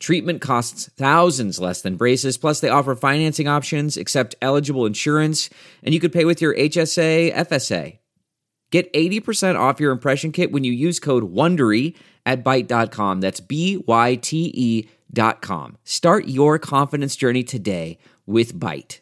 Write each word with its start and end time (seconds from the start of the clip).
Treatment 0.00 0.40
costs 0.40 0.88
thousands 0.96 1.60
less 1.60 1.82
than 1.82 1.96
braces, 1.96 2.38
plus, 2.38 2.60
they 2.60 2.70
offer 2.70 2.94
financing 2.94 3.46
options, 3.46 3.98
accept 3.98 4.34
eligible 4.40 4.86
insurance, 4.86 5.50
and 5.82 5.94
you 5.94 6.00
could 6.00 6.12
pay 6.12 6.24
with 6.24 6.40
your 6.40 6.54
HSA, 6.54 7.34
FSA. 7.34 7.98
Get 8.70 8.92
80% 8.94 9.58
off 9.58 9.78
your 9.78 9.92
impression 9.92 10.32
kit 10.32 10.52
when 10.52 10.64
you 10.64 10.72
use 10.72 10.98
code 10.98 11.34
WONDERY 11.34 11.94
at 12.24 12.42
Byte.com. 12.42 13.20
That's 13.20 13.40
B-Y-T-E 13.40 14.88
dot 15.12 15.42
com. 15.42 15.76
Start 15.82 16.28
your 16.28 16.58
confidence 16.58 17.16
journey 17.16 17.42
today 17.42 17.98
with 18.26 18.58
Byte. 18.58 19.00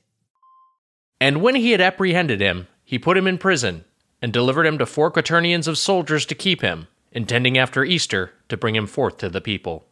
And 1.21 1.43
when 1.43 1.55
he 1.55 1.73
had 1.73 1.81
apprehended 1.81 2.41
him, 2.41 2.67
he 2.83 2.99
put 2.99 3.19
him 3.19 3.27
in 3.27 3.39
prison, 3.39 3.85
and 4.23 4.33
delivered 4.33 4.67
him 4.67 4.79
to 4.79 4.87
four 4.87 5.13
quaternions 5.13 5.69
of 5.69 5.79
soldiers 5.79 6.25
to 6.27 6.35
keep 6.35 6.63
him, 6.63 6.89
intending 7.13 7.59
after 7.59 7.85
Easter 7.85 8.33
to 8.49 8.57
bring 8.57 8.75
him 8.75 8.87
forth 8.87 9.19
to 9.19 9.29
the 9.29 9.41
people. 9.41 9.88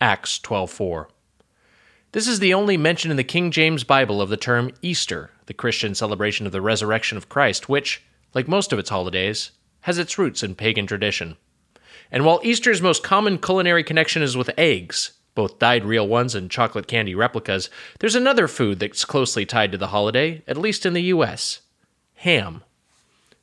Acts 0.00 0.38
12:4. 0.40 1.08
This 2.12 2.26
is 2.26 2.40
the 2.40 2.52
only 2.52 2.76
mention 2.76 3.10
in 3.10 3.16
the 3.16 3.24
King 3.24 3.50
James 3.50 3.84
Bible 3.84 4.20
of 4.20 4.28
the 4.28 4.36
term 4.36 4.72
Easter, 4.82 5.30
the 5.46 5.54
Christian 5.54 5.94
celebration 5.94 6.46
of 6.46 6.52
the 6.52 6.60
resurrection 6.60 7.16
of 7.16 7.28
Christ, 7.28 7.68
which, 7.68 8.02
like 8.34 8.48
most 8.48 8.72
of 8.72 8.78
its 8.78 8.90
holidays, 8.90 9.52
has 9.82 9.98
its 9.98 10.18
roots 10.18 10.42
in 10.42 10.56
pagan 10.56 10.86
tradition. 10.86 11.36
And 12.10 12.24
while 12.24 12.40
Easter's 12.42 12.82
most 12.82 13.02
common 13.04 13.38
culinary 13.38 13.84
connection 13.84 14.22
is 14.22 14.36
with 14.36 14.50
eggs, 14.58 15.12
both 15.34 15.58
dyed 15.58 15.84
real 15.84 16.08
ones 16.08 16.34
and 16.34 16.50
chocolate 16.50 16.88
candy 16.88 17.14
replicas, 17.14 17.70
there's 18.00 18.14
another 18.14 18.48
food 18.48 18.80
that's 18.80 19.04
closely 19.04 19.46
tied 19.46 19.70
to 19.72 19.78
the 19.78 19.88
holiday, 19.88 20.42
at 20.48 20.56
least 20.56 20.84
in 20.84 20.92
the 20.92 21.02
US 21.02 21.60
ham. 22.14 22.64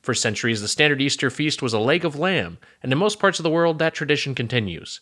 For 0.02 0.14
centuries, 0.14 0.60
the 0.60 0.68
standard 0.68 1.00
Easter 1.00 1.30
feast 1.30 1.62
was 1.62 1.72
a 1.72 1.78
leg 1.78 2.04
of 2.04 2.18
lamb, 2.18 2.58
and 2.82 2.92
in 2.92 2.98
most 2.98 3.18
parts 3.18 3.38
of 3.38 3.42
the 3.42 3.50
world, 3.50 3.78
that 3.78 3.94
tradition 3.94 4.34
continues. 4.34 5.00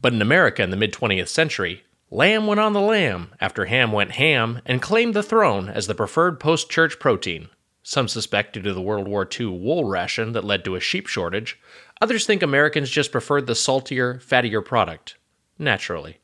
But 0.00 0.12
in 0.12 0.22
America 0.22 0.62
in 0.62 0.70
the 0.70 0.76
mid 0.76 0.92
20th 0.92 1.28
century, 1.28 1.84
lamb 2.10 2.46
went 2.46 2.60
on 2.60 2.72
the 2.72 2.80
lamb 2.80 3.32
after 3.40 3.66
ham 3.66 3.92
went 3.92 4.12
ham 4.12 4.60
and 4.66 4.82
claimed 4.82 5.14
the 5.14 5.22
throne 5.22 5.68
as 5.68 5.86
the 5.86 5.94
preferred 5.94 6.40
post 6.40 6.70
church 6.70 6.98
protein. 6.98 7.48
Some 7.82 8.08
suspect 8.08 8.54
due 8.54 8.62
to 8.62 8.72
the 8.72 8.80
World 8.80 9.06
War 9.06 9.28
II 9.38 9.46
wool 9.46 9.84
ration 9.84 10.32
that 10.32 10.44
led 10.44 10.64
to 10.64 10.74
a 10.74 10.80
sheep 10.80 11.06
shortage. 11.06 11.60
Others 12.00 12.24
think 12.26 12.42
Americans 12.42 12.90
just 12.90 13.12
preferred 13.12 13.46
the 13.46 13.54
saltier, 13.54 14.20
fattier 14.24 14.64
product. 14.64 15.16
Naturally. 15.58 16.18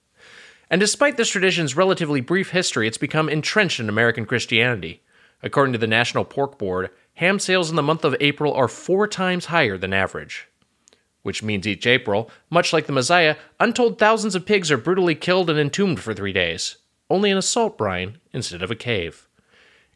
And 0.71 0.81
despite 0.81 1.17
this 1.17 1.29
tradition's 1.29 1.77
relatively 1.77 2.21
brief 2.21 2.51
history, 2.51 2.87
it's 2.87 2.97
become 2.97 3.29
entrenched 3.29 3.81
in 3.81 3.89
American 3.89 4.25
Christianity. 4.25 5.03
According 5.43 5.73
to 5.73 5.79
the 5.79 5.87
National 5.87 6.25
Pork 6.25 6.59
Board, 6.59 6.91
ham 7.15 7.39
sales 7.39 7.71
in 7.71 7.77
the 7.77 7.83
month 7.83 8.05
of 8.05 8.17
April 8.21 8.55
are 8.55 8.69
four 8.69 9.07
times 9.09 9.47
higher 9.47 9.77
than 9.77 9.93
average. 9.93 10.49
Which 11.23 11.43
means 11.43 11.67
each 11.67 11.87
April, 11.87 12.31
much 12.49 12.73
like 12.73 12.87
the 12.87 12.93
Messiah, 12.93 13.37
untold 13.59 13.99
thousands 13.99 14.35
of 14.35 14.47
pigs 14.47 14.71
are 14.71 14.79
brutally 14.79 15.15
killed 15.15 15.51
and 15.51 15.59
entombed 15.59 16.01
for 16.01 16.15
three 16.15 16.33
days, 16.33 16.77
only 17.11 17.31
in 17.31 17.37
a 17.37 17.43
salt 17.43 17.77
brine 17.77 18.19
instead 18.33 18.63
of 18.63 18.71
a 18.71 18.77
cave. 18.77 19.29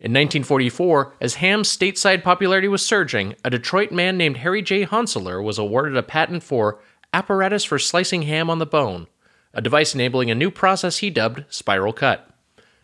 In 0.00 0.12
1944, 0.12 1.14
as 1.20 1.36
ham's 1.36 1.74
stateside 1.74 2.22
popularity 2.22 2.68
was 2.68 2.84
surging, 2.84 3.36
a 3.42 3.48
Detroit 3.48 3.90
man 3.90 4.18
named 4.18 4.38
Harry 4.38 4.60
J. 4.60 4.84
Hoenselaar 4.84 5.42
was 5.42 5.58
awarded 5.58 5.96
a 5.96 6.02
patent 6.02 6.42
for 6.42 6.78
apparatus 7.14 7.64
for 7.64 7.78
slicing 7.78 8.22
ham 8.22 8.50
on 8.50 8.58
the 8.58 8.66
bone, 8.66 9.06
a 9.54 9.62
device 9.62 9.94
enabling 9.94 10.30
a 10.30 10.34
new 10.34 10.50
process 10.50 10.98
he 10.98 11.08
dubbed 11.08 11.44
spiral 11.48 11.92
cut. 11.92 12.28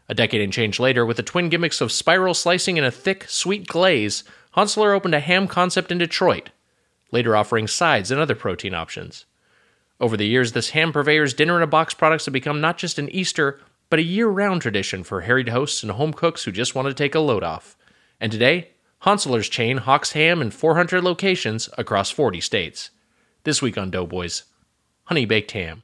A 0.08 0.14
decade 0.14 0.40
and 0.40 0.52
change 0.52 0.80
later, 0.80 1.04
with 1.04 1.18
the 1.18 1.22
twin 1.22 1.48
gimmicks 1.50 1.80
of 1.80 1.92
spiral 1.92 2.32
slicing 2.32 2.78
and 2.78 2.86
a 2.86 2.90
thick, 2.90 3.26
sweet 3.28 3.66
glaze, 3.66 4.24
Hoenselaar 4.56 4.94
opened 4.94 5.14
a 5.14 5.20
ham 5.20 5.46
concept 5.46 5.92
in 5.92 5.98
Detroit, 5.98 6.50
later 7.10 7.36
offering 7.36 7.66
sides 7.66 8.10
and 8.10 8.20
other 8.20 8.34
protein 8.34 8.74
options. 8.74 9.26
Over 10.00 10.16
the 10.16 10.26
years, 10.26 10.52
this 10.52 10.70
ham 10.70 10.92
purveyor's 10.92 11.34
dinner 11.34 11.56
in 11.56 11.62
a 11.62 11.66
box 11.66 11.92
products 11.92 12.24
have 12.24 12.32
become 12.32 12.60
not 12.60 12.78
just 12.78 12.98
an 12.98 13.08
Easter, 13.10 13.60
but 13.90 13.98
a 13.98 14.02
year 14.02 14.28
round 14.28 14.62
tradition 14.62 15.02
for 15.02 15.22
harried 15.22 15.50
hosts 15.50 15.82
and 15.82 15.92
home 15.92 16.12
cooks 16.12 16.44
who 16.44 16.52
just 16.52 16.74
want 16.74 16.88
to 16.88 16.94
take 16.94 17.14
a 17.14 17.20
load 17.20 17.42
off. 17.42 17.76
And 18.20 18.32
today, 18.32 18.70
Hoenselaar's 19.02 19.48
chain 19.48 19.78
hawks 19.78 20.12
ham 20.12 20.40
in 20.40 20.50
400 20.50 21.02
locations 21.02 21.68
across 21.76 22.10
40 22.10 22.40
states. 22.40 22.90
This 23.44 23.60
week 23.62 23.76
on 23.76 23.90
Doughboys, 23.90 24.44
honey 25.04 25.24
baked 25.24 25.52
ham. 25.52 25.82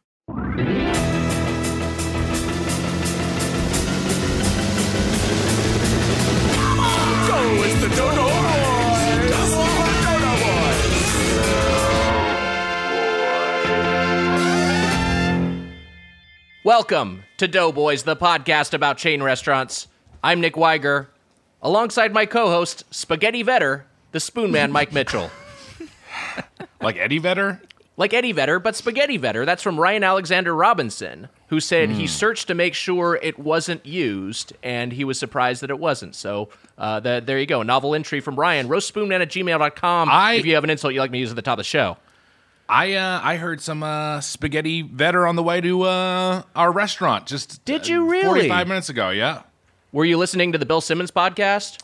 Welcome 16.66 17.22
to 17.36 17.46
Doughboys, 17.46 18.02
the 18.02 18.16
podcast 18.16 18.74
about 18.74 18.98
chain 18.98 19.22
restaurants. 19.22 19.86
I'm 20.24 20.40
Nick 20.40 20.54
Weiger, 20.54 21.06
alongside 21.62 22.12
my 22.12 22.26
co-host 22.26 22.82
Spaghetti 22.90 23.44
Vedder, 23.44 23.86
the 24.10 24.18
Spoon 24.18 24.50
Man 24.50 24.72
Mike 24.72 24.92
Mitchell. 24.92 25.30
Like 26.80 26.96
Eddie 26.96 27.18
Vedder? 27.18 27.62
like 27.96 28.12
Eddie 28.12 28.32
Vedder, 28.32 28.58
but 28.58 28.74
Spaghetti 28.74 29.16
Vedder. 29.16 29.44
That's 29.44 29.62
from 29.62 29.78
Ryan 29.78 30.02
Alexander 30.02 30.56
Robinson, 30.56 31.28
who 31.50 31.60
said 31.60 31.90
he 31.90 32.08
searched 32.08 32.48
to 32.48 32.54
make 32.56 32.74
sure 32.74 33.20
it 33.22 33.38
wasn't 33.38 33.86
used, 33.86 34.52
and 34.60 34.92
he 34.92 35.04
was 35.04 35.20
surprised 35.20 35.62
that 35.62 35.70
it 35.70 35.78
wasn't. 35.78 36.16
So 36.16 36.48
uh, 36.76 36.98
the, 36.98 37.22
there 37.24 37.38
you 37.38 37.46
go. 37.46 37.62
Novel 37.62 37.94
entry 37.94 38.18
from 38.18 38.34
Ryan. 38.34 38.66
Roastspoonman 38.66 39.20
at 39.22 39.28
gmail.com 39.28 40.08
I- 40.10 40.32
if 40.32 40.44
you 40.44 40.56
have 40.56 40.64
an 40.64 40.70
insult 40.70 40.94
you'd 40.94 41.00
like 41.00 41.12
me 41.12 41.18
to 41.18 41.20
use 41.20 41.30
at 41.30 41.36
the 41.36 41.42
top 41.42 41.54
of 41.54 41.58
the 41.58 41.64
show. 41.64 41.96
I 42.68 42.94
uh, 42.94 43.20
I 43.22 43.36
heard 43.36 43.60
some 43.60 43.82
uh, 43.82 44.20
spaghetti 44.20 44.82
Vedder 44.82 45.26
on 45.26 45.36
the 45.36 45.42
way 45.42 45.60
to 45.60 45.82
uh, 45.82 46.42
our 46.54 46.72
restaurant. 46.72 47.26
Just 47.26 47.64
Did 47.64 47.86
you 47.86 48.02
uh, 48.02 48.10
really? 48.10 48.26
Forty-five 48.26 48.68
minutes 48.68 48.88
ago. 48.88 49.10
Yeah. 49.10 49.42
Were 49.92 50.04
you 50.04 50.18
listening 50.18 50.52
to 50.52 50.58
the 50.58 50.66
Bill 50.66 50.80
Simmons 50.80 51.10
podcast? 51.10 51.80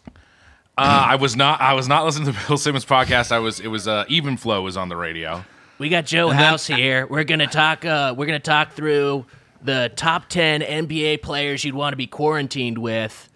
Uh, 0.77 1.07
I 1.11 1.17
was 1.17 1.37
not. 1.37 1.61
I 1.61 1.75
was 1.75 1.87
not 1.87 2.05
listening 2.05 2.27
to 2.27 2.33
the 2.33 2.45
Bill 2.49 2.59
Simmons 2.59 2.85
podcast. 2.85 3.31
I 3.31 3.39
was. 3.39 3.61
It 3.61 3.69
was. 3.69 3.87
Uh, 3.87 4.05
Even 4.09 4.37
Flow 4.37 4.63
was 4.63 4.77
on 4.77 4.89
the 4.89 4.97
radio. 4.97 5.45
We 5.79 5.89
got 5.89 6.07
Joe 6.07 6.31
House 6.31 6.67
here. 6.67 7.07
We're 7.07 7.25
gonna 7.25 7.47
talk. 7.47 7.85
Uh, 7.85 8.15
we're 8.17 8.27
gonna 8.27 8.39
talk 8.39 8.73
through 8.73 9.27
the 9.63 9.93
top 9.97 10.29
ten 10.29 10.61
NBA 10.61 11.23
players 11.23 11.65
you'd 11.65 11.75
want 11.75 11.93
to 11.93 11.97
be 11.97 12.07
quarantined 12.07 12.79
with, 12.79 13.29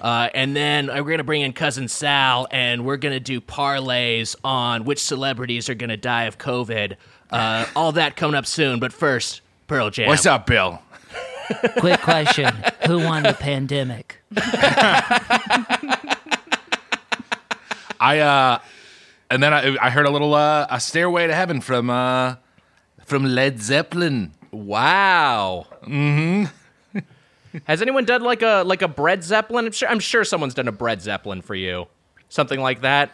uh, 0.00 0.28
and 0.34 0.56
then 0.56 0.86
we're 0.86 1.10
gonna 1.10 1.24
bring 1.24 1.42
in 1.42 1.52
cousin 1.52 1.88
Sal, 1.88 2.46
and 2.50 2.84
we're 2.84 2.96
gonna 2.96 3.20
do 3.20 3.40
parlays 3.40 4.36
on 4.44 4.84
which 4.84 5.02
celebrities 5.02 5.68
are 5.68 5.74
gonna 5.74 5.96
die 5.96 6.24
of 6.24 6.38
COVID. 6.38 6.96
Uh, 7.30 7.66
all 7.76 7.92
that 7.92 8.16
coming 8.16 8.34
up 8.34 8.46
soon. 8.46 8.80
But 8.80 8.92
first, 8.92 9.40
Pearl 9.66 9.90
Jam. 9.90 10.08
What's 10.08 10.26
up, 10.26 10.46
Bill? 10.46 10.80
Quick 11.78 12.00
question. 12.00 12.52
Who 12.86 12.98
won 13.00 13.22
the 13.22 13.34
pandemic? 13.34 14.22
I 18.00 18.18
uh, 18.18 18.58
and 19.30 19.42
then 19.42 19.52
I, 19.54 19.76
I 19.80 19.90
heard 19.90 20.06
a 20.06 20.10
little 20.10 20.34
uh, 20.34 20.66
a 20.70 20.80
stairway 20.80 21.26
to 21.26 21.34
heaven 21.34 21.60
from 21.60 21.90
uh, 21.90 22.36
from 23.04 23.24
Led 23.24 23.60
Zeppelin. 23.60 24.32
Wow. 24.50 25.66
Mm-hmm. 25.82 26.44
Has 27.64 27.80
anyone 27.82 28.04
done 28.04 28.22
like 28.22 28.42
a 28.42 28.62
like 28.66 28.82
a 28.82 28.88
bread 28.88 29.22
zeppelin? 29.24 29.66
I'm 29.66 29.72
sure, 29.72 29.88
I'm 29.88 30.00
sure 30.00 30.24
someone's 30.24 30.54
done 30.54 30.68
a 30.68 30.72
bread 30.72 31.00
zeppelin 31.02 31.40
for 31.42 31.54
you, 31.54 31.86
something 32.28 32.60
like 32.60 32.80
that. 32.82 33.10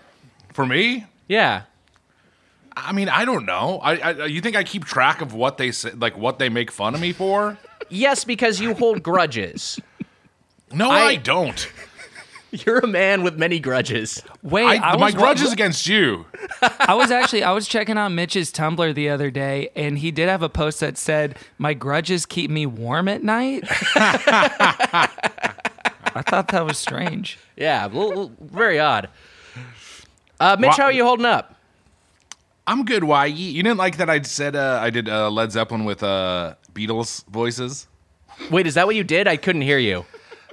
For 0.54 0.66
me, 0.66 1.06
Yeah. 1.28 1.62
I 2.76 2.92
mean, 2.92 3.08
I 3.08 3.24
don't 3.24 3.44
know. 3.46 3.80
I, 3.82 3.96
I 3.98 4.24
you 4.26 4.40
think 4.40 4.56
I 4.56 4.62
keep 4.64 4.84
track 4.84 5.20
of 5.20 5.34
what 5.34 5.58
they 5.58 5.70
say, 5.72 5.90
like 5.92 6.16
what 6.16 6.38
they 6.38 6.48
make 6.48 6.70
fun 6.70 6.94
of 6.94 7.00
me 7.00 7.12
for? 7.12 7.58
Yes, 7.88 8.24
because 8.24 8.60
you 8.60 8.74
hold 8.74 9.02
grudges. 9.02 9.78
No, 10.72 10.88
I- 10.90 10.98
I, 11.00 11.16
don't. 11.16 11.68
You're 12.66 12.78
a 12.78 12.86
man 12.86 13.22
with 13.22 13.38
many 13.38 13.58
grudges. 13.60 14.22
Wait, 14.42 14.64
I, 14.64 14.92
I, 14.92 14.96
my 14.96 15.06
was, 15.06 15.14
grudge 15.14 15.40
is 15.40 15.52
against 15.52 15.86
you. 15.86 16.26
I 16.62 16.94
was 16.94 17.10
actually 17.10 17.42
I 17.44 17.52
was 17.52 17.68
checking 17.68 17.96
out 17.96 18.10
Mitch's 18.12 18.52
Tumblr 18.52 18.94
the 18.94 19.08
other 19.08 19.30
day, 19.30 19.70
and 19.76 19.98
he 19.98 20.10
did 20.10 20.28
have 20.28 20.42
a 20.42 20.48
post 20.48 20.80
that 20.80 20.98
said, 20.98 21.38
"My 21.58 21.74
grudges 21.74 22.26
keep 22.26 22.50
me 22.50 22.66
warm 22.66 23.06
at 23.08 23.22
night." 23.22 23.64
I 26.12 26.22
thought 26.26 26.48
that 26.48 26.66
was 26.66 26.76
strange. 26.78 27.38
Yeah, 27.56 27.86
a 27.86 27.88
little- 27.88 28.08
little- 28.08 28.32
very 28.40 28.78
odd. 28.80 29.08
Uh, 30.40 30.56
Mitch, 30.58 30.68
Wha- 30.70 30.76
how 30.76 30.84
are 30.84 30.92
you 30.92 31.04
holding 31.04 31.26
up? 31.26 31.54
I'm 32.66 32.84
good. 32.84 33.04
Why 33.04 33.26
you 33.26 33.62
didn't 33.62 33.78
like 33.78 33.96
that? 33.98 34.08
I 34.10 34.22
said 34.22 34.56
uh, 34.56 34.78
I 34.82 34.90
did 34.90 35.08
uh, 35.08 35.30
Led 35.30 35.52
Zeppelin 35.52 35.84
with 35.84 36.02
uh, 36.02 36.54
Beatles 36.72 37.24
voices. 37.26 37.86
Wait, 38.50 38.66
is 38.66 38.74
that 38.74 38.86
what 38.86 38.96
you 38.96 39.04
did? 39.04 39.28
I 39.28 39.36
couldn't 39.36 39.62
hear 39.62 39.78
you. 39.78 40.04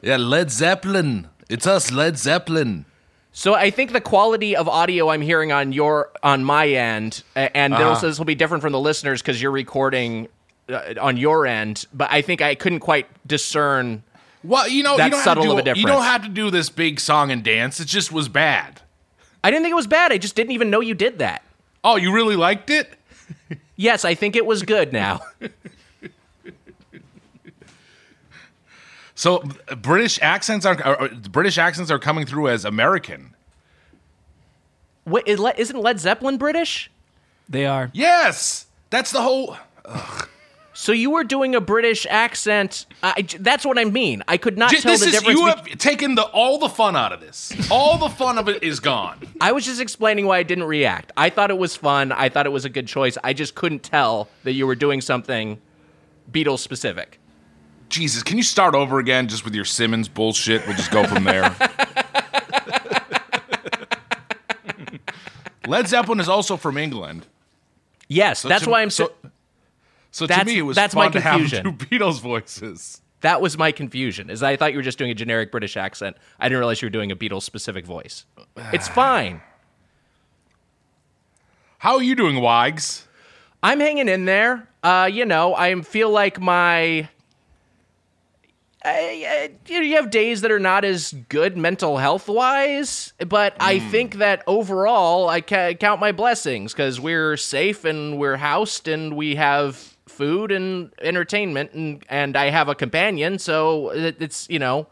Yeah, 0.02 0.18
Led 0.18 0.52
Zeppelin. 0.52 1.30
It's 1.50 1.66
us, 1.68 1.92
Led 1.92 2.18
Zeppelin. 2.18 2.86
So 3.32 3.54
I 3.54 3.70
think 3.70 3.92
the 3.94 4.02
quality 4.02 4.56
of 4.56 4.68
audio 4.68 5.10
I'm 5.10 5.22
hearing 5.22 5.52
on 5.52 5.72
your 5.72 6.10
on 6.24 6.44
my 6.44 6.68
end, 6.68 7.24
and 7.36 7.74
Uh-huh. 7.74 7.90
also 7.90 8.08
this 8.08 8.18
will 8.18 8.26
be 8.26 8.36
different 8.36 8.62
from 8.64 8.72
the 8.74 8.80
listeners 8.80 9.22
because 9.22 9.42
you're 9.42 9.52
recording 9.52 10.28
uh, 10.70 10.96
on 11.00 11.18
your 11.18 11.46
end. 11.46 11.86
But 11.94 12.12
I 12.12 12.22
think 12.22 12.42
I 12.42 12.56
couldn't 12.56 12.80
quite 12.80 13.08
discern. 13.28 14.04
Well, 14.44 14.68
you 14.68 14.82
know, 14.84 14.98
That 14.98 15.06
you 15.06 15.12
don't 15.12 15.24
subtle 15.24 15.44
have 15.44 15.52
to 15.54 15.60
of 15.60 15.66
do, 15.66 15.72
a 15.72 15.76
You 15.82 15.88
don't 15.88 16.04
have 16.04 16.24
to 16.24 16.30
do 16.30 16.50
this 16.50 16.70
big 16.70 17.00
song 17.00 17.32
and 17.32 17.44
dance. 17.44 17.80
It 17.80 17.86
just 17.88 18.12
was 18.12 18.28
bad. 18.28 18.82
I 19.44 19.52
didn't 19.52 19.64
think 19.64 19.72
it 19.72 19.76
was 19.76 19.88
bad. 19.88 20.12
I 20.12 20.18
just 20.18 20.36
didn't 20.36 20.52
even 20.52 20.70
know 20.70 20.80
you 20.82 20.96
did 20.96 21.20
that. 21.20 21.44
Oh, 21.84 21.96
you 21.96 22.12
really 22.12 22.36
liked 22.36 22.70
it? 22.70 22.94
Yes, 23.76 24.04
I 24.04 24.16
think 24.16 24.36
it 24.36 24.46
was 24.46 24.64
good 24.64 24.92
now. 24.92 25.22
So 29.18 29.40
British 29.82 30.20
accents 30.22 30.64
are, 30.64 30.80
are 30.84 31.02
are- 31.02 31.10
British 31.10 31.58
accents 31.58 31.90
are 31.90 31.98
coming 31.98 32.28
through 32.28 32.50
as 32.50 32.64
American. 32.66 33.34
Wait, 35.06 35.24
is 35.26 35.40
Le- 35.40 35.56
isn't 35.58 35.80
Led 35.82 36.00
Zeppelin 36.00 36.38
British? 36.38 36.92
They 37.50 37.66
are. 37.66 37.90
Yes, 37.94 38.68
that's 38.92 39.10
the 39.12 39.22
whole. 39.24 39.58
So 40.74 40.92
you 40.92 41.10
were 41.10 41.24
doing 41.24 41.56
a 41.56 41.62
British 41.62 42.06
accent. 42.08 42.86
I, 43.02 43.26
that's 43.40 43.66
what 43.66 43.80
I 43.80 43.86
mean. 43.86 44.22
I 44.28 44.38
could 44.38 44.56
not 44.56 44.70
J- 44.70 44.82
tell 44.82 44.92
This 44.92 45.02
the 45.02 45.08
is 45.08 45.14
difference. 45.14 45.40
you 45.40 45.46
be- 45.46 45.70
have 45.72 45.80
taken 45.80 46.14
the 46.14 46.22
all 46.26 46.60
the 46.60 46.70
fun 46.70 46.96
out 46.96 47.12
of 47.12 47.20
this. 47.20 47.52
All 47.72 47.98
the 47.98 48.10
fun 48.10 48.38
of 48.38 48.48
it 48.48 48.62
is 48.62 48.80
gone. 48.80 49.20
I 49.42 49.52
was 49.52 49.66
just 49.66 49.82
explaining 49.82 50.28
why 50.28 50.38
I 50.38 50.44
didn't 50.44 50.66
react. 50.66 51.12
I 51.18 51.32
thought 51.32 51.50
it 51.50 51.58
was 51.58 51.76
fun. 51.76 52.12
I 52.12 52.30
thought 52.30 52.46
it 52.46 52.52
was 52.52 52.66
a 52.66 52.70
good 52.70 52.86
choice. 52.88 53.18
I 53.24 53.34
just 53.34 53.56
couldn't 53.56 53.82
tell 53.82 54.30
that 54.44 54.52
you 54.54 54.68
were 54.68 54.76
doing 54.76 55.02
something 55.02 55.60
Beatles 56.32 56.60
specific. 56.60 57.20
Jesus, 57.90 58.24
can 58.24 58.38
you 58.38 58.44
start 58.44 58.76
over 58.76 59.00
again 59.00 59.28
just 59.28 59.46
with 59.46 59.56
your 59.56 59.66
Simmons 59.66 60.08
bullshit? 60.10 60.66
We'll 60.68 60.76
just 60.76 60.92
go 60.92 61.06
from 61.06 61.24
there. 61.24 61.56
Led 65.68 65.88
Zeppelin 65.88 66.20
is 66.20 66.30
also 66.30 66.58
from 66.58 66.78
England. 66.78 67.26
Yes, 68.08 68.40
So 68.40 68.48
that's 68.48 68.64
to- 68.64 68.70
why 68.70 68.82
I'm 68.82 68.90
so. 68.90 69.12
so. 70.12 70.26
To 70.28 70.46
me, 70.46 70.60
it 70.60 70.62
was 70.62 70.76
that's 70.76 70.94
fun 70.94 71.08
my 71.08 71.12
to 71.12 71.20
have 71.20 71.40
confusion. 71.40 71.64
two 71.64 71.72
Beatles 71.86 72.22
voices. 72.22 73.02
That 73.22 73.42
was 73.42 73.58
my 73.58 73.72
confusion. 73.72 74.30
Is 74.30 74.44
I 74.44 74.56
thought 74.56 74.72
you 74.72 74.78
were 74.78 74.84
just 74.84 74.98
doing 74.98 75.12
a 75.12 75.16
generic 75.16 75.52
British 75.52 75.76
accent. 75.76 76.16
I 76.40 76.46
didn't 76.48 76.60
realize 76.60 76.82
you 76.82 76.86
were 76.86 76.92
doing 76.92 77.12
a 77.12 77.16
Beatles 77.16 77.42
specific 77.44 77.86
voice. 77.86 78.26
It's 78.72 78.88
fine. 79.04 79.42
How 81.80 81.96
are 81.96 82.04
you 82.04 82.16
doing, 82.16 82.40
Wags? 82.42 83.06
I'm 83.62 83.80
hanging 83.80 84.08
in 84.08 84.26
there. 84.26 84.68
Uh, 84.84 85.10
you 85.12 85.26
know, 85.26 85.56
I 85.56 85.82
feel 85.82 86.10
like 86.10 86.40
my. 86.40 87.10
I, 88.88 89.26
I, 89.28 89.52
you, 89.68 89.80
know, 89.80 89.86
you 89.86 89.96
have 89.98 90.10
days 90.10 90.42
that 90.42 90.52
are 90.52 90.60
not 90.60 90.86
as 90.86 91.14
good 91.28 91.58
mental 91.58 91.98
health 91.98 92.30
wise, 92.30 93.12
but 93.28 93.56
I 93.60 93.80
think 93.80 94.16
that 94.16 94.44
overall 94.48 95.28
I 95.28 95.42
ca- 95.42 95.74
count 95.74 96.00
my 96.00 96.14
blessings 96.14 96.72
because 96.72 96.98
we're 96.98 97.36
safe 97.36 97.84
and 97.84 98.18
we're 98.18 98.38
housed 98.38 98.88
and 98.88 99.18
we 99.18 99.36
have 99.36 99.76
food 100.06 100.54
and 100.54 100.92
entertainment 101.02 101.74
and 101.74 102.04
and 102.10 102.38
I 102.38 102.50
have 102.50 102.70
a 102.70 102.76
companion, 102.76 103.40
so 103.40 103.90
it, 103.90 104.22
it's 104.22 104.50
you 104.50 104.60
know. 104.60 104.88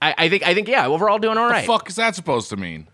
I, 0.00 0.14
I 0.16 0.28
think 0.28 0.46
I 0.46 0.54
think 0.54 0.68
yeah, 0.68 0.86
overall 0.86 1.18
doing 1.18 1.38
all 1.38 1.48
The 1.48 1.62
fuck 1.62 1.88
is 1.88 1.96
that 1.96 2.14
supposed 2.14 2.50
to 2.50 2.56
mean? 2.56 2.86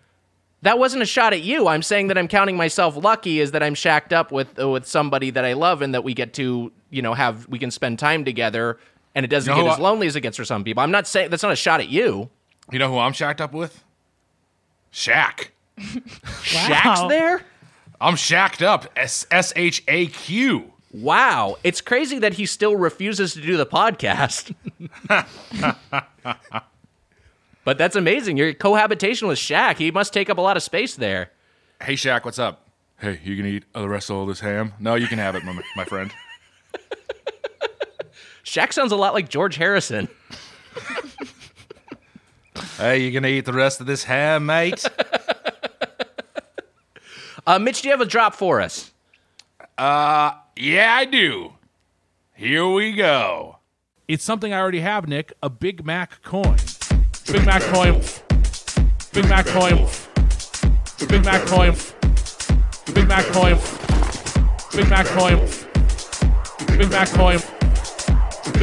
That 0.62 0.78
wasn't 0.78 1.02
a 1.02 1.06
shot 1.06 1.32
at 1.32 1.42
you. 1.42 1.66
I'm 1.66 1.82
saying 1.82 2.06
that 2.06 2.16
I'm 2.16 2.28
counting 2.28 2.56
myself 2.56 2.96
lucky 2.96 3.40
is 3.40 3.50
that 3.50 3.62
I'm 3.62 3.74
shacked 3.74 4.12
up 4.12 4.32
with 4.32 4.58
uh, 4.58 4.70
with 4.70 4.86
somebody 4.86 5.30
that 5.30 5.44
I 5.44 5.52
love 5.52 5.82
and 5.82 5.92
that 5.92 6.04
we 6.04 6.14
get 6.14 6.32
to, 6.34 6.72
you 6.88 7.02
know, 7.02 7.12
have 7.12 7.46
we 7.48 7.58
can 7.58 7.70
spend 7.70 7.98
time 7.98 8.24
together 8.24 8.78
and 9.14 9.25
it 9.25 9.29
doesn't 9.29 9.50
You 9.50 9.56
know 9.56 9.62
get 9.64 9.69
who 9.69 9.73
as 9.75 9.79
I- 9.81 9.82
lonely 9.82 10.06
as 10.06 10.17
it 10.17 10.20
gets 10.23 10.37
for 10.37 10.44
some 10.44 10.64
people. 10.64 10.82
I'm 10.82 10.91
not 10.91 11.06
saying 11.06 11.31
that's 11.31 11.43
not 11.43 11.53
a 11.53 11.56
shot 11.56 11.81
at 11.81 11.88
you. 11.88 12.31
You 12.70 12.79
know 12.79 12.91
who 12.91 12.99
I'm 12.99 13.12
shacked 13.12 13.41
up 13.41 13.53
with? 13.53 13.82
Shaq. 14.93 15.49
Shaq's 15.79 17.09
there? 17.09 17.43
I'm 18.00 18.17
shacked 18.17 18.62
up. 18.62 18.87
S 18.97 19.26
S 19.31 19.53
H 19.56 19.82
A 19.88 20.06
Q. 20.06 20.73
Wow. 20.93 21.56
It's 21.64 21.81
crazy 21.81 22.19
that 22.19 22.35
he 22.35 22.47
still 22.47 22.76
refuses 22.76 23.32
to 23.35 23.41
do 23.41 23.56
the 23.56 23.67
podcast. 23.67 24.55
but 27.64 27.79
that's 27.79 27.97
amazing. 27.97 28.37
Your 28.37 28.53
cohabitation 28.53 29.29
with 29.29 29.38
Shaq. 29.38 29.79
He 29.79 29.91
must 29.91 30.12
take 30.12 30.29
up 30.29 30.38
a 30.38 30.43
lot 30.43 30.56
of 30.56 30.62
space 30.62 30.97
there. 30.97 31.31
Hey 31.81 31.94
Shaq, 31.94 32.25
what's 32.25 32.38
up? 32.38 32.69
Hey, 33.00 33.19
you 33.25 33.37
gonna 33.37 33.49
eat 33.49 33.64
the 33.73 33.88
rest 33.88 34.11
of 34.11 34.17
all 34.17 34.26
this 34.26 34.41
ham? 34.41 34.75
No, 34.79 34.94
you 34.94 35.06
can 35.09 35.19
have 35.19 35.35
it, 35.35 35.44
my, 35.44 35.61
my 35.76 35.85
friend. 35.85 36.12
Shaq 38.44 38.72
sounds 38.72 38.92
a 38.92 38.96
lot 38.96 39.14
like 39.14 39.28
George 39.28 39.56
Harrison. 39.56 40.08
Hey, 42.76 42.98
you 43.04 43.10
gonna 43.12 43.28
eat 43.28 43.44
the 43.44 43.52
rest 43.52 43.80
of 43.80 43.86
this 43.86 44.04
ham, 44.04 44.46
mate? 44.46 44.84
Uh, 47.44 47.58
Mitch, 47.58 47.82
do 47.82 47.88
you 47.88 47.92
have 47.92 48.00
a 48.00 48.06
drop 48.06 48.36
for 48.36 48.60
us? 48.60 48.92
Uh, 49.76 50.30
yeah, 50.54 50.94
I 50.94 51.04
do. 51.04 51.54
Here 52.34 52.68
we 52.68 52.92
go. 52.92 53.58
It's 54.06 54.22
something 54.22 54.52
I 54.52 54.60
already 54.60 54.78
have, 54.78 55.08
Nick. 55.08 55.32
A 55.42 55.50
Big 55.50 55.84
Mac 55.84 56.22
coin. 56.22 56.56
Big 57.26 57.44
Mac 57.44 57.62
coin. 57.62 58.00
Big 59.12 59.28
Mac 59.28 59.46
coin. 59.46 59.88
Big 61.08 61.24
Mac 61.24 61.44
coin. 61.46 61.74
Big 62.94 63.08
Mac 63.08 63.24
coin. 63.26 63.58
Big 64.72 64.88
Mac 64.88 65.06
coin. 65.06 65.48
Big 66.78 66.90
Mac 66.90 67.08
coin. 67.08 67.40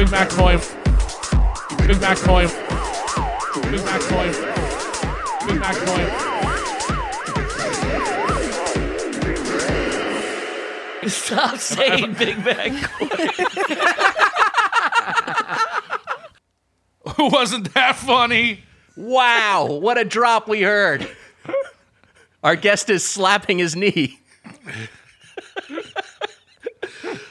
Big 0.00 0.10
Mac 0.10 0.30
coin. 0.30 0.58
Big 1.86 2.00
Mac 2.00 2.16
coin. 2.16 2.48
Big 3.70 3.84
Mac 3.84 4.00
coin. 4.00 4.32
Big 5.46 5.60
Mac 5.60 5.76
coin. 5.76 6.06
Stop 11.06 11.58
saying 11.58 12.14
Big 12.18 12.42
Mac. 12.42 12.72
Wasn't 17.18 17.74
that 17.74 17.96
funny? 17.96 18.64
Wow, 18.96 19.66
what 19.66 19.98
a 19.98 20.04
drop 20.06 20.48
we 20.48 20.62
heard. 20.62 21.06
Our 22.42 22.56
guest 22.56 22.88
is 22.88 23.04
slapping 23.04 23.58
his 23.58 23.76
knee. 23.76 24.18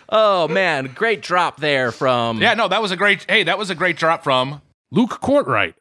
Oh 0.09 0.47
man, 0.47 0.91
great 0.95 1.21
drop 1.21 1.59
there 1.59 1.91
from 1.91 2.41
Yeah, 2.41 2.53
no, 2.53 2.67
that 2.67 2.81
was 2.81 2.91
a 2.91 2.97
great. 2.97 3.25
Hey, 3.29 3.43
that 3.43 3.57
was 3.57 3.69
a 3.69 3.75
great 3.75 3.97
drop 3.97 4.23
from 4.23 4.61
Luke 4.91 5.19
Courtright. 5.21 5.75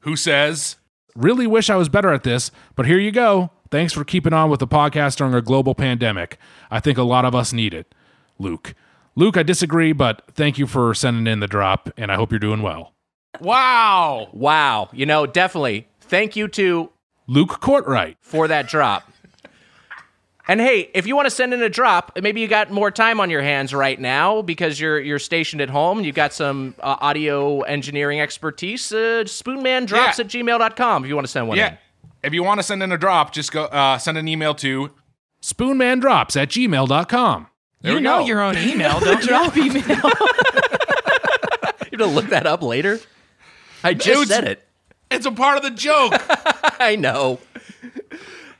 who 0.00 0.16
says 0.16 0.76
Really 1.14 1.46
wish 1.46 1.70
I 1.70 1.76
was 1.76 1.88
better 1.88 2.12
at 2.12 2.24
this, 2.24 2.50
but 2.74 2.84
here 2.86 2.98
you 2.98 3.10
go. 3.10 3.50
Thanks 3.70 3.94
for 3.94 4.04
keeping 4.04 4.34
on 4.34 4.50
with 4.50 4.60
the 4.60 4.66
podcast 4.66 5.16
during 5.16 5.32
a 5.34 5.40
global 5.40 5.74
pandemic. 5.74 6.38
I 6.70 6.78
think 6.78 6.98
a 6.98 7.02
lot 7.02 7.24
of 7.24 7.34
us 7.34 7.52
need 7.54 7.72
it. 7.72 7.94
Luke. 8.38 8.74
Luke, 9.14 9.38
I 9.38 9.42
disagree, 9.42 9.92
but 9.92 10.22
thank 10.34 10.58
you 10.58 10.66
for 10.66 10.92
sending 10.94 11.26
in 11.26 11.40
the 11.40 11.46
drop, 11.46 11.88
and 11.96 12.12
I 12.12 12.16
hope 12.16 12.30
you're 12.30 12.38
doing 12.38 12.60
well. 12.60 12.92
Wow. 13.40 14.28
Wow, 14.32 14.90
you 14.92 15.06
know, 15.06 15.26
definitely. 15.26 15.88
Thank 16.00 16.36
you 16.36 16.48
to 16.48 16.90
Luke 17.26 17.60
Courtright. 17.62 18.16
for 18.20 18.46
that 18.46 18.68
drop. 18.68 19.10
And 20.48 20.60
hey, 20.60 20.90
if 20.94 21.08
you 21.08 21.16
want 21.16 21.26
to 21.26 21.30
send 21.30 21.52
in 21.52 21.60
a 21.62 21.68
drop, 21.68 22.16
maybe 22.22 22.40
you 22.40 22.46
got 22.46 22.70
more 22.70 22.92
time 22.92 23.18
on 23.18 23.30
your 23.30 23.42
hands 23.42 23.74
right 23.74 23.98
now 24.00 24.42
because 24.42 24.78
you're 24.78 25.00
you're 25.00 25.18
stationed 25.18 25.60
at 25.60 25.70
home. 25.70 26.04
You've 26.04 26.14
got 26.14 26.32
some 26.32 26.74
uh, 26.80 26.96
audio 27.00 27.62
engineering 27.62 28.20
expertise. 28.20 28.92
Uh, 28.92 29.24
spoonmandrops 29.26 29.90
Yeah. 29.90 30.24
at 30.24 30.28
gmail.com 30.28 31.04
if 31.04 31.08
you 31.08 31.16
want 31.16 31.26
to 31.26 31.30
send 31.32 31.48
one 31.48 31.58
Yeah. 31.58 31.70
in. 31.70 31.78
If 32.22 32.32
you 32.32 32.44
want 32.44 32.60
to 32.60 32.62
send 32.62 32.80
in 32.82 32.92
a 32.92 32.98
drop, 32.98 33.32
just 33.32 33.50
go 33.50 33.64
uh, 33.64 33.98
send 33.98 34.18
an 34.18 34.28
email 34.28 34.54
to. 34.56 34.90
Spoonmandrops 35.42 36.40
at 36.40 36.48
gmail.com. 36.50 37.46
There 37.82 37.92
you 37.94 38.00
know 38.00 38.20
go. 38.20 38.26
your 38.26 38.40
own 38.40 38.56
email, 38.56 39.00
don't 39.00 39.20
you? 39.20 39.26
Drop 39.28 39.56
email. 39.56 39.82
you 39.82 39.94
have 39.96 41.90
to 41.98 42.06
look 42.06 42.26
that 42.28 42.46
up 42.46 42.62
later. 42.62 43.00
I 43.84 43.94
just 43.94 44.18
was- 44.20 44.28
said 44.28 44.44
it. 44.44 44.62
It's 45.10 45.26
a 45.26 45.30
part 45.32 45.56
of 45.56 45.62
the 45.62 45.70
joke. 45.70 46.14
I 46.80 46.96
know. 46.96 47.38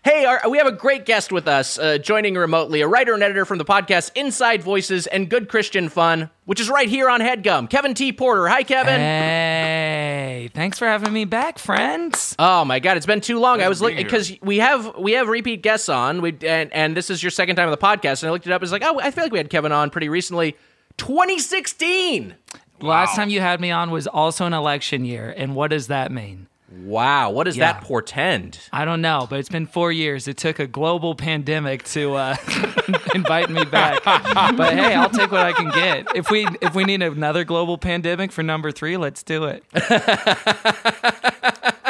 Hey, 0.06 0.24
our, 0.24 0.40
we 0.48 0.58
have 0.58 0.68
a 0.68 0.72
great 0.72 1.04
guest 1.04 1.32
with 1.32 1.48
us, 1.48 1.80
uh, 1.80 1.98
joining 1.98 2.36
remotely, 2.36 2.80
a 2.80 2.86
writer 2.86 3.12
and 3.12 3.24
editor 3.24 3.44
from 3.44 3.58
the 3.58 3.64
podcast 3.64 4.12
Inside 4.14 4.62
Voices 4.62 5.08
and 5.08 5.28
Good 5.28 5.48
Christian 5.48 5.88
Fun, 5.88 6.30
which 6.44 6.60
is 6.60 6.70
right 6.70 6.88
here 6.88 7.10
on 7.10 7.20
Headgum. 7.20 7.68
Kevin 7.68 7.92
T. 7.92 8.12
Porter. 8.12 8.46
Hi, 8.46 8.62
Kevin. 8.62 9.00
Hey, 9.00 10.48
thanks 10.54 10.78
for 10.78 10.86
having 10.86 11.12
me 11.12 11.24
back, 11.24 11.58
friends. 11.58 12.36
Oh 12.38 12.64
my 12.64 12.78
God, 12.78 12.96
it's 12.96 13.04
been 13.04 13.20
too 13.20 13.40
long. 13.40 13.60
I 13.60 13.68
was 13.68 13.82
looking 13.82 13.96
because 13.96 14.32
we 14.42 14.58
have 14.58 14.96
we 14.96 15.14
have 15.14 15.26
repeat 15.26 15.62
guests 15.62 15.88
on, 15.88 16.22
we, 16.22 16.38
and 16.42 16.72
and 16.72 16.96
this 16.96 17.10
is 17.10 17.20
your 17.20 17.30
second 17.30 17.56
time 17.56 17.66
on 17.66 17.72
the 17.72 17.76
podcast. 17.76 18.22
And 18.22 18.28
I 18.28 18.30
looked 18.30 18.46
it 18.46 18.52
up. 18.52 18.62
It's 18.62 18.70
like, 18.70 18.84
oh, 18.84 19.00
I 19.00 19.10
feel 19.10 19.24
like 19.24 19.32
we 19.32 19.38
had 19.38 19.50
Kevin 19.50 19.72
on 19.72 19.90
pretty 19.90 20.08
recently. 20.08 20.56
2016. 20.98 22.36
Last 22.80 23.16
time 23.16 23.28
you 23.28 23.40
had 23.40 23.60
me 23.60 23.72
on 23.72 23.90
was 23.90 24.06
also 24.06 24.46
an 24.46 24.52
election 24.52 25.04
year, 25.04 25.34
and 25.36 25.56
what 25.56 25.70
does 25.72 25.88
that 25.88 26.12
mean? 26.12 26.46
Wow, 26.84 27.30
what 27.30 27.44
does 27.44 27.56
Yeah. 27.56 27.72
that 27.72 27.82
portend? 27.84 28.58
I 28.72 28.84
don't 28.84 29.00
know, 29.00 29.26
but 29.30 29.38
it's 29.38 29.48
been 29.48 29.66
four 29.66 29.90
years. 29.92 30.28
It 30.28 30.36
took 30.36 30.58
a 30.58 30.66
global 30.66 31.14
pandemic 31.14 31.84
to 31.84 32.14
uh, 32.14 32.36
invite 33.14 33.48
me 33.50 33.64
back. 33.64 34.04
But 34.04 34.74
hey, 34.74 34.94
I'll 34.94 35.08
take 35.10 35.32
what 35.32 35.40
I 35.40 35.52
can 35.52 35.70
get. 35.70 36.14
If 36.14 36.30
we 36.30 36.46
if 36.60 36.74
we 36.74 36.84
need 36.84 37.02
another 37.02 37.44
global 37.44 37.78
pandemic 37.78 38.30
for 38.32 38.42
number 38.42 38.70
three, 38.72 38.96
let's 38.96 39.22
do 39.22 39.44
it. 39.44 39.64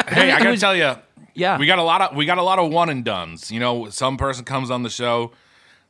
Hey, 0.09 0.31
I 0.31 0.37
It 0.39 0.43
gotta 0.43 0.57
tell 0.57 0.75
you, 0.75 0.95
Yeah, 1.33 1.57
we 1.59 1.65
got 1.65 1.79
a 1.79 1.83
lot 1.83 2.01
of 2.01 2.15
we 2.15 2.25
got 2.25 2.37
a 2.37 2.41
lot 2.43 2.59
of 2.59 2.71
one 2.71 2.89
and 2.89 3.03
duns. 3.03 3.51
You 3.51 3.59
know, 3.59 3.89
some 3.89 4.15
person 4.17 4.45
comes 4.45 4.71
on 4.71 4.83
the 4.83 4.89
show, 4.89 5.31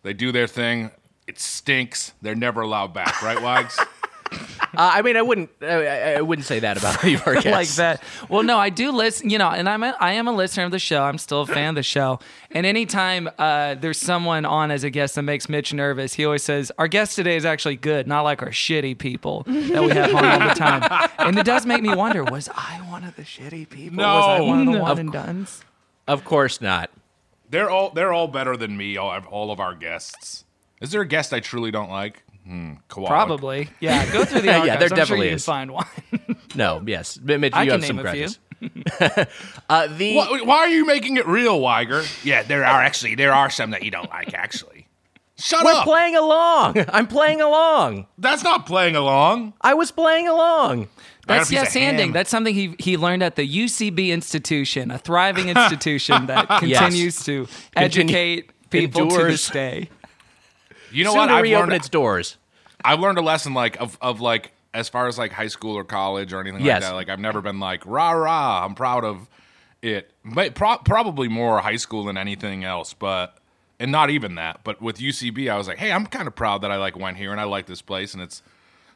they 0.01 0.13
do 0.13 0.32
their 0.32 0.48
thing, 0.48 0.89
it 1.27 1.39
stinks. 1.39 2.13
They're 2.22 2.34
never 2.36 2.62
allowed 2.62 2.94
back, 2.96 3.22
right, 3.22 3.39
Wags? 3.42 3.80
Uh, 4.75 4.91
I 4.93 5.01
mean, 5.01 5.17
I 5.17 5.24
wouldn't. 5.24 5.50
I, 5.60 6.15
I 6.15 6.22
wouldn't 6.22 6.46
say 6.46 6.60
that 6.60 6.77
about 6.77 7.03
any 7.03 7.15
of 7.15 7.25
our 7.25 7.34
guests. 7.41 7.48
like 7.48 7.67
that. 8.00 8.03
Well, 8.29 8.43
no, 8.43 8.60
I 8.60 8.69
do 8.69 8.91
listen. 8.91 9.27
You 9.31 9.39
know, 9.39 9.50
and 9.50 9.67
I'm 9.67 9.81
a, 9.81 9.96
I 10.00 10.12
am 10.12 10.27
a 10.27 10.31
listener 10.31 10.65
of 10.65 10.72
the 10.72 10.77
show. 10.77 11.01
I'm 11.03 11.17
still 11.17 11.41
a 11.41 11.48
fan 11.48 11.69
of 11.69 11.75
the 11.75 11.81
show. 11.84 12.19
And 12.51 12.63
anytime 12.63 13.27
uh, 13.39 13.74
there's 13.74 13.98
someone 13.98 14.46
on 14.46 14.69
as 14.69 14.84
a 14.84 14.91
guest 14.91 15.15
that 15.15 15.24
makes 15.24 15.50
Mitch 15.50 15.74
nervous, 15.74 16.13
he 16.13 16.25
always 16.25 16.43
says, 16.43 16.72
"Our 16.77 16.88
guest 16.88 17.15
today 17.15 17.38
is 17.38 17.43
actually 17.46 17.77
good, 17.77 18.05
not 18.05 18.22
like 18.22 18.43
our 18.43 18.50
shitty 18.50 19.00
people 19.00 19.43
that 19.48 19.81
we 19.84 19.89
have 19.89 20.13
on 20.13 20.25
all 20.25 20.48
the 20.50 20.53
time." 20.53 21.10
And 21.17 21.39
it 21.39 21.46
does 21.46 21.65
make 21.65 21.81
me 21.81 21.96
wonder: 21.96 22.24
Was 22.24 22.48
I 22.53 22.79
one 22.88 23.03
of 23.03 23.15
the 23.15 23.24
shitty 23.24 23.67
people? 23.69 23.98
was 23.98 24.25
I 24.27 24.38
No. 24.38 24.43
one 24.43 24.60
of 24.60 24.65
the 24.67 24.72
No. 24.74 24.81
one 24.84 25.00
and 25.00 25.12
duns? 25.12 25.63
Of 26.07 26.24
course 26.24 26.62
not. 26.62 26.91
they're 27.50 27.69
all 27.72 27.89
they're 27.89 28.13
all 28.13 28.27
better 28.27 28.55
than 28.55 28.77
me. 28.77 28.96
All, 28.96 29.10
all 29.31 29.50
of 29.51 29.60
our 29.60 29.74
guests. 29.74 30.43
Is 30.81 30.91
there 30.91 31.01
a 31.01 31.07
guest 31.07 31.34
I 31.34 31.39
truly 31.39 31.72
don't 31.72 31.89
like? 31.89 32.22
Hmm. 32.48 32.74
Probably. 32.88 33.70
Yeah. 33.80 34.10
Go 34.12 34.24
through 34.25 34.42
the 34.42 34.48
Yeah, 34.48 34.60
archives. 34.60 34.80
there 34.80 34.89
I'm 34.89 34.96
definitely 34.96 35.18
sure 35.18 35.25
you 35.25 35.36
is. 35.36 35.46
can 35.46 35.51
find 35.54 35.72
one. 35.72 35.86
No, 36.56 36.82
yes, 36.88 37.20
Mitch, 37.22 37.54
I 37.54 37.63
you 37.63 37.72
can 37.72 37.82
have 37.82 37.86
some 37.88 37.98
name 37.98 38.06
a 38.08 38.12
few. 38.13 38.27
uh, 39.70 39.88
the 39.88 40.16
Why, 40.16 40.42
why 40.44 40.58
are 40.60 40.68
you 40.70 40.86
making 40.86 41.18
it 41.18 41.27
real, 41.27 41.60
Weiger? 41.60 42.04
Yeah, 42.25 42.42
there 42.44 42.66
are 42.66 42.82
actually 42.82 43.13
there 43.16 43.34
are 43.34 43.50
some 43.51 43.70
that 43.72 43.84
you 43.84 43.92
don't 43.92 44.10
like. 44.10 44.34
Actually, 44.34 44.88
shut 45.38 45.60
up. 45.60 45.66
we're 45.66 45.74
up. 45.74 45.84
playing 45.84 46.16
along. 46.16 46.84
I'm 46.89 47.06
playing 47.06 47.42
along. 47.42 48.08
That's 48.18 48.44
not 48.44 48.66
playing 48.66 48.96
along. 48.96 49.54
I 49.62 49.75
was 49.75 49.92
playing 49.92 50.27
along. 50.27 50.84
I 50.84 50.86
got 50.86 50.88
a 50.88 51.38
That's 51.39 51.51
yes 51.51 51.74
handing. 51.75 52.12
That's 52.13 52.30
something 52.32 52.56
he 52.56 52.74
he 52.80 52.98
learned 52.98 53.22
at 53.22 53.36
the 53.36 53.48
UCB 53.48 54.10
institution, 54.10 54.89
a 54.89 54.98
thriving 54.98 55.50
institution 55.50 56.25
that 56.27 56.48
Yes. 56.63 56.80
continues 56.80 57.24
to 57.25 57.48
educate 57.75 58.50
people 58.72 59.10
to 59.12 59.24
this 59.25 59.48
day. 59.50 59.89
You 60.91 61.03
know 61.03 61.12
Soon 61.12 61.17
what? 61.20 61.25
to 61.27 61.34
I've 61.34 61.44
reopen 61.44 61.70
learned, 61.70 61.79
its 61.82 61.89
doors. 61.89 62.38
I've 62.84 63.00
learned 63.00 63.17
a 63.17 63.22
lesson 63.22 63.53
like 63.53 63.79
of 63.82 63.98
of 64.01 64.22
like 64.22 64.51
as 64.74 64.89
far 64.89 65.08
as 65.08 65.17
like 65.17 65.32
high 65.32 65.48
school 65.48 65.75
or 65.77 65.84
college 65.84 66.34
or 66.34 66.39
anything 66.39 66.62
Yes. 66.63 66.82
like 66.84 66.89
that. 66.91 66.96
Like 66.96 67.10
I've 67.10 67.20
never 67.20 67.41
been 67.41 67.60
like 67.60 67.84
rah 67.86 68.12
rah. 68.12 68.63
I'm 68.65 68.75
proud 68.75 69.03
of 69.03 69.27
it. 69.82 70.12
But 70.24 70.56
pro- 70.56 70.77
probably 70.77 71.27
more 71.27 71.60
high 71.60 71.75
school 71.77 72.03
than 72.06 72.17
anything 72.17 72.63
else. 72.63 72.94
But 72.94 73.38
and 73.79 73.91
not 73.91 74.10
even 74.10 74.36
that. 74.36 74.62
But 74.63 74.82
with 74.82 74.98
UCB, 74.98 75.50
I 75.51 75.58
was 75.58 75.67
like, 75.67 75.77
hey, 75.77 75.91
I'm 75.91 76.06
kind 76.06 76.27
of 76.27 76.36
proud 76.36 76.62
that 76.63 76.72
I 76.72 76.77
like 76.77 76.98
went 76.98 77.17
here 77.17 77.32
and 77.32 77.39
I 77.41 77.44
like 77.46 77.65
this 77.65 77.82
place 77.82 78.13
and 78.13 78.22
it's 78.24 78.41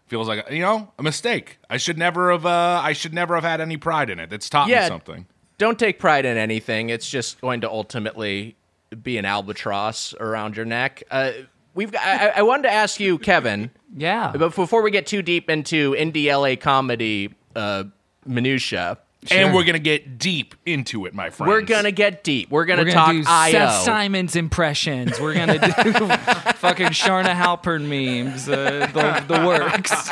feels 0.07 0.27
like 0.27 0.50
you 0.51 0.60
know 0.62 0.91
a 1.00 1.03
mistake. 1.03 1.57
I 1.69 1.77
should 1.77 1.98
never 1.98 2.31
have. 2.31 2.45
Uh, 2.45 2.81
I 2.83 2.93
should 2.93 3.13
never 3.13 3.36
have 3.36 3.43
had 3.43 3.62
any 3.62 3.77
pride 3.77 4.10
in 4.10 4.19
it. 4.19 4.31
It's 4.33 4.50
taught 4.50 4.67
Yeah. 4.67 4.81
me 4.81 4.88
something. 4.88 5.25
Don't 5.57 5.77
take 5.79 6.00
pride 6.00 6.25
in 6.25 6.38
anything. 6.38 6.89
It's 6.89 7.10
just 7.10 7.39
going 7.39 7.62
to 7.62 7.69
ultimately 7.69 8.55
be 9.03 9.17
an 9.17 9.25
albatross 9.25 10.13
around 10.19 10.57
your 10.57 10.65
neck. 10.65 11.03
Uh, 11.12 11.31
we've. 11.73 11.91
got- 11.91 12.01
I, 12.05 12.27
I 12.37 12.41
wanted 12.43 12.63
to 12.63 12.71
ask 12.71 12.99
you, 12.99 13.17
Kevin. 13.17 13.71
Yeah. 13.93 14.31
But 14.33 14.55
before 14.55 14.83
we 14.83 14.89
get 14.89 15.05
too 15.05 15.21
deep 15.21 15.49
into 15.49 15.91
indie 15.91 16.27
LA 16.33 16.55
comedy 16.55 17.35
uh, 17.57 17.83
minutia, 18.25 18.99
And 19.29 19.53
we're 19.53 19.65
gonna 19.65 19.79
get 19.79 20.17
deep 20.17 20.55
into 20.65 21.05
it, 21.05 21.13
my 21.13 21.29
friends. 21.29 21.49
we're 21.49 21.61
gonna 21.63 21.91
get 21.91 22.23
deep. 22.23 22.49
We're 22.49 22.63
gonna 22.63 22.83
We're 22.83 22.91
talk 22.91 23.07
gonna 23.07 23.23
do 23.23 23.29
IO. 23.29 23.51
Seth 23.51 23.83
Simon's 23.83 24.37
impressions. 24.37 25.19
We're 25.19 25.33
gonna 25.33 25.59
do 25.59 25.71
fucking 26.55 26.87
Charna 26.87 27.33
Halpern 27.35 27.83
memes. 27.87 28.47
Uh, 28.47 28.87
the, 28.93 29.35
the 29.37 29.45
works. 29.45 30.09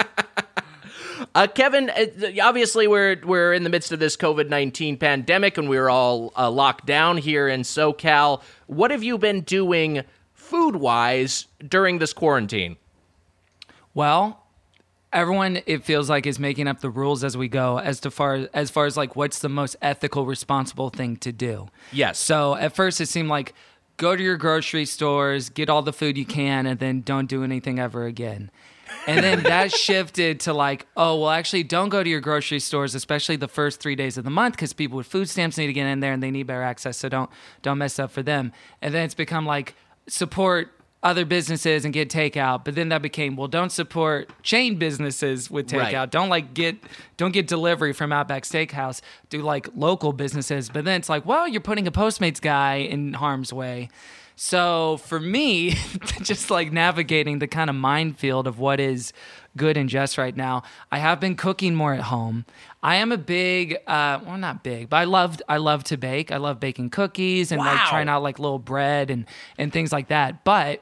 Uh, 1.35 1.47
Kevin, 1.47 1.89
uh, 1.89 2.05
obviously 2.43 2.87
we're 2.87 3.17
we're 3.23 3.53
in 3.53 3.63
the 3.63 3.69
midst 3.69 3.91
of 3.91 3.99
this 3.99 4.17
COVID 4.17 4.49
nineteen 4.49 4.97
pandemic, 4.97 5.57
and 5.57 5.69
we're 5.69 5.89
all 5.89 6.33
uh, 6.37 6.49
locked 6.51 6.85
down 6.85 7.17
here 7.17 7.47
in 7.47 7.61
SoCal. 7.61 8.41
What 8.67 8.91
have 8.91 9.03
you 9.03 9.17
been 9.17 9.41
doing 9.41 10.03
food 10.49 10.75
wise 10.75 11.45
during 11.65 11.99
this 11.99 12.11
quarantine? 12.11 12.77
Well, 13.93 14.43
everyone 15.13 15.61
it 15.65 15.83
feels 15.83 16.09
like 16.09 16.25
is 16.25 16.39
making 16.39 16.67
up 16.67 16.81
the 16.81 16.89
rules 16.89 17.23
as 17.23 17.37
we 17.37 17.47
go 17.47 17.79
as 17.79 17.99
to 17.99 18.11
far 18.11 18.47
as 18.53 18.69
far 18.69 18.85
as 18.85 18.97
like 18.97 19.15
what's 19.15 19.39
the 19.39 19.49
most 19.49 19.75
ethical 19.81 20.25
responsible 20.25 20.89
thing 20.89 21.17
to 21.17 21.31
do. 21.31 21.67
Yes. 21.91 22.19
So 22.19 22.55
at 22.55 22.75
first 22.75 22.99
it 22.99 23.07
seemed 23.07 23.29
like 23.29 23.53
go 23.97 24.15
to 24.15 24.23
your 24.23 24.37
grocery 24.37 24.85
stores, 24.85 25.49
get 25.49 25.69
all 25.69 25.81
the 25.81 25.93
food 25.93 26.17
you 26.17 26.25
can 26.25 26.65
and 26.65 26.79
then 26.79 27.01
don't 27.01 27.27
do 27.27 27.43
anything 27.43 27.79
ever 27.79 28.05
again. 28.05 28.49
And 29.05 29.23
then 29.23 29.43
that 29.43 29.71
shifted 29.71 30.39
to 30.41 30.53
like, 30.53 30.87
oh, 30.97 31.19
well, 31.19 31.29
actually, 31.29 31.63
don't 31.63 31.89
go 31.89 32.03
to 32.03 32.09
your 32.09 32.21
grocery 32.21 32.59
stores, 32.59 32.95
especially 32.95 33.35
the 33.35 33.47
first 33.47 33.79
three 33.79 33.95
days 33.95 34.17
of 34.17 34.23
the 34.23 34.31
month, 34.31 34.55
because 34.55 34.73
people 34.73 34.97
with 34.97 35.05
food 35.05 35.29
stamps 35.29 35.57
need 35.57 35.67
to 35.67 35.73
get 35.73 35.85
in 35.85 35.99
there 35.99 36.13
and 36.13 36.23
they 36.23 36.31
need 36.31 36.47
better 36.47 36.63
access. 36.63 36.97
So 36.97 37.09
don't 37.09 37.29
don't 37.61 37.77
mess 37.77 37.99
up 37.99 38.09
for 38.11 38.23
them. 38.23 38.51
And 38.81 38.93
then 38.93 39.05
it's 39.05 39.13
become 39.13 39.45
like 39.45 39.75
support 40.09 40.71
other 41.01 41.23
businesses 41.23 41.85
and 41.85 41.93
get 41.93 42.09
takeout. 42.09 42.65
But 42.65 42.75
then 42.75 42.89
that 42.89 43.01
became, 43.01 43.35
well, 43.35 43.47
don't 43.47 43.71
support 43.71 44.31
chain 44.43 44.75
businesses 44.75 45.49
with 45.49 45.67
takeout. 45.67 45.93
Right. 45.93 46.11
Don't 46.11 46.29
like 46.29 46.53
get 46.53 46.77
don't 47.17 47.31
get 47.31 47.47
delivery 47.47 47.93
from 47.93 48.11
Outback 48.11 48.43
Steakhouse. 48.43 49.01
Do 49.29 49.41
like 49.41 49.69
local 49.75 50.11
businesses. 50.13 50.69
But 50.69 50.85
then 50.85 50.99
it's 50.99 51.09
like, 51.09 51.25
well, 51.25 51.47
you're 51.47 51.61
putting 51.61 51.87
a 51.87 51.91
Postmates 51.91 52.41
guy 52.41 52.75
in 52.75 53.13
harm's 53.13 53.53
way. 53.53 53.89
So 54.35 54.97
for 54.97 55.19
me, 55.19 55.71
just 56.21 56.49
like 56.49 56.71
navigating 56.71 57.39
the 57.39 57.47
kind 57.47 57.69
of 57.69 57.75
minefield 57.75 58.47
of 58.47 58.57
what 58.57 58.79
is 58.79 59.11
good 59.57 59.75
and 59.75 59.89
just 59.89 60.17
right 60.17 60.35
now, 60.35 60.63
I 60.91 60.99
have 60.99 61.19
been 61.19 61.35
cooking 61.35 61.75
more 61.75 61.93
at 61.93 62.01
home. 62.01 62.45
I 62.81 62.95
am 62.95 63.11
a 63.11 63.17
big, 63.17 63.75
uh, 63.87 64.19
well, 64.25 64.37
not 64.37 64.63
big, 64.63 64.89
but 64.89 64.97
I 64.97 65.03
loved, 65.03 65.41
I 65.49 65.57
love 65.57 65.83
to 65.85 65.97
bake. 65.97 66.31
I 66.31 66.37
love 66.37 66.59
baking 66.61 66.91
cookies 66.91 67.51
and 67.51 67.59
like 67.59 67.77
trying 67.89 68.07
out 68.07 68.23
like 68.23 68.39
little 68.39 68.59
bread 68.59 69.11
and 69.11 69.25
and 69.57 69.73
things 69.73 69.91
like 69.91 70.07
that. 70.07 70.43
But 70.45 70.81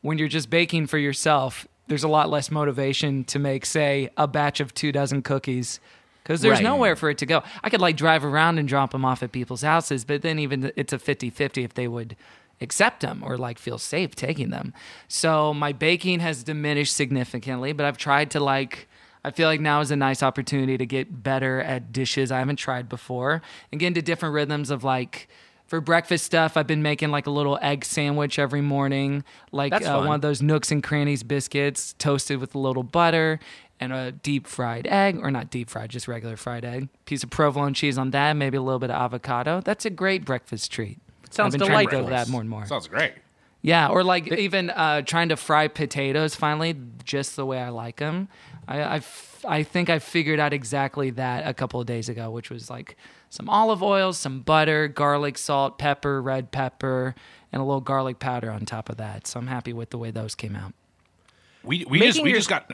when 0.00 0.16
you're 0.18 0.28
just 0.28 0.48
baking 0.48 0.86
for 0.86 0.96
yourself, 0.98 1.66
there's 1.88 2.04
a 2.04 2.08
lot 2.08 2.30
less 2.30 2.50
motivation 2.50 3.22
to 3.24 3.38
make, 3.38 3.66
say, 3.66 4.08
a 4.16 4.26
batch 4.26 4.60
of 4.60 4.72
two 4.72 4.92
dozen 4.92 5.20
cookies. 5.22 5.78
Because 6.22 6.40
there's 6.40 6.54
Right. 6.56 6.64
nowhere 6.64 6.96
for 6.96 7.08
it 7.10 7.18
to 7.18 7.26
go. 7.26 7.42
I 7.62 7.70
could 7.70 7.80
like 7.80 7.96
drive 7.96 8.24
around 8.24 8.58
and 8.58 8.66
drop 8.66 8.90
them 8.92 9.04
off 9.04 9.22
at 9.22 9.30
people's 9.30 9.62
houses, 9.62 10.04
but 10.04 10.22
then 10.22 10.38
even 10.40 10.72
it's 10.74 10.92
a 10.92 10.98
50 10.98 11.30
50 11.30 11.62
if 11.62 11.74
they 11.74 11.86
would 11.86 12.16
accept 12.60 13.00
them 13.02 13.22
or 13.22 13.36
like 13.36 13.58
feel 13.58 13.78
safe 13.78 14.16
taking 14.16 14.50
them. 14.50 14.72
So 15.06 15.52
my 15.54 15.72
baking 15.72 16.20
has 16.20 16.42
diminished 16.42 16.96
significantly, 16.96 17.72
but 17.74 17.84
I've 17.86 17.98
tried 17.98 18.30
to 18.32 18.40
like, 18.40 18.88
I 19.26 19.32
feel 19.32 19.48
like 19.48 19.60
now 19.60 19.80
is 19.80 19.90
a 19.90 19.96
nice 19.96 20.22
opportunity 20.22 20.78
to 20.78 20.86
get 20.86 21.24
better 21.24 21.60
at 21.60 21.90
dishes 21.90 22.30
I 22.30 22.38
haven't 22.38 22.56
tried 22.56 22.88
before 22.88 23.42
and 23.72 23.80
get 23.80 23.88
into 23.88 24.00
different 24.00 24.34
rhythms 24.36 24.70
of 24.70 24.84
like, 24.84 25.26
for 25.66 25.80
breakfast 25.80 26.24
stuff, 26.24 26.56
I've 26.56 26.68
been 26.68 26.82
making 26.82 27.10
like 27.10 27.26
a 27.26 27.32
little 27.32 27.58
egg 27.60 27.84
sandwich 27.84 28.38
every 28.38 28.60
morning, 28.60 29.24
like 29.50 29.72
uh, 29.72 30.04
one 30.04 30.14
of 30.14 30.20
those 30.20 30.42
Nooks 30.42 30.70
and 30.70 30.80
Crannies 30.80 31.24
biscuits, 31.24 31.96
toasted 31.98 32.38
with 32.38 32.54
a 32.54 32.58
little 32.60 32.84
butter 32.84 33.40
and 33.80 33.92
a 33.92 34.12
deep 34.12 34.46
fried 34.46 34.86
egg, 34.86 35.18
or 35.20 35.32
not 35.32 35.50
deep 35.50 35.70
fried, 35.70 35.90
just 35.90 36.06
regular 36.06 36.36
fried 36.36 36.64
egg. 36.64 36.88
Piece 37.04 37.24
of 37.24 37.30
provolone 37.30 37.74
cheese 37.74 37.98
on 37.98 38.12
that, 38.12 38.34
maybe 38.34 38.56
a 38.56 38.62
little 38.62 38.78
bit 38.78 38.90
of 38.90 38.96
avocado. 38.96 39.60
That's 39.60 39.84
a 39.84 39.90
great 39.90 40.24
breakfast 40.24 40.70
treat. 40.70 41.00
Sounds 41.30 41.52
I've 41.52 41.58
been 41.58 41.68
trying 41.68 41.86
to 41.86 41.90
go 41.90 41.98
to 41.98 42.04
delightful. 42.04 42.26
that 42.26 42.30
more 42.30 42.40
and 42.42 42.48
more. 42.48 42.64
Sounds 42.66 42.86
great. 42.86 43.14
Yeah, 43.62 43.88
or 43.88 44.04
like 44.04 44.30
even 44.32 44.70
uh, 44.70 45.02
trying 45.02 45.30
to 45.30 45.36
fry 45.36 45.66
potatoes 45.66 46.36
finally, 46.36 46.76
just 47.02 47.34
the 47.34 47.44
way 47.44 47.58
I 47.58 47.70
like 47.70 47.96
them. 47.96 48.28
I, 48.68 48.80
I, 48.80 48.96
f- 48.96 49.44
I 49.46 49.62
think 49.62 49.88
I 49.90 49.98
figured 49.98 50.40
out 50.40 50.52
exactly 50.52 51.10
that 51.10 51.46
a 51.46 51.54
couple 51.54 51.80
of 51.80 51.86
days 51.86 52.08
ago, 52.08 52.30
which 52.30 52.50
was 52.50 52.68
like 52.68 52.96
some 53.30 53.48
olive 53.48 53.82
oil, 53.82 54.12
some 54.12 54.40
butter, 54.40 54.88
garlic, 54.88 55.38
salt, 55.38 55.78
pepper, 55.78 56.20
red 56.20 56.50
pepper, 56.50 57.14
and 57.52 57.62
a 57.62 57.64
little 57.64 57.80
garlic 57.80 58.18
powder 58.18 58.50
on 58.50 58.64
top 58.66 58.88
of 58.88 58.96
that. 58.96 59.26
So 59.26 59.38
I'm 59.38 59.46
happy 59.46 59.72
with 59.72 59.90
the 59.90 59.98
way 59.98 60.10
those 60.10 60.34
came 60.34 60.56
out. 60.56 60.72
We 61.62 61.84
we 61.88 62.00
just 62.00 62.22
we 62.22 62.30
your- 62.30 62.38
just 62.38 62.48
got. 62.48 62.70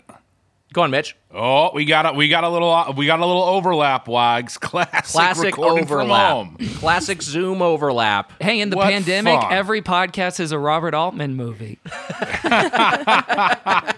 Go 0.73 0.81
on, 0.83 0.91
Mitch. 0.91 1.15
Oh, 1.35 1.71
we 1.75 1.85
got 1.85 2.07
a 2.07 2.13
we 2.13 2.29
got 2.29 2.45
a 2.45 2.49
little 2.49 2.95
we 2.97 3.05
got 3.05 3.21
a 3.21 3.27
little 3.27 3.43
overlap, 3.43 4.09
Wags. 4.09 4.57
Classic, 4.63 5.05
Classic 5.05 5.45
recording 5.45 5.87
from 5.87 6.01
overlap. 6.11 6.31
home. 6.33 6.57
Classic 6.77 7.21
Zoom 7.21 7.61
overlap. 7.61 8.33
Hey, 8.43 8.61
in 8.61 8.71
the 8.71 8.77
What 8.77 8.89
pandemic, 8.91 9.41
fun. 9.41 9.53
every 9.53 9.83
podcast 9.83 10.41
is 10.41 10.51
a 10.53 10.59
Robert 10.59 10.95
Altman 10.95 11.35
movie. 11.37 11.79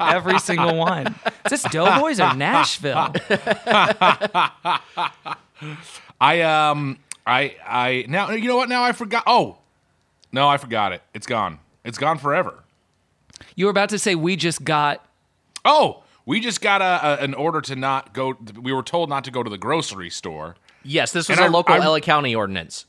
every 0.00 0.38
single 0.40 0.76
one. 0.76 1.14
Is 1.46 1.50
this 1.50 1.62
Doughboys 1.64 2.18
or 2.18 2.34
Nashville? 2.34 3.12
I 6.20 6.40
um 6.42 6.98
I 7.26 7.56
I 7.66 8.04
now 8.08 8.30
you 8.30 8.48
know 8.48 8.56
what 8.56 8.68
now 8.68 8.82
I 8.82 8.92
forgot. 8.92 9.22
Oh, 9.26 9.58
no, 10.32 10.48
I 10.48 10.56
forgot 10.56 10.92
it. 10.92 11.02
It's 11.14 11.26
gone. 11.26 11.60
It's 11.84 11.98
gone 11.98 12.18
forever. 12.18 12.64
You 13.56 13.66
were 13.66 13.70
about 13.70 13.90
to 13.90 13.98
say 13.98 14.14
we 14.14 14.36
just 14.36 14.64
got 14.64 15.04
Oh, 15.64 16.02
we 16.26 16.40
just 16.40 16.60
got 16.60 16.80
a, 16.82 17.20
a 17.20 17.24
an 17.24 17.34
order 17.34 17.60
to 17.62 17.76
not 17.76 18.12
go. 18.14 18.34
We 18.60 18.72
were 18.72 18.82
told 18.82 19.08
not 19.08 19.24
to 19.24 19.30
go 19.30 19.42
to 19.42 19.50
the 19.50 19.58
grocery 19.58 20.10
store, 20.10 20.56
Yes, 20.82 21.12
this 21.12 21.28
was 21.28 21.38
And 21.38 21.44
a 21.44 21.48
I- 21.48 21.50
local 21.50 21.74
I- 21.74 21.78
LA 21.78 22.00
County 22.00 22.34
ordinance. 22.34 22.86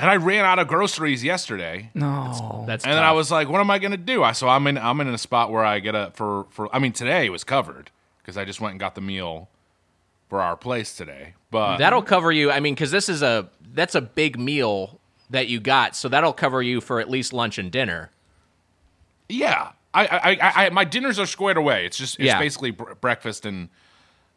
and 0.00 0.10
I 0.10 0.16
ran 0.16 0.44
out 0.44 0.58
of 0.58 0.66
groceries 0.68 1.22
yesterday. 1.22 1.90
No. 1.94 2.64
That's 2.66 2.84
And 2.84 2.94
then 2.94 3.02
I 3.02 3.12
was 3.12 3.30
like, 3.30 3.48
"What 3.48 3.60
am 3.60 3.70
I 3.70 3.78
gonna 3.78 3.96
do?" 3.96 4.22
I 4.22 4.32
so 4.32 4.48
I'm 4.48 4.66
in 4.66 4.76
I'm 4.78 5.00
in 5.00 5.08
a 5.08 5.18
spot 5.18 5.50
where 5.52 5.64
I 5.64 5.78
get 5.80 5.94
a 5.94 6.10
for 6.14 6.46
for. 6.50 6.74
I 6.74 6.78
mean, 6.78 6.92
today 6.92 7.26
it 7.26 7.30
was 7.30 7.44
covered 7.44 7.90
because 8.18 8.36
I 8.36 8.44
just 8.44 8.60
went 8.60 8.72
and 8.72 8.80
got 8.80 8.94
the 8.94 9.00
meal 9.02 9.48
for 10.30 10.40
our 10.40 10.56
place 10.56 10.96
today. 10.96 11.34
But 11.50 11.76
That'll 11.76 12.02
cover 12.02 12.32
you. 12.32 12.50
I 12.50 12.60
mean, 12.60 12.74
because 12.74 12.90
this 12.90 13.08
is 13.08 13.22
a 13.22 13.48
that's 13.74 13.94
a 13.94 14.00
big 14.00 14.38
meal 14.38 14.98
that 15.30 15.48
you 15.48 15.60
got, 15.60 15.94
so 15.96 16.08
that'll 16.08 16.32
cover 16.32 16.62
you 16.62 16.80
for 16.80 16.98
at 17.00 17.08
least 17.10 17.32
lunch 17.32 17.58
and 17.58 17.70
dinner. 17.70 18.10
yeah, 19.28 19.70
I 19.94 20.06
I, 20.40 20.66
I, 20.66 20.70
my 20.70 20.84
dinners 20.84 21.18
are 21.18 21.26
squared 21.26 21.56
away. 21.56 21.86
It's 21.86 21.96
just 21.96 22.16
it's 22.16 22.26
Yeah. 22.26 22.38
basically 22.38 22.72
br- 22.72 22.94
breakfast 23.00 23.46
and. 23.46 23.68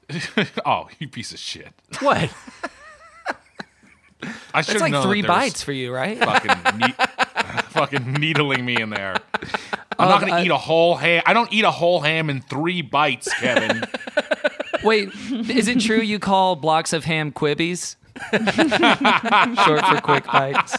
oh, 0.65 0.87
you 0.99 1.07
piece 1.09 1.33
of 1.33 1.39
shit! 1.39 1.73
What? 1.99 2.31
I 4.53 4.61
should 4.61 4.75
It's 4.75 4.81
like 4.81 5.03
three 5.03 5.21
bites 5.21 5.61
for 5.61 5.73
you, 5.73 5.93
right? 5.93 6.17
Fucking, 6.17 6.77
ne- 6.79 6.95
fucking 7.69 8.13
needling 8.13 8.65
me 8.65 8.81
in 8.81 8.89
there. 8.89 9.17
I'm 9.99 10.07
not 10.09 10.21
gonna 10.21 10.35
uh, 10.35 10.43
eat 10.43 10.51
a 10.51 10.57
whole 10.57 10.95
ham. 10.95 11.23
I 11.25 11.33
don't 11.33 11.51
eat 11.51 11.65
a 11.65 11.71
whole 11.71 11.99
ham 12.01 12.29
in 12.29 12.41
three 12.41 12.81
bites, 12.81 13.31
Kevin. 13.39 13.83
Wait, 14.83 15.09
is 15.49 15.67
it 15.67 15.79
true 15.81 15.99
you 16.01 16.19
call 16.19 16.55
blocks 16.55 16.93
of 16.93 17.03
ham 17.03 17.31
quibbies? 17.31 17.95
Short 18.31 19.85
for 19.85 20.01
quick 20.01 20.25
bites. 20.25 20.77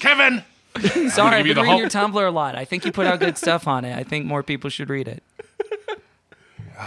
Kevin. 0.00 0.42
Sorry, 1.10 1.36
I've 1.36 1.44
been 1.44 1.56
reading 1.56 1.64
whole- 1.64 1.78
your 1.78 1.88
Tumblr 1.88 2.26
a 2.26 2.30
lot. 2.30 2.56
I 2.56 2.64
think 2.64 2.84
you 2.84 2.92
put 2.92 3.06
out 3.06 3.20
good 3.20 3.38
stuff 3.38 3.68
on 3.68 3.84
it. 3.84 3.96
I 3.96 4.02
think 4.02 4.26
more 4.26 4.42
people 4.42 4.70
should 4.70 4.90
read 4.90 5.08
it. 5.08 5.22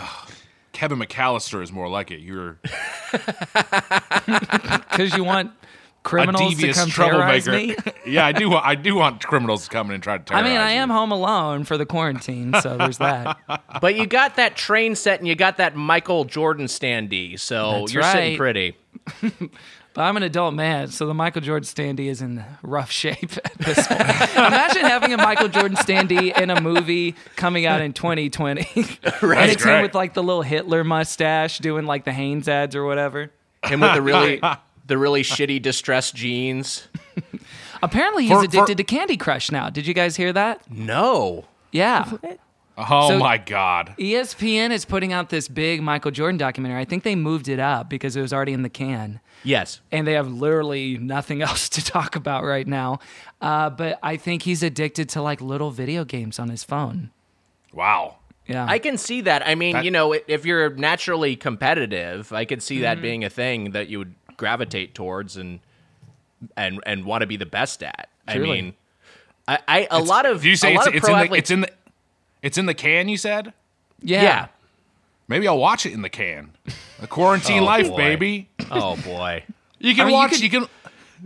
Kevin 0.74 1.00
McAllister 1.00 1.64
is 1.64 1.72
more 1.72 1.88
like 1.90 2.12
it. 2.12 2.20
You're 2.20 2.60
Because 4.92 5.16
you 5.16 5.24
want 5.24 5.50
a 5.52 5.54
criminals 6.04 6.52
to 6.52 6.56
devious 6.56 6.78
come 6.80 6.90
terrorize 6.90 7.46
troublemaker. 7.46 7.84
me. 7.86 7.94
yeah, 8.14 8.26
I 8.26 8.32
do. 8.32 8.50
want- 8.50 8.66
I 8.66 8.76
do 8.76 8.96
want 8.96 9.26
criminals 9.26 9.64
to 9.66 9.70
come 9.70 9.88
in 9.88 9.94
and 9.96 10.04
try 10.04 10.18
to 10.18 10.24
I 10.24 10.26
terrorize. 10.42 10.50
mean, 10.50 10.58
I 10.58 10.74
you. 10.74 10.80
am 10.82 10.90
home 10.90 11.12
alone 11.12 11.64
for 11.64 11.78
the 11.78 11.86
quarantine, 11.86 12.54
so 12.62 12.78
there's 12.78 12.98
that. 13.00 13.38
but 13.82 13.96
you 13.96 14.06
got 14.06 14.36
that 14.36 14.56
train 14.56 14.96
set 14.96 15.20
and 15.20 15.28
you 15.28 15.36
got 15.36 15.58
that 15.58 15.76
Michael 15.76 16.26
Jordan 16.26 16.66
standee, 16.68 17.40
so 17.40 17.80
That's 17.80 17.94
you're 17.94 18.04
sitting 18.04 18.38
right. 18.38 18.38
pretty. 18.38 18.76
But 19.98 20.04
I'm 20.04 20.16
an 20.16 20.22
adult 20.22 20.54
man, 20.54 20.90
so 20.90 21.08
the 21.08 21.16
Michael 21.16 21.42
Jordan 21.42 21.66
standee 21.66 22.06
is 22.06 22.22
in 22.22 22.46
rough 22.62 22.92
shape 22.92 23.32
at 23.44 23.58
this 23.58 23.88
point. 23.88 24.00
Imagine 24.36 24.84
having 24.84 25.12
a 25.12 25.18
Michael 25.18 25.48
Jordan 25.48 25.76
standee 25.76 26.38
in 26.40 26.52
a 26.52 26.62
movie 26.62 27.16
coming 27.36 27.66
out 27.66 27.82
in 27.82 27.94
2020. 27.94 28.62
right, 29.24 29.38
and 29.40 29.52
it's 29.52 29.64
him 29.64 29.82
with 29.82 29.96
like 29.96 30.14
the 30.14 30.22
little 30.22 30.44
Hitler 30.44 30.84
mustache 30.84 31.58
doing 31.58 31.88
like 31.88 32.06
the 32.06 32.12
Hanes 32.14 32.48
ads 32.48 32.76
or 32.76 32.86
whatever. 32.86 33.32
Him 33.66 33.80
with 33.80 33.96
the 33.96 34.04
really 34.04 34.40
the 34.86 35.00
really 35.00 35.24
shitty 35.24 35.60
distressed 35.64 36.14
jeans. 36.14 36.88
Apparently, 37.82 38.26
he's 38.28 38.34
For- 38.34 38.42
for- 38.42 38.46
addicted 38.46 38.78
to 38.78 38.84
Candy 38.84 39.18
Crush 39.18 39.52
now. 39.52 39.72
Did 39.72 39.88
you 39.88 39.96
guys 39.96 40.16
hear 40.16 40.32
that? 40.32 40.62
No. 40.70 41.46
Yeah. 41.72 42.08
Oh 42.78 43.10
So- 43.10 43.18
my 43.18 43.40
god. 43.40 43.96
ESPN 43.98 44.70
is 44.70 44.86
putting 44.86 45.12
out 45.12 45.30
this 45.32 45.48
big 45.48 45.82
Michael 45.82 46.12
Jordan 46.12 46.38
documentary. 46.38 46.80
I 46.80 46.86
think 46.86 47.02
they 47.02 47.16
moved 47.16 47.48
it 47.50 47.60
up 47.60 47.90
because 47.90 48.16
it 48.16 48.22
was 48.22 48.32
already 48.32 48.54
in 48.54 48.62
the 48.62 48.70
can. 48.70 49.22
Yes. 49.48 49.80
and 49.92 50.06
they 50.06 50.14
have 50.14 50.30
literally 50.32 50.98
nothing 50.98 51.42
else 51.48 51.70
to 51.70 51.84
talk 51.84 52.16
about 52.16 52.44
right 52.44 52.68
now. 52.68 53.00
Uh, 53.42 53.70
but 53.70 53.98
I 54.04 54.18
think 54.18 54.44
he's 54.44 54.62
addicted 54.64 55.10
to 55.10 55.22
like 55.22 55.40
little 55.42 55.72
video 55.72 56.04
games 56.06 56.38
on 56.40 56.50
his 56.50 56.64
phone. 56.64 57.12
Wow. 57.74 58.18
Yeah, 58.48 58.66
I 58.68 58.80
can 58.80 58.98
see 58.98 59.22
that. 59.22 59.46
I 59.46 59.56
mean, 59.56 59.74
That- 59.74 59.86
you 59.86 59.92
know, 59.92 60.14
if 60.14 60.46
you're 60.46 60.70
naturally 60.72 61.36
competitive, 61.36 62.32
I 62.32 62.46
could 62.46 62.62
see 62.64 62.76
Mm-hmm. 62.76 62.82
that 62.84 63.02
being 63.02 63.24
a 63.26 63.30
thing 63.30 63.72
that 63.72 63.88
you 63.90 64.00
would 64.00 64.16
gravitate 64.38 64.94
towards 64.96 65.36
and 65.38 65.60
and 66.56 66.80
and 66.86 67.04
want 67.06 67.22
to 67.22 67.28
be 67.28 67.36
the 67.38 67.46
best 67.46 67.82
at. 67.84 68.10
I 68.28 68.38
mean, 68.38 68.74
I, 69.48 69.60
I 69.68 69.88
a 69.92 70.00
lot 70.00 70.26
of 70.26 70.42
Do 70.44 70.50
you 70.50 70.56
say 70.56 70.76
it's, 70.76 70.88
it's 70.88 71.08
in 71.10 71.18
the 71.18 71.34
it's 71.36 71.52
in 71.52 71.62
the 71.62 71.72
it's 72.42 72.58
in 72.58 72.66
the 72.68 72.74
can? 72.74 73.10
You 73.10 73.18
said. 73.18 73.54
yeah. 74.02 74.22
yeah. 74.24 74.48
Maybe 75.28 75.48
I'll 75.48 75.58
watch 75.58 75.86
it 75.86 75.94
in 75.94 76.02
the 76.02 76.10
can. 76.10 76.52
The 77.00 77.08
quarantine 77.08 77.60
Oh, 77.62 77.66
life, 77.66 77.90
boy. 77.90 77.98
baby. 77.98 78.50
Oh 78.72 78.96
boy. 78.98 79.44
You 79.80 79.94
can 79.94 80.02
I 80.02 80.06
mean, 80.06 80.14
you 80.14 80.20
watch. 80.20 80.32
could- 80.32 80.42
you 80.42 80.50
can 80.50 80.66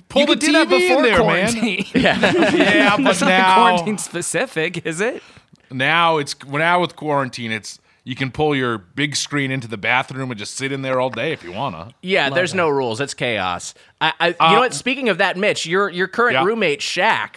pull 0.10 0.22
You 0.22 0.28
the 0.28 0.34
could 0.34 0.40
do 0.40 0.52
that 0.54 0.68
TV 0.68 0.80
before 0.80 0.98
in 0.98 1.04
there, 1.04 1.18
quarantine. 1.20 1.86
man. 1.96 2.02
Yeah, 2.22 2.54
yeah, 2.56 2.98
but 2.98 3.12
It's 3.12 3.22
not 3.22 3.28
now, 3.30 3.56
quarantine 3.56 3.98
specific, 3.98 4.86
is 4.86 5.02
it? 5.02 5.22
now 5.70 6.18
it's 6.18 6.36
now 6.48 6.82
with 6.82 6.96
quarantine, 6.96 7.52
it's 7.52 7.80
you 8.04 8.16
can 8.16 8.32
pull 8.32 8.56
your 8.56 8.78
big 8.80 9.16
screen 9.16 9.52
into 9.52 9.68
the 9.68 9.78
bathroom 9.78 10.32
and 10.32 10.38
just 10.40 10.56
sit 10.56 10.72
in 10.72 10.82
there 10.82 11.00
all 11.00 11.10
day 11.12 11.32
if 11.34 11.44
you 11.44 11.52
wanna. 11.52 11.94
Yeah, 12.02 12.30
there's 12.32 12.56
no 12.56 12.68
rules. 12.68 13.00
It's 13.00 13.14
chaos. 13.14 13.74
I, 14.02 14.12
I 14.20 14.28
you 14.30 14.36
uh, 14.40 14.52
know 14.54 14.60
what? 14.62 14.74
Speaking 14.74 15.08
of 15.10 15.20
that, 15.20 15.38
Mitch, 15.38 15.66
your 15.68 15.90
your 15.90 16.08
current 16.08 16.34
Yeah. 16.34 16.44
roommate 16.44 16.80
Shaq. 16.80 17.36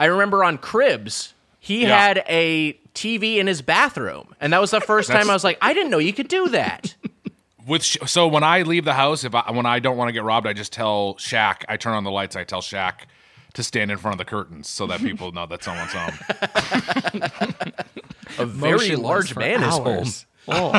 I 0.00 0.06
remember 0.06 0.42
on 0.42 0.58
Cribs, 0.58 1.34
he 1.60 1.82
Yeah. 1.82 1.96
had 1.96 2.24
a 2.28 2.72
TV 2.94 3.36
in 3.36 3.46
his 3.46 3.62
bathroom, 3.62 4.34
and 4.40 4.52
that 4.52 4.60
was 4.60 4.72
the 4.72 4.80
first 4.92 5.10
time 5.10 5.30
I 5.30 5.32
was 5.34 5.44
like, 5.44 5.58
I 5.62 5.72
didn't 5.74 5.90
know 5.90 5.98
you 5.98 6.12
could 6.12 6.28
do 6.28 6.48
that. 6.48 6.94
With 7.66 7.84
sh- 7.84 7.98
so 8.06 8.26
when 8.26 8.42
I 8.42 8.62
leave 8.62 8.84
the 8.84 8.94
house, 8.94 9.22
if 9.22 9.34
I, 9.34 9.50
when 9.52 9.66
I 9.66 9.78
don't 9.78 9.96
want 9.96 10.08
to 10.08 10.12
get 10.12 10.24
robbed, 10.24 10.46
I 10.46 10.54
just 10.54 10.72
tell 10.72 11.14
Shaq. 11.16 11.62
I 11.68 11.76
turn 11.76 11.92
on 11.94 12.02
the 12.04 12.10
lights. 12.10 12.34
I 12.34 12.42
tell 12.42 12.62
Shaq 12.62 13.02
to 13.52 13.62
stand 13.62 13.90
in 13.92 13.98
front 13.98 14.14
of 14.14 14.18
the 14.18 14.24
curtains 14.24 14.66
so 14.68 14.86
that 14.88 15.00
people 15.00 15.30
know 15.32 15.44
that 15.46 15.62
someone's 15.62 15.92
home. 15.92 16.18
A 18.38 18.46
very 18.46 18.72
Motionless 18.72 19.00
large 19.04 19.32
for 19.34 19.40
man 19.40 19.62
is 19.62 19.74
home. 19.76 20.04
Oh, 20.48 20.72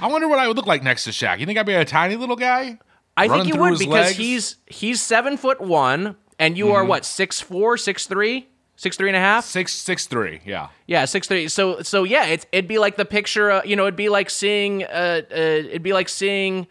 I 0.00 0.08
wonder 0.08 0.28
what 0.28 0.38
I 0.38 0.48
would 0.48 0.56
look 0.56 0.66
like 0.66 0.82
next 0.82 1.04
to 1.04 1.10
Shaq. 1.10 1.38
You 1.38 1.46
think 1.46 1.58
I'd 1.58 1.66
be 1.66 1.74
a 1.74 1.84
tiny 1.84 2.16
little 2.16 2.36
guy? 2.36 2.78
I 3.16 3.28
think 3.28 3.46
you 3.46 3.56
would 3.56 3.78
because 3.78 3.88
legs? 3.88 4.16
he's 4.16 4.56
he's 4.66 5.00
seven 5.00 5.36
foot 5.38 5.60
one, 5.60 6.16
and 6.38 6.56
you 6.58 6.72
are 6.72 6.84
what 6.84 7.04
six 7.04 7.40
four, 7.40 7.76
six 7.76 8.06
three, 8.06 8.48
six 8.76 8.96
three 8.96 9.08
and 9.08 9.16
a 9.16 9.20
half. 9.20 9.44
Six 9.44 9.72
six 9.72 10.06
three. 10.06 10.40
Yeah. 10.44 10.68
Yeah, 10.86 11.04
six 11.04 11.26
three. 11.28 11.48
So 11.48 11.82
so 11.82 12.04
yeah, 12.04 12.26
it's 12.26 12.46
it'd 12.52 12.68
be 12.68 12.78
like 12.78 12.96
the 12.96 13.04
picture. 13.04 13.50
Uh, 13.50 13.62
you 13.64 13.76
know, 13.76 13.84
it'd 13.84 13.96
be 13.96 14.08
like 14.08 14.30
seeing. 14.30 14.84
Uh, 14.84 15.22
uh 15.30 15.34
it'd 15.34 15.82
be 15.82 15.92
like 15.92 16.08
seeing 16.08 16.66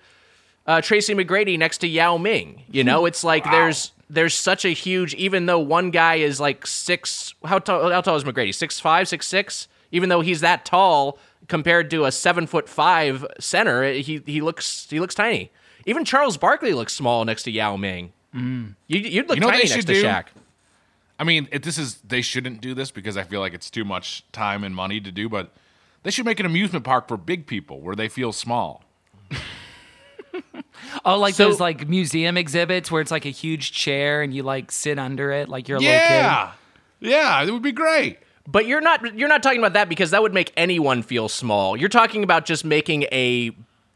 uh, 0.68 0.82
Tracy 0.82 1.14
McGrady 1.14 1.58
next 1.58 1.80
to 1.80 1.88
Yao 1.88 2.18
Ming. 2.18 2.64
You 2.70 2.84
know, 2.84 3.06
it's 3.06 3.24
like 3.24 3.44
there's 3.46 3.92
there's 4.10 4.34
such 4.34 4.66
a 4.66 4.70
huge. 4.70 5.14
Even 5.16 5.46
though 5.46 5.60
one 5.60 5.92
guy 5.92 6.16
is 6.16 6.40
like 6.40 6.66
six, 6.66 7.34
how 7.44 7.60
tall? 7.60 7.92
How 7.92 8.02
tall 8.02 8.16
is 8.16 8.24
McGrady? 8.24 8.54
Six 8.54 8.80
five, 8.80 9.08
six 9.08 9.28
six. 9.28 9.68
Even 9.92 10.10
though 10.10 10.22
he's 10.22 10.42
that 10.42 10.66
tall 10.66 11.20
compared 11.48 11.90
to 11.92 12.06
a 12.06 12.12
seven 12.12 12.48
foot 12.48 12.68
five 12.68 13.26
center, 13.40 13.94
he 13.94 14.22
he 14.26 14.42
looks 14.42 14.88
he 14.90 15.00
looks 15.00 15.16
tiny. 15.16 15.52
Even 15.86 16.04
Charles 16.04 16.38
Barkley 16.38 16.74
looks 16.74 16.94
small 16.94 17.26
next 17.26 17.44
to 17.44 17.52
Yao 17.52 17.78
Ming. 17.78 18.12
Mm. 18.36 18.76
You, 18.88 19.00
you'd 19.00 19.30
look 19.30 19.38
You 19.38 19.42
know 19.42 19.48
tiny 19.48 19.64
they 19.64 19.70
next 19.70 19.76
should 19.76 19.88
to 19.88 19.94
do? 19.94 20.04
Shaq. 20.04 20.26
I 21.18 21.24
mean, 21.24 21.48
it, 21.52 21.64
this 21.64 21.78
is 21.78 21.96
they 22.06 22.22
shouldn't 22.22 22.60
do 22.60 22.74
this 22.74 22.92
because 22.92 23.16
I 23.16 23.24
feel 23.24 23.40
like 23.40 23.54
it's 23.54 23.70
too 23.70 23.86
much 23.86 24.30
time 24.32 24.64
and 24.64 24.76
money 24.76 25.00
to 25.00 25.12
do, 25.12 25.30
but 25.30 25.52
they 26.04 26.12
should 26.12 26.26
make 26.26 26.40
an 26.42 26.46
amusement 26.46 26.84
park 26.84 27.08
for 27.08 27.16
big 27.18 27.48
people 27.48 27.80
where 27.80 27.96
they 27.96 28.10
feel 28.10 28.34
small. 28.34 28.84
oh, 31.06 31.18
like 31.18 31.36
So- 31.36 31.46
those 31.46 31.60
like 31.60 31.88
museum 31.88 32.38
exhibits 32.38 32.92
where 32.92 33.02
it's 33.02 33.12
like 33.12 33.26
a 33.26 33.30
huge 33.30 33.72
chair 33.72 34.22
and 34.22 34.34
you 34.34 34.44
like 34.44 34.72
sit 34.72 35.00
under 35.00 35.32
it 35.32 35.50
like 35.50 35.68
you're 35.68 35.78
a 35.78 35.82
little 35.82 35.94
Yeah. 35.94 36.52
Yeah, 37.00 37.44
it 37.44 37.52
would 37.52 37.62
be 37.62 37.72
great. 37.72 38.20
But 38.48 38.68
you're 38.68 38.82
not 38.82 39.18
you're 39.18 39.28
not 39.28 39.42
talking 39.42 39.60
about 39.60 39.74
that 39.74 39.90
because 39.90 40.12
that 40.12 40.22
would 40.22 40.34
make 40.34 40.52
anyone 40.56 41.02
feel 41.02 41.28
small. 41.30 41.76
You're 41.76 41.90
talking 41.90 42.24
about 42.24 42.46
just 42.46 42.64
making 42.64 43.04
a 43.04 43.52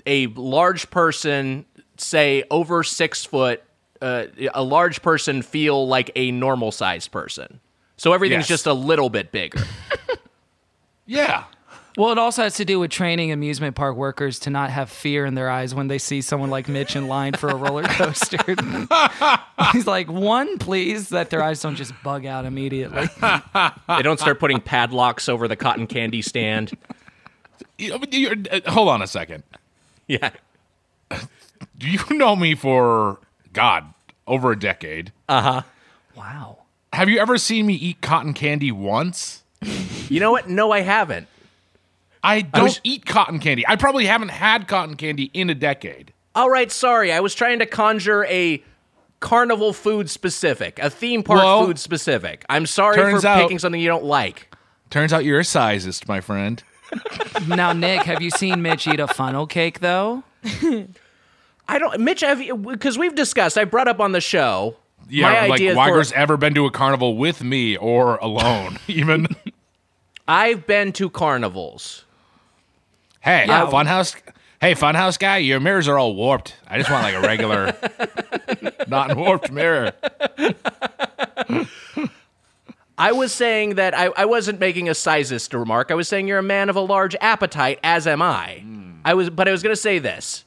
a 0.06 0.28
large 0.28 0.90
person, 0.90 1.66
say 1.98 2.44
over 2.50 2.84
six 2.84 3.26
foot, 3.26 3.62
uh, 4.02 4.26
a 4.54 4.64
large 4.64 5.02
person 5.02 5.42
feel 5.42 5.88
like 5.88 6.12
a 6.16 6.32
normal 6.32 6.72
sized 6.72 7.12
person. 7.12 7.60
So 7.98 8.14
everything's 8.14 8.42
Yes. 8.44 8.48
just 8.48 8.66
a 8.68 8.74
little 8.74 9.10
bit 9.10 9.32
bigger. 9.32 9.62
Yeah. 11.06 11.46
Well, 11.98 12.12
it 12.12 12.18
also 12.20 12.44
has 12.44 12.54
to 12.58 12.66
do 12.66 12.80
with 12.80 12.92
training 12.92 13.32
amusement 13.32 13.76
park 13.76 13.96
workers 13.96 14.38
to 14.42 14.50
not 14.52 14.70
have 14.70 14.90
fear 14.92 15.26
in 15.26 15.34
their 15.34 15.50
eyes 15.50 15.74
when 15.74 15.88
they 15.88 15.98
see 15.98 16.22
someone 16.22 16.50
like 16.52 16.68
Mitch 16.70 16.96
in 16.96 17.08
line 17.08 17.34
for 17.34 17.50
a 17.50 17.56
roller 17.56 17.82
coaster. 17.88 18.38
He's 19.74 19.88
like, 19.88 20.08
one, 20.08 20.60
please, 20.60 21.10
that 21.10 21.32
their 21.32 21.42
eyes 21.42 21.62
don't 21.62 21.76
just 21.76 21.94
bug 22.04 22.26
out 22.28 22.46
immediately. 22.46 23.08
they 23.22 24.02
don't 24.04 24.20
start 24.20 24.40
putting 24.40 24.62
padlocks 24.62 25.28
over 25.28 25.48
the 25.48 25.56
cotton 25.56 25.88
candy 25.88 26.22
stand. 26.22 26.78
You- 27.80 27.98
but 27.98 28.14
you're- 28.14 28.44
uh, 28.52 28.72
hold 28.72 28.88
on 28.90 29.02
a 29.02 29.08
second. 29.08 29.44
Yeah. 30.08 30.30
Do 31.78 31.88
you 31.90 32.00
know 32.12 32.36
me 32.36 32.54
for 32.56 33.18
God 33.60 33.94
over 34.26 34.52
a 34.54 34.58
decade? 34.60 35.12
Uh 35.28 35.42
huh. 35.42 35.62
Wow. 36.16 36.60
Have 36.94 37.10
you 37.10 37.20
ever 37.20 37.38
seen 37.38 37.66
me 37.66 37.74
eat 37.74 38.00
cotton 38.02 38.34
candy 38.34 38.72
once? 38.72 39.44
You 40.08 40.22
know 40.22 40.32
what? 40.32 40.48
No, 40.50 40.72
I 40.72 40.80
haven't. 40.80 41.28
I 42.24 42.42
don't 42.42 42.64
was- 42.64 42.82
eat 42.86 43.06
cotton 43.06 43.40
candy. 43.40 43.66
I 43.68 43.76
probably 43.76 44.06
haven't 44.06 44.30
had 44.30 44.68
cotton 44.70 44.96
candy 44.96 45.30
in 45.34 45.50
a 45.50 45.56
decade. 45.56 46.14
All 46.36 46.50
right, 46.50 46.72
sorry. 46.72 47.12
I 47.12 47.20
was 47.20 47.36
trying 47.36 47.60
to 47.60 47.66
conjure 47.66 48.24
a 48.26 48.64
carnival 49.20 49.74
food 49.74 50.10
specific, 50.10 50.80
a 50.80 50.90
theme 50.90 51.22
park 51.22 51.40
Well, 51.42 51.66
food 51.66 51.80
specific. 51.80 52.46
I'm 52.50 52.66
sorry 52.66 52.96
for 52.96 53.28
out- 53.28 53.42
picking 53.42 53.60
something 53.60 53.82
you 53.82 53.90
don't 53.90 54.06
like. 54.06 54.56
Turns 54.90 55.12
out 55.12 55.26
you're 55.26 55.40
a 55.40 55.44
sizist, 55.44 56.08
my 56.08 56.22
friend. 56.22 56.64
Now, 57.48 57.72
Nick, 57.74 58.02
have 58.04 58.22
you 58.22 58.32
seen 58.32 58.62
Mitch 58.62 58.88
eat 58.88 59.00
a 59.00 59.08
funnel 59.08 59.46
cake 59.48 59.80
though? 59.80 60.24
I 61.70 61.78
don't, 61.78 62.00
Mitch, 62.02 62.24
because 62.66 62.98
we've 62.98 63.14
discussed. 63.14 63.58
I 63.58 63.64
brought 63.66 63.88
up 63.88 64.00
on 64.00 64.12
the 64.12 64.22
show. 64.22 64.76
Yeah, 65.08 65.32
my 65.32 65.48
like 65.48 65.62
Weiger's 65.62 66.12
for, 66.12 66.18
ever 66.18 66.36
been 66.38 66.54
to 66.56 66.66
a 66.66 66.72
carnival 66.72 67.16
with 67.16 67.44
me 67.44 67.78
or 67.78 68.18
alone, 68.18 68.78
even. 68.88 69.28
I've 70.28 70.66
been 70.68 70.92
to 70.94 71.10
carnivals. 71.10 72.06
hey, 73.22 73.46
Yeah. 73.48 73.68
funhouse. 73.68 74.16
Hey, 74.62 74.74
funhouse 74.76 75.18
guy, 75.18 75.38
your 75.38 75.60
mirrors 75.60 75.88
are 75.88 75.98
all 75.98 76.16
warped. 76.16 76.56
I 76.68 76.78
just 76.80 76.90
want 76.92 77.04
like 77.04 77.16
a 77.16 77.22
regular, 77.22 77.74
not 78.88 79.16
warped 79.16 79.52
mirror. 79.52 79.94
I 82.98 83.14
was 83.14 83.32
saying 83.32 83.76
that 83.76 83.98
I, 83.98 84.08
I 84.18 84.26
wasn't 84.26 84.60
making 84.60 84.90
a 84.90 84.94
sizist 84.94 85.58
remark. 85.58 85.92
I 85.92 85.94
was 85.94 86.10
saying 86.10 86.28
you're 86.28 86.40
a 86.40 86.44
man 86.44 86.68
of 86.70 86.76
a 86.76 86.82
large 86.82 87.16
appetite, 87.22 87.80
as 87.84 88.06
am 88.08 88.22
I. 88.22 88.60
Hmm. 88.62 88.92
I 89.06 89.14
was, 89.14 89.30
but 89.30 89.48
I 89.48 89.52
was 89.52 89.64
going 89.64 89.72
to 89.74 89.82
say 89.82 90.00
this: 90.00 90.44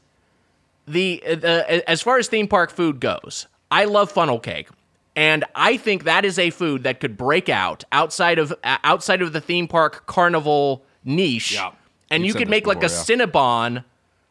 the 0.87 1.23
uh, 1.27 1.35
the 1.37 1.90
as 1.90 2.03
far 2.03 2.18
as 2.18 2.29
theme 2.29 2.49
park 2.49 2.71
food 2.71 3.01
goes, 3.01 3.47
I 3.71 3.85
love 3.85 4.11
funnel 4.11 4.38
cake, 4.38 4.68
and 5.16 5.45
I 5.55 5.77
think 5.77 6.05
that 6.05 6.25
is 6.25 6.38
a 6.38 6.51
food 6.51 6.83
that 6.85 7.01
could 7.01 7.16
break 7.16 7.49
out 7.49 7.85
outside 7.92 8.38
of 8.38 8.53
uh, 8.64 8.79
outside 8.85 9.23
of 9.23 9.33
the 9.33 9.40
theme 9.40 9.68
park 9.68 10.07
carnival 10.07 10.85
niche, 11.05 11.53
Yeah. 11.55 11.71
and 12.11 12.25
You've 12.25 12.35
you 12.35 12.38
could 12.38 12.49
make 12.51 12.66
like 12.66 12.79
a 12.79 12.88
before, 12.88 13.05
Cinnabon 13.16 13.85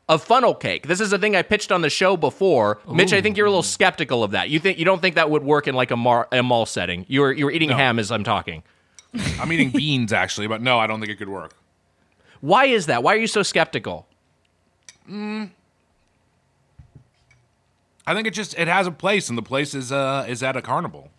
of 0.09 0.23
funnel 0.23 0.53
cake. 0.53 0.87
This 0.87 0.99
is 0.99 1.13
a 1.13 1.17
thing 1.17 1.35
I 1.37 1.41
pitched 1.41 1.71
on 1.71 1.81
the 1.81 1.89
show 1.89 2.17
before. 2.17 2.79
Mitch, 2.91 3.13
I 3.13 3.21
think 3.21 3.37
you're 3.37 3.45
a 3.47 3.49
little 3.49 3.63
skeptical 3.63 4.23
of 4.25 4.31
that. 4.31 4.49
You 4.49 4.59
think 4.59 4.77
you 4.77 4.83
don't 4.83 5.01
think 5.01 5.15
that 5.15 5.29
would 5.29 5.43
work 5.43 5.67
in 5.69 5.75
like 5.75 5.91
a, 5.91 5.95
mar- 5.95 6.27
a 6.33 6.43
mall 6.43 6.65
setting. 6.65 7.05
You 7.07 7.21
were 7.21 7.31
you 7.31 7.45
were 7.45 7.51
eating 7.51 7.69
ham 7.69 7.97
as 7.97 8.11
I'm 8.11 8.23
talking. 8.25 8.63
I'm 9.39 9.51
eating 9.53 9.69
beans 9.75 10.11
actually, 10.11 10.47
but 10.47 10.61
no, 10.61 10.79
I 10.79 10.87
don't 10.87 10.99
think 10.99 11.11
it 11.11 11.15
could 11.17 11.29
work. 11.29 11.53
Why 12.41 12.65
is 12.65 12.87
that? 12.87 13.03
Why 13.03 13.13
are 13.13 13.17
you 13.19 13.27
so 13.27 13.43
skeptical? 13.43 14.07
I 18.11 18.13
think 18.13 18.27
it 18.27 18.33
just 18.33 18.57
it 18.59 18.67
has 18.67 18.87
a 18.87 18.91
place, 18.91 19.29
and 19.29 19.37
the 19.37 19.41
place 19.41 19.73
is 19.73 19.91
uh 19.91 20.25
is 20.27 20.43
at 20.43 20.57
a 20.57 20.61
carnival. 20.61 21.09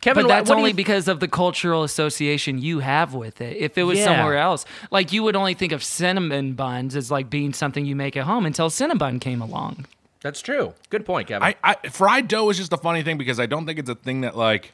Kevin, 0.00 0.24
But 0.24 0.28
that's 0.28 0.50
only 0.50 0.70
you- 0.70 0.76
because 0.76 1.08
of 1.08 1.20
the 1.20 1.28
cultural 1.28 1.82
association 1.82 2.58
you 2.60 2.80
have 2.80 3.14
with 3.14 3.40
it. 3.40 3.56
If 3.56 3.78
it 3.78 3.84
was 3.84 3.98
Yeah. 3.98 4.04
somewhere 4.06 4.36
else, 4.36 4.66
like 4.90 5.12
you 5.12 5.22
would 5.22 5.34
only 5.36 5.54
think 5.54 5.72
of 5.72 5.82
cinnamon 5.82 6.52
buns 6.54 6.94
as 6.94 7.10
like 7.10 7.30
being 7.30 7.54
something 7.54 7.86
you 7.86 7.96
make 7.96 8.14
at 8.16 8.24
home 8.24 8.44
until 8.44 8.68
Cinnabon 8.68 9.18
came 9.20 9.40
along. 9.40 9.86
That's 10.20 10.42
true. 10.42 10.74
Good 10.90 11.06
point, 11.06 11.28
Kevin. 11.28 11.42
I, 11.42 11.54
I 11.62 11.88
fried 11.88 12.28
dough 12.28 12.50
is 12.50 12.58
just 12.58 12.72
a 12.72 12.76
funny 12.76 13.02
thing 13.02 13.16
because 13.18 13.38
I 13.40 13.46
don't 13.46 13.64
think 13.66 13.78
it's 13.78 13.88
a 13.88 13.94
thing 13.94 14.22
that 14.22 14.36
like 14.36 14.72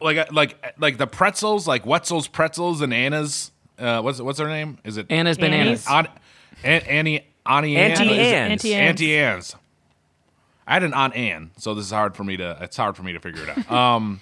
like 0.00 0.18
uh, 0.18 0.26
like 0.30 0.74
like 0.78 0.98
the 0.98 1.06
pretzels, 1.06 1.66
like 1.66 1.84
Wetzel's 1.86 2.28
pretzels 2.28 2.80
and 2.80 2.92
Anna's. 2.92 3.50
Uh, 3.78 4.00
what's 4.02 4.20
what's 4.20 4.38
her 4.38 4.48
name? 4.48 4.78
Is 4.84 4.96
it 4.98 5.06
Anna's 5.10 5.38
bananas. 5.38 5.86
Aunt, 5.88 6.08
Aunt 6.62 6.86
Annie 6.86 7.24
Auntie 7.46 7.76
Ann? 7.76 7.90
Auntie 7.92 8.04
Is 8.04 8.10
it- 8.18 8.34
Anne's. 8.34 8.50
Auntie 8.52 8.74
Anne's. 8.74 8.88
Auntie 8.90 9.16
Anne's. 9.18 9.56
I 10.66 10.74
had 10.74 10.84
an 10.84 10.94
Aunt 10.94 11.14
Ann, 11.16 11.50
so 11.56 11.74
this 11.74 11.84
is 11.86 11.90
hard 11.90 12.16
for 12.16 12.22
me 12.24 12.36
to. 12.36 12.56
It's 12.60 12.76
hard 12.76 12.96
for 12.96 13.02
me 13.02 13.12
to 13.12 13.20
figure 13.20 13.42
it 13.42 13.48
out. 13.50 13.70
Um, 13.96 14.20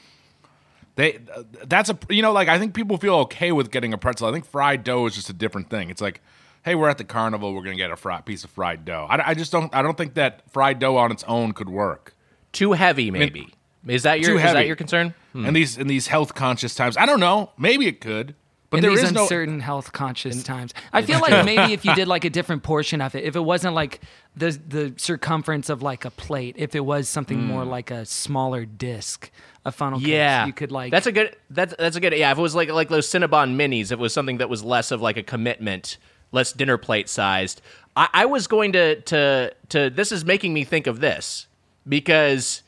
they 0.96 1.18
that's 1.66 1.88
a 1.88 1.98
you 2.08 2.20
know 2.22 2.32
like 2.32 2.48
I 2.48 2.58
think 2.58 2.74
people 2.74 2.96
feel 2.98 3.14
okay 3.20 3.52
with 3.52 3.70
getting 3.70 3.92
a 3.92 3.98
pretzel. 3.98 4.28
I 4.28 4.32
think 4.32 4.44
fried 4.44 4.82
dough 4.84 5.06
is 5.06 5.14
just 5.14 5.30
a 5.30 5.32
different 5.32 5.70
thing. 5.70 5.88
It's 5.90 6.00
like, 6.00 6.20
hey, 6.64 6.74
we're 6.74 6.88
at 6.88 6.98
the 6.98 7.04
carnival, 7.04 7.54
we're 7.54 7.62
gonna 7.62 7.76
get 7.76 7.90
a 7.90 7.96
fri- 7.96 8.20
piece 8.24 8.42
of 8.42 8.50
fried 8.50 8.84
dough. 8.84 9.06
I, 9.08 9.30
I 9.30 9.34
just 9.34 9.52
don't. 9.52 9.72
I 9.74 9.82
don't 9.82 9.96
think 9.96 10.14
that 10.14 10.50
fried 10.50 10.78
dough 10.78 10.96
on 10.96 11.12
its 11.12 11.22
own 11.28 11.52
could 11.52 11.68
work. 11.68 12.14
Too 12.52 12.72
heavy, 12.72 13.10
maybe. 13.10 13.52
Is 13.86 14.02
that 14.02 14.20
your 14.20 14.36
is 14.36 14.42
that 14.42 14.66
your 14.66 14.76
concern? 14.76 15.14
In 15.34 15.54
these 15.54 15.78
in 15.78 15.86
these 15.86 16.08
health 16.08 16.34
conscious 16.34 16.74
times, 16.74 16.96
I 16.96 17.06
don't 17.06 17.20
know. 17.20 17.52
Maybe 17.56 17.86
it 17.86 18.00
could, 18.00 18.34
but 18.70 18.78
in 18.78 18.82
there 18.82 18.90
these 18.92 19.02
is 19.02 19.12
no. 19.12 19.22
uncertain 19.22 19.58
health 19.58 19.92
conscious 19.92 20.42
times. 20.44 20.72
I 20.92 21.02
feel 21.02 21.20
like 21.20 21.44
maybe 21.44 21.72
if 21.72 21.84
you 21.84 21.92
did 21.94 22.06
like 22.14 22.24
a 22.24 22.30
different 22.30 22.62
portion 22.62 23.00
of 23.00 23.16
it, 23.16 23.24
if 23.24 23.34
it 23.34 23.40
wasn't 23.40 23.74
like 23.74 24.00
the 24.36 24.58
the 24.66 24.94
circumference 24.96 25.68
of 25.68 25.82
like 25.82 26.04
a 26.04 26.10
plate, 26.10 26.54
if 26.56 26.76
it 26.76 26.84
was 26.84 27.08
something 27.08 27.44
more 27.44 27.64
mm. 27.64 27.68
like 27.68 27.90
a 27.90 28.06
smaller 28.06 28.64
disc, 28.64 29.30
a 29.64 29.72
funnel 29.72 29.98
cake, 29.98 30.08
Yeah, 30.08 30.46
you 30.46 30.52
could 30.52 30.70
like 30.70 30.92
That's 30.92 31.08
a 31.08 31.12
good. 31.12 31.36
That's 31.50 31.74
that's 31.76 31.96
a 31.96 32.00
good. 32.00 32.12
Yeah, 32.12 32.30
if 32.30 32.38
it 32.38 32.42
was 32.42 32.54
like 32.54 32.70
like 32.70 32.88
those 32.88 33.08
Cinnabon 33.08 33.56
minis, 33.56 33.86
if 33.86 33.92
it 33.92 33.98
was 33.98 34.14
something 34.14 34.38
that 34.38 34.48
was 34.48 34.62
less 34.62 34.92
of 34.92 35.02
like 35.02 35.16
a 35.16 35.22
commitment, 35.24 35.98
less 36.30 36.52
dinner 36.52 36.78
plate 36.78 37.08
sized. 37.08 37.60
I, 37.96 38.08
I 38.12 38.26
was 38.26 38.46
going 38.46 38.72
to 38.72 39.00
to 39.00 39.52
to. 39.70 39.90
This 39.90 40.12
is 40.12 40.24
making 40.24 40.54
me 40.54 40.62
think 40.62 40.86
of 40.86 41.00
this 41.00 41.48
because 41.88 42.62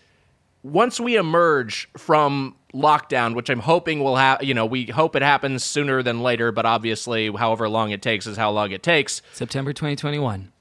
once 0.63 1.01
we 1.01 1.17
emerge 1.17 1.89
from 1.97 2.57
lockdown, 2.75 3.35
which 3.35 3.51
I'm 3.51 3.61
hoping 3.61 4.03
will 4.03 4.17
have, 4.17 4.43
you 4.43 4.55
know, 4.55 4.67
we 4.67 4.87
hope 4.87 5.17
it 5.17 5.23
happens 5.23 5.65
sooner 5.65 6.03
than 6.03 6.23
later, 6.23 6.53
but 6.53 6.67
obviously, 6.67 7.31
however 7.31 7.69
long 7.69 7.91
it 7.91 8.03
takes 8.03 8.27
is 8.27 8.37
how 8.37 8.51
long 8.51 8.71
it 8.71 8.83
takes. 8.83 9.23
September 9.33 9.73
2021. 9.73 10.53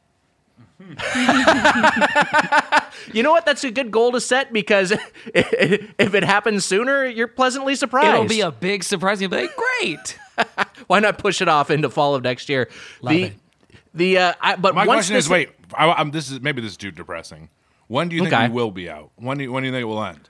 You 3.13 3.23
know 3.23 3.31
what? 3.31 3.45
That's 3.45 3.63
a 3.63 3.71
good 3.71 3.91
goal 3.91 4.11
to 4.13 4.21
set 4.21 4.53
because 4.53 4.91
if 5.25 6.13
it 6.13 6.23
happens 6.23 6.65
sooner, 6.65 7.05
you're 7.05 7.27
pleasantly 7.27 7.75
surprised. 7.75 8.13
It'll 8.13 8.25
be 8.25 8.41
a 8.41 8.51
big 8.51 8.83
surprise. 8.83 9.21
You'll 9.21 9.31
be 9.31 9.37
like, 9.37 9.55
great. 9.55 10.19
Why 10.87 10.99
not 10.99 11.17
push 11.17 11.41
it 11.41 11.47
off 11.47 11.69
into 11.69 11.89
fall 11.89 12.15
of 12.15 12.23
next 12.23 12.49
year? 12.49 12.69
the 13.03 13.23
it. 13.23 13.33
the 13.93 14.17
uh, 14.17 14.33
I, 14.41 14.55
but 14.55 14.75
My 14.75 14.85
once 14.85 14.97
question 14.97 15.15
this, 15.15 15.25
is, 15.25 15.29
wait, 15.29 15.49
I, 15.73 15.91
I'm, 15.91 16.11
this 16.11 16.31
is 16.31 16.41
maybe 16.41 16.61
this 16.61 16.71
is 16.71 16.77
too 16.77 16.91
depressing. 16.91 17.49
When 17.91 18.07
do 18.07 18.15
you 18.15 18.29
think 18.29 18.53
we 18.53 18.55
will 18.55 18.71
be 18.71 18.89
out? 18.89 19.11
When 19.17 19.37
do 19.37 19.43
you, 19.43 19.51
when 19.51 19.63
do 19.63 19.67
you 19.67 19.73
think 19.73 19.81
it 19.81 19.85
will 19.85 20.01
end? 20.01 20.29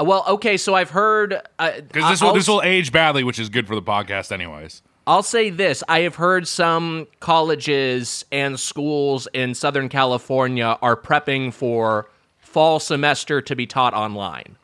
Uh, 0.00 0.04
Well, 0.04 0.24
okay, 0.26 0.56
so 0.56 0.74
I've 0.74 0.90
heard 0.90 1.30
Because 1.56 1.82
because 1.82 2.10
this 2.10 2.20
will 2.20 2.32
this 2.34 2.48
will 2.48 2.62
age 2.62 2.90
badly, 2.90 3.22
which 3.22 3.38
is 3.38 3.48
good 3.48 3.68
for 3.68 3.76
the 3.76 3.82
podcast, 3.82 4.32
anyways. 4.32 4.82
I'll 5.06 5.22
say 5.22 5.48
this: 5.48 5.84
I 5.88 6.00
have 6.00 6.16
heard 6.16 6.48
some 6.48 7.06
colleges 7.20 8.24
and 8.32 8.58
schools 8.58 9.28
in 9.32 9.54
Southern 9.54 9.88
California 9.88 10.76
are 10.82 10.96
prepping 10.96 11.52
for 11.54 12.10
fall 12.36 12.80
semester 12.80 13.40
to 13.42 13.54
be 13.54 13.64
taught 13.64 13.94
online. 13.94 14.56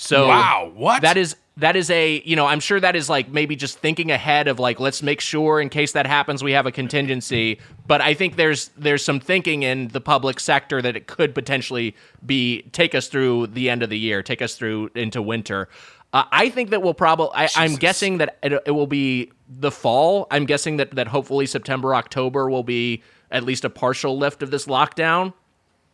So 0.00 0.28
Wow, 0.28 0.72
what? 0.74 1.02
That 1.02 1.18
is 1.18 1.36
that 1.58 1.76
is 1.76 1.90
a 1.90 2.22
you 2.24 2.34
know 2.34 2.46
I'm 2.46 2.60
sure 2.60 2.80
that 2.80 2.96
is 2.96 3.10
like 3.10 3.28
maybe 3.28 3.54
just 3.54 3.78
thinking 3.78 4.10
ahead 4.10 4.48
of 4.48 4.58
like 4.58 4.80
let's 4.80 5.02
make 5.02 5.20
sure 5.20 5.60
in 5.60 5.68
case 5.68 5.92
that 5.92 6.06
happens 6.06 6.42
we 6.42 6.52
have 6.52 6.64
a 6.64 6.72
contingency. 6.72 7.60
But 7.86 8.00
I 8.00 8.14
think 8.14 8.36
there's 8.36 8.68
there's 8.78 9.04
some 9.04 9.20
thinking 9.20 9.62
in 9.62 9.88
the 9.88 10.00
public 10.00 10.40
sector 10.40 10.80
that 10.80 10.96
it 10.96 11.06
could 11.06 11.34
potentially 11.34 11.94
be 12.24 12.62
take 12.72 12.94
us 12.94 13.08
through 13.08 13.48
the 13.48 13.68
end 13.68 13.82
of 13.82 13.90
the 13.90 13.98
year, 13.98 14.22
take 14.22 14.40
us 14.40 14.54
through 14.54 14.90
into 14.94 15.20
winter. 15.20 15.68
Uh, 16.14 16.24
I 16.32 16.48
think 16.48 16.70
that 16.70 16.80
we'll 16.82 16.94
probably. 16.94 17.28
I'm 17.54 17.76
guessing 17.76 18.18
that 18.18 18.38
it, 18.42 18.54
it 18.64 18.70
will 18.70 18.86
be 18.86 19.30
the 19.48 19.70
fall. 19.70 20.28
I'm 20.30 20.46
guessing 20.46 20.78
that 20.78 20.92
that 20.92 21.08
hopefully 21.08 21.44
September 21.44 21.94
October 21.94 22.48
will 22.48 22.64
be 22.64 23.02
at 23.30 23.44
least 23.44 23.66
a 23.66 23.70
partial 23.70 24.16
lift 24.16 24.42
of 24.42 24.50
this 24.50 24.64
lockdown. 24.64 25.34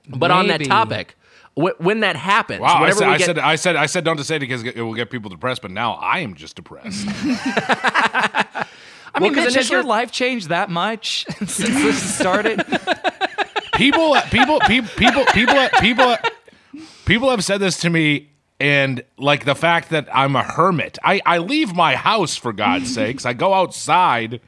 But 0.08 0.30
on 0.30 0.46
that 0.46 0.62
topic, 0.62 1.16
when 1.56 2.00
that 2.00 2.16
happens, 2.16 2.60
Wow, 2.60 2.84
I 2.84 2.90
said, 2.90 3.08
we 3.08 3.14
I 3.14 3.16
said 3.16 3.38
I 3.38 3.56
said 3.56 3.76
I 3.76 3.86
said 3.86 4.04
don't 4.04 4.18
to 4.18 4.24
say 4.24 4.36
it 4.36 4.40
because 4.40 4.62
it 4.62 4.76
will 4.80 4.94
get 4.94 5.10
people 5.10 5.30
depressed, 5.30 5.62
but 5.62 5.70
now 5.70 5.94
I 5.94 6.20
am 6.20 6.34
just 6.34 6.56
depressed. 6.56 7.06
I 7.08 8.66
mean, 9.20 9.34
'cause 9.34 9.46
Mitch, 9.46 9.54
has 9.54 9.70
your 9.70 9.82
life 9.82 10.12
changed 10.12 10.50
that 10.50 10.68
much 10.68 11.24
since 11.38 11.56
this 11.56 12.14
started? 12.16 12.62
people, 13.74 14.12
uh, 14.12 14.20
people, 14.28 14.60
people, 14.60 14.88
people, 14.96 15.24
people, 15.32 15.68
people, 15.80 16.16
people 17.06 17.30
have 17.30 17.42
said 17.42 17.60
this 17.60 17.78
to 17.80 17.90
me, 17.90 18.28
and 18.60 19.02
like 19.16 19.46
the 19.46 19.54
fact 19.54 19.88
that 19.90 20.06
I'm 20.12 20.36
a 20.36 20.42
hermit. 20.42 20.98
I 21.02 21.22
I 21.24 21.38
leave 21.38 21.74
my 21.74 21.96
house 21.96 22.36
for 22.36 22.52
God's 22.52 22.92
sakes. 22.92 23.24
I 23.24 23.32
go 23.32 23.54
outside. 23.54 24.42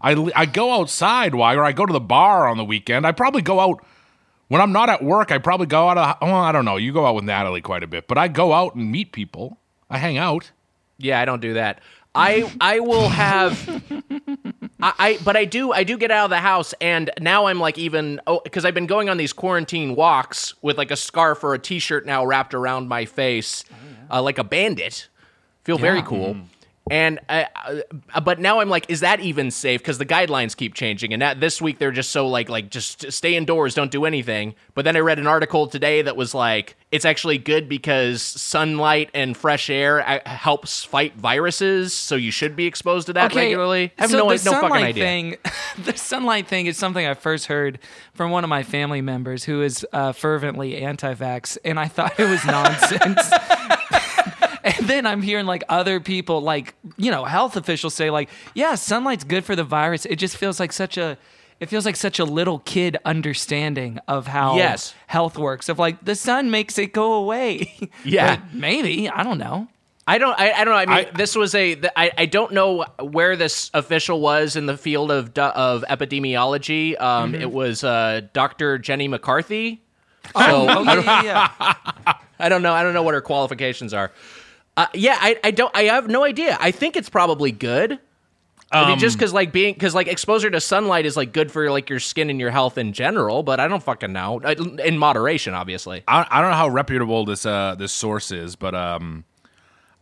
I 0.00 0.30
I 0.36 0.46
go 0.46 0.72
outside. 0.72 1.34
Why? 1.34 1.56
Or 1.56 1.64
I 1.64 1.72
go 1.72 1.86
to 1.86 1.92
the 1.92 1.98
bar 1.98 2.46
on 2.46 2.56
the 2.56 2.64
weekend. 2.64 3.04
I 3.04 3.10
probably 3.10 3.42
go 3.42 3.58
out 3.58 3.84
when 4.50 4.60
I'm 4.60 4.72
not 4.72 4.90
at 4.90 5.02
work. 5.02 5.32
I 5.32 5.38
probably 5.38 5.66
go 5.66 5.88
out. 5.88 5.96
Of, 5.96 6.16
oh, 6.20 6.34
I 6.34 6.52
don't 6.52 6.64
know. 6.66 6.76
You 6.76 6.92
go 6.92 7.06
out 7.06 7.14
with 7.14 7.24
Natalie 7.24 7.62
quite 7.62 7.82
a 7.82 7.86
bit, 7.86 8.06
but 8.06 8.18
I 8.18 8.28
go 8.28 8.52
out 8.52 8.74
and 8.74 8.92
meet 8.92 9.12
people. 9.12 9.56
I 9.88 9.96
hang 9.98 10.18
out. 10.18 10.50
Yeah, 10.98 11.18
I 11.20 11.24
don't 11.24 11.40
do 11.40 11.54
that. 11.54 11.80
I 12.14 12.52
I 12.60 12.80
will 12.80 13.08
have 13.08 13.68
I, 14.82 14.92
I 14.98 15.18
but 15.24 15.36
I 15.36 15.44
do 15.44 15.72
I 15.72 15.84
do 15.84 15.96
get 15.96 16.10
out 16.10 16.24
of 16.24 16.30
the 16.30 16.38
house 16.40 16.74
and 16.80 17.08
now 17.20 17.46
I'm 17.46 17.60
like 17.60 17.78
even 17.78 18.20
oh 18.26 18.40
because 18.42 18.64
I've 18.64 18.74
been 18.74 18.86
going 18.88 19.08
on 19.08 19.16
these 19.16 19.32
quarantine 19.32 19.94
walks 19.94 20.54
with 20.60 20.76
like 20.76 20.90
a 20.90 20.96
scarf 20.96 21.44
or 21.44 21.54
a 21.54 21.58
t-shirt 21.58 22.06
now 22.06 22.24
wrapped 22.26 22.52
around 22.52 22.88
my 22.88 23.04
face 23.04 23.64
uh, 24.10 24.20
like 24.20 24.38
a 24.38 24.44
bandit. 24.44 25.08
Feel 25.62 25.78
very 25.78 25.98
Yeah. 25.98 26.04
cool. 26.06 26.36
And 26.90 27.20
uh, 27.28 27.44
uh, 28.12 28.20
but 28.20 28.40
now 28.40 28.58
I'm 28.58 28.68
like, 28.68 28.90
is 28.90 29.00
that 29.00 29.20
even 29.20 29.52
safe? 29.52 29.80
Because 29.80 29.98
the 29.98 30.06
guidelines 30.06 30.56
keep 30.56 30.74
changing, 30.74 31.12
and 31.12 31.22
that 31.22 31.38
this 31.38 31.62
week 31.62 31.78
they're 31.78 31.92
just 31.92 32.10
so 32.10 32.26
like 32.26 32.48
like 32.48 32.68
just 32.68 33.12
stay 33.12 33.36
indoors, 33.36 33.74
don't 33.74 33.92
do 33.92 34.04
anything. 34.04 34.56
But 34.74 34.84
then 34.84 34.96
I 34.96 34.98
read 34.98 35.20
an 35.20 35.28
article 35.28 35.68
today 35.68 36.02
that 36.02 36.16
was 36.16 36.34
like, 36.34 36.76
it's 36.90 37.04
actually 37.04 37.38
good 37.38 37.68
because 37.68 38.22
sunlight 38.22 39.08
and 39.14 39.36
fresh 39.36 39.70
air 39.70 40.06
uh, 40.06 40.18
helps 40.28 40.82
fight 40.82 41.14
viruses, 41.14 41.94
so 41.94 42.16
you 42.16 42.32
should 42.32 42.56
be 42.56 42.66
exposed 42.66 43.06
to 43.06 43.12
that 43.12 43.32
regularly. 43.36 43.92
I 43.96 44.02
have 44.02 44.10
so 44.10 44.18
no, 44.18 44.28
no 44.28 44.36
fucking 44.36 44.72
idea. 44.72 45.04
Thing, 45.04 45.36
the 45.84 45.96
sunlight 45.96 46.48
thing 46.48 46.66
is 46.66 46.76
something 46.76 47.06
I 47.06 47.14
first 47.14 47.46
heard 47.46 47.78
from 48.14 48.32
one 48.32 48.42
of 48.42 48.50
my 48.50 48.64
family 48.64 49.00
members 49.00 49.44
who 49.44 49.62
is 49.62 49.86
uh, 49.92 50.10
fervently 50.10 50.78
anti-vax, 50.78 51.56
and 51.64 51.78
I 51.78 51.86
thought 51.86 52.18
it 52.18 52.28
was 52.28 52.44
nonsense. 52.46 53.30
And 54.78 54.86
then 54.88 55.06
I'm 55.06 55.22
hearing 55.22 55.46
like 55.46 55.62
other 55.68 56.00
people, 56.00 56.40
like, 56.42 56.74
you 56.96 57.10
know, 57.10 57.24
health 57.24 57.56
officials 57.56 57.94
say, 57.94 58.10
like, 58.10 58.28
yeah, 58.54 58.74
sunlight's 58.74 59.24
good 59.24 59.44
for 59.44 59.56
the 59.56 59.64
virus. 59.64 60.04
It 60.06 60.16
just 60.16 60.36
feels 60.36 60.60
like 60.60 60.72
such 60.72 60.96
a. 60.98 61.16
It 61.60 61.68
feels 61.68 61.84
like 61.84 61.96
such 61.96 62.18
a 62.18 62.24
little 62.24 62.60
kid 62.60 62.96
understanding 63.04 63.98
of 64.08 64.26
how 64.26 64.56
Yes. 64.56 64.94
health 65.06 65.36
works. 65.36 65.68
Of 65.68 65.78
like 65.78 66.02
the 66.04 66.14
sun 66.14 66.50
makes 66.50 66.78
it 66.78 66.92
go 66.92 67.12
away. 67.14 67.76
Yeah. 68.04 68.36
But 68.36 68.54
maybe 68.54 69.08
I 69.10 69.22
don't 69.22 69.36
know. 69.38 69.68
I 70.06 70.18
don't. 70.18 70.38
I, 70.40 70.52
I 70.52 70.64
don't 70.64 70.72
know. 70.74 70.80
I 70.80 70.86
mean, 70.86 71.06
I- 71.06 71.10
this 71.16 71.36
was 71.36 71.54
a. 71.54 71.74
th- 71.74 71.92
I, 71.94 72.10
I 72.16 72.26
don't 72.26 72.52
know 72.52 72.84
where 73.00 73.36
this 73.36 73.70
official 73.74 74.20
was 74.20 74.56
in 74.56 74.66
the 74.66 74.76
field 74.76 75.10
of 75.10 75.36
of 75.38 75.84
epidemiology. 75.88 77.00
Um, 77.00 77.32
Mm-hmm. 77.32 77.42
it 77.42 77.52
was 77.52 77.84
uh, 77.84 78.22
Dr. 78.32 78.78
Jenny 78.78 79.08
McCarthy. 79.08 79.82
So 80.34 80.66
Oh 80.68 80.82
yeah, 80.84 81.22
yeah, 81.22 81.52
yeah. 82.06 82.12
I 82.38 82.48
don't 82.48 82.62
know. 82.62 82.72
I 82.72 82.82
don't 82.82 82.94
know 82.94 83.02
what 83.02 83.14
her 83.14 83.20
qualifications 83.20 83.92
are. 83.92 84.10
Uh, 84.76 84.86
yeah, 84.94 85.16
I, 85.20 85.38
I 85.44 85.50
don't. 85.50 85.74
I 85.76 85.84
have 85.84 86.08
no 86.08 86.24
idea. 86.24 86.56
I 86.60 86.70
think 86.70 86.96
it's 86.96 87.08
probably 87.10 87.52
good. 87.52 87.98
I 88.72 88.82
mean, 88.84 88.92
Um, 88.92 88.98
just 89.00 89.18
because 89.18 89.32
like 89.32 89.52
being 89.52 89.74
because 89.74 89.94
like 89.96 90.06
exposure 90.06 90.48
to 90.48 90.60
sunlight 90.60 91.04
is 91.04 91.16
like 91.16 91.32
good 91.32 91.50
for 91.50 91.70
like 91.72 91.90
your 91.90 91.98
skin 91.98 92.30
and 92.30 92.38
your 92.38 92.50
health 92.52 92.78
in 92.78 92.92
general. 92.92 93.42
But 93.42 93.58
I 93.58 93.66
don't 93.66 93.82
fucking 93.82 94.12
know. 94.12 94.40
Uh, 94.42 94.54
In 94.84 94.96
moderation, 94.96 95.54
obviously. 95.54 96.04
I, 96.06 96.24
I 96.30 96.40
don't 96.40 96.50
know 96.50 96.56
how 96.56 96.68
reputable 96.68 97.24
this 97.24 97.44
uh 97.44 97.74
this 97.76 97.92
source 97.92 98.30
is, 98.30 98.54
but 98.54 98.74
um, 98.76 99.24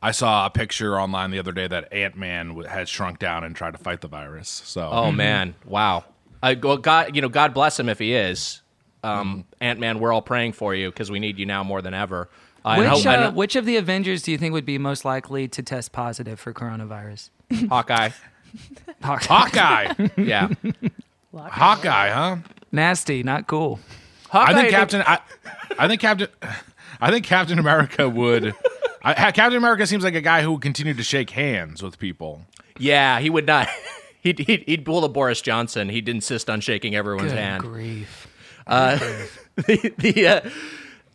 I 0.02 0.10
saw 0.10 0.44
a 0.44 0.50
picture 0.50 1.00
online 1.00 1.30
the 1.30 1.38
other 1.38 1.52
day 1.52 1.66
that 1.66 1.90
Ant 1.92 2.16
Man 2.16 2.48
w- 2.48 2.68
had 2.68 2.88
shrunk 2.90 3.18
down 3.18 3.42
and 3.42 3.56
tried 3.56 3.72
to 3.72 3.78
fight 3.78 4.02
the 4.02 4.08
virus. 4.08 4.48
So 4.66 4.88
Oh 4.92 5.10
man, 5.12 5.54
wow. 5.64 6.04
I 6.42 6.54
well, 6.54 6.76
God, 6.76 7.16
you 7.16 7.22
know, 7.22 7.30
God 7.30 7.54
bless 7.54 7.80
him 7.80 7.88
if 7.88 7.98
he 7.98 8.14
is. 8.14 8.60
Um, 9.02 9.46
Ant 9.62 9.80
Man, 9.80 9.98
we're 9.98 10.12
all 10.12 10.20
praying 10.22 10.52
for 10.52 10.74
you 10.74 10.90
because 10.90 11.10
we 11.10 11.20
need 11.20 11.38
you 11.38 11.46
now 11.46 11.64
more 11.64 11.80
than 11.80 11.94
ever. 11.94 12.28
Uh, 12.64 12.68
and 12.70 12.80
Which, 12.92 13.04
Ho- 13.04 13.10
and 13.10 13.22
uh, 13.24 13.30
which 13.32 13.56
of 13.56 13.64
the 13.64 13.76
Avengers 13.76 14.22
do 14.22 14.32
you 14.32 14.38
think 14.38 14.52
would 14.52 14.66
be 14.66 14.78
most 14.78 15.04
likely 15.04 15.48
to 15.48 15.62
test 15.62 15.92
positive 15.92 16.40
for 16.40 16.52
coronavirus? 16.52 17.30
Hawkeye, 17.68 18.10
Hawkeye, 19.02 19.94
yeah, 20.16 20.48
Hawkeye, 21.34 22.10
huh? 22.10 22.36
Nasty, 22.72 23.22
not 23.22 23.46
cool. 23.46 23.80
Hawkeye. 24.30 24.52
I 24.52 24.54
think 24.54 24.70
Captain. 24.70 25.02
I, 25.06 25.18
I 25.78 25.88
think 25.88 26.00
Captain. 26.00 26.28
I 27.00 27.10
think 27.10 27.24
Captain 27.24 27.58
America 27.58 28.08
would. 28.08 28.54
I, 29.02 29.30
Captain 29.30 29.56
America 29.56 29.86
seems 29.86 30.02
like 30.02 30.16
a 30.16 30.20
guy 30.20 30.42
who 30.42 30.52
would 30.52 30.62
continue 30.62 30.92
to 30.94 31.02
shake 31.04 31.30
hands 31.30 31.82
with 31.82 31.98
people. 31.98 32.42
Yeah, 32.78 33.20
he 33.20 33.30
would 33.30 33.46
not. 33.46 33.68
He'd, 34.20 34.40
he'd, 34.40 34.64
he'd 34.66 34.84
pull 34.84 35.04
a 35.04 35.08
Boris 35.08 35.40
Johnson. 35.40 35.88
He'd 35.88 36.08
insist 36.08 36.50
on 36.50 36.60
shaking 36.60 36.96
everyone's 36.96 37.30
Good 37.30 37.38
hand. 37.38 37.62
grief. 37.62 38.26
the, 38.66 39.94
the 39.96 40.26
uh, 40.26 40.40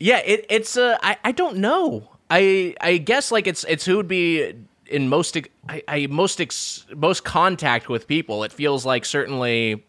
yeah, 0.03 0.17
it, 0.17 0.45
it's 0.49 0.75
uh, 0.75 0.97
I, 1.01 1.15
I 1.23 1.31
don't 1.31 1.57
know. 1.57 2.09
I 2.29 2.75
I 2.81 2.97
guess 2.97 3.31
like 3.31 3.47
it's 3.47 3.63
it's 3.63 3.85
who 3.85 3.95
would 3.95 4.09
be 4.09 4.53
in 4.85 5.07
most 5.07 5.37
I, 5.69 5.81
I 5.87 6.07
most 6.07 6.41
ex, 6.41 6.85
most 6.93 7.23
contact 7.23 7.87
with 7.87 8.05
people. 8.05 8.43
It 8.43 8.51
feels 8.51 8.85
like 8.85 9.05
certainly 9.05 9.85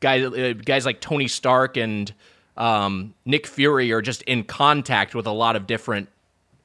guys 0.00 0.22
uh, 0.22 0.52
guys 0.62 0.84
like 0.84 1.00
Tony 1.00 1.28
Stark 1.28 1.78
and 1.78 2.12
um, 2.58 3.14
Nick 3.24 3.46
Fury 3.46 3.90
are 3.92 4.02
just 4.02 4.20
in 4.24 4.44
contact 4.44 5.14
with 5.14 5.26
a 5.26 5.32
lot 5.32 5.56
of 5.56 5.66
different 5.66 6.10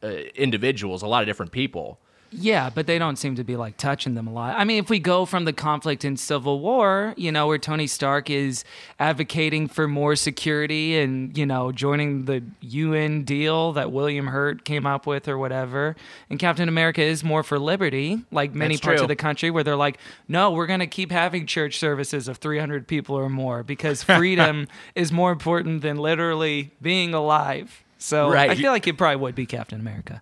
uh, 0.03 0.07
individuals, 0.35 1.01
a 1.01 1.07
lot 1.07 1.23
of 1.23 1.27
different 1.27 1.53
people. 1.53 1.99
Yeah, 2.31 2.69
but 2.69 2.85
they 2.85 2.99
don't 2.99 3.15
seem 3.15 3.35
to 3.35 3.43
be 3.43 3.55
like 3.55 3.77
touching 3.77 4.13
them 4.13 4.27
a 4.27 4.31
lot. 4.31 4.55
I 4.57 4.63
mean, 4.63 4.77
if 4.77 4.89
we 4.89 4.99
go 4.99 5.25
from 5.25 5.45
the 5.45 5.53
conflict 5.53 6.05
in 6.05 6.15
Civil 6.17 6.59
War, 6.59 7.13
you 7.17 7.31
know, 7.31 7.47
where 7.47 7.57
Tony 7.57 7.87
Stark 7.87 8.29
is 8.29 8.63
advocating 8.99 9.67
for 9.67 9.87
more 9.87 10.15
security 10.15 10.99
and, 10.99 11.35
you 11.37 11.45
know, 11.45 11.71
joining 11.71 12.25
the 12.25 12.43
UN 12.61 13.23
deal 13.23 13.73
that 13.73 13.91
William 13.91 14.27
Hurt 14.27 14.63
came 14.63 14.85
up 14.85 15.07
with 15.07 15.27
or 15.27 15.37
whatever, 15.37 15.95
and 16.29 16.37
Captain 16.37 16.69
America 16.69 17.01
is 17.01 17.23
more 17.23 17.41
for 17.41 17.57
liberty, 17.57 18.23
like 18.31 18.53
many 18.53 18.75
That's 18.75 18.85
parts 18.85 18.97
true. 18.99 19.05
of 19.05 19.07
the 19.07 19.15
country 19.15 19.49
where 19.49 19.63
they're 19.63 19.75
like, 19.75 19.97
no, 20.27 20.51
we're 20.51 20.67
going 20.67 20.81
to 20.81 20.87
keep 20.87 21.11
having 21.11 21.45
church 21.47 21.79
services 21.79 22.27
of 22.27 22.37
300 22.37 22.87
people 22.87 23.15
or 23.15 23.29
more 23.29 23.63
because 23.63 24.03
freedom 24.17 24.67
is 24.93 25.11
more 25.11 25.31
important 25.31 25.81
than 25.81 25.97
literally 25.97 26.71
being 26.81 27.13
alive. 27.13 27.83
So 27.97 28.29
Right. 28.31 28.49
I 28.51 28.55
feel 28.55 28.71
like 28.71 28.87
it 28.87 28.97
probably 28.97 29.17
would 29.17 29.35
be 29.35 29.45
Captain 29.45 29.79
America. 29.79 30.21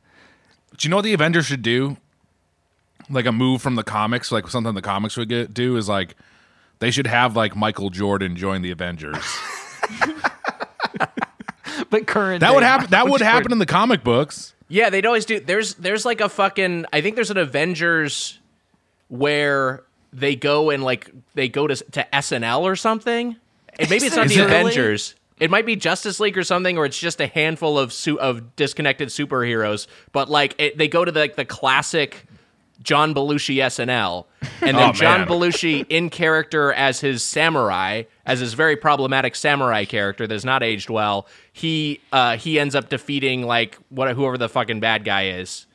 Do 0.78 0.88
you 0.88 0.90
know 0.90 0.98
what 0.98 1.04
the 1.06 1.14
Avengers 1.14 1.46
should 1.46 1.62
do? 1.62 1.98
Like 3.10 3.26
a 3.26 3.32
move 3.32 3.62
from 3.62 3.76
the 3.76 3.84
comics, 3.84 4.32
like 4.32 4.48
something 4.48 4.74
the 4.74 4.82
comics 4.82 5.18
would 5.18 5.30
get, 5.30 5.54
do 5.54 5.78
is 5.78 5.88
like 5.90 6.16
they 6.80 6.92
should 6.92 7.08
have 7.08 7.36
like 7.36 7.56
Michael 7.56 7.90
Jordan 7.90 8.36
join 8.36 8.62
the 8.62 8.72
Avengers. 8.72 9.18
But 11.90 12.08
current 12.08 12.42
That 12.42 12.54
would 12.54 12.62
day 12.62 12.66
happen. 12.66 12.88
That 12.90 13.00
Michael 13.00 13.12
would 13.14 13.22
happen 13.22 13.52
in 13.52 13.60
the 13.60 13.66
comic 13.66 14.04
books. 14.04 14.54
Yeah, 14.68 14.90
they'd 14.90 15.06
always 15.06 15.26
do. 15.26 15.40
There's 15.40 15.76
there's 15.76 16.06
like 16.06 16.22
a 16.22 16.30
fucking. 16.30 16.86
I 16.92 17.02
think 17.02 17.16
there's 17.16 17.32
an 17.32 17.38
Avengers 17.38 18.40
where 19.08 19.84
they 20.12 20.36
go 20.36 20.70
and 20.70 20.84
like 20.84 21.12
they 21.34 21.48
go 21.48 21.68
to 21.68 21.76
to 21.76 22.08
SNL 22.12 22.62
or 22.62 22.76
something. 22.76 23.36
And 23.80 23.90
maybe 23.90 24.08
it's 24.08 24.16
not 24.16 24.28
the 24.28 24.44
Avengers. 24.44 25.14
really? 25.14 25.27
It 25.40 25.52
might 25.52 25.66
be 25.66 25.76
Justice 25.76 26.20
League 26.20 26.38
or 26.38 26.44
something, 26.44 26.78
or 26.78 26.86
it's 26.86 26.98
just 27.00 27.22
a 27.22 27.28
handful 27.28 27.78
of 27.78 27.94
su- 27.94 28.20
of 28.20 28.56
disconnected 28.56 29.10
superheroes. 29.10 29.88
But 30.12 30.30
like 30.30 30.56
it, 30.58 30.78
they 30.78 30.88
go 30.88 31.06
to 31.06 31.12
the, 31.12 31.20
like 31.20 31.36
the 31.36 31.46
classic 31.46 32.26
John 32.82 33.14
Belushi 33.14 33.56
SNL, 33.58 34.26
and 34.62 34.78
then 34.78 34.90
Oh, 34.90 34.94
John. 34.94 35.28
Belushi 35.28 35.86
in 35.90 36.10
character 36.10 36.72
as 36.74 37.00
his 37.02 37.24
samurai, 37.24 38.04
as 38.26 38.40
his 38.40 38.54
very 38.54 38.76
problematic 38.76 39.36
samurai 39.36 39.86
character 39.86 40.26
that's 40.28 40.46
not 40.46 40.64
aged 40.64 40.90
well. 40.90 41.28
He 41.54 42.02
uh, 42.12 42.38
he 42.38 42.60
ends 42.60 42.74
up 42.76 42.90
defeating 42.90 43.44
like 43.44 43.78
what 43.90 44.14
whoever 44.16 44.38
the 44.38 44.50
fucking 44.50 44.80
bad 44.80 45.04
guy 45.06 45.30
is. 45.30 45.66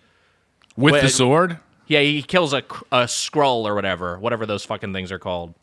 with 0.77 1.01
the 1.03 1.09
sword. 1.09 1.59
Yeah, 1.87 2.01
he 2.01 2.23
kills 2.23 2.53
a 2.53 2.63
a 2.91 3.07
scroll 3.07 3.67
or 3.67 3.75
whatever, 3.75 4.19
whatever 4.19 4.47
those 4.47 4.65
fucking 4.65 4.93
things 4.93 5.13
are 5.13 5.19
called. 5.19 5.55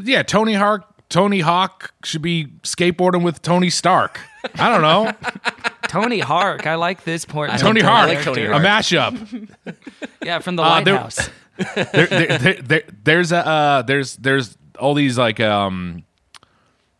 Yeah, 0.00 0.22
Tony 0.22 0.54
Hawk. 0.54 0.86
Tony 1.10 1.40
Hawk 1.40 1.92
should 2.04 2.22
be 2.22 2.46
skateboarding 2.62 3.22
with 3.22 3.42
Tony 3.42 3.68
Stark. 3.68 4.20
I 4.54 4.68
don't 4.70 4.80
know. 4.80 5.12
Tony 5.88 6.20
Hark. 6.20 6.66
I 6.66 6.76
like 6.76 7.04
this 7.04 7.24
point. 7.26 7.52
Tony 7.58 7.82
I 7.82 7.84
Hawk. 7.86 8.08
like 8.08 8.22
Tony 8.22 8.44
a 8.44 8.52
Hawk. 8.52 8.62
mashup. 8.62 9.50
Yeah, 10.24 10.38
from 10.38 10.56
the 10.56 10.62
Uh, 10.62 10.68
lighthouse. 10.68 11.28
there, 11.74 12.06
there, 12.06 12.38
there, 12.38 12.54
there- 12.62 12.82
there's 13.04 13.32
a 13.32 13.46
uh, 13.46 13.82
there's 13.82 14.16
there's 14.16 14.56
all 14.78 14.94
these 14.94 15.18
like 15.18 15.40
um. 15.40 16.04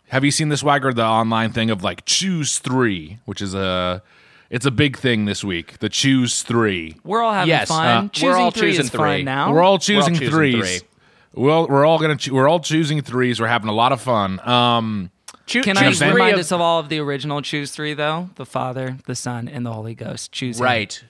Have 0.09 0.25
you 0.25 0.33
seen 0.33 0.49
this 0.49 0.61
Swagger 0.61 0.93
the 0.93 1.05
online 1.05 1.53
thing 1.53 1.71
of 1.71 1.85
like 1.85 2.05
choose 2.05 2.59
three, 2.59 3.19
which 3.27 3.41
is 3.41 3.55
a 3.55 4.03
it's 4.51 4.67
a 4.67 4.71
big 4.73 4.99
thing 4.99 5.25
this 5.27 5.45
week. 5.45 5.79
The 5.79 5.89
choose 5.89 6.43
three. 6.43 6.97
We're 7.05 7.23
all 7.23 7.33
having 7.33 7.49
Yes, 7.49 7.69
fun. 7.69 7.87
uh, 7.87 8.03
we're 8.03 8.09
choosing 8.09 8.33
all 8.43 8.51
three 8.51 8.71
choosing 8.71 8.85
is 8.87 8.91
three. 8.91 8.99
fun 9.19 9.25
now. 9.25 9.53
We're 9.53 9.63
all 9.63 9.79
choosing, 9.79 10.15
choosing 10.15 10.31
threes. 10.31 10.81
three. 10.81 10.89
Well, 11.35 11.69
we're 11.69 11.85
all 11.87 11.99
gonna 11.99 12.17
choo- 12.17 12.35
we're 12.35 12.49
all 12.49 12.61
choosing 12.61 13.01
threes. 13.03 13.41
We're 13.41 13.47
having 13.47 13.69
a 13.69 13.73
lot 13.75 13.93
of 13.93 14.01
fun. 14.01 14.41
Um, 14.49 15.11
Choo- 15.47 15.63
Can 15.63 15.77
I 15.77 15.89
choose 15.89 15.99
three 15.99 16.11
remind 16.13 16.35
of- 16.35 16.41
us 16.41 16.53
of 16.53 16.61
all 16.61 16.79
of 16.81 16.89
the 16.89 16.99
original 17.01 17.43
choose 17.43 17.71
three 17.73 17.95
though? 17.95 18.31
The 18.37 18.47
Father, 18.47 18.99
the 19.07 19.15
Son, 19.17 19.49
and 19.49 19.65
the 19.67 19.73
Holy 19.73 19.95
Ghost. 19.95 20.33
Choose 20.33 20.61
right? 20.61 21.03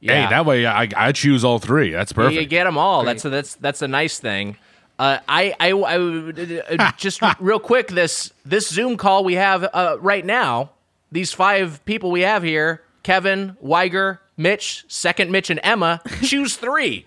Yeah, 0.00 0.24
Hey, 0.24 0.30
that 0.30 0.44
way 0.44 0.66
I, 0.66 0.88
I 0.96 1.12
choose 1.12 1.44
all 1.44 1.58
three. 1.58 1.90
That's 1.92 2.12
Yeah, 2.12 2.16
perfect. 2.16 2.40
you 2.40 2.46
get 2.46 2.64
them 2.64 2.76
all. 2.76 3.04
That's 3.04 3.24
a, 3.24 3.30
that's 3.30 3.54
that's 3.54 3.80
a 3.82 3.88
nice 3.88 4.18
thing. 4.18 4.56
Uh, 4.98 5.18
I 5.28 5.54
I, 5.60 5.70
I 5.72 5.98
would- 5.98 6.62
uh, 6.80 6.92
just 6.98 7.20
real 7.40 7.58
quick 7.58 7.88
this 7.88 8.32
this 8.44 8.68
Zoom 8.68 8.96
call 8.96 9.24
we 9.24 9.34
have 9.34 9.64
uh, 9.72 9.96
right 10.00 10.24
now. 10.24 10.70
These 11.12 11.32
five 11.32 11.82
people 11.86 12.10
we 12.10 12.22
have 12.22 12.42
here: 12.42 12.82
Kevin, 13.02 13.56
Weiger, 13.64 14.18
Mitch, 14.36 14.84
second 14.88 15.30
Mitch, 15.30 15.48
and 15.50 15.60
Emma. 15.62 16.00
Choose 16.22 16.56
three. 16.56 17.06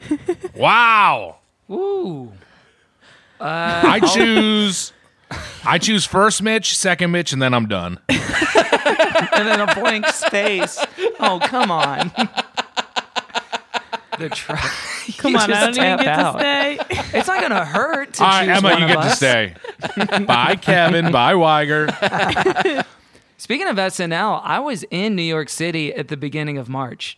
Wow. 0.55 1.37
Ooh. 1.69 2.31
Uh, 3.39 3.81
I 3.85 3.99
choose. 3.99 4.93
I 5.63 5.77
choose 5.77 6.05
first 6.05 6.41
Mitch, 6.41 6.75
second 6.77 7.11
Mitch, 7.11 7.33
and 7.33 7.41
then 7.41 7.53
I'm 7.53 7.67
done. 7.67 7.99
and 8.09 8.19
then 9.47 9.59
a 9.61 9.73
blank 9.75 10.07
space. 10.07 10.83
Oh, 11.19 11.39
come 11.43 11.69
on. 11.71 12.11
the 14.17 14.29
try. 14.29 14.57
Come 15.17 15.35
on, 15.35 15.51
I 15.51 15.71
don't 15.71 15.75
even 15.75 15.97
get 16.05 16.15
to 16.15 16.39
stay. 16.39 16.77
It's 17.17 17.27
not 17.27 17.41
gonna 17.41 17.65
hurt 17.65 18.13
to 18.13 18.23
All 18.23 18.29
right, 18.29 18.45
choose 18.47 18.57
Emma, 18.57 18.69
one 18.69 18.79
you 18.79 18.85
of 18.85 18.91
get 18.91 19.03
to 19.03 19.15
stay. 19.15 19.55
Bye, 20.25 20.55
Kevin. 20.55 21.11
Bye, 21.11 21.33
Weiger. 21.33 22.85
Speaking 23.37 23.67
of 23.67 23.75
SNL, 23.77 24.41
I 24.43 24.59
was 24.59 24.83
in 24.91 25.15
New 25.15 25.23
York 25.23 25.49
City 25.49 25.93
at 25.93 26.09
the 26.09 26.17
beginning 26.17 26.57
of 26.57 26.69
March. 26.69 27.17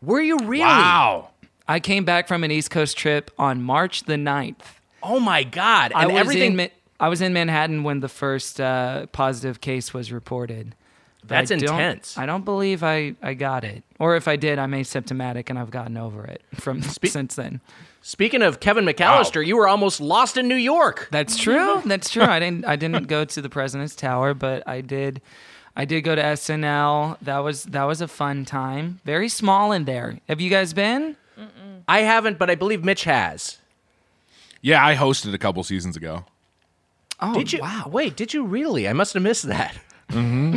Were 0.00 0.20
you 0.20 0.38
really? 0.38 0.60
Wow. 0.60 1.28
I 1.68 1.78
came 1.80 2.04
back 2.04 2.26
from 2.26 2.42
an 2.42 2.50
East 2.50 2.70
Coast 2.70 2.96
trip 2.96 3.30
on 3.38 3.62
March 3.62 4.04
the 4.04 4.14
9th. 4.14 4.56
Oh 5.02 5.20
my 5.20 5.44
god! 5.44 5.92
I 5.94 6.06
was 6.06 6.16
everything. 6.16 6.58
in 6.58 6.70
I 6.98 7.08
was 7.08 7.20
in 7.20 7.32
Manhattan 7.32 7.82
when 7.84 8.00
the 8.00 8.08
first 8.08 8.60
uh, 8.60 9.06
positive 9.06 9.60
case 9.60 9.92
was 9.94 10.10
reported. 10.10 10.74
But 11.22 11.28
That's 11.28 11.50
I 11.50 11.56
don't- 11.56 11.74
intense. 11.74 12.16
I 12.16 12.24
don't 12.24 12.44
believe 12.44 12.82
I, 12.84 13.14
I 13.20 13.34
got 13.34 13.64
it, 13.64 13.82
or 13.98 14.14
if 14.16 14.28
I 14.28 14.36
did, 14.36 14.58
I'm 14.60 14.70
asymptomatic 14.72 15.50
and 15.50 15.58
I've 15.58 15.70
gotten 15.72 15.96
over 15.96 16.24
it 16.24 16.40
from 16.54 16.82
since 16.82 17.34
then. 17.34 17.60
Speaking 18.00 18.42
of 18.42 18.60
Kevin 18.60 18.84
McAllister, 18.84 19.44
you 19.44 19.56
were 19.56 19.66
almost 19.66 20.00
lost 20.00 20.36
in 20.36 20.46
New 20.46 20.54
York. 20.54 21.08
That's 21.10 21.36
true. 21.36 21.82
That's 21.86 22.08
true. 22.10 22.22
I 22.22 22.38
didn't 22.38 22.64
I 22.64 22.76
didn't 22.76 23.08
go 23.08 23.24
to 23.24 23.42
the 23.42 23.48
president's 23.50 23.96
tower, 23.96 24.34
but 24.34 24.62
I 24.68 24.80
did. 24.80 25.20
I 25.78 25.84
did 25.84 26.02
go 26.02 26.14
to 26.14 26.22
SNL. 26.22 27.18
That 27.20 27.38
was 27.38 27.64
that 27.64 27.82
was 27.84 28.00
a 28.00 28.08
fun 28.08 28.44
time. 28.44 29.00
Very 29.04 29.28
small 29.28 29.72
in 29.72 29.84
there. 29.84 30.20
Have 30.28 30.40
you 30.40 30.48
guys 30.50 30.72
been? 30.72 31.16
I 31.88 32.00
haven't, 32.00 32.38
but 32.38 32.48
I 32.50 32.54
believe 32.54 32.84
Mitch 32.84 33.04
has. 33.04 33.58
Yeah, 34.62 34.84
I 34.84 34.94
hosted 34.94 35.32
a 35.34 35.38
couple 35.38 35.62
seasons 35.64 35.96
ago. 35.96 36.24
Oh, 37.20 37.34
Did 37.34 37.52
you? 37.52 37.60
Wow. 37.60 37.88
Wait, 37.90 38.16
did 38.16 38.34
you 38.34 38.44
really? 38.44 38.86
I 38.88 38.92
must 38.92 39.14
have 39.14 39.22
missed 39.22 39.44
that. 39.48 39.76
Mm-hmm. 40.10 40.56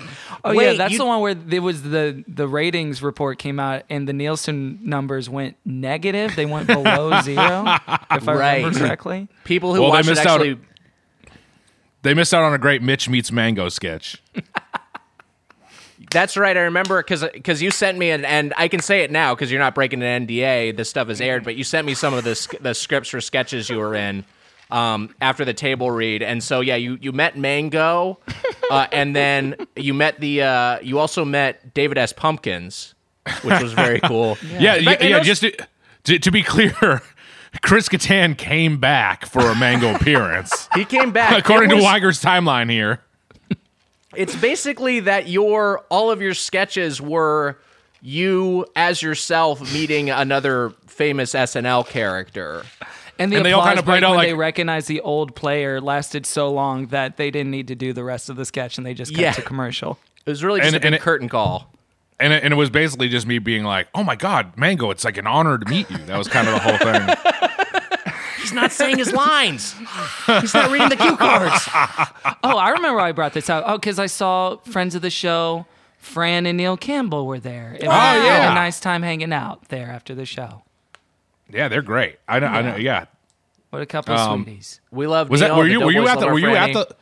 Oh 0.44 0.54
Wait, 0.54 0.66
yeah, 0.66 0.72
that's 0.74 0.92
you- 0.92 0.98
the 0.98 1.04
one 1.04 1.20
where 1.20 1.34
there 1.34 1.60
was 1.60 1.82
the 1.82 2.22
the 2.28 2.46
ratings 2.46 3.02
report 3.02 3.38
came 3.40 3.58
out 3.58 3.82
and 3.90 4.06
the 4.08 4.12
Nielsen 4.12 4.78
numbers 4.84 5.28
went 5.28 5.56
negative. 5.64 6.36
They 6.36 6.46
went 6.46 6.68
below 6.68 7.20
zero, 7.22 7.64
if 8.12 8.28
I 8.28 8.34
Right. 8.34 8.56
remember 8.58 8.78
correctly. 8.78 9.28
People 9.42 9.74
who 9.74 9.80
Well, 9.82 9.90
they 9.90 9.96
watched 9.96 10.06
it 10.06 10.10
missed 10.12 10.26
out- 10.26 10.40
actually. 10.40 10.60
They 12.02 12.14
missed 12.14 12.32
out 12.32 12.44
on 12.44 12.54
a 12.54 12.58
great 12.58 12.82
Mitch 12.82 13.08
meets 13.08 13.32
Mango 13.32 13.68
sketch. 13.68 14.22
That's 16.10 16.36
right. 16.36 16.56
I 16.56 16.60
remember 16.60 17.02
because 17.02 17.22
because 17.32 17.60
you 17.60 17.70
sent 17.70 17.98
me 17.98 18.10
an, 18.10 18.24
and 18.24 18.54
I 18.56 18.68
can 18.68 18.80
say 18.80 19.02
it 19.02 19.10
now 19.10 19.34
because 19.34 19.50
you're 19.50 19.60
not 19.60 19.74
breaking 19.74 20.02
an 20.02 20.26
NDA. 20.26 20.76
This 20.76 20.88
stuff 20.88 21.08
is 21.10 21.20
aired, 21.20 21.44
but 21.44 21.56
you 21.56 21.64
sent 21.64 21.86
me 21.86 21.94
some 21.94 22.14
of 22.14 22.24
the 22.24 22.58
the 22.60 22.74
scripts 22.74 23.10
for 23.10 23.20
sketches 23.20 23.68
you 23.68 23.76
were 23.78 23.94
in 23.94 24.24
um, 24.70 25.14
after 25.20 25.44
the 25.44 25.54
table 25.54 25.90
read, 25.90 26.22
and 26.22 26.42
so 26.42 26.60
yeah, 26.60 26.76
you 26.76 26.98
you 27.00 27.12
met 27.12 27.36
Mango, 27.36 28.18
uh, 28.70 28.86
and 28.92 29.14
then 29.14 29.54
you 29.76 29.92
met 29.94 30.18
the 30.20 30.42
uh, 30.42 30.78
you 30.80 30.98
also 30.98 31.24
met 31.24 31.74
David 31.74 31.98
S. 31.98 32.12
Pumpkins, 32.12 32.94
which 33.42 33.60
was 33.62 33.72
very 33.72 34.00
cool. 34.00 34.38
Yeah, 34.58 34.76
yeah, 34.76 34.90
fact, 34.90 35.02
I 35.02 35.06
yeah. 35.08 35.20
Just 35.20 35.42
to, 35.42 35.52
to, 36.04 36.18
to 36.18 36.30
be 36.30 36.42
clear, 36.42 37.02
Chris 37.62 37.88
Kattan 37.88 38.36
came 38.36 38.78
back 38.78 39.26
for 39.26 39.40
a 39.50 39.54
Mango 39.54 39.94
appearance, 39.94 40.68
He 40.74 40.84
came 40.84 41.12
back 41.12 41.38
according 41.38 41.70
was- 41.70 41.80
to 41.80 41.84
Wiger's 41.84 42.22
timeline 42.22 42.70
here. 42.70 43.00
It's 44.16 44.34
basically 44.36 45.00
that 45.00 45.28
your 45.28 45.80
all 45.90 46.10
of 46.10 46.20
your 46.22 46.34
sketches 46.34 47.00
were 47.00 47.58
you 48.00 48.64
as 48.76 49.02
yourself 49.02 49.60
meeting 49.72 50.08
another 50.10 50.70
famous 50.86 51.34
SNL 51.34 51.86
character. 51.86 52.64
And 53.18 53.32
the 53.32 53.36
And 53.38 53.44
they 53.46 53.52
all 53.52 53.64
kinda 53.66 53.82
played 53.82 54.00
break 54.00 54.02
out 54.04 54.10
when 54.10 54.18
like- 54.18 54.28
they 54.28 54.34
recognized 54.34 54.88
the 54.88 55.00
old 55.00 55.34
player 55.34 55.80
lasted 55.80 56.24
so 56.24 56.50
long 56.50 56.86
that 56.86 57.16
they 57.16 57.30
didn't 57.30 57.50
need 57.50 57.68
to 57.68 57.74
do 57.74 57.92
the 57.92 58.04
rest 58.04 58.30
of 58.30 58.36
the 58.36 58.44
sketch 58.44 58.78
and 58.78 58.86
they 58.86 58.94
just 58.94 59.12
cut 59.12 59.20
Yeah. 59.20 59.32
to 59.32 59.42
commercial. 59.42 59.98
It 60.24 60.30
was 60.30 60.44
really 60.44 60.60
just 60.60 60.68
And- 60.68 60.76
a 60.76 60.78
big 60.80 60.86
and 60.86 60.94
it- 60.94 61.00
curtain 61.02 61.28
call. 61.28 61.72
And 62.20 62.32
it, 62.32 62.42
and 62.42 62.52
it 62.52 62.56
was 62.56 62.70
basically 62.70 63.08
just 63.08 63.26
me 63.28 63.38
being 63.38 63.62
like, 63.64 63.86
"Oh 63.94 64.02
my 64.02 64.16
God, 64.16 64.56
Mango! 64.56 64.90
It's 64.90 65.04
like 65.04 65.16
an 65.18 65.26
honor 65.28 65.56
to 65.58 65.68
meet 65.70 65.88
you." 65.90 65.98
That 66.06 66.18
was 66.18 66.26
kind 66.28 66.48
of 66.48 66.54
the 66.54 66.60
whole 66.60 66.76
thing. 66.78 67.16
He's 68.48 68.54
not 68.54 68.72
saying 68.72 68.98
his 68.98 69.12
lines. 69.12 69.74
He's 70.40 70.54
not 70.54 70.70
reading 70.70 70.88
the 70.88 70.96
cue 70.96 71.16
cards. 71.16 71.68
Oh, 72.42 72.56
I 72.56 72.70
remember 72.70 72.98
why 72.98 73.08
I 73.08 73.12
brought 73.12 73.32
this 73.34 73.50
out. 73.50 73.64
Oh, 73.66 73.76
because 73.78 73.98
I 73.98 74.06
saw 74.06 74.56
friends 74.58 74.94
of 74.94 75.02
the 75.02 75.10
show, 75.10 75.66
Fran 75.98 76.46
and 76.46 76.56
Neil 76.56 76.76
Campbell 76.76 77.26
were 77.26 77.38
there. 77.40 77.72
And 77.72 77.82
we 77.82 77.88
had 77.88 78.24
yeah. 78.24 78.52
a 78.52 78.54
nice 78.54 78.80
time 78.80 79.02
hanging 79.02 79.32
out 79.32 79.68
there 79.68 79.88
after 79.90 80.14
the 80.14 80.24
show. 80.24 80.62
yeah, 81.50 81.68
they're 81.68 81.82
great. 81.82 82.18
I 82.28 82.38
know. 82.38 82.46
I 82.46 82.62
know. 82.62 82.76
Yeah. 82.76 83.06
What 83.70 83.82
a 83.82 83.86
couple 83.86 84.14
of 84.14 84.20
Um, 84.20 84.44
sweeties. 84.44 84.80
We 84.90 85.06
love. 85.06 85.28
Was 85.28 85.40
Neil, 85.40 85.50
that? 85.50 85.58
Were 85.58 85.64
the 85.64 85.70
you? 85.70 85.80
Were 85.80 85.92
you 85.92 86.08
at 86.08 86.20
the? 86.20 86.26
Were 86.28 86.38
you 86.38 86.54
at 86.56 86.72
the? 86.72 86.96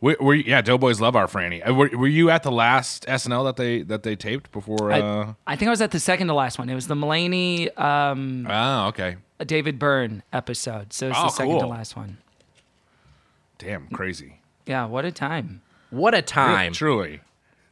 Were, 0.00 0.16
were 0.20 0.34
you, 0.34 0.44
yeah, 0.46 0.62
Doughboys 0.62 1.00
love 1.00 1.16
our 1.16 1.26
Franny. 1.26 1.60
Uh, 1.68 1.74
Were, 1.74 1.90
were 1.92 2.06
you 2.06 2.30
at 2.30 2.44
the 2.44 2.52
last 2.52 3.04
SNL 3.06 3.44
that 3.46 3.56
they 3.56 3.82
that 3.82 4.04
they 4.04 4.14
taped 4.14 4.52
before? 4.52 4.92
Uh, 4.92 5.34
I 5.44 5.56
think 5.56 5.66
I 5.66 5.70
was 5.70 5.80
at 5.82 5.90
the 5.90 5.98
second 5.98 6.28
to 6.28 6.34
last 6.34 6.56
one. 6.56 6.68
It 6.68 6.74
was 6.76 6.86
the 6.86 6.94
Mulaney, 6.94 7.76
um, 7.76 8.46
oh, 8.48 8.86
okay. 8.88 9.16
David 9.44 9.78
Byrne 9.78 10.22
episode. 10.32 10.92
So 10.92 11.08
it's 11.08 11.18
Oh, 11.18 11.24
the 11.24 11.28
second 11.30 11.58
to 11.60 11.66
last 11.66 11.96
one. 11.96 12.18
Damn, 13.58 13.88
crazy. 13.88 14.40
Yeah, 14.66 14.84
what 14.86 15.04
a 15.04 15.12
time. 15.12 15.62
What 15.90 16.14
a 16.14 16.22
time! 16.22 16.72
Truly. 16.74 17.20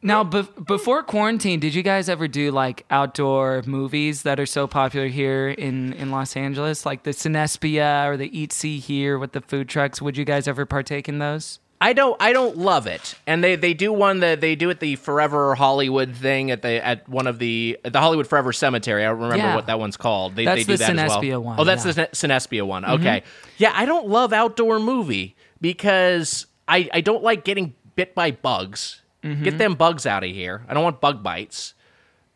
Now, 0.01 0.23
bef- 0.23 0.65
before 0.65 1.01
quarantine, 1.03 1.59
did 1.59 1.73
you 1.73 1.83
guys 1.83 2.07
ever 2.09 2.27
do 2.27 2.51
like 2.51 2.85
outdoor 2.89 3.63
movies 3.65 4.23
that 4.23 4.39
are 4.39 4.45
so 4.45 4.67
popular 4.67 5.07
here 5.07 5.49
in, 5.49 5.93
in 5.93 6.11
Los 6.11 6.35
Angeles, 6.35 6.85
like 6.85 7.03
the 7.03 7.11
Cinespia 7.11 8.07
or 8.07 8.15
the 8.17 8.37
Eat 8.37 8.53
See 8.53 8.79
Hear 8.79 9.17
with 9.17 9.31
the 9.31 9.41
food 9.41 9.67
trucks? 9.69 10.01
Would 10.01 10.17
you 10.17 10.25
guys 10.25 10.47
ever 10.47 10.65
partake 10.65 11.07
in 11.09 11.19
those? 11.19 11.59
I 11.79 11.93
don't. 11.93 12.19
I 12.19 12.33
don't 12.33 12.57
love 12.57 12.87
it. 12.87 13.13
And 13.27 13.43
they 13.43 13.55
they 13.55 13.73
do 13.75 13.93
one 13.93 14.21
that 14.21 14.41
they 14.41 14.55
do 14.55 14.69
at 14.71 14.79
the 14.79 14.95
Forever 14.95 15.53
Hollywood 15.53 16.15
thing 16.15 16.49
at 16.49 16.63
the 16.63 16.83
at 16.83 17.07
one 17.07 17.27
of 17.27 17.37
the 17.37 17.77
at 17.85 17.93
the 17.93 17.99
Hollywood 17.99 18.25
Forever 18.27 18.51
Cemetery. 18.51 19.03
I 19.05 19.09
don't 19.09 19.17
remember 19.19 19.37
Yeah. 19.37 19.55
what 19.55 19.67
that 19.67 19.77
one's 19.79 19.95
called. 19.97 20.35
They, 20.35 20.45
That's 20.45 20.61
they 20.65 20.73
do 20.73 20.77
the 20.77 20.85
that 20.93 20.97
as 20.97 21.09
well. 21.11 21.21
Cinespia 21.21 21.41
one, 21.41 21.59
Oh, 21.59 21.63
that's 21.63 21.85
yeah. 21.85 21.91
Mm-hmm. 21.91 21.99
the 22.01 22.07
Cine- 22.07 22.31
Cinespia 22.31 22.63
one. 22.65 22.83
Okay. 22.85 23.23
Yeah, 23.57 23.73
I 23.75 23.85
don't 23.85 24.07
love 24.07 24.33
outdoor 24.33 24.79
movie 24.79 25.35
because 25.61 26.47
I 26.67 26.89
I 26.93 27.01
don't 27.01 27.21
like 27.23 27.43
getting 27.43 27.75
bit 27.95 28.15
by 28.15 28.31
bugs. 28.31 29.01
Mm-hmm. 29.23 29.43
Get 29.43 29.57
them 29.59 29.75
bugs 29.75 30.05
out 30.07 30.23
of 30.23 30.29
here. 30.31 30.63
I 30.67 30.73
don't 30.73 30.83
want 30.83 30.99
bug 31.01 31.21
bites. 31.21 31.73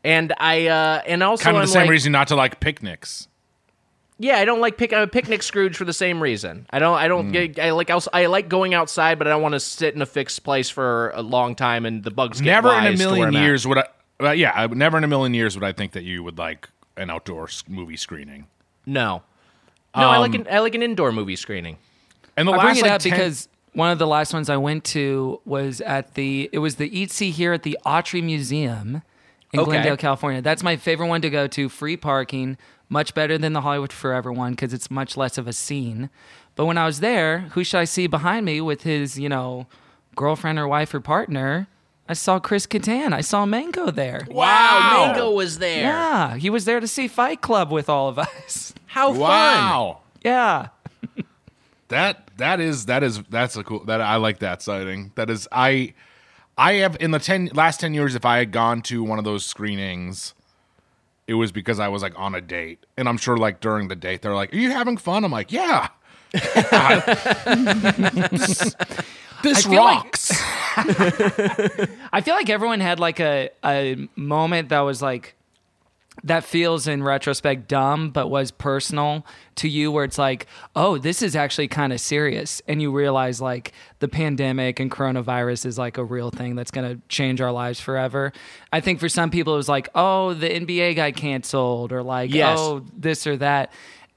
And 0.03 0.33
I 0.37 0.67
uh 0.67 1.01
and 1.07 1.23
also 1.23 1.43
Kind 1.45 1.57
of 1.57 1.61
I'm 1.61 1.67
the 1.67 1.71
same 1.71 1.81
like, 1.83 1.89
reason 1.89 2.11
not 2.11 2.27
to 2.29 2.35
like 2.35 2.59
picnics. 2.59 3.27
Yeah, 4.21 4.37
I 4.37 4.45
don't 4.45 4.59
like 4.61 4.77
pick. 4.77 4.93
I'm 4.93 5.01
a 5.01 5.07
picnic 5.07 5.41
Scrooge 5.41 5.75
for 5.75 5.83
the 5.83 5.93
same 5.93 6.21
reason. 6.21 6.67
I 6.69 6.77
don't. 6.77 6.95
I 6.97 7.07
don't. 7.07 7.31
get 7.31 7.57
I 7.57 7.71
like. 7.71 7.89
I 7.89 8.27
like 8.27 8.49
going 8.49 8.75
outside, 8.75 9.17
but 9.17 9.25
I 9.27 9.31
don't 9.31 9.41
want 9.41 9.53
to 9.53 9.59
sit 9.59 9.95
in 9.95 10.01
a 10.01 10.05
fixed 10.05 10.43
place 10.43 10.69
for 10.69 11.09
a 11.15 11.23
long 11.23 11.55
time 11.55 11.87
and 11.87 12.03
the 12.03 12.11
bugs. 12.11 12.39
Get 12.39 12.51
Never 12.51 12.69
in 12.73 12.85
a 12.85 12.89
wise 12.89 12.99
to 12.99 13.05
where 13.07 13.15
million 13.31 13.43
years 13.43 13.65
would 13.65 13.79
I. 13.79 13.85
Uh, 14.23 14.31
yeah, 14.31 14.51
I, 14.53 14.67
never 14.67 14.99
in 14.99 15.03
a 15.03 15.07
million 15.07 15.33
years 15.33 15.55
would 15.55 15.63
I 15.63 15.71
think 15.71 15.93
that 15.93 16.03
you 16.03 16.21
would 16.21 16.37
like 16.37 16.69
an 16.97 17.09
outdoor 17.09 17.49
movie 17.67 17.97
screening. 17.97 18.45
No. 18.85 19.23
No, 19.95 20.07
I 20.07 20.19
like 20.19 20.35
Um, 20.35 20.41
an 20.41 20.47
I 20.51 20.59
like 20.59 20.75
an 20.75 20.83
indoor 20.83 21.11
movie 21.11 21.35
screening. 21.35 21.77
And 22.37 22.47
the 22.47 22.51
I 22.51 22.57
last 22.57 22.65
bring 22.65 22.77
it 22.77 22.81
like, 22.83 22.91
up 22.91 23.01
10 23.01 23.11
because 23.11 23.49
one 23.73 23.89
of 23.91 23.97
the 23.97 24.05
last 24.07 24.33
ones 24.33 24.49
I 24.49 24.57
went 24.57 24.83
to 24.85 25.41
was 25.45 25.81
at 25.81 26.13
the 26.13 26.47
it 26.53 26.59
was 26.59 26.75
the 26.75 26.95
Eat 26.95 27.11
See 27.11 27.31
Hear 27.31 27.53
at 27.53 27.63
the 27.63 27.77
Autry 27.85 28.21
Museum 28.23 29.01
in 29.51 29.59
Okay. 29.59 29.71
Glendale, 29.71 29.97
California. 29.97 30.41
That's 30.43 30.61
my 30.61 30.77
favorite 30.77 31.07
one 31.07 31.21
to 31.23 31.29
go 31.31 31.47
to. 31.47 31.67
Free 31.67 31.97
parking, 31.97 32.57
much 32.91 33.13
better 33.15 33.37
than 33.37 33.53
the 33.53 33.61
Hollywood 33.61 33.93
Forever 33.93 34.31
one 34.31 34.51
because 34.51 34.73
it's 34.73 34.91
much 34.91 35.15
less 35.15 35.37
of 35.37 35.47
a 35.47 35.53
scene. 35.53 36.09
But 36.55 36.65
when 36.65 36.77
I 36.77 36.85
was 36.85 36.99
there, 36.99 37.39
who 37.53 37.63
should 37.63 37.79
I 37.79 37.85
see 37.85 38.05
behind 38.05 38.45
me 38.45 38.59
with 38.61 38.83
his 38.83 39.17
you 39.17 39.29
know 39.29 39.65
girlfriend 40.15 40.59
or 40.59 40.67
wife 40.67 40.93
or 40.93 40.99
partner? 40.99 41.67
I 42.09 42.13
saw 42.13 42.39
Chris 42.39 42.67
Kattan. 42.67 43.13
I 43.13 43.21
saw 43.21 43.45
Mango 43.45 43.89
there. 43.89 44.27
Wow, 44.29 45.07
Mango 45.07 45.31
was 45.31 45.59
there. 45.59 45.83
Yeah, 45.83 46.35
he 46.35 46.49
was 46.49 46.65
there 46.65 46.81
to 46.81 46.87
see 46.87 47.07
Fight 47.07 47.39
Club 47.41 47.71
with 47.71 47.87
all 47.89 48.09
of 48.09 48.19
us. 48.19 48.73
How 48.87 49.11
fun! 49.13 49.21
wow. 49.21 49.99
yeah. 50.23 50.67
That 51.87 52.29
that 52.37 52.59
is 52.59 52.85
that 52.85 53.03
is 53.03 53.21
that's 53.29 53.55
a 53.55 53.63
cool 53.63 53.85
that 53.85 54.01
I 54.01 54.17
like 54.17 54.39
that 54.39 54.61
sighting. 54.61 55.11
That 55.15 55.29
is 55.29 55.47
I 55.51 55.93
I 56.57 56.73
have 56.73 56.97
in 56.99 57.11
the 57.11 57.19
ten 57.19 57.49
last 57.53 57.79
ten 57.79 57.93
years 57.93 58.15
if 58.15 58.25
I 58.25 58.37
had 58.37 58.51
gone 58.51 58.81
to 58.83 59.03
one 59.03 59.19
of 59.19 59.25
those 59.25 59.45
screenings, 59.45 60.33
it 61.31 61.35
was 61.35 61.51
because 61.53 61.79
I 61.79 61.87
was 61.87 62.01
like 62.03 62.13
on 62.19 62.35
a 62.35 62.41
date. 62.41 62.85
And 62.97 63.07
I'm 63.07 63.17
sure 63.17 63.37
like 63.37 63.61
during 63.61 63.87
the 63.87 63.95
date 63.95 64.21
they're 64.21 64.35
like, 64.35 64.53
Are 64.53 64.57
you 64.57 64.69
having 64.71 64.97
fun? 64.97 65.23
I'm 65.23 65.31
like, 65.31 65.51
Yeah. 65.51 65.87
this 68.31 68.75
this 69.43 69.65
feel 69.65 69.83
like- 69.83 70.03
rocks. 70.03 70.31
I 72.13 72.21
feel 72.23 72.35
like 72.35 72.49
everyone 72.49 72.79
had 72.79 72.99
like 72.99 73.19
a, 73.19 73.49
a 73.65 74.07
moment 74.15 74.69
that 74.69 74.81
was 74.81 75.01
like 75.01 75.35
that 76.23 76.43
feels 76.43 76.87
in 76.87 77.01
retrospect 77.01 77.67
dumb 77.69 78.09
but 78.09 78.27
was 78.27 78.51
personal 78.51 79.25
to 79.55 79.69
you 79.69 79.91
where 79.91 80.03
it's 80.03 80.17
like 80.17 80.45
oh 80.75 80.97
this 80.97 81.21
is 81.21 81.35
actually 81.35 81.67
kind 81.67 81.93
of 81.93 82.01
serious. 82.01 82.61
And 82.67 82.81
you 82.81 82.91
realize 82.91 83.39
like 83.41 83.71
the 83.99 84.07
pandemic 84.07 84.79
and 84.79 84.91
coronavirus 84.91 85.65
is 85.65 85.77
like 85.77 85.97
a 85.97 86.03
real 86.03 86.29
thing 86.29 86.55
that's 86.55 86.71
going 86.71 86.89
to 86.89 87.01
change 87.07 87.39
our 87.41 87.51
lives 87.51 87.79
forever. 87.79 88.33
I 88.73 88.81
think 88.81 88.99
for 88.99 89.09
some 89.09 89.29
people 89.29 89.53
it 89.53 89.57
was 89.57 89.69
like 89.69 89.89
oh 89.95 90.33
the 90.33 90.49
nba 90.49 90.95
got 90.95 91.15
canceled 91.15 91.91
or 91.91 92.03
like 92.03 92.33
Yes. 92.33 92.57
oh 92.59 92.85
this 92.95 93.25
or 93.25 93.37
that 93.37 93.71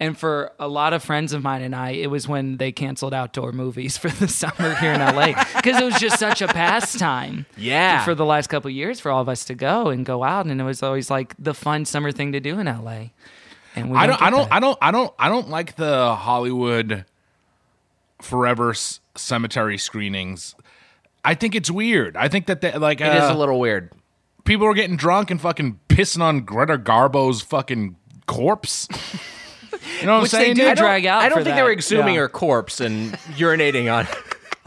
and 0.05 0.19
for 0.19 0.53
a 0.59 0.69
lot 0.69 0.93
of 0.93 1.03
friends 1.03 1.33
of 1.33 1.43
mine 1.43 1.62
and 1.62 1.75
I, 1.75 1.90
it 1.90 2.09
was 2.11 2.29
when 2.29 2.57
they 2.59 2.73
canceled 2.73 3.14
outdoor 3.14 3.53
movies 3.53 3.97
for 4.03 4.09
the 4.09 4.29
summer 4.29 4.75
here 4.77 4.93
in 4.93 5.01
LA 5.01 5.29
because 5.57 5.81
it 5.81 5.85
was 5.85 5.99
just 5.99 6.19
such 6.19 6.43
a 6.43 6.47
pastime 6.49 7.47
Yeah. 7.57 8.05
for 8.05 8.14
the 8.14 8.25
last 8.25 8.49
couple 8.49 8.69
of 8.69 8.75
years 8.75 9.01
for 9.01 9.11
all 9.11 9.21
of 9.23 9.29
us 9.29 9.45
to 9.47 9.55
go 9.55 9.88
and 9.88 10.05
go 10.05 10.23
out, 10.23 10.47
and 10.47 10.61
it 10.61 10.64
was 10.64 10.83
always 10.83 11.11
like 11.11 11.35
the 11.38 11.55
fun 11.55 11.85
summer 11.85 12.12
thing 12.12 12.33
to 12.33 12.40
do 12.40 12.59
in 12.59 12.67
LA. 12.67 13.11
And 13.77 13.90
we 13.90 13.97
I 13.99 14.07
don't 14.07 14.23
I 14.23 14.31
don't 14.31 14.49
that. 14.49 14.55
I 14.57 14.61
don't 14.61 14.79
I 14.83 14.90
don't 14.93 15.14
I 15.19 15.29
don't 15.29 15.49
like 15.51 15.77
the 15.77 16.14
Hollywood 16.14 17.05
forever 18.21 18.71
s- 18.71 19.01
cemetery 19.17 19.79
screenings. 19.79 20.55
I 21.25 21.35
think 21.35 21.55
it's 21.55 21.71
weird. 21.71 22.17
I 22.17 22.29
think 22.29 22.47
that 22.47 22.61
they, 22.61 22.73
like 22.77 23.01
It 23.01 23.14
is 23.14 23.23
uh, 23.31 23.33
a 23.35 23.37
little 23.38 23.59
weird. 23.59 23.90
people 24.45 24.67
are 24.67 24.75
getting 24.75 24.97
drunk 24.97 25.31
and 25.31 25.40
fucking 25.40 25.81
pissing 25.88 26.21
on 26.23 26.40
Greta 26.40 26.79
Garbo's 26.79 27.40
fucking 27.42 27.96
corpse. 28.27 28.88
You 30.00 30.06
know 30.06 30.14
what 30.14 30.22
Which 30.22 30.35
I'm 30.35 30.40
they 30.40 30.44
saying? 30.46 30.56
do? 30.56 30.62
I 30.64 30.75
don't, 30.75 30.77
drag 30.77 31.06
out 31.06 31.22
I 31.22 31.29
don't 31.29 31.38
for 31.38 31.44
think 31.44 31.54
that. 31.56 31.56
they 31.56 31.62
were 31.62 31.70
exhuming 31.75 32.14
Yeah. 32.14 32.20
her 32.20 32.29
corpse 32.29 32.81
and 32.81 33.12
urinating 33.37 33.92
on 33.92 34.06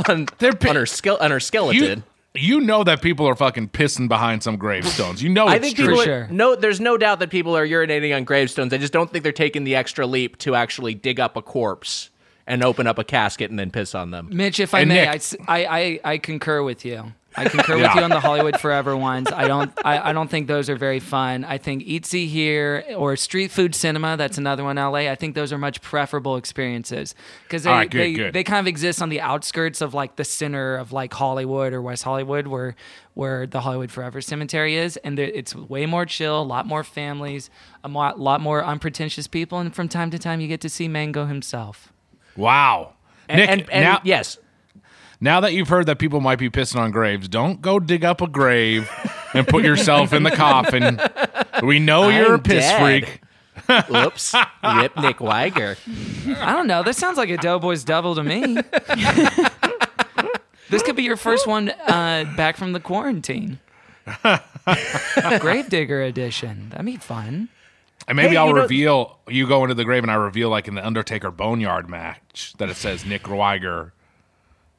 on, 0.07 0.27
They're 0.39 0.53
pi- 0.53 0.69
on 0.69 0.75
her 0.75 0.85
skill 0.85 1.17
on 1.19 1.31
her 1.31 1.39
skeleton. 1.39 2.03
You, 2.35 2.59
you 2.59 2.59
know 2.61 2.83
that 2.83 3.01
people 3.01 3.27
are 3.27 3.35
fucking 3.35 3.69
pissing 3.69 4.07
behind 4.07 4.43
some 4.43 4.57
gravestones. 4.57 5.23
You 5.23 5.29
know 5.29 5.47
I 5.47 5.57
think 5.59 5.75
true. 5.75 5.85
people 5.87 6.01
are, 6.01 6.05
sure. 6.05 6.27
no. 6.29 6.55
There's 6.55 6.79
no 6.79 6.97
doubt 6.97 7.19
that 7.19 7.29
people 7.31 7.57
are 7.57 7.65
urinating 7.65 8.15
on 8.15 8.23
gravestones. 8.25 8.73
I 8.73 8.77
just 8.77 8.93
don't 8.93 9.11
think 9.11 9.23
they're 9.23 9.31
taking 9.31 9.63
the 9.63 9.75
extra 9.75 10.05
leap 10.05 10.37
to 10.39 10.53
actually 10.55 10.93
dig 10.93 11.19
up 11.19 11.35
a 11.35 11.41
corpse 11.41 12.09
and 12.45 12.63
open 12.63 12.85
up 12.87 12.97
a 12.99 13.03
casket 13.03 13.49
and 13.49 13.57
then 13.57 13.71
piss 13.71 13.95
on 13.95 14.11
them. 14.11 14.29
Mitch, 14.31 14.59
if 14.59 14.73
I 14.73 14.81
And 14.81 14.89
may, 14.89 15.07
I 15.07 15.11
I 15.11 15.15
s- 15.15 15.35
I, 15.47 15.65
I, 15.65 15.99
I 16.13 16.17
concur 16.19 16.61
with 16.63 16.85
you. 16.85 17.13
I 17.37 17.47
concur 17.47 17.77
with 17.77 17.93
you 17.95 18.01
on 18.01 18.09
the 18.09 18.19
Hollywood 18.19 18.59
Forever 18.59 18.97
ones. 18.97 19.27
I 19.31 19.47
don't. 19.47 19.71
I, 19.85 20.09
I 20.09 20.13
don't 20.13 20.29
think 20.29 20.47
those 20.47 20.69
are 20.69 20.75
very 20.75 20.99
fun. 20.99 21.43
I 21.45 21.57
think 21.59 21.83
Eat 21.85 22.05
See 22.05 22.27
Hear 22.27 22.83
or 22.95 23.15
Street 23.15 23.51
Food 23.51 23.75
Cinema. 23.75 24.17
That's 24.17 24.37
another 24.37 24.63
one. 24.63 24.75
LA. 24.77 25.09
I 25.11 25.15
think 25.15 25.35
those 25.35 25.53
are 25.53 25.57
much 25.57 25.81
preferable 25.81 26.35
experiences 26.37 27.13
because 27.43 27.63
they 27.63 27.69
right, 27.69 27.89
good, 27.89 27.99
they, 27.99 28.13
good. 28.13 28.33
they 28.33 28.43
kind 28.43 28.59
of 28.59 28.67
exist 28.67 29.01
on 29.01 29.09
the 29.09 29.21
outskirts 29.21 29.81
of 29.81 29.93
like 29.93 30.15
the 30.15 30.25
center 30.25 30.75
of 30.77 30.91
like 30.91 31.13
Hollywood 31.13 31.73
or 31.73 31.81
West 31.81 32.03
Hollywood, 32.03 32.47
where 32.47 32.75
where 33.13 33.45
the 33.47 33.61
Hollywood 33.61 33.91
Forever 33.91 34.19
Cemetery 34.21 34.75
is, 34.75 34.97
and 34.97 35.17
there- 35.17 35.25
it's 35.33 35.55
way 35.55 35.85
more 35.85 36.05
chill, 36.05 36.41
a 36.41 36.43
lot 36.43 36.65
more 36.67 36.83
families, 36.83 37.49
a 37.83 37.89
mo- 37.89 38.13
lot 38.15 38.41
more 38.41 38.63
unpretentious 38.63 39.27
people, 39.27 39.59
and 39.59 39.73
from 39.75 39.87
time 39.89 40.11
to 40.11 40.19
time 40.19 40.39
you 40.41 40.47
get 40.47 40.61
to 40.61 40.69
see 40.69 40.87
Mango 40.87 41.25
himself. 41.25 41.91
Wow. 42.35 42.93
And, 43.29 43.39
Nick, 43.39 43.49
and, 43.49 43.61
and 43.71 43.83
now, 43.83 44.01
yes, 44.03 44.37
now 45.19 45.39
that 45.41 45.53
you've 45.53 45.69
heard 45.69 45.85
that 45.87 45.99
people 45.99 46.21
might 46.21 46.39
be 46.39 46.49
pissing 46.49 46.77
on 46.79 46.91
graves, 46.91 47.27
don't 47.27 47.61
go 47.61 47.79
dig 47.79 48.03
up 48.05 48.21
a 48.21 48.27
grave 48.27 48.89
and 49.33 49.47
put 49.47 49.63
yourself 49.63 50.13
in 50.13 50.23
the 50.23 50.31
coffin. 50.31 50.99
We 51.63 51.79
know 51.79 52.09
you're 52.09 52.31
a 52.33 52.37
I'm 52.37 52.43
piss 52.43 52.63
dead. 52.65 52.81
freak. 53.07 53.21
Whoops. 53.89 54.33
Rip 54.63 54.95
Nick 54.97 55.19
Wiger. 55.19 55.75
I 56.37 56.53
don't 56.53 56.67
know. 56.67 56.83
This 56.83 56.97
sounds 56.97 57.17
like 57.17 57.29
a 57.29 57.37
Doughboys 57.37 57.83
double 57.83 58.15
to 58.15 58.23
me. 58.23 58.57
this 60.69 60.83
could 60.83 60.95
be 60.95 61.03
your 61.03 61.17
first 61.17 61.47
one 61.47 61.69
uh, 61.69 62.31
back 62.37 62.55
from 62.57 62.73
the 62.73 62.79
quarantine. 62.79 63.59
Gravedigger 65.39 66.01
edition. 66.03 66.69
That'd 66.69 66.85
be 66.85 66.97
fun. 66.97 67.49
And 68.07 68.15
maybe 68.15 68.29
Hey, 68.31 68.37
I'll 68.37 68.47
you 68.47 68.53
know- 68.53 68.61
reveal 68.61 69.19
you 69.27 69.47
go 69.47 69.63
into 69.63 69.75
the 69.75 69.83
grave 69.83 70.03
and 70.03 70.11
I 70.11 70.15
reveal 70.15 70.49
like 70.49 70.67
in 70.67 70.75
the 70.75 70.85
Undertaker 70.85 71.31
Boneyard 71.31 71.89
match 71.89 72.53
that 72.57 72.69
it 72.69 72.75
says 72.77 73.05
Nick 73.05 73.27
Wiger 73.29 73.93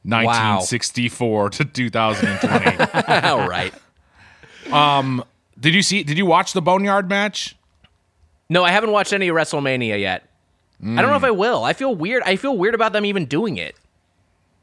1964 0.09 1.51
to 1.51 1.65
2020. 1.65 3.29
All 3.29 3.49
right. 3.49 3.73
Um, 4.73 5.25
did 5.59 5.75
you 5.75 5.83
see 5.83 6.03
did 6.03 6.19
you 6.19 6.27
watch 6.27 6.53
the 6.53 6.63
Boneyard 6.63 7.09
match? 7.09 7.57
No, 8.51 8.65
I 8.65 8.71
haven't 8.71 8.91
watched 8.93 9.13
any 9.13 9.29
WrestleMania 9.29 10.01
yet. 10.01 10.25
I 10.83 10.87
don't 11.03 11.11
know 11.11 11.17
if 11.17 11.25
I 11.25 11.33
will. 11.33 11.65
I 11.65 11.73
feel 11.73 11.95
weird. 11.95 12.23
I 12.25 12.37
feel 12.37 12.57
weird 12.57 12.75
about 12.75 12.93
them 12.93 13.05
even 13.05 13.27
doing 13.27 13.57
it. 13.57 13.75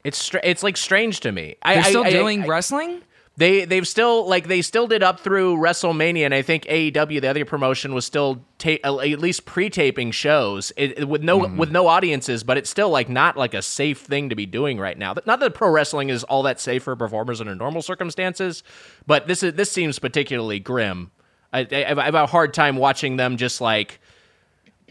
It's 0.02 0.16
str- 0.18 0.38
it's 0.42 0.62
like 0.62 0.76
strange 0.76 1.20
to 1.20 1.30
me. 1.32 1.56
They're 1.64 1.78
I- 1.78 1.82
still 1.82 2.04
I- 2.04 2.10
doing 2.10 2.44
I- 2.44 2.46
wrestling? 2.46 3.02
They 3.38 3.66
they've 3.66 3.86
still 3.86 4.26
like 4.26 4.48
they 4.48 4.62
still 4.62 4.86
did 4.86 5.02
up 5.02 5.20
through 5.20 5.58
WrestleMania, 5.58 6.24
and 6.24 6.32
I 6.32 6.40
think 6.40 6.64
AEW, 6.64 7.20
the 7.20 7.28
other 7.28 7.44
promotion, 7.44 7.92
was 7.92 8.06
still 8.06 8.42
ta- 8.56 8.78
uh, 8.82 8.98
at 9.00 9.18
least 9.18 9.44
pre-taping 9.44 10.10
shows 10.10 10.72
it, 10.76 11.00
it- 11.00 11.08
with 11.08 11.22
no 11.22 11.46
hmm. 11.46 11.56
with 11.58 11.70
no 11.70 11.86
audiences, 11.86 12.42
but 12.42 12.56
it's 12.56 12.70
still 12.70 12.88
like 12.88 13.10
not 13.10 13.36
like 13.36 13.52
a 13.52 13.60
safe 13.60 14.00
thing 14.00 14.30
to 14.30 14.34
be 14.34 14.46
doing 14.46 14.78
right 14.78 14.96
now. 14.96 15.14
Not 15.26 15.40
that 15.40 15.52
pro 15.52 15.68
wrestling 15.68 16.08
is 16.08 16.24
all 16.24 16.42
that 16.44 16.58
safe 16.60 16.84
for 16.84 16.96
performers 16.96 17.40
under 17.40 17.54
normal 17.54 17.82
circumstances, 17.82 18.62
but 19.06 19.26
this 19.26 19.42
is 19.42 19.52
this 19.52 19.70
seems 19.70 19.98
particularly 19.98 20.58
grim. 20.58 21.10
I, 21.52 21.60
I, 21.70 21.94
I 21.94 22.04
have 22.04 22.14
a 22.14 22.26
hard 22.26 22.54
time 22.54 22.76
watching 22.76 23.18
them 23.18 23.36
just 23.36 23.60
like 23.60 24.00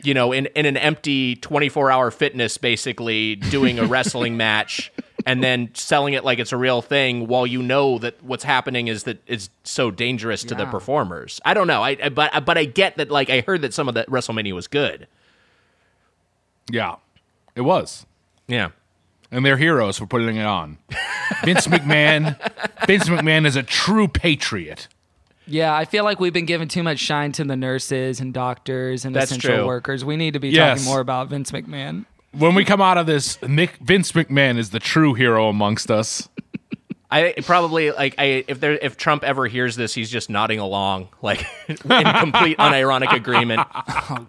you 0.04 0.14
know, 0.14 0.34
in, 0.34 0.48
in 0.48 0.66
an 0.66 0.78
empty 0.78 1.36
24 1.38 1.90
hour 1.90 2.12
fitness, 2.12 2.58
basically 2.58 3.38
doing 3.38 3.80
a 3.80 3.86
wrestling 3.86 4.38
match 4.46 4.92
and 5.26 5.44
then 5.44 5.70
selling 5.74 6.14
it 6.14 6.24
like 6.26 6.40
it's 6.40 6.52
a 6.52 6.58
real 6.58 6.82
thing 6.82 7.28
while 7.28 7.48
you 7.48 7.62
know 7.64 7.98
that 8.00 8.22
what's 8.24 8.44
happening 8.44 8.88
is 8.88 9.04
that 9.04 9.22
it's 9.28 9.50
so 9.64 9.90
dangerous 9.92 10.44
to 10.44 10.56
the 10.56 10.66
performers. 10.66 11.40
I 11.46 11.54
don't 11.54 11.68
know. 11.68 11.82
I, 11.84 11.98
I 12.04 12.10
but 12.10 12.46
but 12.46 12.58
I 12.58 12.66
get 12.66 12.98
that 12.98 13.10
like 13.10 13.30
I 13.30 13.42
heard 13.42 13.62
that 13.62 13.74
some 13.74 13.88
of 13.88 13.94
the 13.96 14.04
WrestleMania 14.06 14.54
was 14.54 14.68
good. 14.68 15.08
Yeah. 16.70 16.96
It 17.56 17.62
was. 17.62 18.06
Yeah. 18.48 18.70
And 19.32 19.46
they're 19.46 19.58
heroes 19.58 19.98
for 19.98 20.06
putting 20.06 20.36
it 20.38 20.46
on. 20.46 20.78
Vince 21.44 21.68
McMahon 21.68 22.38
Vince 22.88 23.10
McMahon 23.10 23.46
is 23.46 23.56
a 23.56 23.64
true 23.64 24.08
patriot. 24.08 24.88
Yeah, 25.48 25.76
I 25.76 25.86
feel 25.86 26.04
like 26.04 26.20
we've 26.20 26.34
been 26.34 26.46
giving 26.48 26.68
too 26.68 26.82
much 26.82 26.98
shine 27.00 27.32
to 27.34 27.44
the 27.44 27.56
nurses 27.56 28.20
and 28.20 28.34
doctors 28.34 29.06
and 29.06 29.16
That's 29.16 29.30
essential 29.30 29.58
true. 29.58 29.66
workers. 29.68 30.04
We 30.04 30.18
need 30.18 30.34
to 30.34 30.40
be 30.40 30.50
Yes. 30.50 30.80
talking 30.80 30.92
more 30.92 31.00
about 31.02 31.30
Vince 31.30 31.52
McMahon. 31.52 32.06
When 32.38 32.54
we 32.54 32.66
come 32.66 32.82
out 32.82 32.98
of 32.98 33.06
this, 33.06 33.42
Nick 33.42 33.78
Vince 33.78 34.12
McMahon 34.12 34.58
is 34.58 34.72
the 34.72 34.80
true 34.80 35.14
hero 35.14 35.48
amongst 35.48 35.90
us. 35.90 36.28
I 37.10 37.34
probably 37.44 37.92
like 37.92 38.16
I 38.18 38.44
if 38.48 38.60
there 38.60 38.74
if 38.74 38.98
Trump 38.98 39.24
ever 39.24 39.48
hears 39.48 39.76
this, 39.78 39.94
he's 39.94 40.10
just 40.10 40.30
nodding 40.30 40.60
along 40.60 41.08
like 41.22 41.46
in 41.68 41.78
complete 41.78 42.58
unironic 42.58 43.14
agreement, 43.14 43.62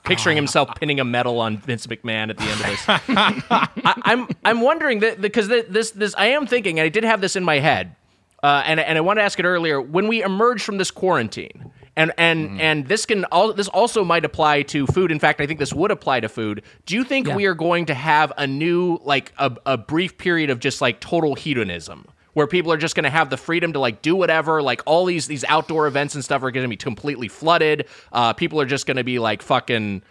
picturing 0.04 0.36
himself 0.36 0.68
pinning 0.76 1.00
a 1.00 1.04
medal 1.04 1.40
on 1.40 1.56
Vince 1.58 1.86
McMahon 1.88 2.30
at 2.30 2.36
the 2.36 2.44
end 2.44 2.60
of 2.60 2.66
this. 2.66 2.84
I, 2.88 4.02
I'm 4.04 4.28
I'm 4.44 4.60
wondering 4.60 5.00
that 5.00 5.20
because 5.20 5.48
this 5.48 5.90
this 5.90 6.14
I 6.16 6.26
am 6.26 6.46
thinking, 6.46 6.78
and 6.78 6.84
I 6.84 6.90
did 6.90 7.02
have 7.02 7.20
this 7.20 7.34
in 7.34 7.42
my 7.42 7.58
head, 7.58 7.96
uh, 8.42 8.62
and 8.64 8.78
and 8.78 8.96
I 8.96 9.00
wanted 9.00 9.22
to 9.22 9.24
ask 9.24 9.40
it 9.40 9.46
earlier 9.46 9.80
when 9.80 10.06
we 10.06 10.22
emerge 10.22 10.62
from 10.62 10.78
this 10.78 10.92
quarantine. 10.92 11.72
And 11.98 12.12
and 12.18 12.60
and 12.60 12.86
this 12.88 13.06
can 13.06 13.24
all 13.26 13.52
this 13.54 13.68
also 13.68 14.04
might 14.04 14.24
apply 14.24 14.62
to 14.64 14.86
food. 14.86 15.10
In 15.10 15.18
fact, 15.18 15.40
I 15.40 15.46
think 15.46 15.58
this 15.58 15.72
would 15.72 15.90
apply 15.90 16.20
to 16.20 16.28
food. 16.28 16.62
Do 16.84 16.94
you 16.94 17.04
think 17.04 17.26
Yeah. 17.26 17.36
we 17.36 17.46
are 17.46 17.54
going 17.54 17.86
to 17.86 17.94
have 17.94 18.32
a 18.36 18.46
new 18.46 19.00
like 19.02 19.32
a, 19.38 19.56
a 19.64 19.78
brief 19.78 20.18
period 20.18 20.50
of 20.50 20.60
just 20.60 20.80
like 20.80 21.00
total 21.00 21.34
hedonism? 21.34 22.06
where 22.34 22.46
people 22.46 22.70
are 22.70 22.76
just 22.76 22.94
going 22.94 23.04
to 23.04 23.08
have 23.08 23.30
the 23.30 23.36
freedom 23.38 23.72
to 23.72 23.78
like 23.78 24.02
do 24.02 24.14
whatever 24.14 24.60
like 24.60 24.82
all 24.84 25.06
these 25.06 25.26
these 25.26 25.42
outdoor 25.44 25.86
events 25.86 26.14
and 26.14 26.22
stuff 26.22 26.42
are 26.42 26.50
going 26.50 26.64
to 26.64 26.68
be 26.68 26.76
completely 26.76 27.28
flooded 27.28 27.86
uh 28.12 28.34
people 28.34 28.60
are 28.60 28.66
just 28.66 28.86
going 28.86 28.98
to 28.98 29.04
be 29.04 29.18
like 29.18 29.40
fucking 29.40 30.02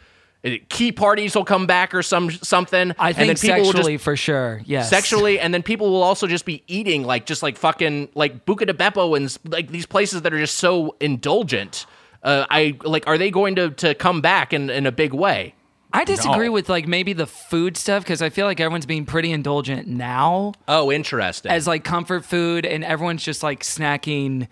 key 0.70 0.92
parties 0.92 1.36
will 1.36 1.46
come 1.46 1.66
back 1.68 1.94
or 1.94 2.04
some 2.04 2.30
something 2.32 2.94
I 3.00 3.10
and 3.10 3.18
then 3.18 3.36
think 3.36 3.40
people 3.42 3.58
will 3.62 3.66
sexually 3.74 3.94
just 3.96 4.04
for 4.04 4.16
sure. 4.16 4.62
Yes. 4.66 4.90
sexually 4.90 5.40
and 5.40 5.54
then 5.54 5.64
people 5.64 5.90
will 5.92 6.04
also 6.04 6.28
just 6.28 6.46
be 6.46 6.64
eating 6.68 7.04
like 7.04 7.26
just 7.26 7.42
like 7.44 7.58
fucking 7.58 8.10
like 8.16 8.46
Buca 8.46 8.66
de 8.68 8.74
Beppo 8.74 9.18
and 9.18 9.36
like 9.52 9.70
these 9.70 9.86
places 9.86 10.22
that 10.22 10.34
are 10.34 10.40
just 10.40 10.58
so 10.58 10.96
indulgent 11.00 11.86
uh, 12.24 12.46
I 12.50 12.78
like 12.84 13.08
are 13.08 13.18
they 13.18 13.32
going 13.32 13.56
to 13.56 13.70
to 13.72 13.96
come 13.96 14.22
back 14.22 14.54
in 14.54 14.70
in 14.70 14.86
a 14.86 14.92
big 14.92 15.14
way 15.14 15.56
I 15.94 16.04
disagree 16.04 16.48
No. 16.48 16.52
with 16.54 16.68
like 16.68 16.88
maybe 16.88 17.14
the 17.14 17.26
food 17.28 17.78
stuff 17.78 18.04
because 18.04 18.22
I 18.22 18.30
feel 18.30 18.46
like 18.46 18.60
everyone's 18.60 18.86
being 18.86 19.06
pretty 19.06 19.32
indulgent 19.32 19.88
now 19.88 20.54
oh 20.68 20.92
interesting 20.92 21.52
as 21.52 21.68
like 21.68 21.84
comfort 21.84 22.26
food, 22.26 22.66
and 22.66 22.84
everyone's 22.84 23.24
just 23.24 23.42
like 23.44 23.62
snacking 23.64 24.48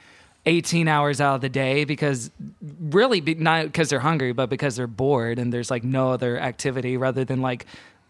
18 0.46 0.88
hours 0.88 1.22
out 1.22 1.36
of 1.36 1.42
the 1.42 1.50
day 1.50 1.86
because 1.86 2.30
really 2.80 3.22
be, 3.22 3.36
not 3.36 3.66
because 3.66 3.90
they're 3.90 4.00
hungry, 4.00 4.34
but 4.34 4.50
because 4.50 4.76
they're 4.76 4.88
bored 4.88 5.40
and 5.40 5.54
there's 5.54 5.72
like 5.72 5.84
no 5.84 6.12
other 6.12 6.38
activity 6.40 6.98
rather 6.98 7.24
than 7.24 7.42
like 7.42 7.66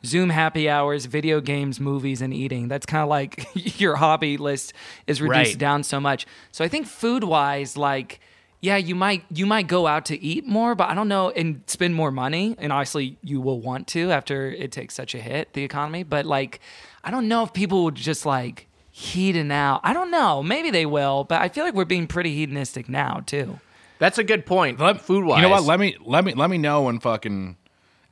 Zoom 0.05 0.29
happy 0.29 0.67
hours, 0.69 1.05
video 1.05 1.39
games, 1.39 1.79
movies, 1.79 2.21
and 2.21 2.33
eating. 2.33 2.67
That's 2.67 2.85
kind 2.85 3.03
of 3.03 3.09
like 3.09 3.47
your 3.79 3.95
hobby 3.95 4.37
list 4.37 4.73
is 5.07 5.21
reduced 5.21 5.51
Right. 5.51 5.57
down 5.57 5.83
so 5.83 5.99
much. 5.99 6.25
So 6.51 6.65
I 6.65 6.67
think 6.67 6.87
food 6.87 7.23
wise, 7.23 7.77
like 7.77 8.19
yeah, 8.59 8.77
you 8.77 8.95
might 8.95 9.23
you 9.29 9.45
might 9.45 9.67
go 9.67 9.87
out 9.87 10.05
to 10.05 10.21
eat 10.21 10.45
more, 10.47 10.73
but 10.73 10.89
I 10.89 10.95
don't 10.95 11.09
know 11.09 11.29
and 11.31 11.61
spend 11.67 11.95
more 11.95 12.11
money. 12.11 12.55
And 12.57 12.71
obviously, 12.73 13.17
you 13.21 13.41
will 13.41 13.59
want 13.59 13.87
to 13.89 14.09
after 14.11 14.49
it 14.51 14.71
takes 14.71 14.95
such 14.95 15.13
a 15.13 15.19
hit 15.19 15.51
the 15.53 15.63
economy. 15.63 16.03
But 16.03 16.25
like, 16.25 16.61
I 17.03 17.11
don't 17.11 17.27
know 17.27 17.43
if 17.43 17.51
people 17.53 17.83
would 17.83 17.95
just 17.95 18.25
like 18.25 18.67
heating 18.95 19.51
out. 19.51 19.81
I 19.83 19.91
don't 19.91 20.11
know. 20.11 20.43
Maybe 20.43 20.69
they 20.69 20.85
will, 20.85 21.23
but 21.23 21.41
I 21.41 21.49
feel 21.49 21.65
like 21.65 21.73
we're 21.73 21.83
being 21.83 22.05
pretty 22.05 22.33
hedonistic 22.35 22.87
now 22.87 23.23
too. 23.25 23.59
that's 23.97 24.19
a 24.19 24.23
good 24.23 24.45
point 24.45 24.79
Let- 24.79 25.01
food 25.01 25.25
wise 25.25 25.37
You 25.37 25.41
know 25.41 25.49
what? 25.49 25.63
Let 25.63 25.79
me 25.79 25.97
let 26.05 26.23
me 26.23 26.33
let 26.35 26.49
me 26.49 26.57
know 26.59 26.83
when 26.83 26.99
fucking 26.99 27.57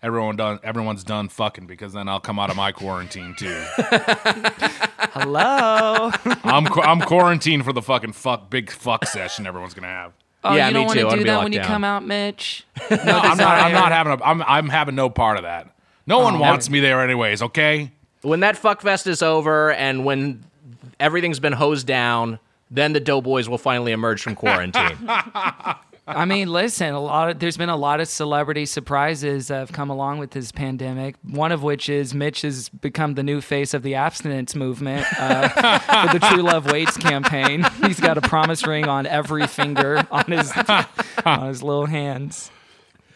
everyone 0.01 0.35
done 0.35 0.59
everyone's 0.63 1.03
done 1.03 1.29
fucking 1.29 1.67
because 1.67 1.93
then 1.93 2.07
I'll 2.09 2.19
come 2.19 2.39
out 2.39 2.49
of 2.49 2.55
my 2.55 2.71
quarantine 2.71 3.35
too. 3.37 3.63
Hello. 5.13 6.11
I'm 6.43 6.67
I'm 6.81 7.01
quarantined 7.01 7.63
for 7.63 7.73
the 7.73 7.81
fucking 7.81 8.13
fuck 8.13 8.49
big 8.49 8.71
fuck 8.71 9.05
session 9.05 9.45
everyone's 9.45 9.73
gonna 9.73 9.87
have. 9.87 10.13
Oh, 10.43 10.55
Yeah, 10.55 10.69
you 10.69 10.73
me 10.73 10.79
don't 10.79 10.85
want 10.87 10.99
too. 10.99 10.99
I 10.99 11.01
to 11.01 11.07
wanna 11.07 11.17
do 11.17 11.23
be 11.23 11.29
that 11.29 11.35
locked 11.35 11.43
when 11.43 11.53
you 11.53 11.61
come 11.61 11.83
out, 11.83 12.05
Mitch. 12.05 12.65
No, 12.89 12.97
I'm 12.97 13.37
not. 13.37 13.57
I'm 13.61 13.71
not 13.73 13.91
having 13.91 14.13
a. 14.13 14.23
I'm 14.23 14.41
I'm 14.41 14.69
having 14.69 14.95
no 14.95 15.09
part 15.09 15.37
of 15.37 15.43
that. 15.43 15.75
No 16.07 16.19
oh, 16.19 16.23
one 16.23 16.39
wants 16.39 16.69
me 16.69 16.79
there 16.79 17.01
anyways. 17.01 17.41
Okay. 17.43 17.91
when 18.23 18.39
that 18.39 18.55
fuckfest 18.55 19.05
is 19.07 19.21
over 19.21 19.71
and 19.71 20.03
when 20.03 20.43
everything's 20.99 21.39
been 21.39 21.53
hosed 21.53 21.87
down, 21.87 22.39
then 22.69 22.93
the 22.93 22.99
Doughboys 22.99 23.49
will 23.49 23.57
finally 23.57 23.91
emerge 23.91 24.21
from 24.21 24.35
quarantine. 24.35 24.97
I 26.07 26.25
mean, 26.25 26.51
listen, 26.51 26.93
a 26.93 26.99
lot 26.99 27.29
of 27.29 27.39
there's 27.39 27.57
been 27.57 27.69
a 27.69 27.75
lot 27.75 27.99
of 28.01 28.07
celebrity 28.07 28.65
surprises 28.65 29.47
that 29.47 29.59
have 29.59 29.71
come 29.71 29.89
along 29.89 30.17
with 30.17 30.31
this 30.31 30.51
pandemic. 30.51 31.15
One 31.23 31.51
of 31.51 31.63
which 31.63 31.89
is 31.89 32.13
Mitch 32.13 32.41
has 32.41 32.69
become 32.69 33.13
the 33.13 33.23
new 33.23 33.39
face 33.39 33.73
of 33.73 33.83
the 33.83 33.95
abstinence 33.95 34.55
movement 34.55 35.05
uh, 35.19 35.47
for 36.09 36.19
the 36.19 36.25
True 36.27 36.41
Love 36.41 36.71
Waits 36.71 36.97
campaign. 36.97 37.65
He's 37.85 37.99
got 37.99 38.17
a 38.17 38.21
promise 38.21 38.65
ring 38.65 38.87
on 38.87 39.05
every 39.05 39.45
finger 39.47 40.05
on 40.11 40.25
his 40.25 40.51
on 41.25 41.47
his 41.47 41.61
little 41.61 41.85
hands. 41.85 42.51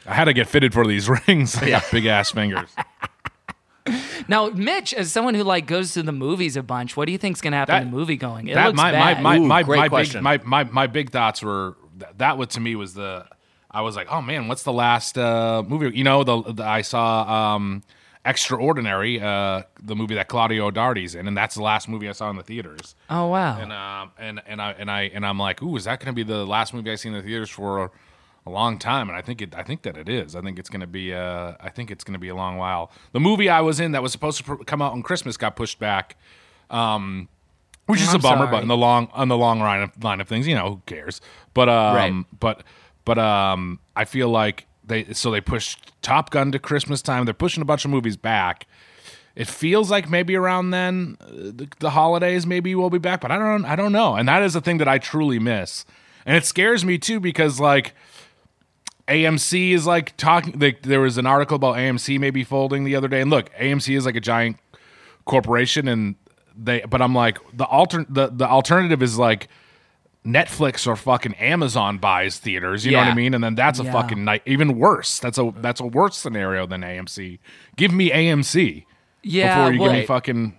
I 0.05 0.13
had 0.13 0.26
to 0.26 0.34
get 0.34 0.47
fitted 0.47 0.72
for 0.74 0.86
these 0.86 1.09
rings. 1.28 1.55
I 1.57 1.70
got 1.72 1.86
big 1.91 2.05
ass 2.05 2.32
fingers. 2.32 2.70
Now, 4.28 4.49
Mitch, 4.49 4.93
as 4.93 5.11
someone 5.11 5.34
who 5.36 5.43
like 5.43 5.68
goes 5.68 5.93
to 5.93 6.03
the 6.03 6.11
movies 6.11 6.55
a 6.57 6.63
bunch, 6.63 6.95
what 6.97 7.05
do 7.05 7.11
you 7.11 7.18
think's 7.18 7.41
gonna 7.41 7.57
happen 7.57 7.74
That- 7.76 7.82
in 7.84 7.91
movie 7.91 8.18
going? 8.18 8.47
It 8.47 8.55
that 8.55 8.68
looks 8.68 8.78
my, 8.78 8.91
bad. 8.91 9.22
my 9.22 9.38
my 9.38 9.43
Ooh, 9.43 9.47
my 9.47 9.63
great 9.63 9.78
my 9.78 9.84
big 9.86 9.89
question. 9.89 10.24
my, 10.24 10.39
my 10.43 10.63
my 10.66 10.88
big 10.88 11.11
thoughts 11.11 11.41
were 11.41 11.76
that, 11.97 12.18
that 12.18 12.38
was 12.38 12.49
to 12.49 12.59
me 12.59 12.76
was 12.76 12.93
the 12.93 13.26
I 13.72 13.82
was 13.82 13.95
like 13.95 14.07
oh 14.11 14.22
man 14.22 14.47
what's 14.47 14.63
the 14.63 14.74
last 14.74 15.18
uh, 15.18 15.63
movie 15.68 15.95
you 15.97 16.03
know 16.03 16.24
the, 16.24 16.41
the 16.53 16.63
I 16.63 16.82
saw 16.82 17.55
um 17.55 17.84
Extraordinary, 18.28 19.22
uh, 19.22 19.61
the 19.84 19.95
movie 19.95 20.16
that 20.16 20.28
Claudia 20.28 20.66
O'Doherty's 20.66 21.13
in, 21.13 21.28
and 21.28 21.38
that's 21.38 21.53
the 21.53 21.61
last 21.61 21.88
movie 21.88 22.09
I 22.09 22.11
saw 22.11 22.28
in 22.32 22.36
the 22.38 22.41
theaters. 22.41 22.95
Oh 23.07 23.28
wow. 23.28 23.59
And 23.59 23.72
um, 23.72 24.11
and 24.18 24.41
and 24.47 24.59
I 24.59 24.72
and 24.72 24.89
I 24.89 25.01
and 25.13 25.24
I'm 25.24 25.38
like, 25.38 25.61
ooh, 25.61 25.76
is 25.78 25.84
that 25.84 25.99
going 25.99 26.07
to 26.07 26.13
be 26.13 26.24
the 26.24 26.43
last 26.43 26.74
movie 26.74 26.89
I 26.91 26.95
see 26.95 27.09
in 27.09 27.13
the 27.13 27.22
theaters 27.22 27.51
for 27.51 27.91
a 28.45 28.49
long 28.49 28.77
time? 28.77 29.09
And 29.09 29.17
I 29.17 29.21
think 29.21 29.41
it, 29.41 29.55
I 29.55 29.63
think 29.63 29.81
that 29.83 29.97
it 29.97 30.07
is. 30.09 30.35
I 30.35 30.41
think 30.41 30.59
it's 30.59 30.69
going 30.69 30.81
to 30.81 30.87
be, 30.87 31.13
uh, 31.13 31.53
I 31.59 31.69
think 31.69 31.89
it's 31.91 32.03
going 32.03 32.13
to 32.13 32.19
be 32.19 32.29
a 32.29 32.35
long 32.35 32.57
while. 32.57 32.91
The 33.11 33.19
movie 33.19 33.49
I 33.49 33.61
was 33.61 33.79
in 33.79 33.91
that 33.93 34.03
was 34.03 34.11
supposed 34.11 34.37
to 34.39 34.43
pr- 34.43 34.63
come 34.63 34.81
out 34.81 34.93
on 34.93 35.01
Christmas 35.03 35.37
got 35.37 35.55
pushed 35.55 35.79
back. 35.79 36.15
Um, 36.69 37.29
which 37.87 38.01
is 38.01 38.09
I'm 38.09 38.15
a 38.15 38.19
bummer, 38.19 38.37
sorry. 38.45 38.51
but 38.51 38.61
in 38.63 38.67
the 38.67 38.77
long 38.77 39.09
on 39.13 39.27
the 39.27 39.37
long 39.37 39.59
line 39.59 39.81
of, 39.83 40.03
line 40.03 40.19
of 40.19 40.27
things, 40.27 40.47
you 40.47 40.55
know, 40.55 40.69
who 40.69 40.81
cares? 40.87 41.21
But 41.53 41.69
um, 41.69 41.95
Right. 41.95 42.39
but 42.39 42.63
but 43.05 43.19
um, 43.19 43.79
I 43.95 44.05
feel 44.05 44.29
like 44.29 44.65
they 44.83 45.13
so 45.13 45.29
they 45.29 45.41
pushed 45.41 45.91
Top 46.01 46.31
Gun 46.31 46.51
to 46.51 46.57
Christmas 46.59 47.03
time. 47.03 47.25
They're 47.25 47.33
pushing 47.35 47.61
a 47.61 47.65
bunch 47.65 47.85
of 47.85 47.91
movies 47.91 48.17
back. 48.17 48.65
It 49.35 49.47
feels 49.47 49.91
like 49.91 50.09
maybe 50.09 50.35
around 50.35 50.71
then, 50.71 51.17
uh, 51.19 51.25
the, 51.27 51.67
the 51.79 51.89
holidays, 51.91 52.47
maybe 52.47 52.73
we'll 52.73 52.89
be 52.89 52.97
back, 52.99 53.19
but 53.19 53.31
I 53.31 53.37
don't, 53.37 53.65
I 53.65 53.75
don't 53.75 53.91
know. 53.91 54.15
And 54.15 54.29
that 54.29 54.41
is 54.41 54.53
the 54.53 54.61
thing 54.61 54.77
that 54.77 54.87
I 54.87 54.97
truly 54.97 55.39
miss, 55.39 55.83
and 56.25 56.37
it 56.37 56.45
scares 56.45 56.85
me 56.85 56.97
too 56.97 57.19
because 57.19 57.59
like 57.59 57.93
AMC 59.08 59.72
is 59.72 59.86
like 59.86 60.16
talking. 60.18 60.60
Like, 60.60 60.82
there 60.84 61.01
was 61.01 61.18
an 61.18 61.26
article 61.26 61.56
about 61.56 61.76
AMC 61.76 62.20
maybe 62.20 62.43
folding 62.43 62.84
the 62.84 62.95
other 62.95 63.08
day, 63.08 63.22
and 63.22 63.30
look, 63.30 63.53
AMC 63.53 63.95
is 63.95 64.06
like 64.06 64.16
a 64.16 64.22
giant 64.22 64.58
corporation, 65.26 65.88
and 65.88 66.16
they. 66.58 66.82
But 66.82 67.01
I'm 67.01 67.14
like 67.14 67.38
the 67.53 67.66
alter 67.66 68.06
the 68.10 68.28
the 68.28 68.47
alternative 68.47 69.03
is 69.03 69.18
like 69.20 69.47
Netflix 70.26 70.88
or 70.88 70.95
fucking 70.95 71.36
Amazon 71.36 71.99
buys 71.99 72.39
theaters. 72.39 72.84
You 72.86 72.93
know 72.93 72.97
what 72.99 73.08
I 73.10 73.14
mean? 73.14 73.36
And 73.36 73.43
then 73.43 73.53
that's 73.53 73.80
a 73.80 73.84
Yeah. 73.84 73.91
fucking 73.91 74.24
night. 74.24 74.41
Even 74.47 74.78
worse. 74.80 75.20
That's 75.20 75.38
a 75.38 75.53
that's 75.58 75.80
a 75.80 75.86
worse 75.86 76.18
scenario 76.18 76.66
than 76.66 76.82
AMC. 76.82 77.38
Give 77.76 77.91
me 77.93 78.10
AMC 78.10 78.86
yeah. 79.22 79.56
before 79.56 79.74
you 79.74 79.80
well, 79.82 79.91
give 79.91 79.99
me 79.99 80.06
fucking. 80.08 80.58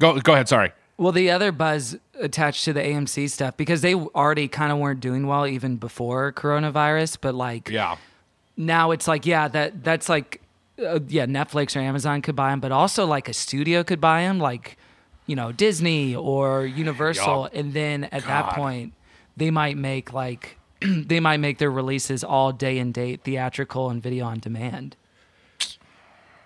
Go 0.00 0.20
go 0.20 0.34
ahead. 0.34 0.48
Sorry. 0.48 0.72
well, 0.98 1.10
the 1.12 1.30
other 1.30 1.50
buzz 1.50 1.98
attached 2.20 2.64
to 2.64 2.72
the 2.72 2.80
AMC 2.80 3.28
stuff 3.30 3.56
because 3.56 3.80
they 3.82 3.94
already 3.94 4.48
kind 4.48 4.70
of 4.72 4.78
weren't 4.78 5.00
doing 5.00 5.26
well 5.26 5.46
even 5.46 5.76
before 5.76 6.32
coronavirus, 6.32 7.18
but 7.20 7.34
like 7.34 7.68
Yeah. 7.68 7.96
now 8.56 8.90
it's 8.92 9.08
like 9.08 9.26
yeah 9.26 9.48
that 9.48 9.82
that's 9.84 10.08
like 10.08 10.40
uh, 10.84 11.00
yeah 11.08 11.26
Netflix 11.26 11.76
or 11.76 11.80
Amazon 11.80 12.22
could 12.22 12.36
buy 12.36 12.50
them, 12.50 12.60
but 12.60 12.72
also 12.72 13.06
like 13.06 13.28
a 13.28 13.32
studio 13.32 13.82
could 13.84 14.00
buy 14.00 14.22
them, 14.22 14.38
like 14.38 14.76
you 15.26 15.36
know 15.36 15.52
Disney 15.52 16.14
or 16.14 16.66
Universal, 16.66 17.48
and 17.52 17.72
then 17.72 18.04
at 18.04 18.22
God. 18.22 18.28
that 18.28 18.48
point 18.54 18.92
they 19.36 19.50
might 19.50 19.76
make 19.76 20.12
like 20.12 20.58
they 20.80 21.20
might 21.20 21.38
make 21.38 21.58
their 21.58 21.70
releases 21.70 22.22
all 22.22 22.52
day 22.52 22.78
and 22.78 22.92
date, 22.94 23.22
theatrical 23.24 23.90
and 23.90 24.02
video 24.02 24.24
on 24.26 24.38
demand. 24.40 24.96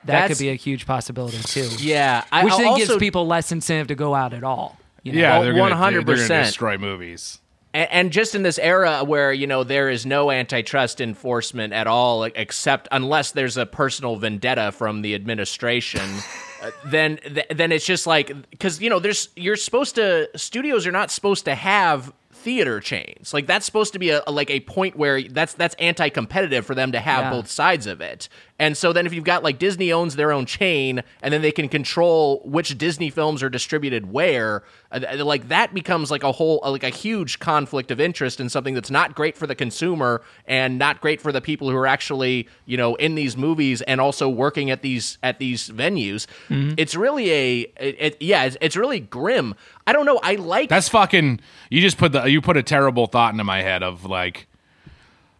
That 0.04 0.12
That's- 0.12 0.28
could 0.38 0.42
be 0.44 0.48
a 0.50 0.54
huge 0.54 0.86
possibility 0.86 1.38
too. 1.38 1.68
Yeah, 1.78 2.24
I 2.32 2.44
which 2.44 2.52
I'll 2.52 2.58
then 2.58 2.68
also, 2.68 2.86
gives 2.86 2.96
people 2.98 3.26
less 3.26 3.50
incentive 3.52 3.88
to 3.88 3.94
go 3.94 4.14
out 4.14 4.32
at 4.32 4.44
all. 4.44 4.78
You 5.08 5.14
know? 5.14 5.20
Yeah. 5.20 5.32
Well, 5.38 5.42
they're 5.42 5.54
gonna, 5.54 6.04
100%. 6.04 6.44
Destroy 6.44 6.78
movies. 6.78 7.40
and, 7.74 7.90
and 7.90 8.12
just 8.12 8.34
in 8.34 8.42
this 8.42 8.58
era 8.58 9.04
where 9.04 9.32
you 9.32 9.46
know 9.46 9.64
there 9.64 9.90
is 9.90 10.06
no 10.06 10.30
antitrust 10.30 11.00
enforcement 11.00 11.72
at 11.72 11.86
all, 11.86 12.24
except 12.24 12.88
unless 12.92 13.32
there's 13.32 13.56
a 13.56 13.66
personal 13.66 14.16
vendetta 14.16 14.72
from 14.72 15.02
the 15.02 15.14
administration. 15.14 16.02
uh, 16.62 16.70
then, 16.86 17.18
th- 17.18 17.46
then 17.50 17.72
it's 17.72 17.86
just 17.86 18.06
like 18.06 18.32
because 18.50 18.80
you 18.80 18.90
know 18.90 18.98
there's 18.98 19.28
you're 19.36 19.56
supposed 19.56 19.94
to 19.96 20.28
studios 20.36 20.86
are 20.86 20.92
not 20.92 21.10
supposed 21.10 21.44
to 21.44 21.54
have 21.54 22.12
theater 22.38 22.80
chains. 22.80 23.34
Like 23.34 23.46
that's 23.46 23.66
supposed 23.66 23.92
to 23.94 23.98
be 23.98 24.10
a, 24.10 24.22
a- 24.26 24.32
like 24.32 24.50
a 24.50 24.60
point 24.60 24.96
where 24.96 25.22
that's 25.22 25.54
that's 25.54 25.74
anti-competitive 25.78 26.64
for 26.64 26.74
them 26.74 26.92
to 26.92 27.00
have 27.00 27.24
Yeah. 27.24 27.30
both 27.30 27.48
sides 27.48 27.86
of 27.86 28.00
it. 28.00 28.28
And 28.60 28.76
so 28.76 28.92
then 28.92 29.06
if 29.06 29.12
you've 29.12 29.24
got 29.24 29.42
like 29.44 29.58
disney 29.58 29.92
owns 29.92 30.16
their 30.16 30.32
own 30.32 30.44
chain 30.46 31.02
and 31.22 31.32
then 31.32 31.42
they 31.42 31.52
can 31.52 31.68
control 31.68 32.42
which 32.44 32.76
disney 32.76 33.08
films 33.10 33.40
are 33.42 33.48
distributed 33.48 34.10
where 34.12 34.64
uh, 34.90 35.00
like 35.24 35.46
that 35.48 35.72
becomes 35.72 36.10
like 36.10 36.24
a 36.24 36.32
whole 36.32 36.60
uh, 36.64 36.70
like 36.70 36.82
a 36.82 36.88
huge 36.88 37.38
conflict 37.38 37.90
of 37.92 38.00
interest 38.00 38.40
and 38.40 38.50
something 38.50 38.74
that's 38.74 38.90
not 38.90 39.14
great 39.14 39.36
for 39.36 39.46
the 39.46 39.54
consumer 39.54 40.22
and 40.46 40.76
not 40.78 41.00
great 41.00 41.20
for 41.20 41.30
the 41.30 41.40
people 41.40 41.70
who 41.70 41.76
are 41.76 41.86
actually 41.86 42.48
you 42.66 42.76
know 42.76 42.94
in 42.96 43.14
these 43.14 43.36
movies 43.36 43.80
and 43.82 44.00
also 44.00 44.28
working 44.28 44.70
at 44.70 44.82
these 44.82 45.18
at 45.22 45.38
these 45.38 45.68
venues. 45.70 46.26
It's 46.50 46.94
really 46.96 47.30
a 47.30 47.60
it, 47.80 47.96
it- 47.98 48.16
yeah 48.22 48.44
it's, 48.44 48.56
it's 48.60 48.76
really 48.76 48.98
grim 49.00 49.54
i 49.88 49.92
don't 49.92 50.04
know 50.06 50.20
i 50.22 50.34
like 50.34 50.68
That's 50.68 50.88
fucking. 50.88 51.40
You 51.70 51.80
just 51.80 51.96
put 51.98 52.12
the 52.12 52.24
you 52.24 52.40
put 52.40 52.56
a 52.56 52.62
terrible 52.62 53.06
thought 53.06 53.32
into 53.32 53.44
my 53.44 53.62
head 53.62 53.82
of 53.82 54.04
like, 54.04 54.46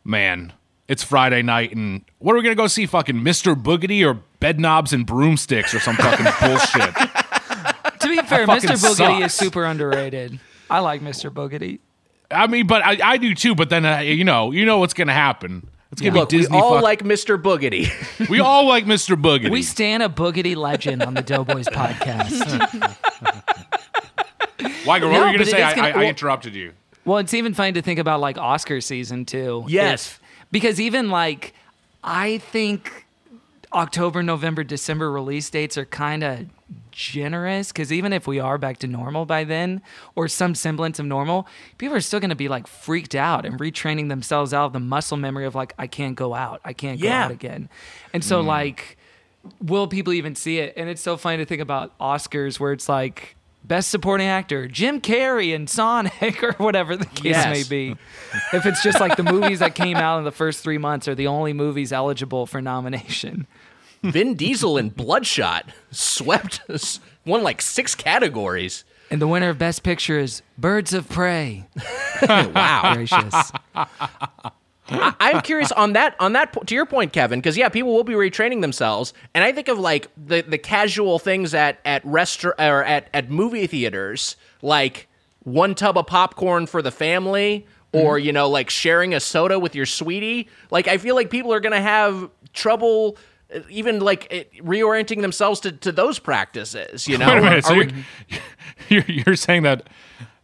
man, 0.05 0.53
it's 0.89 1.03
Friday 1.03 1.43
night 1.43 1.75
and 1.75 2.03
what 2.19 2.33
are 2.33 2.37
we 2.37 2.43
gonna 2.43 2.55
go 2.55 2.67
see? 2.67 2.87
Fucking 2.87 3.17
Mr. 3.17 3.55
Boogedy 3.55 4.05
or 4.07 4.21
Bed 4.41 4.59
Knobs 4.59 4.93
and 4.93 5.07
Broomsticks 5.07 5.75
or 5.75 5.81
some 5.81 5.97
fucking 5.97 6.27
bullshit. 6.41 6.95
To 8.01 8.09
be 8.09 8.17
fair, 8.27 8.47
fucking 8.47 8.71
Mr. 8.71 8.77
Boogedy 8.95 9.25
is 9.25 9.35
super 9.35 9.65
underrated. 9.65 10.39
I 10.71 10.81
like 10.81 11.01
Mr. 11.03 11.31
Boogedy. 11.31 11.81
I 12.31 12.47
mean, 12.47 12.67
but 12.67 12.83
I, 12.85 12.99
I 13.03 13.17
do 13.17 13.35
too. 13.35 13.55
But 13.55 13.71
then 13.71 13.85
uh, 13.87 13.99
you 14.01 14.25
know, 14.25 14.51
you 14.53 14.65
know 14.67 14.79
what's 14.79 14.95
gonna 14.95 15.13
happen. 15.15 15.69
It's 15.93 16.03
gonna 16.03 16.15
look 16.15 16.29
be 16.29 16.39
Disney. 16.39 16.57
we 16.57 16.63
all 16.63 16.75
fuck- 16.75 16.83
like 16.83 17.03
mr 17.03 17.41
boogedy 17.41 17.89
we 18.29 18.41
all 18.41 18.67
like 18.67 18.85
Mr. 18.85 19.17
Boogedy. 19.21 19.51
We 19.51 19.63
stand 19.63 20.03
a 20.03 20.09
Boogedy 20.11 20.55
legend 20.55 21.03
on 21.03 21.15
the 21.15 21.23
Doughboys 21.23 21.67
podcast. 21.81 22.45
Why, 24.89 24.99
what 24.99 25.01
No, 25.01 25.09
were 25.09 25.15
you 25.15 25.21
gonna 25.25 25.39
but 25.39 25.47
say? 25.49 25.63
I, 25.63 25.75
gonna- 25.75 25.89
I, 25.89 25.91
I 25.91 25.97
well- 25.97 26.09
interrupted 26.09 26.55
you. 26.55 26.73
Well, 27.05 27.19
it's 27.19 27.33
even 27.33 27.55
funny 27.55 27.73
to 27.73 27.81
think 27.81 27.99
about 27.99 28.21
like 28.21 28.37
Oscar 28.37 28.81
season 28.81 29.25
too. 29.25 29.65
Yes. 29.69 30.07
If- 30.07 30.21
because 30.51 30.81
even 30.81 31.11
like 31.11 31.55
I 32.03 32.39
think 32.39 33.07
October, 33.73 34.23
November, 34.23 34.65
December 34.65 35.11
release 35.11 35.51
dates 35.51 35.77
are 35.77 35.85
kind 35.85 36.25
of 36.25 36.47
generous 36.91 37.71
because 37.71 37.93
even 37.93 38.13
if 38.13 38.27
we 38.27 38.41
are 38.41 38.59
back 38.59 38.79
to 38.79 38.87
normal 38.87 39.25
by 39.25 39.45
then 39.45 39.81
or 40.17 40.27
some 40.27 40.55
semblance 40.55 40.99
of 40.99 41.07
normal, 41.07 41.47
people 41.77 41.97
are 41.97 42.01
still 42.01 42.19
going 42.19 42.31
to 42.31 42.37
be 42.37 42.49
like 42.49 42.67
freaked 42.67 43.15
out 43.15 43.45
and 43.47 43.59
retraining 43.59 44.09
themselves 44.09 44.53
out 44.53 44.67
of 44.67 44.73
the 44.73 44.81
muscle 44.81 45.17
memory 45.17 45.47
of 45.47 45.55
like 45.55 45.75
I 45.79 45.87
can't 45.87 46.17
go 46.17 46.35
out, 46.35 46.61
I 46.65 46.73
can't 46.73 47.01
go 47.01 47.09
out 47.09 47.31
again, 47.31 47.69
and 48.13 48.25
so 48.25 48.43
mm. 48.43 48.47
like 48.47 48.97
will 49.63 49.87
people 49.87 50.13
even 50.13 50.35
see 50.35 50.59
it? 50.59 50.75
And 50.77 50.89
it's 50.89 51.01
so 51.01 51.17
funny 51.17 51.39
to 51.39 51.45
think 51.45 51.63
about 51.63 51.97
Oscars 51.99 52.59
where 52.59 52.73
it's 52.73 52.89
like 52.89 53.37
best 53.69 53.91
supporting 53.91 54.27
actor 54.27 54.67
Jim 54.67 55.01
Carrey 55.01 55.55
and 55.55 55.69
Sonic 55.71 56.43
or 56.43 56.53
whatever 56.55 56.97
the 56.97 57.07
case 57.07 57.25
Yes. 57.37 57.47
may 57.47 57.63
be. 57.69 57.97
if 58.53 58.67
it's 58.67 58.83
just 58.83 58.99
like 59.01 59.17
the 59.17 59.23
movies 59.23 59.61
that 59.61 59.75
came 59.75 59.97
out 59.99 60.19
in 60.19 60.25
the 60.25 60.33
first 60.33 60.63
three 60.65 60.79
months 60.79 61.07
are 61.07 61.15
the 61.15 61.27
only 61.29 61.53
movies 61.53 61.93
eligible 61.93 62.47
for 62.47 62.61
nomination. 62.63 63.47
Vin 64.03 64.35
Diesel 64.35 64.79
in 64.79 64.91
Bloodshot 64.91 65.67
swept 65.91 66.61
won 67.27 67.43
like 67.43 67.61
six 67.61 67.95
categories. 67.95 68.85
And 69.11 69.21
the 69.23 69.27
winner 69.29 69.49
of 69.49 69.59
Best 69.59 69.83
Picture 69.83 70.19
is 70.19 70.43
Birds 70.57 70.93
of 70.95 71.09
Prey. 71.09 71.67
Wow. 72.29 72.95
Gracious. 72.95 73.53
I'm 74.91 75.41
curious 75.43 75.71
on 75.73 75.93
that 75.95 76.17
on 76.19 76.33
that 76.33 76.57
to 76.67 76.75
your 76.75 76.87
point, 76.87 77.13
Kevin, 77.13 77.39
because 77.41 77.57
yeah, 77.57 77.69
people 77.69 77.95
will 77.95 78.05
be 78.05 78.15
retraining 78.15 78.61
themselves, 78.63 79.13
and 79.35 79.45
I 79.45 79.53
think 79.53 79.69
of 79.69 79.79
like 79.79 80.09
the 80.17 80.43
the 80.43 80.59
casual 80.59 81.19
things 81.19 81.55
at 81.55 81.79
at 81.85 82.05
restaurant 82.05 82.57
or 82.59 82.83
at 82.85 83.09
at 83.13 83.31
movie 83.31 83.67
theaters, 83.67 84.37
like 84.63 85.09
one 85.45 85.75
tub 85.75 85.99
of 85.99 86.07
popcorn 86.07 86.67
for 86.67 86.81
the 86.83 86.91
family, 86.91 87.67
or 87.93 88.19
you 88.19 88.33
know, 88.33 88.49
like 88.49 88.71
sharing 88.71 89.15
a 89.15 89.21
soda 89.21 89.59
with 89.59 89.75
your 89.75 89.87
sweetie. 89.87 90.49
Like 90.71 90.89
I 90.89 90.99
feel 90.99 91.15
like 91.15 91.31
people 91.31 91.53
are 91.53 91.61
gonna 91.61 91.81
have 91.83 92.31
trouble. 92.53 93.17
uh, 93.55 93.61
Even 93.71 94.01
like 94.01 94.27
it, 94.31 94.53
reorienting 94.65 95.21
themselves 95.23 95.61
to, 95.61 95.73
to 95.73 95.93
those 95.93 96.19
practices, 96.19 97.07
you 97.09 97.17
know. 97.19 97.27
Wait 97.35 97.39
a 97.39 97.43
minute. 97.43 97.65
So 97.65 97.75
Are 97.75 97.79
we- 97.79 97.93
you're 98.89 99.05
you're 99.07 99.37
saying 99.37 99.63
that 99.65 99.89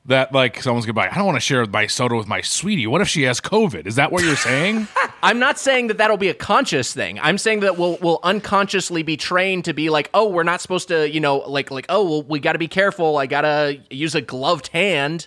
that 0.07 0.33
like 0.33 0.63
someone's 0.63 0.85
gonna 0.85 0.95
buy. 0.95 1.09
I 1.09 1.15
don't 1.15 1.27
want 1.27 1.37
to 1.37 1.41
share 1.41 1.65
my 1.67 1.87
soda 1.87 2.17
with 2.17 2.27
my 2.27 2.41
sweetie. 2.41 2.87
What 2.87 3.01
if 3.01 3.09
she 3.09 3.23
has 3.23 3.41
COVID? 3.41 3.87
Is 3.87 3.97
that 3.97 4.13
what 4.13 4.23
you're 4.23 4.37
saying? 4.37 4.87
I'm 5.23 5.39
not 5.39 5.59
saying 5.59 5.87
that 5.87 5.99
that'll 5.99 6.19
be 6.19 6.29
a 6.29 6.35
conscious 6.35 6.93
thing. 6.93 7.19
I'm 7.21 7.39
saying 7.39 7.61
that 7.61 7.79
we'll 7.79 7.99
we'll 8.03 8.21
unconsciously 8.23 9.03
be 9.03 9.17
trained 9.17 9.65
to 9.65 9.73
be 9.73 9.89
like, 9.89 10.11
oh, 10.13 10.29
we're 10.29 10.43
not 10.43 10.61
supposed 10.61 10.89
to, 10.89 11.09
you 11.09 11.21
know, 11.21 11.39
like 11.39 11.71
like 11.71 11.87
oh, 11.89 12.05
well, 12.05 12.23
we 12.23 12.39
got 12.39 12.53
to 12.53 12.59
be 12.59 12.69
careful. 12.69 13.17
I 13.17 13.27
gotta 13.27 13.81
use 13.91 14.15
a 14.15 14.21
gloved 14.21 14.69
hand 14.69 15.27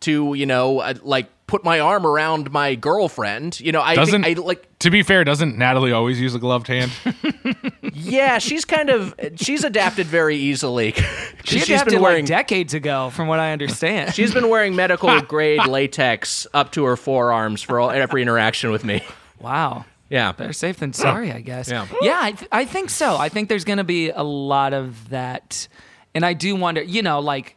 to, 0.00 0.34
you 0.34 0.46
know, 0.46 0.80
uh, 0.80 0.94
like 1.02 1.28
put 1.48 1.64
my 1.64 1.80
arm 1.80 2.06
around 2.06 2.52
my 2.52 2.76
girlfriend. 2.76 3.58
You 3.58 3.72
know, 3.72 3.80
I 3.82 3.96
Doesn't 3.96 4.22
think 4.22 4.38
I 4.38 4.40
like. 4.42 4.78
to 4.78 4.90
be 4.90 5.02
fair, 5.02 5.24
doesn't 5.24 5.58
Natalie 5.58 5.90
always 5.90 6.20
use 6.20 6.36
a 6.36 6.38
gloved 6.38 6.68
hand? 6.68 6.92
Yeah, 8.00 8.38
she's 8.38 8.64
kind 8.64 8.90
of 8.90 9.12
she's 9.36 9.64
adapted 9.64 10.06
very 10.06 10.36
easily. 10.36 10.94
She 11.44 11.60
she's 11.60 11.68
adapted 11.70 11.94
been 11.94 12.02
wearing 12.02 12.24
like 12.24 12.28
decades 12.28 12.74
ago, 12.74 13.08
from 13.10 13.26
what 13.26 13.40
I 13.40 13.52
understand. 13.52 14.14
she's 14.14 14.34
been 14.34 14.50
wearing 14.50 14.76
medical 14.76 15.18
grade 15.22 15.66
latex 15.66 16.46
up 16.52 16.72
to 16.72 16.84
her 16.84 16.96
forearms 16.96 17.62
for 17.62 17.80
all, 17.80 17.90
every 17.90 18.20
interaction 18.20 18.70
with 18.70 18.84
me. 18.84 19.02
wow. 19.40 19.86
Yeah. 20.10 20.32
Better 20.32 20.52
safe 20.52 20.76
than 20.78 20.92
sorry, 20.92 21.32
I 21.32 21.40
guess. 21.40 21.70
Yeah. 21.70 21.86
Yeah, 22.02 22.18
I, 22.20 22.32
th- 22.32 22.48
I 22.52 22.64
think 22.66 22.90
so. 22.90 23.16
I 23.16 23.30
think 23.30 23.48
there's 23.48 23.64
going 23.64 23.78
to 23.78 23.84
be 23.84 24.10
a 24.10 24.22
lot 24.22 24.74
of 24.74 25.08
that. 25.08 25.68
And 26.14 26.24
I 26.24 26.34
do 26.34 26.54
wonder, 26.54 26.82
you 26.82 27.02
know, 27.02 27.20
like 27.20 27.56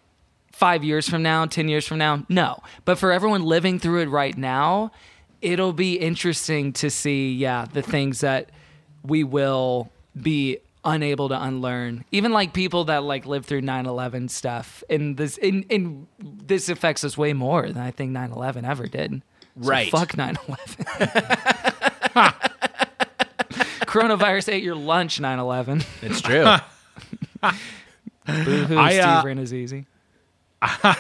five 0.51 0.83
years 0.83 1.07
from 1.09 1.23
now, 1.23 1.45
10 1.45 1.67
years 1.67 1.87
from 1.87 1.97
now, 1.97 2.25
no. 2.29 2.59
But 2.85 2.97
for 2.97 3.11
everyone 3.11 3.43
living 3.43 3.79
through 3.79 4.01
it 4.01 4.09
right 4.09 4.37
now, 4.37 4.91
it'll 5.41 5.73
be 5.73 5.95
interesting 5.95 6.73
to 6.73 6.89
see, 6.89 7.33
yeah, 7.33 7.65
the 7.71 7.81
things 7.81 8.21
that 8.21 8.49
we 9.03 9.23
will 9.23 9.89
be 10.19 10.57
unable 10.83 11.29
to 11.29 11.41
unlearn. 11.41 12.03
Even 12.11 12.31
like 12.31 12.53
people 12.53 12.85
that 12.85 13.03
like 13.03 13.25
live 13.25 13.45
through 13.45 13.61
9/11 13.61 14.29
stuff, 14.29 14.83
and 14.89 15.15
this 15.17 15.37
in 15.37 15.63
in 15.69 16.07
this 16.19 16.69
affects 16.69 17.03
us 17.03 17.17
way 17.17 17.33
more 17.33 17.67
than 17.67 17.77
I 17.81 17.91
think 17.91 18.11
9/11 18.11 18.65
ever 18.65 18.87
did. 18.87 19.21
So 19.61 19.67
Right. 19.69 19.91
fuck 19.91 20.13
9/11. 20.17 20.85
Coronavirus 23.85 24.53
ate 24.53 24.63
your 24.63 24.75
lunch 24.75 25.19
9/11. 25.19 25.85
It's 26.01 26.21
true. 26.21 26.45
Boo-hoo, 28.25 28.77
I, 28.77 28.97
uh, 28.99 29.21
Steve 29.21 29.37
Rannazzisi. 29.37 29.85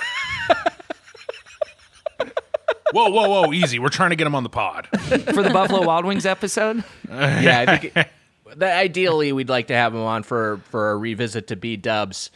Whoa, 2.93 3.09
whoa, 3.09 3.29
whoa! 3.29 3.53
Easy. 3.53 3.79
We're 3.79 3.87
trying 3.87 4.09
to 4.09 4.17
get 4.17 4.27
him 4.27 4.35
on 4.35 4.43
the 4.43 4.49
pod. 4.49 4.87
For 4.97 5.41
the 5.41 5.49
Buffalo 5.53 5.85
Wild 5.85 6.03
Wings 6.03 6.25
episode? 6.25 6.83
yeah, 7.09 7.65
I 7.65 7.77
think 7.77 7.95
it- 7.95 8.07
that 8.57 8.77
ideally 8.77 9.31
we'd 9.31 9.47
like 9.47 9.67
to 9.67 9.73
have 9.73 9.93
him 9.93 10.01
on 10.01 10.23
for 10.23 10.59
for 10.71 10.91
a 10.91 10.97
revisit 10.97 11.47
to 11.47 11.55
B 11.55 11.77
Dubs. 11.77 12.31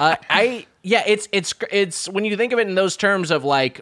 Uh, 0.00 0.16
I 0.28 0.66
yeah, 0.82 1.04
it's 1.06 1.28
it's 1.30 1.54
it's 1.70 2.08
when 2.08 2.24
you 2.24 2.36
think 2.36 2.52
of 2.52 2.58
it 2.58 2.66
in 2.66 2.74
those 2.74 2.96
terms 2.96 3.30
of 3.30 3.44
like, 3.44 3.80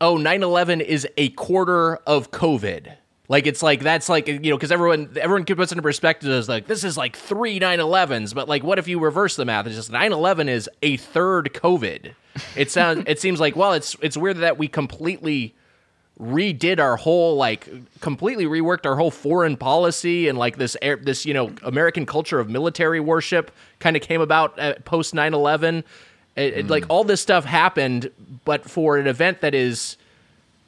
oh, 0.00 0.16
9-11 0.16 0.80
is 0.80 1.06
a 1.16 1.28
quarter 1.30 1.94
of 2.08 2.32
COVID. 2.32 2.92
Like 3.28 3.46
it's 3.46 3.62
like 3.62 3.80
that's 3.80 4.08
like 4.08 4.26
you 4.26 4.38
know 4.38 4.56
because 4.56 4.72
everyone 4.72 5.10
everyone 5.20 5.44
puts 5.44 5.70
into 5.70 5.82
perspective 5.82 6.30
as 6.30 6.48
like 6.48 6.66
this 6.66 6.82
is 6.82 6.96
like 6.96 7.14
three 7.14 7.60
9-11s, 7.60 8.34
but 8.34 8.48
like 8.48 8.62
what 8.62 8.78
if 8.78 8.88
you 8.88 8.98
reverse 8.98 9.36
the 9.36 9.44
math? 9.44 9.66
It's 9.66 9.76
just 9.76 9.92
9-11 9.92 10.48
is 10.48 10.70
a 10.82 10.96
third 10.96 11.50
COVID. 11.52 12.12
It 12.56 12.70
sounds 12.70 13.04
it 13.06 13.20
seems 13.20 13.38
like 13.38 13.54
well 13.54 13.74
it's 13.74 13.96
it's 14.00 14.16
weird 14.16 14.38
that 14.38 14.56
we 14.56 14.66
completely 14.66 15.54
redid 16.18 16.80
our 16.80 16.96
whole 16.96 17.36
like 17.36 17.68
completely 18.00 18.46
reworked 18.46 18.86
our 18.86 18.96
whole 18.96 19.10
foreign 19.10 19.56
policy 19.56 20.26
and 20.26 20.36
like 20.36 20.56
this 20.56 20.76
air, 20.80 20.96
this 20.96 21.26
you 21.26 21.34
know 21.34 21.52
American 21.62 22.06
culture 22.06 22.40
of 22.40 22.48
military 22.48 22.98
worship 22.98 23.50
kind 23.78 23.94
of 23.94 24.02
came 24.02 24.22
about 24.22 24.58
at 24.58 24.84
post 24.86 25.14
9/11 25.14 25.84
it, 26.34 26.54
it- 26.54 26.68
like 26.68 26.84
hmm. 26.84 26.90
all 26.90 27.04
this 27.04 27.20
stuff 27.20 27.44
happened 27.44 28.10
but 28.46 28.68
for 28.68 28.96
an 28.96 29.06
event 29.06 29.42
that 29.42 29.54
is 29.54 29.98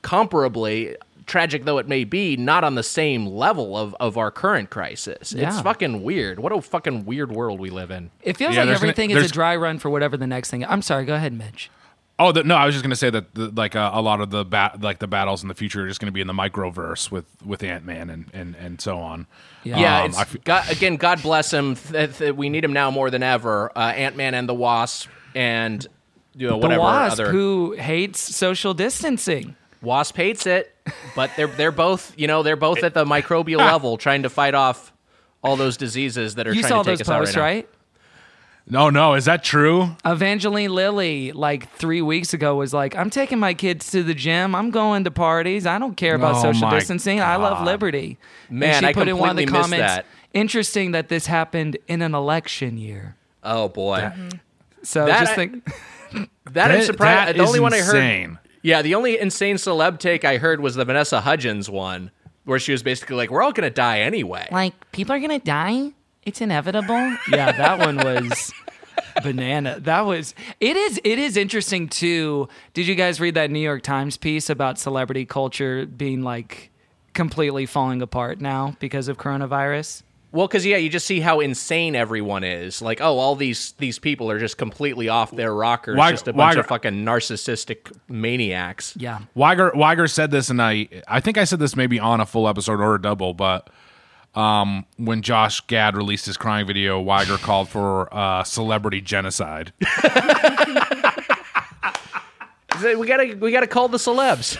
comparably 0.02 0.94
tragic 1.31 1.64
though 1.64 1.78
it 1.78 1.89
may 1.89 2.05
be 2.05 2.37
not 2.37 2.64
on 2.64 2.74
the 2.74 2.83
same 2.83 3.24
level 3.26 3.76
of 3.76 3.95
of 4.01 4.18
our 4.18 4.31
current 4.31 4.68
crisis 4.68 5.33
it's 5.33 5.61
fucking 5.62 6.03
weird 6.03 6.39
what 6.41 6.53
a 6.53 6.61
fucking 6.61 7.05
weird 7.07 7.33
world 7.33 7.59
we 7.61 7.70
live 7.70 7.91
in 7.91 8.11
It 8.22 8.37
feels 8.37 8.55
Yeah, 8.55 8.61
like 8.61 8.66
there's 8.68 8.81
gonna- 8.81 8.91
everything 8.91 9.11
is 9.12 9.31
a 9.31 9.33
dry 9.33 9.57
run 9.57 9.78
for 9.78 9.89
whatever 9.89 10.16
the 10.16 10.26
next 10.26 10.51
thing. 10.51 10.64
I'm 10.66 10.83
sorry, 10.83 11.05
go 11.07 11.14
ahead, 11.14 11.33
Mitch. 11.33 11.70
Oh 12.18 12.33
the, 12.33 12.45
no, 12.45 12.55
I 12.55 12.66
was 12.66 12.74
just 12.74 12.83
gonna 12.85 12.97
say 12.97 13.09
that 13.09 13.35
the, 13.35 13.49
like 13.49 13.74
uh, 13.74 13.93
a 13.95 14.03
lot 14.03 14.20
of 14.20 14.28
the 14.28 14.45
bat 14.45 14.83
like 14.83 14.99
the 14.99 15.07
battles 15.07 15.41
in 15.43 15.49
the 15.49 15.55
future 15.55 15.85
are 15.85 15.89
just 15.89 16.01
gonna 16.01 16.12
be 16.12 16.20
in 16.20 16.26
the 16.26 16.35
microverse 16.35 17.11
with 17.11 17.24
with 17.47 17.62
Ant 17.62 17.87
Man 17.87 18.11
and, 18.11 18.26
and 18.35 18.55
and 18.57 18.78
so 18.81 18.99
on. 18.99 19.26
Yeah, 19.64 20.03
Um, 20.03 20.11
it's, 20.11 20.18
I 20.18 20.26
God, 20.45 20.68
again, 20.70 20.97
God 20.97 21.22
bless 21.22 21.51
him. 21.51 21.76
Th- 21.76 22.14
th- 22.18 22.35
we 22.35 22.51
need 22.51 22.62
him 22.62 22.74
now 22.74 22.91
more 22.91 23.09
than 23.11 23.22
ever. 23.22 23.70
Uh, 23.74 23.93
Ant 23.97 24.16
Man 24.16 24.35
and 24.35 24.47
the 24.47 24.55
Wasp, 24.55 25.09
and 25.35 25.87
you 26.35 26.47
know 26.49 26.61
The 26.61 26.78
Wasp, 26.78 27.12
other 27.20 27.31
who 27.33 27.72
hates 27.78 28.20
social 28.20 28.74
distancing. 28.74 29.57
Wasp 29.83 30.16
hates 30.16 30.47
it, 30.47 30.74
but 31.16 31.31
they're 31.37 31.47
they're 31.47 31.72
both 31.72 32.12
you 32.18 32.26
know 32.26 32.43
they're 32.43 32.57
both 32.57 32.83
at 32.83 32.95
the 32.95 33.05
microbial 33.05 33.59
level 33.72 33.97
trying 33.97 34.22
to 34.24 34.31
fight 34.31 34.55
off 34.55 34.93
all 35.43 35.57
those 35.57 35.76
diseases 35.76 36.35
that 36.35 36.47
are 36.47 36.53
You 36.55 36.61
trying 36.61 36.70
saw 36.70 36.83
to 36.83 36.91
take 36.91 36.99
those 36.99 37.09
us 37.09 37.12
out 37.12 37.18
posts, 37.20 37.37
right, 37.37 37.43
right? 37.43 37.68
no, 38.66 38.89
no, 38.91 39.14
is 39.14 39.24
that 39.24 39.43
true? 39.43 39.97
Evangeline 40.05 40.72
Lilly, 40.72 41.33
like 41.33 41.68
three 41.72 42.03
weeks 42.03 42.33
ago, 42.35 42.55
was 42.57 42.72
like, 42.74 42.95
I'm 42.95 43.11
taking 43.11 43.39
my 43.41 43.55
kids 43.55 43.91
to 43.93 44.03
the 44.03 44.14
gym. 44.14 44.55
I'm 44.55 44.70
going 44.70 45.05
to 45.05 45.11
parties. 45.11 45.66
I 45.66 45.78
don't 45.78 45.97
care 45.97 46.14
about 46.14 46.37
Oh 46.37 46.43
social 46.53 46.68
my 46.68 46.74
distancing. 46.78 47.20
I 47.20 47.37
love 47.37 47.64
liberty. 47.66 48.18
Man, 48.49 48.68
and 48.74 48.78
she 48.85 48.87
I 48.87 48.93
put 48.93 49.09
in 49.09 49.16
one 49.18 49.31
of 49.31 49.37
the 49.37 49.45
completely 49.47 49.70
missed 49.78 49.81
comments, 49.83 49.95
that. 49.97 50.07
interesting 50.35 50.93
that 50.93 51.09
this 51.09 51.26
happened 51.26 51.78
in 51.89 52.03
an 52.03 52.14
election 52.14 52.76
year. 52.78 53.16
Oh 53.43 53.68
boy, 53.68 54.12
So 54.83 55.07
That 55.07 55.20
just 55.20 55.33
I- 55.33 55.35
think, 55.37 55.64
that, 56.53 56.70
I'm 56.70 57.37
the 57.37 57.43
is 57.43 57.49
only 57.49 57.61
one 57.61 57.72
I 57.72 57.78
heard, 57.78 57.97
insane. 57.97 58.39
Yeah, 58.62 58.82
the 58.82 58.94
only 58.94 59.18
insane 59.18 59.56
celeb 59.56 59.98
take 59.98 60.24
I 60.24 60.38
heard 60.38 60.61
was 60.61 60.74
the 60.74 60.84
Vanessa 60.84 61.20
Hudgens 61.20 61.70
one, 61.70 62.11
where 62.44 62.58
she 62.58 62.72
was 62.72 62.82
basically 62.82 63.16
like, 63.16 63.30
"We're 63.30 63.42
all 63.42 63.52
gonna 63.52 63.70
die 63.70 64.00
anyway." 64.00 64.48
like, 64.50 64.90
people 64.92 65.14
are 65.14 65.18
going 65.18 65.38
to 65.38 65.44
die. 65.44 65.92
It's 66.24 66.40
inevitable. 66.40 67.16
yeah, 67.30 67.52
that 67.52 67.78
one 67.78 67.96
was 67.96 68.52
banana. 69.22 69.80
That 69.80 70.02
was 70.02 70.34
it 70.61 70.76
is 70.76 71.00
it 71.04 71.18
is 71.18 71.36
interesting 71.36 71.88
too. 71.88 72.48
Did 72.74 72.86
you 72.86 72.94
guys 72.94 73.20
read 73.20 73.34
that 73.34 73.50
New 73.50 73.61
York 73.61 73.82
Times 73.82 74.16
piece 74.16 74.50
about 74.50 74.78
celebrity 74.78 75.24
culture 75.24 75.86
being 75.86 76.22
like 76.22 76.70
completely 77.14 77.66
falling 77.66 78.02
apart 78.02 78.40
now 78.40 78.76
because 78.80 79.08
of 79.08 79.18
coronavirus? 79.18 80.02
Well, 80.33 80.47
because 80.47 80.64
yeah, 80.64 80.76
you 80.76 80.89
just 80.89 81.07
see 81.07 81.18
how 81.20 81.41
insane 81.41 81.97
everyone 81.97 82.45
is. 82.45 82.81
Like, 82.81 83.01
oh, 83.01 83.18
all 83.18 83.35
these 83.35 83.72
these 83.78 83.99
people 83.99 84.31
are 84.31 84.39
just 84.39 84.57
completely 84.59 85.09
off 85.09 85.31
their 85.33 85.53
rockers, 85.55 85.97
Why- 85.97 86.12
just 86.12 86.28
a 86.28 86.33
bunch 86.33 86.55
why- 86.57 86.61
of 86.61 86.66
fucking 86.66 87.05
narcissistic 87.05 87.91
maniacs. 88.09 88.95
Yeah. 88.97 89.20
Wiger 89.35 89.72
Wiger 89.74 90.07
said 90.07 90.31
this, 90.31 90.49
and 90.51 90.62
I 90.62 90.89
I 91.09 91.18
think 91.20 91.37
I 91.39 91.45
said 91.45 91.59
this 91.59 91.74
maybe 91.74 91.99
on 91.99 92.20
a 92.20 92.26
full 92.26 92.49
episode 92.49 92.81
or 92.81 92.95
a 92.95 93.03
double, 93.03 93.35
but 93.35 93.70
um, 94.37 94.87
when 94.97 95.22
Josh 95.22 95.61
Gad 95.62 95.97
released 95.97 96.26
his 96.26 96.37
crying 96.37 96.64
video, 96.66 97.01
Wiger 97.01 97.37
called 97.39 97.68
for 97.68 98.12
uh, 98.14 98.45
celebrity 98.45 99.01
genocide. 99.01 99.72
We 102.83 103.07
gotta 103.07 103.37
we 103.39 103.53
gotta 103.53 103.66
call 103.66 103.89
the 103.89 103.99
celebs. 103.99 104.59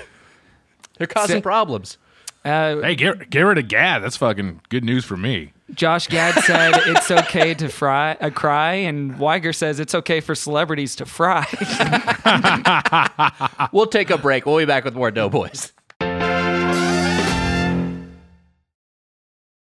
They're 0.99 1.07
causing 1.07 1.39
Si- 1.39 1.43
problems. 1.43 1.97
Uh, 2.45 2.81
hey, 2.81 2.95
get 2.95 3.29
get 3.29 3.43
rid 3.43 3.59
of 3.59 3.69
Gad. 3.69 4.03
That's 4.03 4.17
fucking 4.17 4.63
good 4.71 4.83
news 4.85 5.05
for 5.05 5.17
me. 5.17 5.53
Josh 5.75 6.09
Gad 6.09 6.35
said 6.45 6.73
it's 6.87 7.11
okay 7.11 7.55
to 7.55 7.69
fry, 7.69 8.17
uh, 8.21 8.31
cry, 8.31 8.73
and 8.73 9.19
Wiger 9.19 9.53
says 9.53 9.79
it's 9.79 9.95
okay 9.95 10.21
for 10.21 10.35
celebrities 10.35 10.97
to 10.97 11.07
fry. 11.07 11.47
We'll 13.73 13.87
take 13.87 14.11
a 14.11 14.19
break. 14.19 14.47
We'll 14.47 14.59
be 14.59 14.65
back 14.65 14.85
with 14.85 14.95
more 14.95 15.11
Doughboys. 15.11 15.73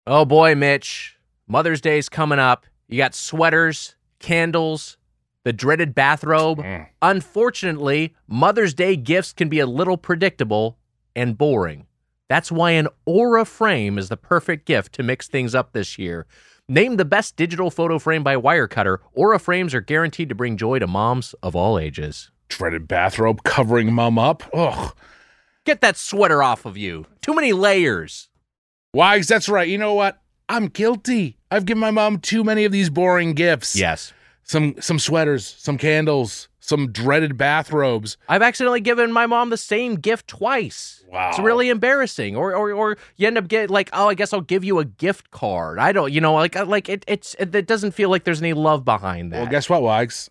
Oh 0.07 0.25
boy, 0.25 0.55
Mitch. 0.55 1.16
Mother's 1.49 1.81
Day's 1.81 2.09
coming 2.09 2.39
up. 2.39 2.64
You 2.87 2.99
got 2.99 3.14
sweaters, 3.14 3.97
candles, 4.21 4.97
the 5.45 5.53
dreaded 5.53 5.95
bathrobe. 5.95 6.62
Unfortunately, 7.03 8.14
Mother's 8.27 8.73
Day 8.75 8.97
gifts 8.97 9.33
can 9.33 9.49
be 9.49 9.59
a 9.59 9.66
little 9.66 9.97
predictable 9.97 10.79
and 11.16 11.37
boring. 11.37 11.87
That's 12.29 12.53
why 12.53 12.72
an 12.72 12.89
Aura 13.07 13.45
frame 13.45 13.99
is 13.99 14.09
the 14.09 14.16
perfect 14.16 14.66
gift 14.66 14.93
to 14.95 15.03
mix 15.03 15.29
things 15.29 15.55
up 15.55 15.72
this 15.72 15.99
year. 15.99 16.26
Named 16.68 17.01
the 17.01 17.07
best 17.07 17.37
digital 17.37 17.70
photo 17.70 17.99
frame 17.99 18.22
by 18.22 18.37
Wirecutter, 18.37 18.99
Aura 19.14 19.39
frames 19.39 19.74
are 19.74 19.81
guaranteed 19.81 20.29
to 20.29 20.35
bring 20.35 20.59
joy 20.59 20.79
to 20.79 20.87
moms 20.87 21.35
of 21.43 21.57
all 21.57 21.79
ages. 21.79 22.31
Dreaded 22.49 22.87
bathrobe 22.87 23.43
covering 23.43 23.93
mum 23.93 24.18
up. 24.18 24.43
Ugh. 24.53 24.95
Get 25.64 25.81
that 25.81 25.97
sweater 25.97 26.43
off 26.43 26.66
of 26.66 26.76
you. 26.76 27.07
Too 27.22 27.35
many 27.35 27.53
layers. 27.53 28.29
Wags, 28.93 29.29
that's 29.29 29.49
right. 29.49 29.68
You 29.68 29.79
know 29.79 29.95
what? 29.95 30.20
I'm 30.49 30.66
guilty. 30.66 31.39
I've 31.51 31.64
given 31.66 31.81
my 31.81 31.91
mom 31.91 32.18
too 32.18 32.45
many 32.45 32.64
of 32.64 32.72
these 32.72 32.91
boring 32.91 33.33
gifts. 33.35 33.76
Yes. 33.76 34.12
Some 34.45 34.76
some 34.81 34.99
sweaters, 34.99 35.47
some 35.59 35.76
candles, 35.76 36.48
some 36.61 36.91
dreaded 36.93 37.37
bathrobes. 37.37 38.17
I've 38.29 38.43
accidentally 38.43 38.81
given 38.81 39.13
my 39.13 39.27
mom 39.27 39.51
the 39.51 39.57
same 39.57 39.97
gift 39.97 40.29
twice. 40.29 41.05
Wow. 41.09 41.31
It's 41.31 41.39
really 41.39 41.71
embarrassing. 41.71 42.37
Or 42.37 42.55
or 42.55 42.73
or 42.73 42.97
you 43.17 43.27
end 43.27 43.39
up 43.39 43.49
getting 43.49 43.71
like, 43.71 43.91
oh, 43.93 44.09
I 44.09 44.15
guess 44.15 44.33
I'll 44.33 44.41
give 44.41 44.65
you 44.65 44.79
a 44.79 44.85
gift 44.85 45.31
card. 45.31 45.79
I 45.79 45.93
don't, 45.93 46.13
you 46.13 46.21
know, 46.21 46.35
like 46.35 46.57
uh, 46.57 46.67
like 46.67 46.89
it 46.89 47.05
it's 47.07 47.35
it, 47.39 47.55
it 47.55 47.67
doesn't 47.67 47.93
feel 47.93 48.11
like 48.11 48.25
there's 48.25 48.43
any 48.43 48.53
love 48.53 48.85
behind 48.85 49.33
that. 49.33 49.41
Well, 49.43 49.51
guess 49.51 49.71
what, 49.71 49.83
Wags? 49.83 50.31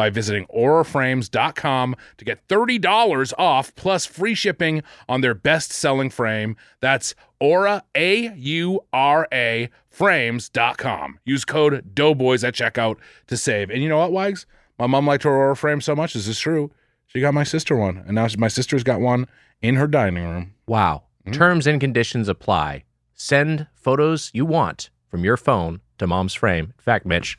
by 0.00 0.08
visiting 0.08 0.46
auraframes.com 0.46 1.94
to 2.16 2.24
get 2.24 2.48
$30 2.48 3.34
off 3.36 3.74
plus 3.74 4.06
free 4.06 4.34
shipping 4.34 4.82
on 5.10 5.20
their 5.20 5.34
best 5.34 5.72
selling 5.72 6.08
frame. 6.08 6.56
That's 6.80 7.14
Aura, 7.38 7.82
A 7.94 8.32
U 8.34 8.80
R 8.94 9.28
A, 9.30 9.68
frames.com. 9.90 11.18
Use 11.26 11.44
code 11.44 11.94
Doughboys 11.94 12.42
at 12.42 12.54
checkout 12.54 12.96
to 13.26 13.36
save. 13.36 13.68
And 13.68 13.82
you 13.82 13.90
know 13.90 13.98
what, 13.98 14.10
Wags? 14.10 14.46
My 14.78 14.86
mom 14.86 15.06
liked 15.06 15.24
her 15.24 15.36
Aura 15.36 15.54
frame 15.54 15.82
so 15.82 15.94
much. 15.94 16.14
This 16.14 16.26
is 16.26 16.40
true. 16.40 16.70
She 17.06 17.20
got 17.20 17.34
my 17.34 17.44
sister 17.44 17.76
one, 17.76 17.98
and 17.98 18.14
now 18.14 18.26
my 18.38 18.48
sister's 18.48 18.82
got 18.82 19.02
one 19.02 19.28
in 19.60 19.74
her 19.74 19.86
dining 19.86 20.24
room. 20.24 20.54
Wow. 20.66 21.02
Mm-hmm. 21.26 21.32
Terms 21.32 21.66
and 21.66 21.78
conditions 21.78 22.26
apply. 22.26 22.84
Send 23.12 23.66
photos 23.74 24.30
you 24.32 24.46
want 24.46 24.88
from 25.10 25.24
your 25.24 25.36
phone 25.36 25.82
to 25.98 26.06
mom's 26.06 26.32
frame. 26.32 26.72
In 26.78 26.82
fact, 26.82 27.04
Mitch, 27.04 27.36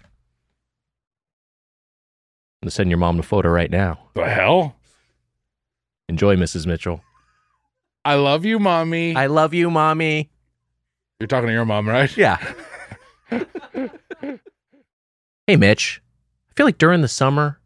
I'm 2.61 2.67
to 2.67 2.71
send 2.71 2.89
your 2.89 2.99
mom 2.99 3.17
the 3.17 3.23
photo 3.23 3.49
right 3.49 3.71
now. 3.71 3.99
The 4.13 4.29
hell? 4.29 4.75
Enjoy, 6.09 6.35
Mrs. 6.35 6.67
Mitchell. 6.67 7.01
I 8.05 8.15
love 8.15 8.45
you, 8.45 8.59
mommy. 8.59 9.15
I 9.15 9.27
love 9.27 9.53
you, 9.53 9.71
mommy. 9.71 10.29
You're 11.19 11.27
talking 11.27 11.47
to 11.47 11.53
your 11.53 11.65
mom, 11.65 11.87
right? 11.87 12.15
Yeah. 12.17 12.37
hey, 15.47 15.55
Mitch. 15.55 16.01
I 16.49 16.53
feel 16.55 16.65
like 16.65 16.77
during 16.77 17.01
the 17.01 17.07
summer, 17.07 17.59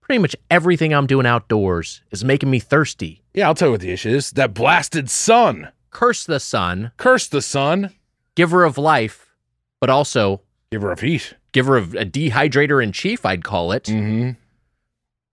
pretty 0.00 0.18
much 0.18 0.34
everything 0.50 0.92
I'm 0.92 1.06
doing 1.06 1.26
outdoors 1.26 2.02
is 2.10 2.24
making 2.24 2.50
me 2.50 2.58
thirsty. 2.58 3.22
Yeah, 3.34 3.46
I'll 3.46 3.54
tell 3.54 3.68
you 3.68 3.72
what 3.72 3.80
the 3.80 3.92
issue 3.92 4.10
is. 4.10 4.32
That 4.32 4.52
blasted 4.54 5.08
sun. 5.10 5.68
Curse 5.90 6.24
the 6.24 6.40
sun, 6.40 6.90
Curse 6.96 7.28
the 7.28 7.42
sun. 7.42 7.90
giver 8.34 8.64
of 8.64 8.78
life, 8.78 9.34
but 9.80 9.90
also 9.90 10.40
giver 10.70 10.90
of 10.90 11.00
heat. 11.00 11.34
giver 11.52 11.76
of 11.76 11.94
a 11.94 12.06
dehydrator 12.06 12.82
in 12.82 12.92
chief, 12.92 13.26
I'd 13.26 13.44
call 13.44 13.72
it. 13.72 13.84
Mm-hmm. 13.84 14.30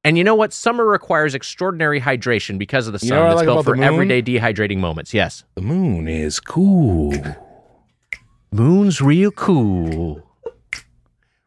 And 0.10 0.18
you 0.18 0.24
know 0.24 0.34
what? 0.34 0.54
Summer 0.54 0.88
requires 0.88 1.36
extraordinary 1.36 2.02
hydration 2.02 2.58
because 2.58 2.88
of 2.88 2.94
the 2.94 3.06
You 3.06 3.10
sun 3.10 3.18
know 3.20 3.26
that's 3.26 3.36
like 3.36 3.46
built 3.46 3.64
for 3.64 3.80
everyday 3.80 4.24
dehydrating 4.24 4.80
moments. 4.80 5.14
Yes. 5.14 5.44
The 5.54 5.62
moon 5.62 6.08
is 6.08 6.40
cool. 6.40 7.14
Moon's 8.52 9.02
real 9.02 9.30
cool. 9.30 10.28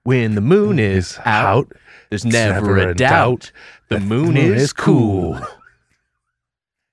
When 0.04 0.36
the 0.36 0.40
moon 0.40 0.78
is 0.78 1.18
out, 1.24 1.72
there's 2.10 2.24
never, 2.24 2.78
a 2.78 2.94
doubt. 2.94 3.50
The 3.88 3.98
moon, 3.98 4.36
is 4.36 4.72
cool. 4.72 5.40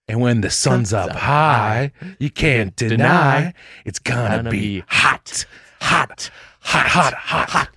And 0.07 0.21
when 0.21 0.41
the 0.41 0.49
sun's 0.49 0.91
up 0.91 1.11
high, 1.11 1.91
you 2.17 2.31
can't 2.31 2.75
deny 2.75 3.53
it's 3.85 3.99
gonna, 3.99 4.49
be, 4.49 4.83
hot, 4.87 5.45
hot, 5.81 6.31
hot, 6.61 6.87
hot, 6.89 7.13
hot, 7.13 7.69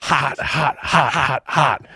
hot, 0.00 0.38
hot, 0.38 0.76
hot, 0.78 1.12
hot, 1.12 1.42
hot. 1.46 1.86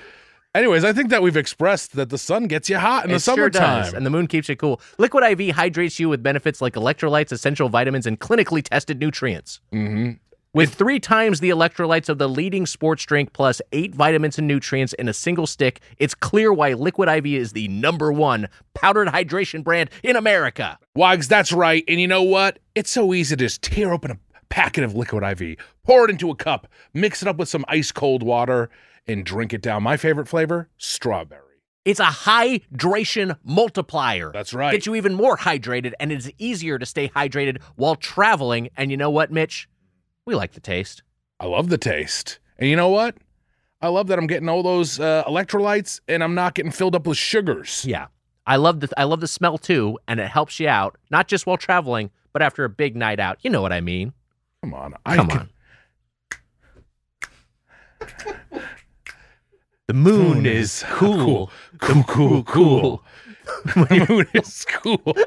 Anyways, 0.56 0.84
I 0.84 0.92
think 0.94 1.10
that 1.10 1.20
we've 1.22 1.36
expressed 1.36 1.96
that 1.96 2.08
the 2.08 2.16
sun 2.16 2.46
gets 2.46 2.70
you 2.70 2.78
hot 2.78 3.04
in 3.04 3.10
the 3.10 3.16
It 3.16 3.22
sure 3.22 3.50
does, 3.50 3.60
summertime. 3.60 3.94
and 3.94 4.06
the 4.06 4.10
moon 4.10 4.26
keeps 4.26 4.48
you 4.48 4.56
cool. 4.56 4.80
Liquid 4.96 5.22
IV 5.22 5.54
hydrates 5.54 6.00
you 6.00 6.08
with 6.08 6.22
benefits 6.22 6.62
like 6.62 6.74
electrolytes, 6.74 7.30
essential 7.30 7.68
vitamins, 7.68 8.06
and 8.06 8.18
clinically 8.18 8.62
tested 8.62 8.98
nutrients. 8.98 9.60
mm-hmm. 9.72 10.12
With 10.54 10.72
three 10.72 10.98
times 10.98 11.40
the 11.40 11.50
electrolytes 11.50 12.08
of 12.08 12.16
the 12.16 12.30
leading 12.30 12.64
sports 12.64 13.04
drink 13.04 13.34
plus 13.34 13.60
eight 13.72 13.94
vitamins 13.94 14.38
and 14.38 14.48
nutrients 14.48 14.94
in 14.94 15.06
a 15.06 15.12
single 15.12 15.46
stick, 15.46 15.80
it's 15.98 16.14
clear 16.14 16.50
why 16.50 16.72
Liquid 16.72 17.10
IV 17.10 17.26
is 17.26 17.52
the 17.52 17.68
number 17.68 18.10
one 18.10 18.48
powdered 18.72 19.08
hydration 19.08 19.62
brand 19.62 19.90
in 20.02 20.16
America. 20.16 20.78
Wags, 20.94 21.28
that's 21.28 21.52
right. 21.52 21.84
And 21.86 22.00
you 22.00 22.08
know 22.08 22.22
what? 22.22 22.58
It's 22.74 22.90
so 22.90 23.12
easy 23.12 23.36
to 23.36 23.44
just 23.44 23.60
tear 23.60 23.92
open 23.92 24.10
a 24.12 24.18
packet 24.48 24.82
of 24.84 24.94
liquid 24.94 25.22
IV, 25.22 25.58
pour 25.84 26.06
it 26.06 26.10
into 26.10 26.30
a 26.30 26.34
cup, 26.34 26.66
mix 26.94 27.20
it 27.20 27.28
up 27.28 27.36
with 27.36 27.50
some 27.50 27.66
ice 27.68 27.92
cold 27.92 28.22
water, 28.22 28.70
and 29.08 29.24
drink 29.24 29.52
it 29.52 29.62
down. 29.62 29.82
My 29.82 29.96
favorite 29.96 30.28
flavor? 30.28 30.68
Strawberry. 30.78 31.42
It's 31.84 32.00
a 32.00 32.04
hydration 32.06 33.38
multiplier. 33.44 34.32
That's 34.32 34.52
right. 34.52 34.72
Gets 34.72 34.86
you 34.86 34.96
even 34.96 35.14
more 35.14 35.36
hydrated, 35.36 35.92
and 36.00 36.10
it's 36.10 36.28
easier 36.38 36.78
to 36.80 36.86
stay 36.86 37.08
hydrated 37.08 37.62
while 37.76 37.94
traveling. 37.94 38.70
And 38.76 38.90
you 38.90 38.96
know 38.96 39.10
what, 39.10 39.30
Mitch? 39.30 39.68
We 40.24 40.34
like 40.34 40.52
the 40.52 40.60
taste. 40.60 41.02
I 41.38 41.46
love 41.46 41.68
the 41.68 41.78
taste. 41.78 42.40
And 42.58 42.68
you 42.68 42.74
know 42.74 42.88
what? 42.88 43.16
I 43.80 43.88
love 43.88 44.08
that 44.08 44.18
I'm 44.18 44.26
getting 44.26 44.48
all 44.48 44.62
those 44.64 44.98
uh, 44.98 45.22
electrolytes 45.28 46.00
and 46.08 46.24
I'm 46.24 46.34
not 46.34 46.54
getting 46.54 46.72
filled 46.72 46.96
up 46.96 47.06
with 47.06 47.18
sugars. 47.18 47.84
Yeah. 47.86 48.06
I 48.46 48.56
love 48.56 48.80
the 48.80 48.88
I 48.96 49.04
love 49.04 49.20
the 49.20 49.28
smell 49.28 49.58
too, 49.58 49.98
and 50.08 50.18
it 50.18 50.28
helps 50.28 50.58
you 50.58 50.66
out, 50.68 50.96
not 51.10 51.28
just 51.28 51.46
while 51.46 51.56
traveling, 51.56 52.10
but 52.32 52.42
after 52.42 52.64
a 52.64 52.68
big 52.68 52.96
night 52.96 53.20
out. 53.20 53.38
You 53.42 53.50
know 53.50 53.60
what 53.60 53.72
I 53.72 53.80
mean. 53.80 54.12
Come 54.62 54.72
on. 54.74 54.94
I 55.04 55.16
Come 55.16 55.28
can- 55.28 55.38
on. 55.38 55.48
The 59.88 59.94
moon 59.94 60.46
is 60.46 60.84
cool. 60.88 61.50
Cool, 61.78 62.02
cool, 62.04 62.42
cool. 62.42 63.04
the 63.64 64.06
moon 64.08 64.26
is 64.34 64.64
cool. 64.68 65.00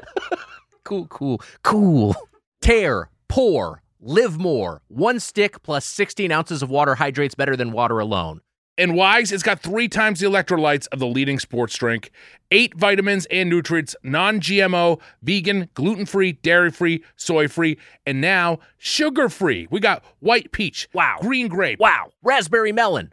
Cool, 0.82 1.06
cool, 1.06 1.40
cool. 1.62 2.16
Tear, 2.62 3.10
pour, 3.28 3.80
live 4.00 4.38
more. 4.38 4.82
One 4.88 5.20
stick 5.20 5.62
plus 5.62 5.84
16 5.84 6.32
ounces 6.32 6.62
of 6.62 6.70
water 6.70 6.96
hydrates 6.96 7.34
better 7.36 7.54
than 7.54 7.70
water 7.70 8.00
alone. 8.00 8.40
And 8.76 8.96
Wise, 8.96 9.30
it's 9.30 9.42
got 9.44 9.60
three 9.60 9.88
times 9.88 10.18
the 10.20 10.26
electrolytes 10.26 10.88
of 10.90 10.98
the 10.98 11.06
leading 11.06 11.38
sports 11.38 11.76
drink, 11.76 12.10
eight 12.50 12.74
vitamins 12.74 13.26
and 13.26 13.48
nutrients, 13.48 13.94
non 14.02 14.40
GMO, 14.40 15.00
vegan, 15.22 15.68
gluten 15.74 16.06
free, 16.06 16.32
dairy 16.32 16.70
free, 16.72 17.04
soy 17.14 17.46
free, 17.46 17.78
and 18.06 18.20
now 18.20 18.58
sugar 18.78 19.28
free. 19.28 19.68
We 19.70 19.78
got 19.80 20.02
white 20.20 20.50
peach, 20.50 20.88
Wow. 20.92 21.18
green 21.20 21.46
grape. 21.46 21.78
Wow. 21.78 22.10
Raspberry 22.22 22.72
melon 22.72 23.12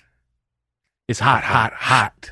is 1.11 1.19
hot, 1.19 1.43
hot, 1.43 1.73
hot. 1.73 2.31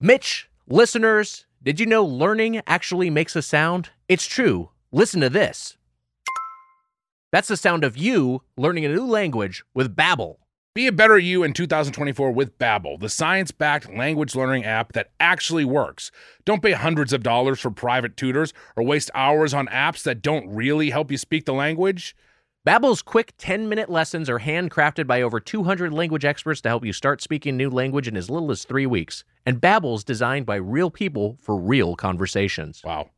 Mitch, 0.00 0.48
listeners, 0.66 1.44
did 1.62 1.78
you 1.78 1.84
know 1.84 2.02
learning 2.02 2.62
actually 2.66 3.10
makes 3.10 3.36
a 3.36 3.42
sound? 3.42 3.90
It's 4.08 4.26
true. 4.26 4.70
Listen 4.90 5.20
to 5.20 5.28
this. 5.28 5.76
That's 7.32 7.48
the 7.48 7.56
sound 7.58 7.84
of 7.84 7.98
you 7.98 8.40
learning 8.56 8.86
a 8.86 8.88
new 8.88 9.04
language 9.04 9.62
with 9.74 9.94
Babbel. 9.94 10.36
Be 10.74 10.86
a 10.86 10.92
better 10.92 11.18
you 11.18 11.42
in 11.42 11.52
2024 11.52 12.32
with 12.32 12.58
Babbel, 12.58 12.98
the 12.98 13.10
science-backed 13.10 13.94
language 13.94 14.34
learning 14.34 14.64
app 14.64 14.94
that 14.94 15.10
actually 15.20 15.66
works. 15.66 16.10
Don't 16.46 16.62
pay 16.62 16.72
hundreds 16.72 17.12
of 17.12 17.22
dollars 17.22 17.60
for 17.60 17.70
private 17.70 18.16
tutors 18.16 18.54
or 18.74 18.84
waste 18.84 19.10
hours 19.14 19.52
on 19.52 19.66
apps 19.66 20.02
that 20.04 20.22
don't 20.22 20.48
really 20.48 20.88
help 20.88 21.10
you 21.10 21.18
speak 21.18 21.44
the 21.44 21.52
language. 21.52 22.16
Babbel's 22.66 23.02
quick 23.02 23.36
10-minute 23.36 23.90
lessons 23.90 24.30
are 24.30 24.38
handcrafted 24.38 25.06
by 25.06 25.20
over 25.20 25.38
200 25.38 25.92
language 25.92 26.24
experts 26.24 26.62
to 26.62 26.70
help 26.70 26.82
you 26.82 26.94
start 26.94 27.20
speaking 27.20 27.58
new 27.58 27.68
language 27.68 28.08
in 28.08 28.16
as 28.16 28.30
little 28.30 28.50
as 28.50 28.64
3 28.64 28.86
weeks. 28.86 29.22
And 29.44 29.60
Babbel's 29.60 30.02
designed 30.02 30.46
by 30.46 30.54
real 30.54 30.90
people 30.90 31.36
for 31.42 31.58
real 31.58 31.94
conversations. 31.94 32.80
Wow. 32.82 33.10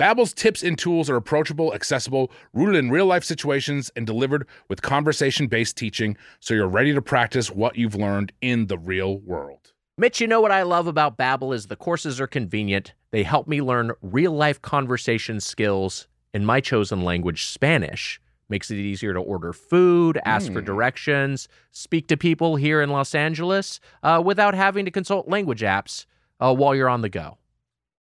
Babbel's 0.00 0.32
tips 0.32 0.64
and 0.64 0.76
tools 0.76 1.08
are 1.08 1.14
approachable, 1.14 1.72
accessible, 1.72 2.32
rooted 2.52 2.74
in 2.74 2.90
real-life 2.90 3.22
situations, 3.22 3.88
and 3.94 4.04
delivered 4.04 4.48
with 4.68 4.82
conversation-based 4.82 5.76
teaching 5.76 6.16
so 6.40 6.52
you're 6.52 6.66
ready 6.66 6.92
to 6.92 7.00
practice 7.00 7.52
what 7.52 7.76
you've 7.76 7.94
learned 7.94 8.32
in 8.40 8.66
the 8.66 8.78
real 8.78 9.18
world. 9.18 9.74
Mitch, 9.96 10.20
you 10.20 10.26
know 10.26 10.40
what 10.40 10.50
I 10.50 10.62
love 10.62 10.88
about 10.88 11.16
Babbel 11.16 11.54
is 11.54 11.68
the 11.68 11.76
courses 11.76 12.20
are 12.20 12.26
convenient. 12.26 12.94
They 13.12 13.22
help 13.22 13.46
me 13.46 13.62
learn 13.62 13.92
real-life 14.02 14.60
conversation 14.60 15.38
skills 15.38 16.08
in 16.34 16.44
my 16.44 16.60
chosen 16.60 17.02
language, 17.02 17.44
Spanish. 17.44 18.20
Makes 18.52 18.70
it 18.70 18.76
easier 18.76 19.14
to 19.14 19.18
order 19.18 19.54
food, 19.54 20.20
ask 20.26 20.52
for 20.52 20.60
directions, 20.60 21.48
speak 21.70 22.06
to 22.08 22.18
people 22.18 22.56
here 22.56 22.82
in 22.82 22.90
Los 22.90 23.14
Angeles 23.14 23.80
uh, 24.02 24.22
without 24.22 24.54
having 24.54 24.84
to 24.84 24.90
consult 24.90 25.26
language 25.26 25.62
apps 25.62 26.04
uh, 26.38 26.54
while 26.54 26.74
you're 26.74 26.90
on 26.90 27.00
the 27.00 27.08
go. 27.08 27.38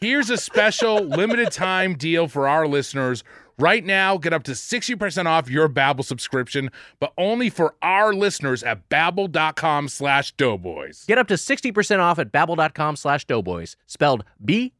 here's 0.00 0.30
a 0.30 0.36
special 0.36 1.00
limited 1.04 1.50
time 1.52 1.94
deal 1.94 2.28
for 2.28 2.48
our 2.48 2.66
listeners. 2.66 3.24
Right 3.60 3.84
now, 3.84 4.18
get 4.18 4.32
up 4.32 4.44
to 4.44 4.52
60% 4.52 5.26
off 5.26 5.50
your 5.50 5.68
Babbel 5.68 6.04
subscription, 6.04 6.70
but 7.00 7.12
only 7.18 7.50
for 7.50 7.74
our 7.82 8.14
listeners 8.14 8.62
at 8.62 8.88
babbel.com 8.88 9.88
slash 9.88 10.30
doughboys. 10.36 11.04
Get 11.06 11.18
up 11.18 11.26
to 11.26 11.34
60% 11.34 11.98
off 11.98 12.20
at 12.20 12.30
babbel.com 12.30 12.94
slash 12.94 13.24
doughboys. 13.24 13.76
Spelled 13.86 14.22
B-A-B-B-E-L 14.44 14.76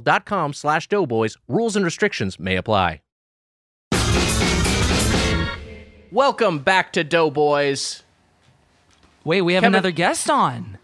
dot 0.00 0.24
com 0.26 0.52
slash 0.52 0.88
doughboys. 0.88 1.36
Rules 1.46 1.76
and 1.76 1.84
restrictions 1.84 2.40
may 2.40 2.56
apply. 2.56 3.02
Welcome 6.10 6.58
back 6.58 6.92
to 6.94 7.04
Doughboys. 7.04 8.02
Wait, 9.24 9.42
we 9.42 9.54
have 9.54 9.62
Kevin- 9.62 9.74
another 9.74 9.92
guest 9.92 10.28
on. 10.28 10.76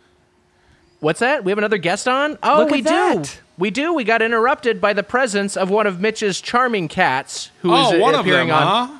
What's 1.01 1.20
that? 1.20 1.44
We 1.44 1.53
have 1.53 1.59
another 1.59 1.78
guest 1.78 2.09
on? 2.09 2.38
Oh, 2.42 2.59
Look 2.59 2.70
we 2.70 2.78
do. 2.78 2.84
that. 2.90 3.40
We 3.57 3.70
do. 3.70 3.92
We 3.94 4.05
got 4.05 4.20
interrupted 4.22 4.80
by 4.80 4.92
the 4.92 5.03
presence 5.03 5.57
of 5.57 5.70
one 5.70 5.86
of 5.86 6.01
Mitch's 6.01 6.40
charming 6.40 6.88
cats 6.88 7.51
who 7.62 7.74
is 7.74 7.86
Oh, 7.92 7.96
uh, 7.96 8.01
one 8.01 8.14
of 8.14 8.20
appearing 8.20 8.49
them, 8.49 8.57
on. 8.57 8.88
huh? 8.88 8.94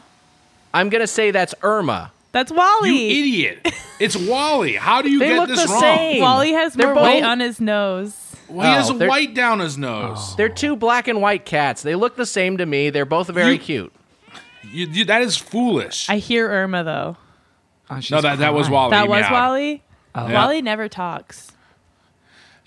I'm 0.75 0.89
going 0.91 1.01
to 1.01 1.07
say 1.09 1.31
that's 1.31 1.55
Irma. 1.63 2.13
That's 2.33 2.53
Wally. 2.53 2.91
You 2.91 3.21
idiot! 3.25 3.75
It's 3.99 4.15
Wally. 4.17 4.75
How 4.75 5.03
do 5.03 5.11
you 5.11 5.19
They 5.19 5.29
get 5.31 5.39
look 5.41 5.49
this 5.49 5.63
the 5.65 5.73
wrong? 5.73 5.81
same. 5.81 6.21
Wally 6.23 6.53
has 6.53 6.75
They're 6.75 6.87
more 6.89 6.95
both- 6.97 7.05
weight 7.05 7.25
on 7.25 7.41
his 7.41 7.61
nose. 7.61 8.15
Well, 8.49 8.67
he 8.67 8.73
has 8.75 8.91
Oh, 8.91 8.95
a 8.95 8.99
they're- 8.99 9.09
white 9.09 9.35
down 9.35 9.59
his 9.61 9.77
nose. 9.77 10.37
They're 10.37 10.49
two 10.49 10.77
black 10.77 11.09
and 11.09 11.21
white 11.21 11.45
cats. 11.45 11.83
They 11.83 11.95
look 11.97 12.17
the 12.17 12.27
same 12.27 12.59
to 12.59 12.67
me. 12.67 12.91
They're 12.91 13.05
both 13.07 13.29
very 13.29 13.53
You- 13.55 13.59
cute. 13.59 13.93
You- 14.71 14.87
you- 14.87 15.05
that 15.07 15.23
is 15.23 15.37
foolish. 15.37 16.09
I 16.09 16.19
hear 16.19 16.49
Irma 16.49 16.85
though. 16.85 17.17
Oh, 17.91 18.01
no, 18.11 18.21
that 18.21 18.39
that 18.39 18.55
was 18.55 18.69
crying. 18.69 18.75
Wally. 18.75 18.91
that 18.91 19.09
was 19.09 19.21
meowed. 19.23 19.33
Wally. 19.33 19.83
Yeah. 20.15 20.33
Wally 20.35 20.63
never 20.63 20.89
talks. 20.89 21.48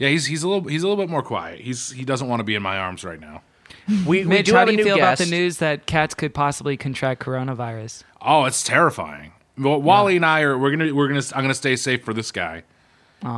Yeah, 0.02 0.10
he's 0.10 0.26
he's 0.26 0.42
a 0.42 0.50
little 0.50 0.68
he's 0.68 0.82
a 0.82 0.88
little 0.88 1.02
bit 1.04 1.12
more 1.12 1.22
quiet. 1.22 1.60
He's 1.60 1.92
he 1.92 2.04
doesn't 2.04 2.28
want 2.28 2.40
to 2.40 2.44
be 2.44 2.56
in 2.56 2.64
my 2.64 2.78
arms 2.80 3.04
right 3.04 3.20
now. 3.20 3.44
We, 3.88 4.04
we 4.06 4.24
Mitch, 4.26 4.48
do 4.48 4.54
how 4.56 4.66
do 4.66 4.72
you 4.72 4.78
new 4.78 4.84
feel 4.84 4.96
about 4.96 5.20
the 5.20 5.28
news 5.28 5.58
that 5.58 5.86
cats 5.86 6.16
could 6.16 6.34
possibly 6.34 6.76
contract 6.76 7.22
coronavirus? 7.24 8.04
Oh, 8.20 8.46
it's 8.46 8.64
terrifying. 8.64 9.34
Well, 9.60 9.80
Wally 9.80 10.16
and 10.16 10.26
I 10.26 10.42
are 10.42 10.58
we're 10.58 10.72
gonna 10.72 10.92
we're 10.94 11.08
gonna 11.08 11.22
I'm 11.36 11.44
gonna 11.44 11.54
stay 11.54 11.76
safe 11.76 12.04
for 12.04 12.14
this 12.16 12.32
guy. 12.32 12.64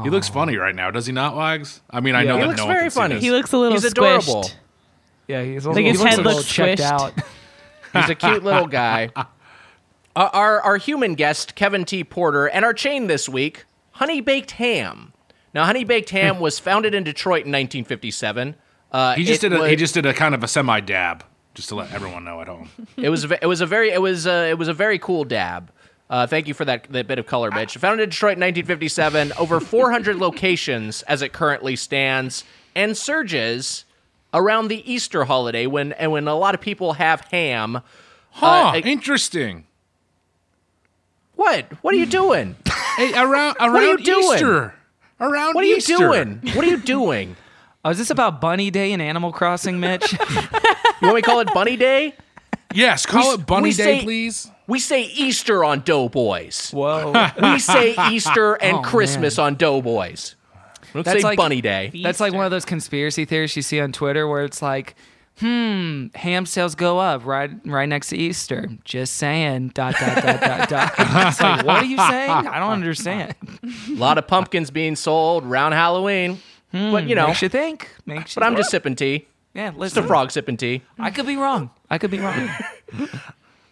He 0.03 0.09
looks 0.09 0.29
funny 0.29 0.55
right 0.55 0.73
now, 0.73 0.89
does 0.91 1.05
he 1.07 1.11
not, 1.11 1.35
Wags? 1.35 1.81
I 1.89 1.99
mean, 1.99 2.15
I 2.15 2.21
Yeah. 2.23 2.29
know 2.29 2.35
He 2.35 2.41
that 2.43 2.47
looks 2.47 2.57
no 2.59 2.65
one 2.67 2.73
very 2.75 2.83
can 2.85 2.91
see 2.91 2.99
funny. 3.01 3.15
this. 3.15 3.23
He 3.25 3.31
looks 3.31 3.51
a 3.51 3.57
little 3.57 3.73
He's 3.73 3.83
adorable. 3.83 4.49
Yeah, 5.27 5.43
he's 5.43 5.65
a 5.65 5.71
Like 5.71 5.83
his 5.85 5.97
he 5.99 6.03
looks 6.03 6.09
head 6.15 6.19
a 6.19 6.21
little 6.23 6.37
looks 6.37 6.49
checked 6.49 6.79
out. 6.81 7.13
He's 7.93 8.09
a 8.09 8.15
cute 8.15 8.43
little 8.43 8.67
guy. 8.67 9.09
Uh, 9.15 9.25
our 10.15 10.61
our 10.61 10.77
human 10.77 11.15
guest 11.15 11.55
Kevin 11.55 11.85
T. 11.85 12.03
Porter 12.03 12.47
and 12.47 12.63
our 12.65 12.73
chain 12.73 13.07
this 13.07 13.27
week, 13.29 13.65
Honey 13.91 14.19
Baked 14.21 14.51
Ham. 14.51 15.12
Now, 15.53 15.65
Honey 15.65 15.83
Baked 15.83 16.09
Ham 16.11 16.39
was 16.39 16.59
founded 16.59 16.93
in 16.93 17.03
Detroit 17.03 17.45
in 17.45 17.51
1957. 17.51 18.55
Uh, 18.91 19.15
He 19.15 19.23
just 19.23 19.41
did 19.41 19.53
a 19.53 19.59
was, 19.59 19.69
he 19.69 19.75
just 19.75 19.93
did 19.93 20.05
a 20.05 20.13
kind 20.13 20.35
of 20.35 20.43
a 20.43 20.47
semi 20.47 20.79
dab, 20.79 21.23
just 21.53 21.69
to 21.69 21.75
let 21.75 21.91
everyone 21.93 22.23
know 22.23 22.41
at 22.41 22.47
home. 22.47 22.69
it 22.97 23.09
was 23.09 23.23
a 23.23 23.27
ve- 23.29 23.37
it 23.41 23.47
was 23.47 23.61
a 23.61 23.65
very 23.65 23.89
it 23.91 24.01
was 24.01 24.27
uh, 24.27 24.47
it 24.49 24.57
was 24.57 24.67
a 24.67 24.73
very 24.73 24.99
cool 24.99 25.23
dab. 25.23 25.71
Uh, 26.09 26.27
thank 26.27 26.47
you 26.47 26.53
for 26.53 26.63
that, 26.65 26.85
that 26.91 27.07
bit 27.07 27.17
of 27.17 27.25
color, 27.25 27.49
Mitch. 27.49 27.75
Founded 27.77 28.03
in 28.03 28.09
Detroit 28.09 28.33
in 28.37 28.41
1957, 28.41 29.31
over 29.39 29.59
400 29.59 30.15
locations 30.27 31.01
as 31.03 31.23
it 31.23 31.33
currently 31.33 31.75
stands, 31.75 32.43
and 32.75 32.95
surges 32.95 33.85
around 34.31 34.67
the 34.67 34.91
Easter 34.91 35.23
holiday 35.25 35.65
when 35.65 35.93
and 35.93 36.11
when 36.11 36.27
a 36.27 36.35
lot 36.35 36.53
of 36.53 36.61
people 36.61 36.93
have 36.93 37.21
ham. 37.31 37.81
Huh? 38.31 38.73
Uh, 38.75 38.81
interesting. 38.83 39.65
What? 41.35 41.65
What 41.83 41.93
are 41.93 41.97
you 41.97 42.05
doing? 42.05 42.57
Hey, 42.97 43.13
around 43.13 43.55
around 43.59 43.75
are 43.75 43.83
you 43.83 43.97
doing? 43.97 44.71
Easter. 45.23 45.33
Around 45.33 45.53
What 45.55 45.63
are 45.63 45.67
you 45.67 45.75
Easter. 45.77 45.97
doing? 45.97 46.41
What 46.53 46.65
are 46.65 46.69
you 46.69 46.77
doing? 46.95 47.35
Oh, 47.85 47.89
is 47.89 47.97
this 47.97 48.09
about 48.09 48.39
Bunny 48.39 48.71
Day 48.71 48.93
and 48.93 49.01
Animal 49.01 49.31
Crossing, 49.31 49.79
Mitch? 49.79 50.15
You 51.01 51.07
want 51.07 51.15
me 51.17 51.21
to 51.21 51.25
call 51.27 51.39
it 51.41 51.53
Bunny 51.53 51.75
Day? 51.75 52.15
Yes, 52.73 53.05
call 53.05 53.27
We- 53.35 53.41
it 53.41 53.45
Bunny 53.45 53.63
we 53.63 53.69
Day, 53.73 53.99
say- 53.99 54.03
please. 54.03 54.49
We 54.67 54.79
say 54.79 55.03
Easter 55.03 55.65
on 55.65 55.81
Doughboys. 55.81 56.71
Whoa. 56.71 57.11
We 57.41 57.59
say 57.59 57.93
Easter 58.09 58.53
and 58.53 58.77
Oh, 58.77 58.81
Christmas 58.81 59.35
man. 59.35 59.47
on 59.47 59.55
Doughboys. 59.55 60.35
We 60.93 60.99
don't 60.99 61.03
That's 61.03 61.17
say 61.19 61.23
like- 61.27 61.37
Bunny 61.37 61.59
Day. 61.59 61.91
That's 62.01 62.21
like 62.21 62.31
one 62.33 62.45
of 62.45 62.51
those 62.51 62.63
conspiracy 62.63 63.25
theories 63.25 63.53
you 63.57 63.61
see 63.61 63.81
on 63.81 63.91
Twitter 63.91 64.25
where 64.29 64.45
it's 64.45 64.61
like, 64.61 64.95
hmm, 65.39 66.07
ham 66.15 66.45
sales 66.45 66.75
go 66.75 66.99
up 66.99 67.25
right 67.25 67.51
right 67.65 67.87
next 67.89 68.09
to 68.09 68.17
Easter. 68.17 68.69
Just 68.83 69.15
saying. 69.15 69.69
Dot 69.69 69.95
dot 69.99 70.23
dot 70.23 70.41
dot 70.41 70.69
dot. 70.69 70.93
It's 71.27 71.41
like, 71.41 71.65
what 71.65 71.77
are 71.77 71.85
you 71.85 71.97
saying? 71.97 72.29
I 72.31 72.59
don't 72.59 72.71
understand. 72.71 73.35
A 73.63 73.91
lot 73.95 74.17
of 74.17 74.27
pumpkins 74.27 74.71
being 74.71 74.95
sold 74.95 75.43
around 75.45 75.71
Halloween. 75.73 76.39
but 76.71 77.07
you 77.07 77.15
know, 77.15 77.27
Makes 77.27 77.41
you 77.41 77.49
think. 77.49 77.89
Makes 78.05 78.35
you 78.35 78.39
but 78.39 78.45
I'm 78.45 78.55
just 78.55 78.69
sipping 78.71 78.95
tea. 78.95 79.27
yeah. 79.53 79.71
Just 79.79 79.97
a 79.97 80.03
frog 80.03 80.31
sipping 80.31 80.57
tea. 80.57 80.81
I 80.99 81.11
could 81.11 81.25
be 81.27 81.35
wrong. 81.37 81.69
I 81.89 81.97
could 81.97 82.11
be 82.11 82.19
wrong. 82.19 82.49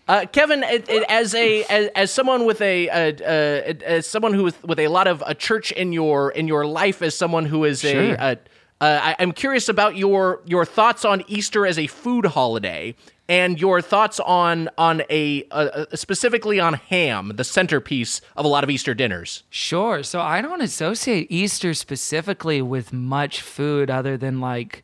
Uh, 0.07 0.26
Kevin, 0.26 0.62
it, 0.64 0.89
it, 0.89 1.03
as 1.07 1.34
a 1.36 1.64
as, 1.66 1.88
as 1.95 2.12
someone 2.12 2.43
with 2.43 2.59
a 2.59 2.89
uh, 2.89 3.14
uh, 3.24 3.74
as 3.86 4.05
someone 4.07 4.34
who 4.34 4.43
with, 4.43 4.62
with 4.64 4.80
a 4.80 4.88
lot 4.89 5.07
of 5.07 5.24
a 5.26 5.34
church 5.34 5.72
in 5.72 5.93
your 5.93 6.32
in 6.32 6.49
your 6.49 6.66
life, 6.66 7.01
as 7.01 7.16
someone 7.16 7.45
who 7.45 7.64
is 7.64 7.86
a 7.86 7.91
Sure. 8.18 8.36
Uh, 8.82 8.99
I, 9.01 9.15
I'm 9.19 9.32
curious 9.32 9.69
about 9.69 9.95
your 9.95 10.41
your 10.45 10.65
thoughts 10.65 11.05
on 11.05 11.23
Easter 11.27 11.67
as 11.67 11.77
a 11.77 11.86
food 11.88 12.25
holiday 12.25 12.95
and 13.29 13.61
your 13.61 13.79
thoughts 13.79 14.19
on 14.19 14.69
on 14.77 15.03
a 15.09 15.45
specifically 15.93 16.59
on 16.59 16.73
ham, 16.73 17.34
the 17.36 17.43
centerpiece 17.43 18.21
of 18.36 18.43
a 18.43 18.47
lot 18.47 18.63
of 18.63 18.71
Easter 18.71 18.95
dinners. 18.95 19.43
Sure. 19.51 20.01
So 20.01 20.19
I 20.19 20.41
don't 20.41 20.61
associate 20.61 21.27
Easter 21.29 21.75
specifically 21.75 22.61
with 22.61 22.91
much 22.91 23.41
food 23.41 23.91
other 23.91 24.17
than 24.17 24.41
like 24.41 24.84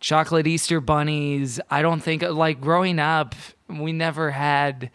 chocolate 0.00 0.48
Easter 0.48 0.80
bunnies. 0.80 1.60
I 1.70 1.82
don't 1.82 2.00
think 2.00 2.22
like 2.22 2.60
growing 2.60 2.98
up, 2.98 3.36
we 3.68 3.92
never 3.92 4.32
had 4.32 4.90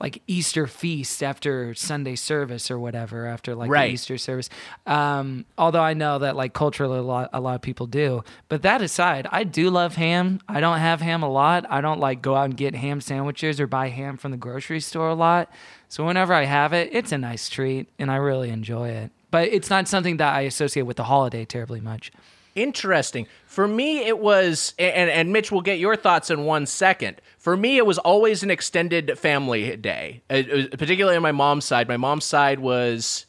like 0.00 0.22
Easter 0.26 0.66
feast 0.66 1.22
after 1.22 1.74
Sunday 1.74 2.14
service 2.14 2.70
or 2.70 2.78
whatever 2.78 3.26
after 3.26 3.54
like 3.54 3.70
Right. 3.70 3.88
the 3.88 3.94
Easter 3.94 4.18
service. 4.18 4.48
Um, 4.86 5.44
although 5.56 5.82
I 5.82 5.94
know 5.94 6.18
that 6.20 6.36
like 6.36 6.52
culturally 6.52 6.98
a 6.98 7.02
lot 7.02 7.30
a 7.32 7.40
lot 7.40 7.54
of 7.56 7.62
people 7.62 7.86
do. 7.86 8.22
But 8.48 8.62
that 8.62 8.80
aside, 8.82 9.26
I 9.30 9.44
do 9.44 9.70
love 9.70 9.96
ham. 9.96 10.40
I 10.48 10.60
don't 10.60 10.78
have 10.78 11.00
ham 11.00 11.22
a 11.22 11.28
lot. 11.30 11.64
I 11.68 11.80
don't 11.80 12.00
like 12.00 12.22
go 12.22 12.34
out 12.36 12.44
and 12.44 12.56
get 12.56 12.74
ham 12.74 13.00
sandwiches 13.00 13.60
or 13.60 13.66
buy 13.66 13.88
ham 13.88 14.16
from 14.16 14.30
the 14.30 14.36
grocery 14.36 14.80
store 14.80 15.08
a 15.08 15.14
lot. 15.14 15.50
So 15.88 16.04
whenever 16.04 16.32
I 16.34 16.44
have 16.44 16.72
it, 16.72 16.90
it's 16.92 17.12
a 17.12 17.18
nice 17.18 17.48
treat 17.48 17.88
and 17.98 18.10
I 18.10 18.16
really 18.16 18.50
enjoy 18.50 18.90
it. 18.90 19.10
But 19.30 19.48
it's 19.48 19.68
not 19.68 19.88
something 19.88 20.16
that 20.18 20.34
I 20.34 20.42
associate 20.42 20.84
with 20.84 20.96
the 20.96 21.04
holiday 21.04 21.44
terribly 21.44 21.80
much. 21.80 22.10
Interesting. 22.62 23.26
For 23.46 23.68
me, 23.68 24.06
it 24.06 24.18
was, 24.18 24.74
and, 24.78 25.10
and 25.10 25.32
Mitch 25.32 25.52
will 25.52 25.60
get 25.60 25.78
your 25.78 25.96
thoughts 25.96 26.30
in 26.30 26.44
one 26.44 26.66
second. 26.66 27.20
For 27.38 27.56
me, 27.56 27.76
it 27.76 27.86
was 27.86 27.98
always 27.98 28.42
an 28.42 28.50
extended 28.50 29.18
family 29.18 29.76
day, 29.76 30.22
uh, 30.28 30.34
uh, 30.34 30.66
particularly 30.76 31.16
on 31.16 31.22
my 31.22 31.32
mom's 31.32 31.64
side. 31.64 31.88
My 31.88 31.96
mom's 31.96 32.24
side 32.24 32.58
was, 32.60 33.26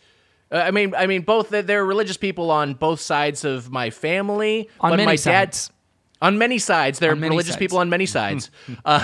uh, 0.52 0.58
I 0.58 0.72
mean, 0.72 0.96
I 0.96 1.08
mean, 1.08 1.22
both 1.22 1.50
there 1.50 1.82
are 1.82 1.86
religious 1.86 2.18
people 2.18 2.52
on 2.52 2.74
both 2.74 3.00
sides 3.00 3.46
of 3.46 3.72
my 3.72 3.90
family. 3.90 4.70
On 4.80 4.92
but 4.92 4.98
many 4.98 5.06
my 5.06 5.16
sides. 5.16 5.72
on 6.22 6.38
many 6.38 6.58
sides, 6.58 7.00
there 7.00 7.12
are 7.12 7.16
religious 7.16 7.54
sides. 7.54 7.60
people 7.60 7.78
on 7.78 7.90
many 7.90 8.06
sides. 8.06 8.50
uh, 8.86 9.04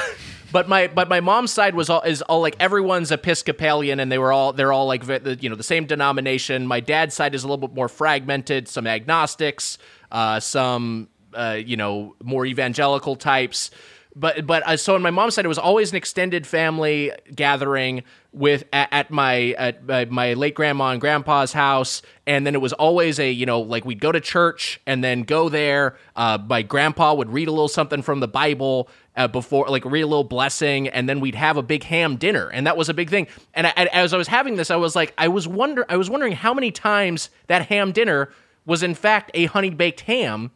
but 0.51 0.69
my 0.69 0.87
but 0.87 1.09
my 1.09 1.19
mom's 1.19 1.51
side 1.51 1.75
was 1.75 1.89
all 1.89 2.01
is 2.01 2.21
all 2.23 2.41
like 2.41 2.55
everyone's 2.59 3.11
Episcopalian, 3.11 3.99
and 3.99 4.11
they 4.11 4.17
were 4.17 4.31
all 4.31 4.53
they're 4.53 4.71
all 4.71 4.87
like 4.87 5.05
you 5.41 5.49
know 5.49 5.55
the 5.55 5.63
same 5.63 5.85
denomination. 5.85 6.65
My 6.65 6.79
dad's 6.79 7.13
side 7.13 7.35
is 7.35 7.43
a 7.43 7.47
little 7.47 7.67
bit 7.67 7.75
more 7.75 7.89
fragmented. 7.89 8.67
Some 8.67 8.87
agnostics, 8.87 9.77
uh, 10.15 10.39
some 10.39 11.09
uh, 11.33 11.57
you 11.71 11.75
know 11.77 12.15
more 12.23 12.45
evangelical 12.45 13.15
types. 13.17 13.69
But 14.17 14.47
but 14.47 14.65
uh, 14.65 14.77
so 14.77 14.95
on 14.95 15.01
my 15.01 15.11
mom's 15.11 15.33
side, 15.35 15.43
it 15.43 15.49
was 15.49 15.57
always 15.57 15.91
an 15.91 15.97
extended 15.97 16.47
family 16.47 17.11
gathering 17.35 18.03
with 18.31 18.63
at, 18.71 18.87
at 18.93 19.11
my 19.11 19.51
at 19.57 19.85
my, 19.85 20.05
my 20.05 20.33
late 20.35 20.55
grandma 20.55 20.91
and 20.91 21.01
grandpa's 21.01 21.51
house, 21.51 22.01
and 22.25 22.47
then 22.47 22.55
it 22.55 22.61
was 22.61 22.71
always 22.71 23.19
a 23.19 23.29
you 23.29 23.45
know 23.45 23.59
like 23.59 23.83
we'd 23.83 23.99
go 23.99 24.13
to 24.13 24.21
church 24.21 24.79
and 24.87 25.03
then 25.03 25.23
go 25.23 25.49
there. 25.49 25.97
Uh, 26.15 26.37
my 26.47 26.61
grandpa 26.61 27.13
would 27.13 27.29
read 27.33 27.49
a 27.49 27.51
little 27.51 27.67
something 27.67 28.01
from 28.01 28.21
the 28.21 28.27
Bible 28.29 28.87
uh, 29.17 29.27
before, 29.27 29.67
like 29.67 29.83
read 29.83 30.03
a 30.03 30.07
little 30.07 30.23
blessing, 30.23 30.87
and 30.87 31.09
then 31.09 31.19
we'd 31.19 31.35
have 31.35 31.57
a 31.57 31.63
big 31.63 31.83
ham 31.83 32.15
dinner, 32.15 32.47
and 32.47 32.65
that 32.67 32.77
was 32.77 32.87
a 32.87 32.93
big 32.93 33.09
thing. 33.09 33.27
And 33.53 33.67
I, 33.67 33.73
I- 33.75 33.89
as 33.91 34.13
I 34.13 34.17
was 34.17 34.29
having 34.29 34.55
this, 34.55 34.71
I 34.71 34.77
was 34.77 34.95
like, 34.95 35.13
I 35.17 35.27
was 35.27 35.45
wonder, 35.45 35.85
I 35.89 35.97
was 35.97 36.09
wondering 36.09 36.31
how 36.33 36.53
many 36.53 36.71
times 36.71 37.29
that 37.47 37.63
ham 37.67 37.91
dinner 37.91 38.29
was 38.65 38.83
in 38.83 38.95
fact 38.95 39.31
a 39.33 39.45
honey 39.45 39.69
baked 39.69 40.01
ham, 40.01 40.51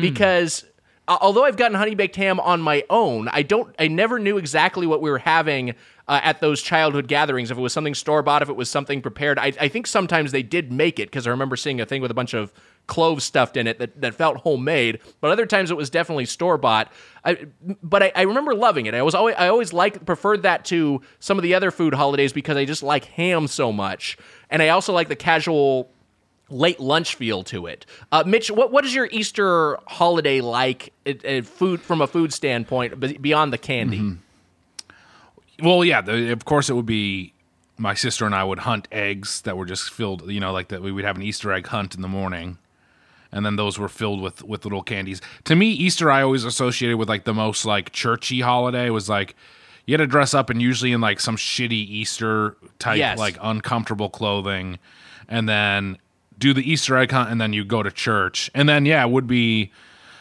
because 0.00 0.64
uh, 1.06 1.18
although 1.20 1.44
I've 1.44 1.56
gotten 1.56 1.76
honey 1.76 1.94
baked 1.94 2.16
ham 2.16 2.40
on 2.40 2.62
my 2.62 2.84
own, 2.88 3.28
I 3.28 3.42
don't. 3.42 3.74
I 3.78 3.88
never 3.88 4.18
knew 4.18 4.38
exactly 4.38 4.86
what 4.86 5.02
we 5.02 5.10
were 5.10 5.18
having 5.18 5.74
uh, 6.08 6.20
at 6.22 6.40
those 6.40 6.62
childhood 6.62 7.08
gatherings. 7.08 7.50
If 7.50 7.58
it 7.58 7.60
was 7.60 7.72
something 7.72 7.94
store 7.94 8.22
bought, 8.22 8.42
if 8.42 8.48
it 8.48 8.56
was 8.56 8.70
something 8.70 9.02
prepared. 9.02 9.38
I, 9.38 9.52
I 9.60 9.68
think 9.68 9.86
sometimes 9.86 10.32
they 10.32 10.42
did 10.42 10.72
make 10.72 10.98
it 10.98 11.10
because 11.10 11.26
I 11.26 11.30
remember 11.30 11.56
seeing 11.56 11.80
a 11.80 11.86
thing 11.86 12.00
with 12.00 12.10
a 12.10 12.14
bunch 12.14 12.34
of 12.34 12.52
cloves 12.86 13.24
stuffed 13.24 13.56
in 13.56 13.66
it 13.66 13.78
that, 13.78 14.00
that 14.00 14.14
felt 14.14 14.38
homemade. 14.38 15.00
But 15.20 15.30
other 15.30 15.46
times 15.46 15.70
it 15.70 15.76
was 15.76 15.90
definitely 15.90 16.26
store 16.26 16.58
bought. 16.58 16.92
I, 17.24 17.46
but 17.82 18.02
I, 18.02 18.12
I 18.16 18.22
remember 18.22 18.54
loving 18.54 18.86
it. 18.86 18.94
I 18.94 19.02
was 19.02 19.14
always 19.14 19.34
I 19.36 19.48
always 19.48 19.72
liked 19.74 20.06
preferred 20.06 20.42
that 20.42 20.64
to 20.66 21.02
some 21.20 21.38
of 21.38 21.42
the 21.42 21.54
other 21.54 21.70
food 21.70 21.94
holidays 21.94 22.32
because 22.32 22.56
I 22.56 22.64
just 22.64 22.82
like 22.82 23.04
ham 23.04 23.46
so 23.46 23.72
much, 23.72 24.16
and 24.48 24.62
I 24.62 24.68
also 24.70 24.92
like 24.92 25.08
the 25.08 25.16
casual 25.16 25.90
late 26.50 26.78
lunch 26.80 27.14
feel 27.14 27.42
to 27.44 27.66
it. 27.66 27.86
Uh, 28.12 28.22
Mitch, 28.26 28.50
what 28.50 28.70
what 28.72 28.84
is 28.84 28.94
your 28.94 29.08
Easter 29.10 29.78
holiday 29.86 30.40
like? 30.40 30.92
It, 31.04 31.24
it, 31.24 31.46
food 31.46 31.80
from 31.80 32.00
a 32.00 32.06
food 32.06 32.32
standpoint, 32.32 33.20
beyond 33.22 33.52
the 33.52 33.58
candy. 33.58 33.98
Mm-hmm. 33.98 35.66
Well, 35.66 35.84
yeah, 35.84 36.00
the, 36.00 36.32
of 36.32 36.44
course 36.44 36.68
it 36.68 36.74
would 36.74 36.86
be. 36.86 37.32
My 37.76 37.94
sister 37.94 38.24
and 38.24 38.36
I 38.36 38.44
would 38.44 38.60
hunt 38.60 38.86
eggs 38.92 39.42
that 39.42 39.56
were 39.56 39.66
just 39.66 39.90
filled. 39.92 40.30
You 40.30 40.38
know, 40.38 40.52
like 40.52 40.68
that 40.68 40.80
we 40.80 40.92
would 40.92 41.04
have 41.04 41.16
an 41.16 41.22
Easter 41.22 41.52
egg 41.52 41.66
hunt 41.66 41.96
in 41.96 42.02
the 42.02 42.08
morning, 42.08 42.58
and 43.32 43.44
then 43.44 43.56
those 43.56 43.80
were 43.80 43.88
filled 43.88 44.20
with 44.22 44.44
with 44.44 44.64
little 44.64 44.82
candies. 44.82 45.20
To 45.44 45.56
me, 45.56 45.70
Easter 45.70 46.08
I 46.08 46.22
always 46.22 46.44
associated 46.44 46.98
with 46.98 47.08
like 47.08 47.24
the 47.24 47.34
most 47.34 47.64
like 47.66 47.90
churchy 47.90 48.42
holiday 48.42 48.90
was 48.90 49.08
like 49.08 49.34
you 49.86 49.92
had 49.94 49.98
to 49.98 50.06
dress 50.06 50.34
up 50.34 50.50
and 50.50 50.62
usually 50.62 50.92
in 50.92 51.00
like 51.00 51.18
some 51.18 51.36
shitty 51.36 51.72
Easter 51.72 52.56
type 52.78 52.98
Yes. 52.98 53.18
like 53.18 53.36
uncomfortable 53.42 54.08
clothing, 54.08 54.78
and 55.28 55.48
then 55.48 55.98
do 56.38 56.52
the 56.52 56.68
Easter 56.68 56.96
egg 56.96 57.10
hunt, 57.10 57.30
and 57.30 57.40
then 57.40 57.52
you 57.52 57.64
go 57.64 57.82
to 57.82 57.90
church. 57.90 58.50
And 58.54 58.68
then 58.68 58.86
yeah, 58.86 59.04
it 59.04 59.10
would 59.10 59.26
be. 59.26 59.72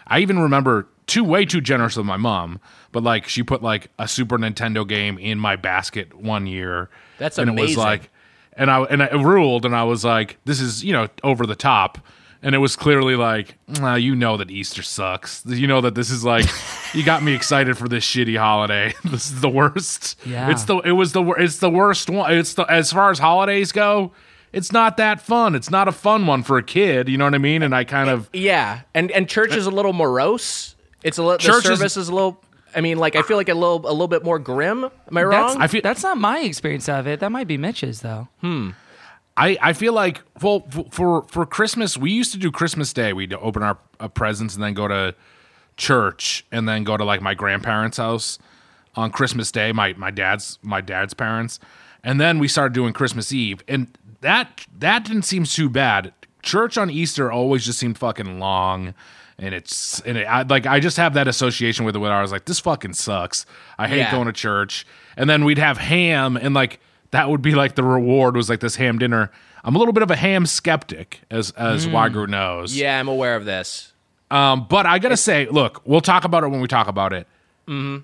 I 0.07 0.19
even 0.19 0.39
remember 0.39 0.87
too 1.07 1.23
way 1.23 1.45
too 1.45 1.61
generous 1.61 1.95
with 1.95 2.05
my 2.05 2.17
mom, 2.17 2.59
but 2.91 3.03
like 3.03 3.27
she 3.27 3.43
put 3.43 3.61
like 3.61 3.89
a 3.99 4.07
Super 4.07 4.37
Nintendo 4.37 4.87
game 4.87 5.17
in 5.17 5.39
my 5.39 5.55
basket 5.55 6.13
one 6.13 6.47
year. 6.47 6.89
That's 7.17 7.37
and 7.37 7.49
it 7.49 7.61
was 7.61 7.77
like, 7.77 8.09
and 8.53 8.69
I 8.69 8.83
and 8.83 9.03
I 9.03 9.13
ruled, 9.13 9.65
and 9.65 9.75
I 9.75 9.83
was 9.83 10.03
like, 10.03 10.37
this 10.45 10.59
is 10.59 10.83
you 10.83 10.93
know 10.93 11.07
over 11.23 11.45
the 11.45 11.55
top. 11.55 11.99
And 12.45 12.53
it 12.53 12.57
was 12.57 12.75
clearly 12.75 13.15
like, 13.15 13.55
"Nah, 13.69 13.95
you 13.95 14.15
know 14.15 14.35
that 14.35 14.51
Easter 14.51 14.83
sucks. 14.83 15.45
You 15.45 15.65
know 15.65 15.79
that 15.79 15.95
this 15.95 16.11
is 16.11 16.25
like, 16.25 16.45
you 16.93 17.01
got 17.01 17.23
me 17.23 17.33
excited 17.33 17.77
for 17.77 17.87
this 17.87 18.05
shitty 18.05 18.37
holiday. 18.37 18.93
this 19.05 19.31
is 19.31 19.39
the 19.39 19.47
worst. 19.47 20.19
Yeah. 20.25 20.51
it's 20.51 20.65
the 20.65 20.79
it 20.79 20.91
was 20.91 21.13
the 21.13 21.23
it's 21.37 21.59
the 21.59 21.69
worst 21.69 22.09
one. 22.09 22.33
It's 22.33 22.55
the 22.55 22.63
as 22.63 22.91
far 22.91 23.11
as 23.11 23.19
holidays 23.19 23.71
go, 23.71 24.11
it's 24.53 24.71
not 24.71 24.97
that 24.97 25.19
fun. 25.19 25.55
It's 25.55 25.69
not 25.71 25.87
a 25.87 25.91
fun 25.91 26.25
one 26.27 26.43
for 26.43 26.57
a 26.57 26.63
kid. 26.63 27.09
You 27.09 27.17
know 27.17 27.25
what 27.25 27.35
I 27.35 27.39
mean? 27.39 27.63
And 27.63 27.75
I 27.75 27.83
kind 27.83 28.09
of 28.09 28.29
Yeah, 28.31 28.81
and 28.93 29.11
and 29.11 29.27
church 29.27 29.55
is 29.55 29.65
a 29.65 29.71
little 29.71 29.93
morose. 29.93 30.75
It's 31.03 31.17
a 31.17 31.23
little. 31.23 31.39
Church 31.39 31.65
is- 31.65 31.77
service 31.79 31.97
is, 31.97 32.07
a 32.07 32.13
little. 32.13 32.39
I 32.75 32.81
mean, 32.81 32.97
like 32.97 33.15
I 33.15 33.21
feel 33.23 33.35
like 33.37 33.49
a 33.49 33.53
little 33.53 33.81
a 33.85 33.91
little 33.91 34.07
bit 34.07 34.23
more 34.23 34.39
grim. 34.39 34.85
Am 34.85 35.17
I 35.17 35.23
wrong? 35.23 35.47
That's, 35.47 35.55
I 35.59 35.67
feel- 35.67 35.81
that's 35.81 36.03
not 36.03 36.17
my 36.17 36.39
experience 36.39 36.87
of 36.87 37.07
it. 37.07 37.19
That 37.19 37.31
might 37.31 37.47
be 37.47 37.57
Mitch's 37.57 37.99
though. 38.01 38.29
Hmm. 38.41 38.69
I, 39.35 39.57
I 39.61 39.73
feel 39.73 39.93
like 39.93 40.21
well 40.41 40.63
f- 40.71 40.85
for 40.91 41.23
for 41.23 41.45
Christmas 41.47 41.97
we 41.97 42.11
used 42.11 42.31
to 42.33 42.37
do 42.37 42.51
Christmas 42.51 42.93
Day 42.93 43.13
we'd 43.13 43.33
open 43.33 43.63
our 43.63 43.79
uh, 43.99 44.07
presents 44.07 44.53
and 44.53 44.63
then 44.63 44.75
go 44.75 44.87
to 44.87 45.15
church 45.75 46.45
and 46.51 46.67
then 46.69 46.83
go 46.83 46.97
to 46.97 47.03
like 47.03 47.19
my 47.21 47.33
grandparents' 47.33 47.97
house 47.97 48.37
on 48.95 49.09
Christmas 49.09 49.51
Day 49.51 49.71
my 49.71 49.93
my 49.93 50.11
dad's 50.11 50.59
my 50.61 50.81
dad's 50.81 51.15
parents 51.15 51.59
and 52.03 52.21
then 52.21 52.37
we 52.37 52.47
started 52.47 52.73
doing 52.73 52.93
Christmas 52.93 53.31
Eve 53.33 53.63
and 53.67 53.97
that 54.23 54.65
that 54.79 55.05
didn't 55.05 55.21
seem 55.23 55.43
too 55.43 55.69
bad 55.69 56.13
church 56.41 56.77
on 56.77 56.89
Easter 56.89 57.31
always 57.31 57.63
just 57.65 57.79
seemed 57.79 57.97
fucking 57.97 58.39
long 58.39 58.93
and 59.39 59.53
it's 59.55 60.01
and 60.01 60.17
it, 60.17 60.25
I, 60.25 60.41
like 60.41 60.65
I 60.65 60.79
just 60.81 60.97
have 60.97 61.13
that 61.13 61.27
association 61.27 61.85
with 61.85 61.95
it 61.95 61.99
where 61.99 62.11
I 62.11 62.21
was 62.21 62.31
like 62.33 62.45
this 62.45 62.59
fucking 62.59 62.93
sucks 62.93 63.45
I 63.77 63.87
hate 63.87 63.97
Yeah. 63.99 64.11
going 64.11 64.25
to 64.25 64.33
church 64.33 64.85
and 65.15 65.29
then 65.29 65.45
we'd 65.45 65.57
have 65.59 65.77
ham 65.77 66.35
and 66.35 66.53
like 66.53 66.79
that 67.11 67.29
would 67.29 67.41
be 67.41 67.53
like 67.55 67.75
the 67.75 67.83
reward 67.83 68.35
was 68.35 68.49
like 68.49 68.59
this 68.59 68.75
ham 68.75 68.97
dinner. 68.97 69.29
I'm 69.63 69.75
a 69.75 69.77
little 69.79 69.93
bit 69.93 70.01
of 70.03 70.09
a 70.11 70.15
ham 70.15 70.45
skeptic, 70.47 71.21
as 71.29 71.51
as 71.51 71.85
Wagru 71.87 72.27
knows. 72.27 72.75
yeah, 72.75 72.99
I'm 72.99 73.07
aware 73.07 73.35
of 73.35 73.45
this. 73.45 73.93
Um, 74.31 74.65
but 74.67 74.85
I 74.87 74.97
gotta 74.99 75.15
say, 75.15 75.45
look, 75.47 75.81
we'll 75.85 76.01
talk 76.01 76.25
about 76.25 76.43
it 76.43 76.47
when 76.47 76.59
we 76.59 76.67
talk 76.67 76.87
about 76.87 77.13
it. 77.13 77.27
Mm-hmm. 77.67 77.99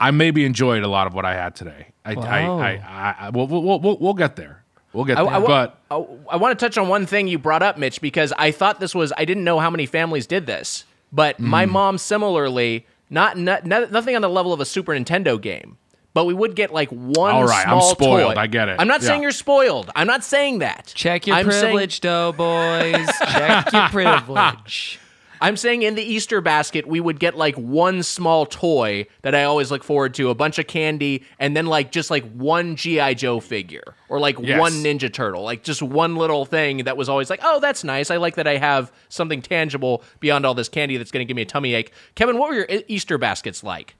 I 0.00 0.10
maybe 0.10 0.44
enjoyed 0.46 0.82
a 0.82 0.88
lot 0.88 1.06
of 1.06 1.12
what 1.14 1.26
I 1.26 1.34
had 1.34 1.54
today. 1.54 1.88
I, 2.04 2.12
I, 2.12 2.14
Wow. 2.14 2.58
I, 2.60 2.68
I, 2.70 3.16
I 3.26 3.30
we'll, 3.30 3.46
we'll, 3.46 3.78
we'll, 3.78 3.98
we'll 3.98 4.14
get 4.14 4.36
there. 4.36 4.59
We'll 4.92 5.04
get 5.04 5.18
I, 5.18 5.22
there. 5.24 5.32
I 5.32 5.38
wa- 5.38 5.46
but 5.46 5.78
I, 5.90 5.94
I 6.34 6.36
want 6.36 6.58
to 6.58 6.64
touch 6.64 6.76
on 6.78 6.88
one 6.88 7.06
thing 7.06 7.28
you 7.28 7.38
brought 7.38 7.62
up, 7.62 7.78
Mitch, 7.78 8.00
because 8.00 8.32
I 8.36 8.50
thought 8.50 8.80
this 8.80 8.94
was. 8.94 9.12
I 9.16 9.24
didn't 9.24 9.44
know 9.44 9.58
how 9.60 9.70
many 9.70 9.86
families 9.86 10.26
did 10.26 10.46
this, 10.46 10.84
but 11.12 11.38
my 11.38 11.64
Mm. 11.66 11.70
mom 11.70 11.98
similarly, 11.98 12.86
not, 13.08 13.36
not 13.38 13.64
nothing 13.66 14.16
on 14.16 14.22
the 14.22 14.28
level 14.28 14.52
of 14.52 14.60
a 14.60 14.64
Super 14.64 14.92
Nintendo 14.92 15.40
game. 15.40 15.76
But 16.12 16.24
we 16.24 16.34
would 16.34 16.56
get 16.56 16.72
like 16.72 16.88
one 16.90 17.32
All 17.32 17.44
right, 17.44 17.64
I'm 17.66 17.78
small 17.78 17.90
spoiled. 17.92 18.34
toy. 18.34 18.40
I 18.40 18.48
get 18.48 18.68
it. 18.68 18.76
I'm 18.80 18.88
not 18.88 19.00
Yeah. 19.00 19.06
saying 19.08 19.22
you're 19.22 19.30
spoiled. 19.30 19.92
I'm 19.94 20.08
not 20.08 20.24
saying 20.24 20.58
that. 20.58 20.92
Check 20.96 21.28
your 21.28 21.36
I'm 21.36 21.48
saying- 21.52 21.62
privilege, 21.62 22.00
though, 22.00 22.32
boys. 22.32 23.08
Check 23.30 23.72
your 23.72 23.88
privilege. 23.90 24.98
I'm 25.42 25.56
saying 25.56 25.82
in 25.82 25.94
the 25.94 26.02
Easter 26.02 26.40
basket, 26.42 26.86
we 26.86 27.00
would 27.00 27.18
get 27.18 27.34
like 27.36 27.54
one 27.56 28.02
small 28.02 28.44
toy 28.44 29.06
that 29.22 29.34
I 29.34 29.44
always 29.44 29.70
look 29.70 29.82
forward 29.82 30.12
to, 30.14 30.28
a 30.28 30.34
bunch 30.34 30.58
of 30.58 30.66
candy, 30.66 31.24
and 31.38 31.56
then 31.56 31.64
like 31.66 31.92
just 31.92 32.10
like 32.10 32.30
one 32.32 32.76
G.I. 32.76 33.14
Joe 33.14 33.40
figure 33.40 33.94
or 34.10 34.20
like 34.20 34.38
Yes. 34.38 34.60
one 34.60 34.72
Ninja 34.72 35.10
Turtle. 35.12 35.42
Like 35.42 35.62
just 35.62 35.80
one 35.82 36.16
little 36.16 36.44
thing 36.44 36.84
that 36.84 36.96
was 36.98 37.08
always 37.08 37.30
like, 37.30 37.40
oh, 37.42 37.58
that's 37.58 37.82
nice. 37.84 38.10
I 38.10 38.18
like 38.18 38.34
that 38.34 38.46
I 38.46 38.58
have 38.58 38.92
something 39.08 39.40
tangible 39.40 40.02
beyond 40.20 40.44
all 40.44 40.52
this 40.54 40.68
candy 40.68 40.98
that's 40.98 41.10
going 41.10 41.26
to 41.26 41.28
give 41.28 41.36
me 41.36 41.42
a 41.42 41.46
tummy 41.46 41.72
ache. 41.74 41.92
Kevin, 42.16 42.36
what 42.36 42.50
were 42.50 42.56
your 42.56 42.66
E- 42.68 42.84
Easter 42.88 43.16
baskets 43.16 43.64
like? 43.64 43.96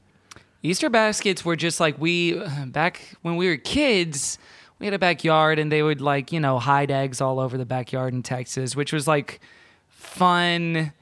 Easter 0.62 0.91
baskets 0.91 1.43
were 1.43 1.57
just 1.57 1.80
like 1.80 1.99
we 1.99 2.34
back 2.66 3.01
when 3.22 3.36
we 3.36 3.49
were 3.49 3.57
kids. 3.57 4.38
We 4.78 4.86
had 4.86 4.93
a 4.95 4.99
backyard, 4.99 5.59
and 5.59 5.70
they 5.72 5.82
would 5.82 6.01
like 6.03 6.32
you 6.32 6.41
know 6.41 6.59
hide 6.59 6.91
eggs 6.91 7.20
all 7.22 7.41
over 7.41 7.57
the 7.57 7.64
backyard 7.66 8.12
in 8.12 8.22
Texas, 8.22 8.76
which 8.76 8.93
was 8.93 9.07
like 9.09 9.41
fun 9.88 10.93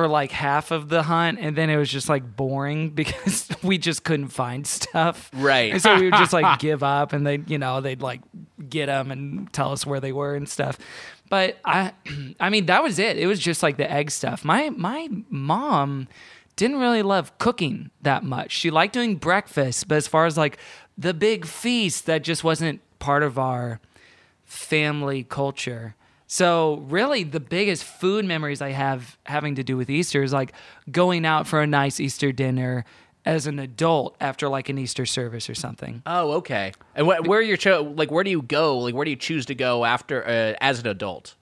for 0.00 0.08
like 0.08 0.32
half 0.32 0.70
of 0.70 0.88
the 0.88 1.02
hunt, 1.02 1.38
and 1.38 1.54
then 1.54 1.68
it 1.68 1.76
was 1.76 1.90
just 1.90 2.08
like 2.08 2.34
boring 2.34 2.88
because 2.94 3.46
we 3.62 3.76
just 3.76 4.02
couldn't 4.02 4.28
find 4.28 4.66
stuff. 4.66 5.30
Right. 5.34 5.72
And 5.72 5.82
so 5.82 5.94
we 5.96 6.04
would 6.04 6.14
just 6.14 6.32
like 6.32 6.58
give 6.58 6.82
up, 6.82 7.12
and 7.12 7.26
they 7.26 7.42
you 7.46 7.58
know 7.58 7.82
they'd 7.82 8.00
like 8.00 8.22
get 8.66 8.86
them 8.86 9.10
and 9.10 9.52
tell 9.52 9.72
us 9.72 9.84
where 9.84 10.00
they 10.00 10.12
were 10.12 10.34
and 10.34 10.48
stuff. 10.48 10.78
But 11.28 11.58
I, 11.66 11.92
I 12.40 12.48
mean 12.48 12.64
that 12.66 12.82
was 12.82 12.98
it. 12.98 13.18
It 13.18 13.26
was 13.26 13.38
just 13.38 13.62
like 13.62 13.76
the 13.76 13.90
egg 13.90 14.10
stuff. 14.10 14.42
My 14.42 14.70
my 14.70 15.08
mom 15.28 16.08
didn't 16.56 16.78
really 16.78 17.02
love 17.02 17.36
cooking 17.36 17.90
that 18.00 18.24
much. 18.24 18.52
She 18.52 18.70
liked 18.70 18.94
doing 18.94 19.16
breakfast, 19.16 19.86
but 19.86 19.96
as 19.96 20.06
far 20.06 20.24
as 20.24 20.38
like 20.38 20.56
the 20.96 21.12
big 21.12 21.44
feast, 21.44 22.06
that 22.06 22.22
just 22.22 22.42
wasn't 22.42 22.80
part 23.00 23.22
of 23.22 23.38
our 23.38 23.80
family 24.46 25.24
culture. 25.24 25.94
So 26.32 26.84
really 26.88 27.24
the 27.24 27.40
biggest 27.40 27.82
food 27.82 28.24
memories 28.24 28.62
I 28.62 28.70
have 28.70 29.18
having 29.26 29.56
to 29.56 29.64
do 29.64 29.76
with 29.76 29.90
Easter 29.90 30.22
is 30.22 30.32
like 30.32 30.52
going 30.88 31.26
out 31.26 31.48
for 31.48 31.60
a 31.60 31.66
nice 31.66 31.98
Easter 31.98 32.30
dinner 32.30 32.84
as 33.24 33.48
an 33.48 33.58
adult 33.58 34.16
after 34.20 34.48
like 34.48 34.68
an 34.68 34.78
Easter 34.78 35.06
service 35.06 35.50
or 35.50 35.56
something. 35.56 36.04
Oh, 36.06 36.34
okay. 36.34 36.70
And 36.94 37.08
wh- 37.08 37.26
where 37.26 37.40
are 37.40 37.42
your 37.42 37.56
cho- 37.56 37.92
like? 37.96 38.12
Where 38.12 38.22
do 38.22 38.30
you 38.30 38.42
go? 38.42 38.78
Like, 38.78 38.94
where 38.94 39.04
do 39.04 39.10
you 39.10 39.16
choose 39.16 39.44
to 39.46 39.56
go 39.56 39.84
after 39.84 40.24
uh, 40.24 40.54
as 40.60 40.78
an 40.78 40.86
adult? 40.86 41.34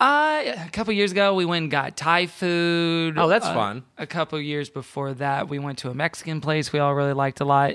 Uh, 0.00 0.44
a 0.46 0.70
couple 0.72 0.94
years 0.94 1.12
ago, 1.12 1.34
we 1.34 1.44
went 1.44 1.64
and 1.64 1.70
got 1.70 1.94
Thai 1.94 2.24
food. 2.24 3.18
Oh, 3.18 3.28
that's 3.28 3.44
Uh, 3.44 3.52
fun. 3.52 3.82
A 3.98 4.06
couple 4.06 4.40
years 4.40 4.70
before 4.70 5.12
that, 5.12 5.50
we 5.50 5.58
went 5.58 5.76
to 5.80 5.90
a 5.90 5.94
Mexican 5.94 6.40
place 6.40 6.72
we 6.72 6.78
all 6.78 6.94
really 6.94 7.12
liked 7.12 7.42
a 7.42 7.44
lot. 7.44 7.74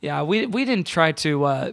Yeah, 0.00 0.22
we 0.22 0.46
we 0.46 0.64
didn't 0.64 0.86
try 0.86 1.10
to 1.10 1.44
uh, 1.44 1.72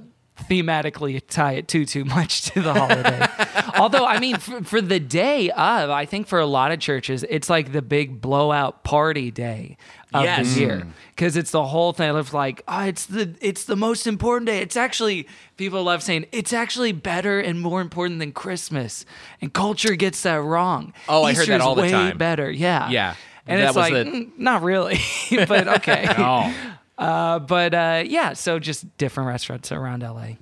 thematically 0.50 1.22
tie 1.28 1.54
it 1.54 1.68
too 1.68 1.86
too 1.86 2.06
much 2.06 2.42
to 2.52 2.62
the 2.62 2.74
holiday. 2.74 3.28
Although, 3.80 4.06
I 4.06 4.20
mean, 4.20 4.38
for, 4.38 4.64
for 4.64 4.82
the 4.82 5.00
day 5.00 5.50
of, 5.52 5.90
I 5.90 6.06
think 6.06 6.28
for 6.28 6.40
a 6.40 6.46
lot 6.46 6.72
of 6.72 6.80
churches, 6.80 7.26
it's 7.30 7.50
like 7.50 7.72
the 7.72 7.82
big 7.82 8.22
blowout 8.22 8.84
party 8.84 9.32
day 9.32 9.78
of 10.14 10.24
Yes. 10.26 10.54
the 10.54 10.60
year 10.60 10.88
because 11.16 11.38
it's 11.38 11.52
the 11.52 11.64
whole 11.64 11.94
thing 11.94 12.10
of 12.16 12.34
like, 12.34 12.62
oh, 12.68 12.82
it's 12.84 13.06
the 13.06 13.34
it's 13.42 13.64
the 13.64 13.76
most 13.78 14.08
important 14.08 14.48
day. 14.48 14.60
It's 14.60 14.76
actually 14.76 15.28
people 15.58 15.84
love 15.84 16.04
saying 16.04 16.26
it's 16.32 16.52
actually 16.54 16.92
better 16.92 17.40
and 17.40 17.60
more 17.62 17.80
important 17.82 18.20
than 18.20 18.32
Christmas, 18.34 19.06
and 19.42 19.54
culture 19.54 19.96
gets 19.96 20.22
that 20.24 20.42
wrong. 20.42 20.94
Oh, 21.08 21.24
I 21.24 21.34
heard 21.34 21.48
that 21.48 21.62
all 21.62 21.76
the 21.76 21.84
way 21.84 21.92
time. 21.92 22.18
Better, 22.18 22.52
yeah, 22.52 22.90
Yeah. 22.90 23.16
And 23.48 23.60
That 23.60 23.70
it's 23.70 23.76
was 23.76 23.90
like 23.90 23.94
the- 23.94 24.12
mm, 24.12 24.32
not 24.38 24.62
really, 24.62 25.00
but 25.48 25.68
okay. 25.80 26.06
oh, 26.18 26.54
Uh, 27.02 27.40
but 27.40 27.74
uh, 27.74 28.04
yeah, 28.06 28.34
so 28.34 28.60
just 28.60 28.96
different 28.98 29.28
restaurants 29.28 29.72
around 29.72 30.04
LA. 30.04 30.34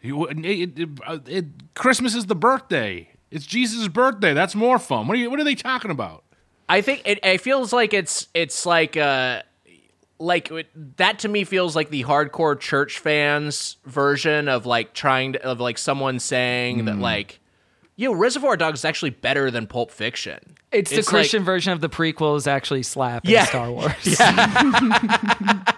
You- 0.00 0.26
it- 0.26 0.78
it- 0.78 0.88
uh, 1.06 1.18
it- 1.26 1.74
Christmas 1.74 2.14
is 2.14 2.26
the 2.26 2.34
birthday. 2.34 3.08
It's 3.30 3.46
Jesus' 3.46 3.88
birthday. 3.88 4.32
That's 4.34 4.54
more 4.54 4.78
fun. 4.78 5.06
What 5.08 5.16
are 5.16 5.20
you? 5.20 5.30
What 5.30 5.40
are 5.40 5.44
they 5.44 5.54
talking 5.54 5.90
about? 5.90 6.24
I 6.68 6.80
think 6.80 7.02
it, 7.04 7.18
it 7.22 7.40
feels 7.40 7.72
like 7.72 7.92
it's 7.92 8.28
it's 8.32 8.64
like 8.64 8.96
uh 8.96 9.42
like 10.18 10.50
it- 10.50 10.96
that 10.96 11.18
to 11.20 11.28
me 11.28 11.44
feels 11.44 11.74
like 11.76 11.90
the 11.90 12.04
hardcore 12.04 12.58
church 12.58 12.98
fans 13.00 13.76
version 13.84 14.48
of 14.48 14.64
like 14.66 14.94
trying 14.94 15.34
to 15.34 15.44
of 15.44 15.60
like 15.60 15.76
someone 15.78 16.18
saying 16.20 16.78
Hmm. 16.80 16.84
that 16.86 16.98
like 16.98 17.40
yo 17.96 18.12
Reservoir 18.12 18.56
Dogs 18.56 18.80
is 18.80 18.84
actually 18.84 19.10
better 19.10 19.50
than 19.50 19.66
Pulp 19.66 19.90
Fiction. 19.90 20.38
It's, 20.72 20.90
the 20.90 20.96
like- 20.98 21.06
Christian 21.06 21.44
version 21.44 21.72
of 21.72 21.80
the 21.80 21.88
prequels 21.88 22.46
actually 22.46 22.82
slap 22.82 23.22
Yeah. 23.26 23.42
in 23.42 23.46
Star 23.46 23.70
Wars. 23.70 23.94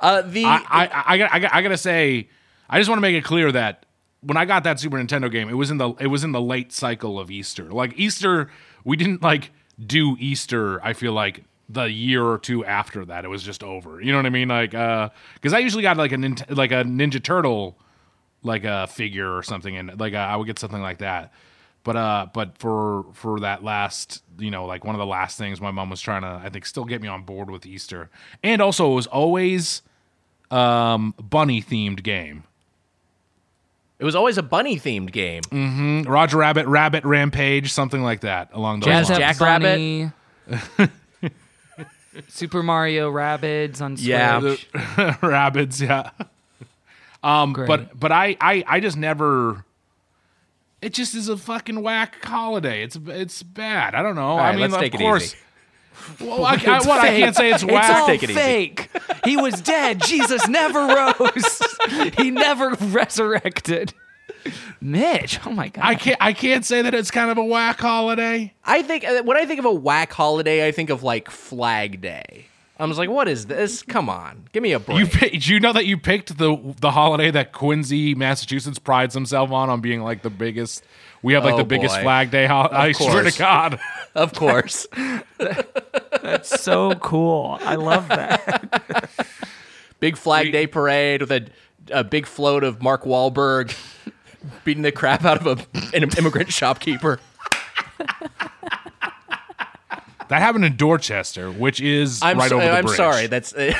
uh 0.00 0.22
the 0.22 0.44
I, 0.44 0.56
I, 0.68 0.86
I, 0.86 1.22
I, 1.22 1.48
I 1.58 1.62
gotta 1.62 1.78
say, 1.78 2.28
I 2.68 2.78
just 2.78 2.88
want 2.88 2.98
to 2.98 3.02
make 3.02 3.16
it 3.16 3.24
clear 3.24 3.50
that 3.52 3.86
when 4.20 4.36
I 4.36 4.44
got 4.44 4.64
that 4.64 4.80
Super 4.80 4.96
Nintendo 4.96 5.30
game, 5.30 5.48
it 5.48 5.54
was 5.54 5.70
in 5.70 5.78
the 5.78 5.90
it 6.00 6.08
was 6.08 6.24
in 6.24 6.32
the 6.32 6.40
late 6.40 6.72
cycle 6.72 7.18
of 7.18 7.30
Easter. 7.30 7.64
Like 7.64 7.94
Easter, 7.96 8.50
we 8.84 8.96
didn't 8.96 9.22
like 9.22 9.52
do 9.84 10.16
Easter. 10.18 10.82
I 10.84 10.92
feel 10.92 11.12
like 11.12 11.44
the 11.68 11.84
year 11.84 12.24
or 12.24 12.38
two 12.38 12.64
after 12.64 13.04
that, 13.06 13.24
it 13.24 13.28
was 13.28 13.42
just 13.42 13.62
over. 13.62 14.00
You 14.00 14.12
know 14.12 14.18
what 14.18 14.26
I 14.26 14.30
mean? 14.30 14.48
Like, 14.48 14.74
uh, 14.74 15.10
because 15.34 15.52
I 15.52 15.58
usually 15.58 15.82
got 15.82 15.96
like 15.96 16.12
a 16.12 16.16
Nint- 16.16 16.56
like 16.56 16.72
a 16.72 16.84
Ninja 16.84 17.22
Turtle 17.22 17.78
like 18.42 18.64
a 18.64 18.86
figure 18.86 19.36
or 19.36 19.42
something, 19.42 19.76
and 19.76 19.98
like 19.98 20.14
uh, 20.14 20.18
I 20.18 20.36
would 20.36 20.46
get 20.46 20.58
something 20.58 20.80
like 20.80 20.98
that. 20.98 21.32
But 21.86 21.94
uh, 21.96 22.26
but 22.34 22.58
for 22.58 23.04
for 23.12 23.38
that 23.40 23.62
last, 23.62 24.20
you 24.40 24.50
know, 24.50 24.64
like 24.64 24.84
one 24.84 24.96
of 24.96 24.98
the 24.98 25.06
last 25.06 25.38
things 25.38 25.60
my 25.60 25.70
mom 25.70 25.88
was 25.88 26.00
trying 26.00 26.22
to, 26.22 26.40
I 26.44 26.48
think, 26.48 26.66
still 26.66 26.84
get 26.84 27.00
me 27.00 27.06
on 27.06 27.22
board 27.22 27.48
with 27.48 27.64
Easter, 27.64 28.10
and 28.42 28.60
also 28.60 28.90
it 28.90 28.94
was 28.96 29.06
always 29.06 29.82
um 30.50 31.14
bunny 31.22 31.62
themed 31.62 32.02
game. 32.02 32.42
it 34.00 34.04
was 34.04 34.16
always 34.16 34.36
a 34.36 34.42
bunny 34.42 34.80
themed 34.80 35.12
game. 35.12 35.42
mm-hmm. 35.42 36.10
Roger 36.10 36.38
Rabbit, 36.38 36.66
Rabbit 36.66 37.04
Rampage, 37.04 37.72
something 37.72 38.02
like 38.02 38.22
that 38.22 38.50
along 38.52 38.80
those 38.80 38.86
Jazz 38.88 39.10
lines. 39.10 39.18
Jack 39.20 39.38
Bunny, 39.38 40.10
Super 42.26 42.64
Mario 42.64 43.10
rabbits 43.10 43.80
on 43.80 43.96
Switch. 43.96 44.08
Yeah. 44.08 45.16
Rabbits, 45.22 45.80
yeah. 45.80 46.10
Um, 47.22 47.52
Great. 47.52 47.68
but 47.68 48.00
but 48.00 48.10
I, 48.10 48.36
I 48.40 48.64
I 48.66 48.80
just 48.80 48.96
never 48.96 49.64
it 50.86 50.92
just 50.94 51.14
is 51.14 51.28
a 51.28 51.36
fucking 51.36 51.82
whack 51.82 52.24
holiday. 52.24 52.82
It's 52.84 52.96
it's 53.06 53.42
bad. 53.42 53.94
I 53.94 54.02
don't 54.02 54.14
know. 54.14 54.22
All 54.22 54.38
I 54.38 54.44
right, 54.44 54.52
mean, 54.52 54.60
let's 54.62 54.74
of 54.74 54.80
take 54.80 54.94
it 54.94 54.98
course. 54.98 55.34
easy. 55.34 55.36
Well, 56.20 56.44
I, 56.44 56.52
I, 56.54 56.78
what 56.86 57.00
I 57.00 57.08
can't 57.08 57.34
say 57.34 57.50
it's 57.52 57.62
It's 57.64 57.72
whack. 57.72 57.90
all 57.90 58.06
Take 58.06 58.22
it 58.22 58.30
easy. 58.30 58.38
fake. 58.38 58.90
He 59.24 59.36
was 59.36 59.60
dead. 59.60 60.02
Jesus 60.04 60.46
never 60.46 60.78
rose. 60.78 61.62
he 62.18 62.30
never 62.30 62.70
resurrected. 62.74 63.92
Mitch, 64.80 65.40
oh 65.44 65.50
my 65.50 65.68
god. 65.70 65.84
I 65.84 65.94
can't. 65.96 66.18
I 66.20 66.32
can't 66.32 66.64
say 66.64 66.82
that 66.82 66.94
it's 66.94 67.10
kind 67.10 67.30
of 67.30 67.38
a 67.38 67.44
whack 67.44 67.80
holiday. 67.80 68.52
I 68.64 68.82
think 68.82 69.04
uh, 69.04 69.22
when 69.24 69.36
I 69.36 69.44
think 69.46 69.58
of 69.58 69.64
a 69.64 69.72
whack 69.72 70.12
holiday, 70.12 70.66
I 70.66 70.70
think 70.72 70.90
of 70.90 71.02
like 71.02 71.30
Flag 71.30 72.00
Day. 72.00 72.46
I 72.78 72.84
was 72.84 72.98
like, 72.98 73.08
what 73.08 73.26
is 73.26 73.46
this? 73.46 73.82
Come 73.82 74.10
on, 74.10 74.48
give 74.52 74.62
me 74.62 74.72
a 74.72 74.78
break. 74.78 74.98
You 74.98 75.06
pi- 75.06 75.38
do 75.38 75.54
you 75.54 75.60
know 75.60 75.72
that 75.72 75.86
you 75.86 75.96
picked 75.96 76.36
the 76.36 76.74
the 76.80 76.90
holiday 76.90 77.30
that 77.30 77.52
Quincy, 77.52 78.14
Massachusetts 78.14 78.78
prides 78.78 79.14
himself 79.14 79.50
on 79.50 79.70
on 79.70 79.80
being 79.80 80.02
like 80.02 80.22
the 80.22 80.30
biggest. 80.30 80.84
We 81.22 81.32
have 81.32 81.44
like 81.44 81.54
Oh, 81.54 81.58
the 81.58 81.64
biggest 81.64 81.96
boy. 81.96 82.02
Flag 82.02 82.30
Day. 82.30 82.46
Ho- 82.46 82.68
I 82.70 82.92
swear 82.92 83.22
to 83.24 83.36
God. 83.38 83.80
of 84.14 84.34
course. 84.34 84.86
That's 85.38 86.60
so 86.62 86.94
cool. 86.96 87.58
I 87.62 87.76
love 87.76 88.08
that. 88.08 89.08
big 90.00 90.16
Flag 90.18 90.52
Day 90.52 90.66
parade 90.66 91.22
with 91.22 91.32
a, 91.32 91.46
a 91.90 92.04
big 92.04 92.26
float 92.26 92.62
of 92.62 92.82
Mark 92.82 93.04
Wahlberg 93.04 93.74
beating 94.64 94.82
the 94.82 94.92
crap 94.92 95.24
out 95.24 95.44
of 95.44 95.58
a, 95.72 95.96
an 95.96 96.04
immigrant 96.18 96.52
shopkeeper. 96.52 97.18
That 100.28 100.42
happened 100.42 100.64
in 100.64 100.76
Dorchester, 100.76 101.50
which 101.50 101.80
is 101.80 102.20
I'm, 102.22 102.38
right 102.38 102.48
so- 102.48 102.56
over 102.56 102.64
the 102.66 102.72
I'm 102.72 102.84
bridge. 102.84 102.96
sorry. 102.96 103.26
That's 103.28 103.52
uh, 103.54 103.72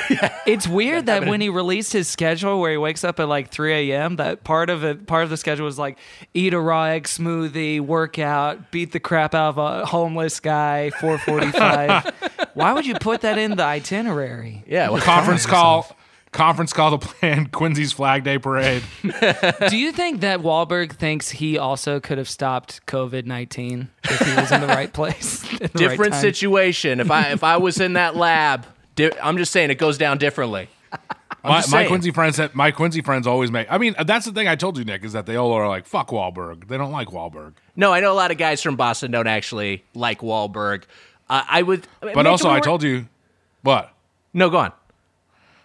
It's 0.45 0.67
weird 0.67 1.07
that 1.07 1.25
when 1.27 1.41
he 1.41 1.49
released 1.49 1.91
his 1.93 2.07
schedule 2.07 2.59
where 2.61 2.71
he 2.71 2.77
wakes 2.77 3.03
up 3.03 3.19
at 3.19 3.27
like 3.27 3.49
3 3.49 3.91
a.m., 3.91 4.15
that 4.15 4.43
part 4.43 4.69
of 4.69 4.83
it, 4.83 5.07
part 5.07 5.23
of 5.25 5.29
the 5.29 5.37
schedule 5.37 5.65
was 5.65 5.77
like 5.77 5.97
eat 6.33 6.53
a 6.53 6.59
raw 6.59 6.85
egg 6.85 7.03
smoothie, 7.03 7.81
workout, 7.81 8.71
beat 8.71 8.91
the 8.93 8.99
crap 8.99 9.35
out 9.35 9.49
of 9.49 9.57
a 9.57 9.85
homeless 9.85 10.39
guy, 10.39 10.89
445. 10.91 12.49
Why 12.53 12.73
would 12.73 12.85
you 12.85 12.95
put 12.95 13.21
that 13.21 13.37
in 13.37 13.55
the 13.57 13.63
itinerary? 13.63 14.63
yeah. 14.67 14.89
Well, 14.89 15.01
Conference 15.01 15.45
call. 15.45 15.95
Conference 16.31 16.73
call 16.73 16.97
to 16.97 17.07
plan 17.07 17.47
Quincy's 17.51 17.93
Flag 17.93 18.23
Day 18.23 18.37
parade. 18.37 18.83
Do 19.69 19.77
you 19.77 19.91
think 19.91 20.21
that 20.21 20.41
Wahlberg 20.41 20.91
thinks 20.93 21.31
he 21.31 21.57
also 21.57 21.99
could 21.99 22.17
have 22.17 22.29
stopped 22.29 22.85
COVID 22.85 23.25
19 23.25 23.89
if 24.03 24.19
he 24.19 24.35
was 24.35 24.51
in 24.51 24.61
the 24.61 24.67
right 24.67 24.91
place? 24.91 25.41
the 25.59 25.67
different 25.69 26.13
time? 26.13 26.21
situation. 26.21 26.99
If 26.99 27.09
I 27.11 27.31
if 27.31 27.43
I 27.43 27.57
was 27.57 27.79
in 27.79 27.93
that 27.93 28.15
lab, 28.15 28.65
di- 28.95 29.17
I'm 29.21 29.37
just 29.37 29.51
saying 29.51 29.71
it 29.71 29.77
goes 29.77 29.97
down 29.97 30.17
differently. 30.17 30.69
my, 31.43 31.63
my. 31.71 31.85
Quincy 31.85 32.11
friends, 32.11 32.37
that 32.37 32.55
my 32.55 32.71
Quincy 32.71 33.01
friends 33.01 33.25
always 33.25 33.51
make. 33.51 33.71
I 33.71 33.77
mean, 33.77 33.95
that's 34.05 34.25
the 34.25 34.31
thing 34.31 34.47
I 34.47 34.55
told 34.55 34.77
you, 34.77 34.83
Nick, 34.83 35.03
is 35.03 35.13
that 35.13 35.25
they 35.25 35.35
all 35.35 35.51
are 35.53 35.67
like, 35.67 35.85
"Fuck 35.85 36.09
Wahlberg." 36.09 36.67
They 36.67 36.77
don't 36.77 36.91
like 36.91 37.07
Wahlberg. 37.09 37.53
No, 37.75 37.93
I 37.93 37.99
know 37.99 38.11
a 38.11 38.15
lot 38.15 38.31
of 38.31 38.37
guys 38.37 38.61
from 38.61 38.75
Boston 38.75 39.11
don't 39.11 39.27
actually 39.27 39.83
like 39.93 40.19
Wahlberg. 40.19 40.83
Uh, 41.29 41.43
I 41.49 41.61
would, 41.61 41.87
But 41.99 42.25
also, 42.25 42.49
I 42.49 42.59
told 42.59 42.83
you, 42.83 43.07
what? 43.61 43.91
No, 44.33 44.49
go 44.49 44.57
on. 44.57 44.71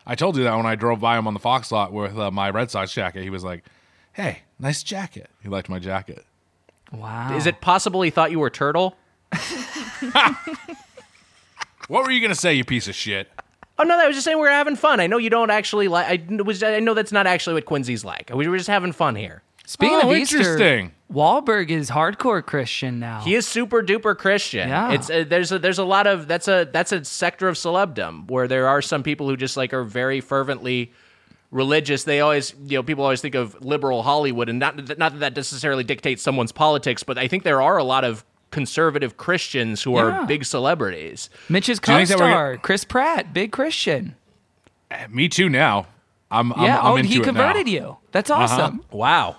I 0.06 0.14
told 0.14 0.36
you 0.36 0.44
that 0.44 0.56
when 0.56 0.66
I 0.66 0.74
drove 0.74 1.00
by 1.00 1.16
him 1.18 1.26
on 1.26 1.34
the 1.34 1.40
Fox 1.40 1.70
lot 1.70 1.92
with 1.92 2.18
uh, 2.18 2.30
my 2.30 2.50
Red 2.50 2.70
Sox 2.70 2.92
jacket, 2.92 3.22
he 3.22 3.30
was 3.30 3.44
like, 3.44 3.64
"Hey, 4.12 4.40
nice 4.58 4.82
jacket." 4.82 5.30
He 5.42 5.48
liked 5.48 5.68
my 5.68 5.78
jacket. 5.78 6.24
Wow. 6.92 7.36
Is 7.36 7.46
it 7.46 7.60
possible 7.60 8.02
he 8.02 8.10
thought 8.10 8.30
you 8.30 8.38
were 8.40 8.50
Turtle? 8.50 8.96
What 11.88 12.04
were 12.04 12.10
you 12.10 12.20
gonna 12.22 12.34
say, 12.34 12.54
you 12.54 12.64
piece 12.64 12.88
of 12.88 12.94
shit? 12.94 13.28
Oh 13.78 13.82
no, 13.84 13.98
I 13.98 14.06
was 14.06 14.16
just 14.16 14.24
saying 14.24 14.36
we 14.38 14.42
were 14.42 14.48
having 14.50 14.76
fun. 14.76 15.00
I 15.00 15.06
know 15.08 15.18
you 15.18 15.30
don't 15.30 15.50
actually 15.50 15.88
like. 15.88 16.06
I 16.30 16.42
was. 16.42 16.62
I 16.62 16.78
know 16.78 16.94
that's 16.94 17.12
not 17.12 17.26
actually 17.26 17.54
what 17.54 17.64
Quincy's 17.66 18.04
like. 18.04 18.30
We 18.32 18.46
were 18.48 18.56
just 18.56 18.68
having 18.68 18.92
fun 18.92 19.14
here. 19.16 19.42
Speaking 19.66 19.98
Oh, 20.02 20.10
of 20.10 20.16
Easter, 20.16 20.38
interesting. 20.38 20.92
Wahlberg 21.12 21.70
is 21.70 21.90
hardcore 21.90 22.44
Christian 22.44 22.98
now. 22.98 23.20
He 23.20 23.34
is 23.34 23.46
super 23.46 23.82
duper 23.82 24.16
Christian. 24.16 24.68
Yeah. 24.68 24.92
It's 24.92 25.10
uh, 25.10 25.24
there's 25.28 25.52
a 25.52 25.58
there's 25.58 25.78
a 25.78 25.84
lot 25.84 26.06
of 26.06 26.26
that's 26.28 26.48
a 26.48 26.68
that's 26.72 26.92
a 26.92 27.04
sector 27.04 27.48
of 27.48 27.56
celebdom 27.56 28.30
where 28.30 28.48
there 28.48 28.68
are 28.68 28.80
some 28.82 29.02
people 29.02 29.28
who 29.28 29.36
just 29.36 29.56
like 29.56 29.72
are 29.74 29.84
very 29.84 30.20
fervently 30.20 30.92
religious. 31.50 32.04
They 32.04 32.20
always 32.20 32.54
you 32.64 32.78
know 32.78 32.82
people 32.82 33.04
always 33.04 33.20
think 33.20 33.34
of 33.34 33.62
liberal 33.64 34.02
Hollywood 34.02 34.48
and 34.48 34.58
not 34.58 34.76
not 34.98 35.12
that 35.12 35.20
that 35.20 35.36
necessarily 35.36 35.84
dictates 35.84 36.22
someone's 36.22 36.52
politics, 36.52 37.02
but 37.02 37.18
I 37.18 37.28
think 37.28 37.42
there 37.44 37.60
are 37.62 37.76
a 37.78 37.84
lot 37.84 38.04
of 38.04 38.24
conservative 38.50 39.16
Christians 39.16 39.82
who 39.82 39.92
Yeah. 39.96 40.22
are 40.22 40.26
big 40.26 40.44
celebrities. 40.44 41.30
Mitch's 41.48 41.78
you 41.86 41.94
think 41.96 42.08
that 42.08 42.18
we're 42.18 42.24
co-star, 42.26 42.56
Chris 42.58 42.84
Pratt, 42.84 43.32
big 43.32 43.52
Christian. 43.52 44.14
Me 45.08 45.28
too. 45.28 45.48
Now, 45.48 45.86
I'm. 46.30 46.48
Yeah. 46.50 46.78
I'm, 46.80 46.86
I'm 46.86 46.92
oh, 46.92 46.96
into 46.96 47.08
he 47.08 47.16
it 47.18 47.24
converted 47.24 47.66
now. 47.66 47.72
you. 47.72 47.96
That's 48.12 48.30
awesome. 48.30 48.84
Wow. 48.90 49.36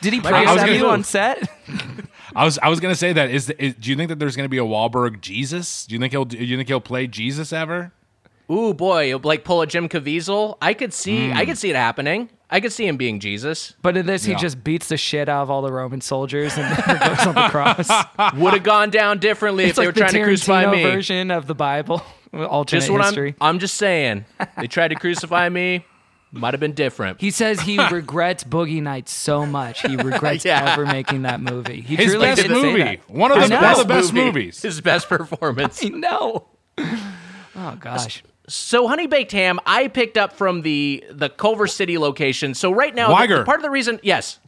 Did 0.00 0.12
he 0.12 0.18
I 0.20 0.22
praise 0.22 0.48
was 0.48 0.56
gonna- 0.56 0.72
you 0.72 0.86
on 0.86 1.04
set? 1.04 1.48
I 2.34 2.44
was. 2.44 2.58
I 2.58 2.68
was 2.68 2.80
gonna 2.80 2.94
say 2.94 3.12
that. 3.12 3.30
Is, 3.30 3.50
is 3.50 3.74
do 3.74 3.90
you 3.90 3.96
think 3.96 4.08
that 4.08 4.18
there's 4.18 4.36
gonna 4.36 4.48
be 4.48 4.58
a 4.58 4.64
Wahlberg 4.64 5.20
Jesus? 5.20 5.86
Do 5.86 5.94
you 5.94 6.00
think 6.00 6.12
he'll? 6.12 6.24
Do 6.24 6.38
you 6.38 6.56
think 6.56 6.68
he'll 6.68 6.80
play 6.80 7.06
Jesus 7.06 7.52
ever? 7.52 7.92
Ooh 8.50 8.74
boy, 8.74 9.16
like 9.18 9.44
pull 9.44 9.62
a 9.62 9.66
Jim 9.66 9.88
Caviezel. 9.88 10.56
I 10.60 10.74
could 10.74 10.92
see 10.92 11.30
I 11.30 11.40
hmm. 11.40 11.50
could 11.50 11.58
see 11.58 11.70
it 11.70 11.76
happening. 11.76 12.28
I 12.50 12.60
could 12.60 12.72
see 12.72 12.86
him 12.86 12.98
being 12.98 13.18
Jesus. 13.18 13.72
But 13.80 13.96
in 13.96 14.04
this, 14.04 14.24
he 14.24 14.34
just 14.34 14.62
beats 14.62 14.88
the 14.88 14.98
shit 14.98 15.26
out 15.26 15.44
of 15.44 15.50
all 15.50 15.62
the 15.62 15.72
Roman 15.72 16.02
soldiers 16.02 16.58
and 16.58 16.68
never 16.68 16.98
goes 17.16 17.26
on 17.26 17.34
the 17.34 17.48
cross. 17.48 17.88
Would 18.36 18.52
have 18.52 18.62
gone 18.62 18.90
down 18.90 19.20
differently 19.20 19.64
if 19.64 19.70
it's 19.70 19.78
they 19.78 19.86
like 19.86 19.88
were 19.88 19.92
the 19.92 20.00
trying 20.00 20.12
to 20.12 20.24
crucify 20.24 20.70
me. 20.70 20.82
version 20.82 21.30
of 21.30 21.46
the 21.46 21.54
Bible, 21.54 22.02
alternate 22.34 22.80
Just 22.80 22.90
what 22.90 23.00
history. 23.00 23.34
I'm 23.40 23.54
I'm 23.54 23.58
just 23.58 23.78
saying. 23.78 24.26
They 24.58 24.66
tried 24.66 24.88
to 24.88 24.96
crucify 24.96 25.48
me. 25.48 25.86
Might 26.34 26.54
have 26.54 26.60
been 26.60 26.72
different. 26.72 27.20
He 27.20 27.30
says 27.30 27.60
he 27.60 27.78
regrets 27.90 28.42
Boogie 28.42 28.82
Nights 28.82 29.12
so 29.12 29.44
much. 29.44 29.82
He 29.82 29.96
regrets 29.96 30.44
Yeah. 30.46 30.72
ever 30.72 30.86
making 30.86 31.22
that 31.22 31.40
movie. 31.42 31.82
He 31.82 31.94
His 31.96 32.12
truly 32.12 32.26
best 32.26 32.42
did 32.42 32.50
say 32.50 32.62
movie. 32.62 32.82
that. 32.82 33.10
One 33.10 33.30
of 33.32 33.40
the, 33.42 33.48
know. 33.48 33.60
one 33.60 33.70
of 33.72 33.78
the 33.78 33.84
best 33.84 34.12
movie. 34.14 34.26
movies. 34.26 34.62
His 34.62 34.80
best 34.80 35.08
performance. 35.10 35.84
I 35.84 35.88
know. 35.88 36.46
Oh 37.54 37.76
gosh. 37.78 38.22
So 38.48 38.88
Honey 38.88 39.06
Baked 39.06 39.32
Ham, 39.32 39.60
I 39.66 39.88
picked 39.88 40.16
up 40.16 40.32
from 40.32 40.62
the 40.62 41.04
the 41.10 41.28
Culver 41.28 41.66
City 41.66 41.98
location. 41.98 42.54
So 42.54 42.72
right 42.72 42.94
now, 42.94 43.08
the- 43.08 43.14
Wiger. 43.14 43.44
part 43.44 43.58
of 43.58 43.62
the 43.62 43.70
reason, 43.70 44.00
yes, 44.02 44.38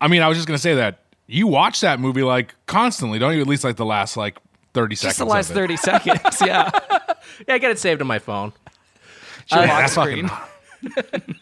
I 0.00 0.08
mean, 0.08 0.22
I 0.22 0.28
was 0.28 0.36
just 0.38 0.48
gonna 0.48 0.58
say 0.58 0.74
that 0.74 0.98
you 1.28 1.46
watch 1.46 1.80
that 1.82 2.00
movie 2.00 2.22
like 2.24 2.54
constantly, 2.66 3.18
don't 3.20 3.34
you? 3.34 3.40
At 3.40 3.46
least 3.46 3.62
like 3.64 3.76
the 3.76 3.84
last 3.86 4.16
like 4.16 4.38
thirty 4.74 4.96
seconds. 4.96 5.10
Just 5.10 5.18
the 5.20 5.24
last 5.24 5.50
of 5.50 5.56
it. 5.56 5.60
30 5.60 5.76
seconds. 5.76 6.20
Yeah. 6.44 6.70
yeah, 7.46 7.54
I 7.54 7.58
got 7.58 7.70
it 7.70 7.78
saved 7.78 8.00
on 8.00 8.06
my 8.08 8.18
phone. 8.18 8.52
Your 9.52 9.60
Yeah, 9.64 9.68
lock 9.72 9.80
that 9.82 9.90
screen. 9.90 10.30
Fucking- 10.94 11.36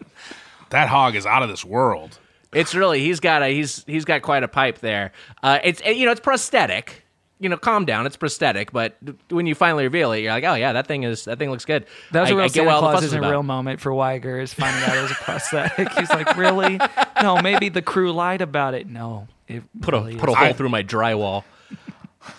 that 0.70 0.88
hog 0.88 1.14
is 1.16 1.26
out 1.26 1.42
of 1.42 1.48
this 1.48 1.64
world. 1.64 2.18
It's 2.52 2.74
really 2.74 3.00
he's 3.00 3.20
got 3.20 3.42
a 3.42 3.48
he's 3.48 3.84
he's 3.86 4.04
got 4.04 4.22
quite 4.22 4.42
a 4.42 4.48
pipe 4.48 4.78
there. 4.78 5.12
Uh, 5.42 5.58
it's 5.62 5.82
you 5.84 6.06
know 6.06 6.12
it's 6.12 6.20
prosthetic. 6.20 7.02
You 7.38 7.50
know, 7.50 7.58
calm 7.58 7.84
down. 7.84 8.06
It's 8.06 8.16
prosthetic, 8.16 8.72
but 8.72 8.96
when 9.28 9.46
you 9.46 9.54
finally 9.54 9.84
reveal 9.84 10.10
it, 10.12 10.20
you're 10.20 10.32
like, 10.32 10.44
oh 10.44 10.54
yeah, 10.54 10.72
that 10.72 10.86
thing 10.86 11.02
is 11.02 11.26
that 11.26 11.38
thing 11.38 11.50
looks 11.50 11.66
good. 11.66 11.84
That 12.12 12.22
was 12.22 12.30
a 12.30 12.32
a 12.32 12.36
real 12.38 12.48
Santa 12.48 12.70
all 12.70 12.80
the 12.80 12.88
Claus 12.88 13.00
is 13.02 13.06
isn't 13.08 13.18
a 13.18 13.20
about. 13.20 13.30
real 13.30 13.42
moment 13.42 13.80
for 13.82 13.92
Wiger 13.92 14.40
is 14.40 14.54
finding 14.54 14.82
out 14.84 14.96
it 14.96 15.02
was 15.02 15.10
a 15.10 15.14
prosthetic. 15.16 15.92
He's 15.92 16.08
like, 16.08 16.34
really? 16.38 16.80
No, 17.20 17.42
maybe 17.42 17.68
the 17.68 17.82
crew 17.82 18.10
lied 18.14 18.40
about 18.40 18.72
it. 18.72 18.86
No, 18.88 19.28
it 19.48 19.62
Put 19.82 19.92
a 19.92 19.98
really 19.98 20.16
put 20.16 20.30
a 20.30 20.32
is. 20.32 20.38
hole 20.38 20.52
through 20.54 20.70
my 20.70 20.82
drywall. 20.82 21.44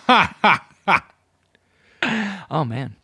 Oh 2.50 2.64
man, 2.64 2.94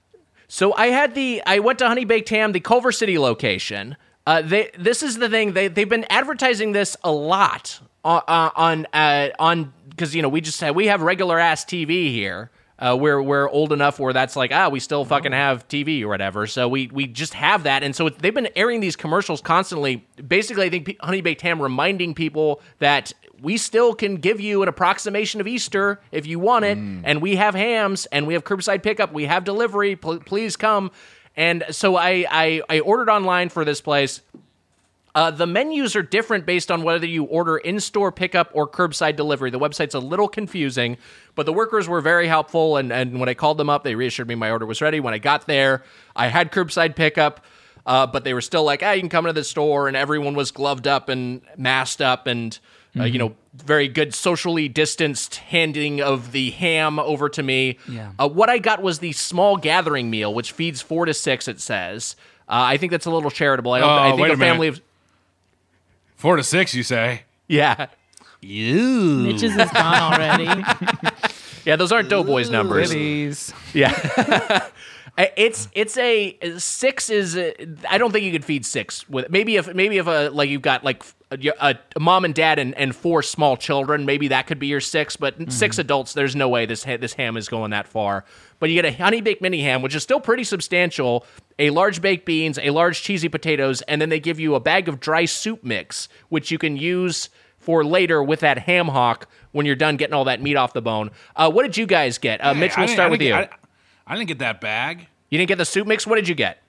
So 0.55 0.73
I 0.75 0.87
had 0.87 1.17
the 1.17 1.43
I 1.45 1.59
went 1.59 1.81
to 1.81 1.89
Honey 1.89 2.05
Baked 2.05 2.29
Ham, 2.29 2.53
the 2.53 2.61
Culver 2.61 2.93
City 2.93 3.19
location. 3.19 3.97
Uh, 4.25 4.41
they 4.41 4.71
this 4.79 5.03
is 5.03 5.19
the 5.19 5.29
thing 5.29 5.53
they 5.53 5.67
they've 5.67 5.89
been 5.89 6.07
advertising 6.09 6.71
this 6.71 6.97
a 7.03 7.11
lot 7.11 7.81
on 8.05 8.23
uh, 8.29 8.51
on 8.55 8.87
uh, 8.93 9.31
on 9.41 9.73
because 9.89 10.15
you 10.15 10.23
know 10.23 10.29
we 10.29 10.41
just 10.41 10.61
have, 10.61 10.77
we 10.77 10.87
have 10.87 11.03
regular 11.03 11.41
ass 11.41 11.65
TV 11.65 12.13
here. 12.13 12.53
Uh, 12.79 12.97
we're 12.97 13.21
we're 13.21 13.51
old 13.51 13.73
enough 13.73 13.99
where 13.99 14.13
that's 14.13 14.37
like 14.37 14.53
ah 14.53 14.69
we 14.69 14.79
still 14.79 15.05
fucking 15.05 15.33
have 15.33 15.67
TV 15.67 16.03
or 16.03 16.09
whatever. 16.09 16.47
So 16.47 16.69
we 16.69 16.87
we 16.87 17.09
just 17.09 17.35
have 17.35 17.65
that, 17.65 17.83
and 17.83 17.97
so 17.97 18.07
it, 18.07 18.21
they've 18.21 18.33
been 18.33 18.51
airing 18.55 18.79
these 18.79 18.95
commercials 18.95 19.41
constantly. 19.41 20.07
Basically, 20.25 20.67
I 20.67 20.71
think 20.71 20.87
P- 20.87 20.99
Honey 21.01 21.21
Baked 21.21 21.41
Ham 21.41 21.61
reminding 21.61 22.15
people 22.15 22.63
that 22.79 23.13
we 23.45 23.57
still 23.59 23.95
can 23.95 24.17
give 24.17 24.41
you 24.41 24.63
an 24.63 24.69
approximation 24.69 25.41
of 25.41 25.47
Easter 25.47 26.01
if 26.11 26.27
you 26.27 26.41
want 26.41 26.65
it, 26.65 26.79
and 26.79 27.23
we 27.23 27.37
have 27.37 27.55
hams 27.55 28.07
and 28.07 28.27
we 28.27 28.35
have 28.35 28.43
curbside 28.43 28.83
pickup, 28.83 29.13
we 29.13 29.27
have 29.27 29.45
delivery. 29.45 29.95
Pl- 29.95 30.21
please 30.21 30.57
come. 30.57 30.91
And 31.37 31.65
so 31.71 31.97
I, 31.97 32.25
I 32.31 32.63
I 32.69 32.81
ordered 32.81 33.11
online 33.11 33.51
for 33.51 33.65
this 33.65 33.81
place. 33.81 34.23
Uh, 35.17 35.31
the 35.31 35.47
menus 35.47 35.95
are 35.95 36.03
different 36.03 36.45
based 36.45 36.73
on 36.73 36.83
whether 36.83 37.07
you 37.07 37.23
order 37.25 37.57
in-store 37.57 38.11
pickup 38.11 38.51
or 38.53 38.67
curbside 38.69 39.15
delivery. 39.15 39.49
The 39.51 39.61
website's 39.61 39.95
a 39.95 40.01
little 40.01 40.27
confusing, 40.27 40.97
but 41.37 41.47
the 41.47 41.53
workers 41.53 41.89
were 41.89 42.01
very 42.01 42.27
helpful. 42.27 42.77
And, 42.79 42.93
and 42.93 43.21
when 43.21 43.29
I 43.29 43.35
called 43.35 43.57
them 43.57 43.71
up, 43.71 43.85
they 43.85 43.95
reassured 43.95 44.27
me 44.27 44.35
my 44.35 44.51
order 44.51 44.67
was 44.67 44.81
ready. 44.81 44.99
When 44.99 45.15
I 45.15 45.19
got 45.19 45.47
there, 45.47 45.85
I 46.17 46.27
had 46.29 46.51
curbside 46.51 46.97
pickup, 46.97 47.45
uh, 47.87 48.09
but 48.09 48.25
they 48.25 48.35
were 48.35 48.41
still 48.41 48.65
like, 48.65 48.83
"Ah, 48.83 48.91
you 48.93 49.03
can 49.03 49.09
come 49.09 49.27
into 49.27 49.39
the 49.41 49.45
store," 49.45 49.87
and 49.87 49.97
everyone 49.97 50.35
was 50.35 50.51
gloved 50.51 50.89
up 50.89 51.09
and 51.09 51.43
masked 51.57 52.01
up, 52.01 52.27
and 52.27 52.59
uh, 52.99 53.05
you 53.05 53.19
know, 53.19 53.35
very 53.55 53.89
good 53.89 54.15
socially 54.15 54.69
distanced 54.69 55.37
handing 55.37 56.01
of 56.01 56.33
the 56.33 56.51
ham 56.53 56.99
over 56.99 57.29
to 57.29 57.43
me. 57.43 57.79
Yeah. 57.89 58.13
Uh, 58.19 58.29
what 58.29 58.49
I 58.49 58.59
got 58.59 58.83
was 58.83 58.99
the 59.01 59.13
small 59.13 59.57
gathering 59.57 60.11
meal, 60.11 60.33
which 60.33 60.53
feeds 60.53 60.81
four 60.83 61.05
to 61.07 61.15
six. 61.15 61.49
It 61.49 61.61
says. 61.61 62.17
Uh, 62.47 62.61
I 62.69 62.77
think 62.77 62.93
that's 62.93 63.07
a 63.07 63.11
little 63.11 63.31
charitable. 63.31 63.73
I 63.73 63.81
don't. 63.81 63.89
Oh, 63.89 63.93
I 63.95 64.11
think 64.11 64.21
wait 64.21 64.31
a 64.31 64.35
a 64.35 64.37
minute. 64.37 64.53
family 64.53 64.69
of 64.69 64.81
Four 66.17 66.37
to 66.37 66.43
six, 66.43 66.75
you 66.75 66.83
say? 66.83 67.23
yeah. 67.49 67.87
You. 68.41 69.21
Mitch's 69.21 69.57
is 69.57 69.71
gone 69.71 70.13
already. 70.13 70.65
Yeah, 71.65 71.77
those 71.77 71.93
aren't 71.93 72.11
Doughboys 72.11 72.51
numbers. 72.51 72.89
Goodies. 72.93 73.55
Yeah. 73.73 73.91
It's 75.17 75.69
it's 75.73 75.97
a 75.97 76.37
six 76.59 77.09
is 77.09 77.37
I 77.89 77.99
don't 77.99 78.11
think 78.11 78.25
you 78.25 78.33
could 78.33 78.45
feed 78.45 78.67
six 78.67 79.09
with 79.09 79.31
maybe 79.31 79.57
if 79.57 79.73
maybe 79.73 79.99
if 79.99 80.09
a 80.09 80.31
like 80.33 80.51
you've 80.51 80.63
got 80.63 80.83
like 80.83 81.05
a, 81.31 81.77
a, 81.95 82.01
mom 82.01 82.25
and 82.25 82.35
dad 82.35 82.59
and, 82.59 82.75
and 82.75 82.95
four 82.97 83.23
small 83.23 83.57
children 83.57 84.07
maybe 84.07 84.29
that 84.29 84.49
could 84.49 84.59
be 84.59 84.67
your 84.67 84.81
six 84.81 85.17
but 85.17 85.53
six 85.53 85.79
adults 85.79 86.15
there's 86.15 86.35
no 86.35 86.49
way 86.49 86.67
this 86.67 86.85
ha- 86.85 86.97
this 86.97 87.13
ham 87.13 87.37
is 87.37 87.49
going 87.49 87.71
that 87.71 87.87
far. 87.87 88.25
But 88.59 88.71
you 88.71 88.81
get 88.81 88.85
a 88.85 88.97
honey 88.97 89.21
baked 89.21 89.41
mini 89.41 89.61
ham 89.63 89.83
which 89.83 89.95
is 89.95 90.03
still 90.03 90.21
pretty 90.21 90.43
substantial 90.43 91.25
a 91.61 91.71
large 91.71 92.03
baked 92.03 92.27
beans 92.27 92.59
a 92.59 92.71
large 92.71 93.01
cheesy 93.03 93.29
potatoes 93.29 93.83
and 93.83 94.01
then 94.03 94.09
they 94.09 94.19
give 94.19 94.41
you 94.41 94.57
a 94.57 94.61
bag 94.61 94.89
of 94.89 94.99
dry 94.99 95.27
soup 95.27 95.63
mix 95.63 96.09
which 96.29 96.51
you 96.51 96.59
can 96.59 96.77
use 96.77 97.31
for 97.65 97.85
later 97.85 98.23
with 98.23 98.41
that 98.41 98.59
ham 98.59 98.89
hock 98.89 99.29
when 99.53 99.65
you're 99.65 99.77
done 99.77 99.97
getting 99.97 100.15
all 100.15 100.25
that 100.25 100.43
meat 100.43 100.57
off 100.57 100.73
the 100.73 100.83
bone. 100.83 101.11
Uh, 101.37 101.51
what 101.51 101.63
did 101.63 101.77
you 101.77 101.87
guys 101.87 102.19
get? 102.19 102.45
Uh, 102.45 102.53
Mitch 102.53 102.77
we'll 102.77 102.89
start 102.89 103.11
with 103.11 103.23
you. 103.23 103.33
I, 103.35 103.49
I 104.07 104.17
didn't 104.17 104.29
get 104.29 104.39
that 104.41 104.61
bag. 104.61 105.07
you 105.31 105.39
didn't 105.39 105.49
get 105.49 105.59
the 105.59 105.65
soup 105.65 105.87
mix 105.87 106.07
what 106.07 106.17
did 106.17 106.29
you 106.29 106.35
get 106.35 106.63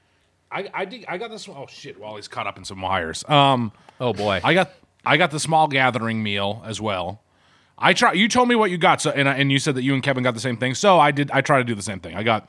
I 0.52 0.70
I, 0.74 0.86
did, 0.86 1.06
I 1.08 1.18
got 1.18 1.32
this. 1.32 1.50
Oh 1.50 1.66
shit! 1.68 2.00
Wally's 2.00 2.28
caught 2.28 2.48
up 2.48 2.58
in 2.58 2.64
some 2.66 2.82
wires. 2.82 3.24
Um, 3.28 3.72
oh 4.00 4.14
boy 4.14 4.40
I 4.44 4.54
got 4.54 4.72
I 5.06 5.18
got 5.18 5.32
the 5.32 5.40
small 5.40 5.68
gathering 5.68 6.22
meal 6.24 6.62
as 6.66 6.80
well. 6.80 7.22
I 7.78 7.94
try. 7.94 8.14
You 8.14 8.30
told 8.30 8.48
me 8.48 8.56
what 8.56 8.72
you 8.72 8.78
got, 8.78 9.02
so 9.02 9.12
and 9.12 9.28
I, 9.28 9.34
and 9.36 9.52
you 9.52 9.60
said 9.60 9.76
that 9.76 9.84
you 9.84 9.94
and 9.94 10.02
Kevin 10.02 10.24
got 10.24 10.34
the 10.34 10.40
same 10.40 10.56
thing. 10.56 10.76
So 10.76 11.00
I 11.00 11.12
did. 11.12 11.30
I 11.32 11.42
try 11.42 11.58
to 11.58 11.64
do 11.64 11.76
the 11.76 11.82
same 11.82 12.00
thing. 12.00 12.16
I 12.16 12.24
got 12.24 12.48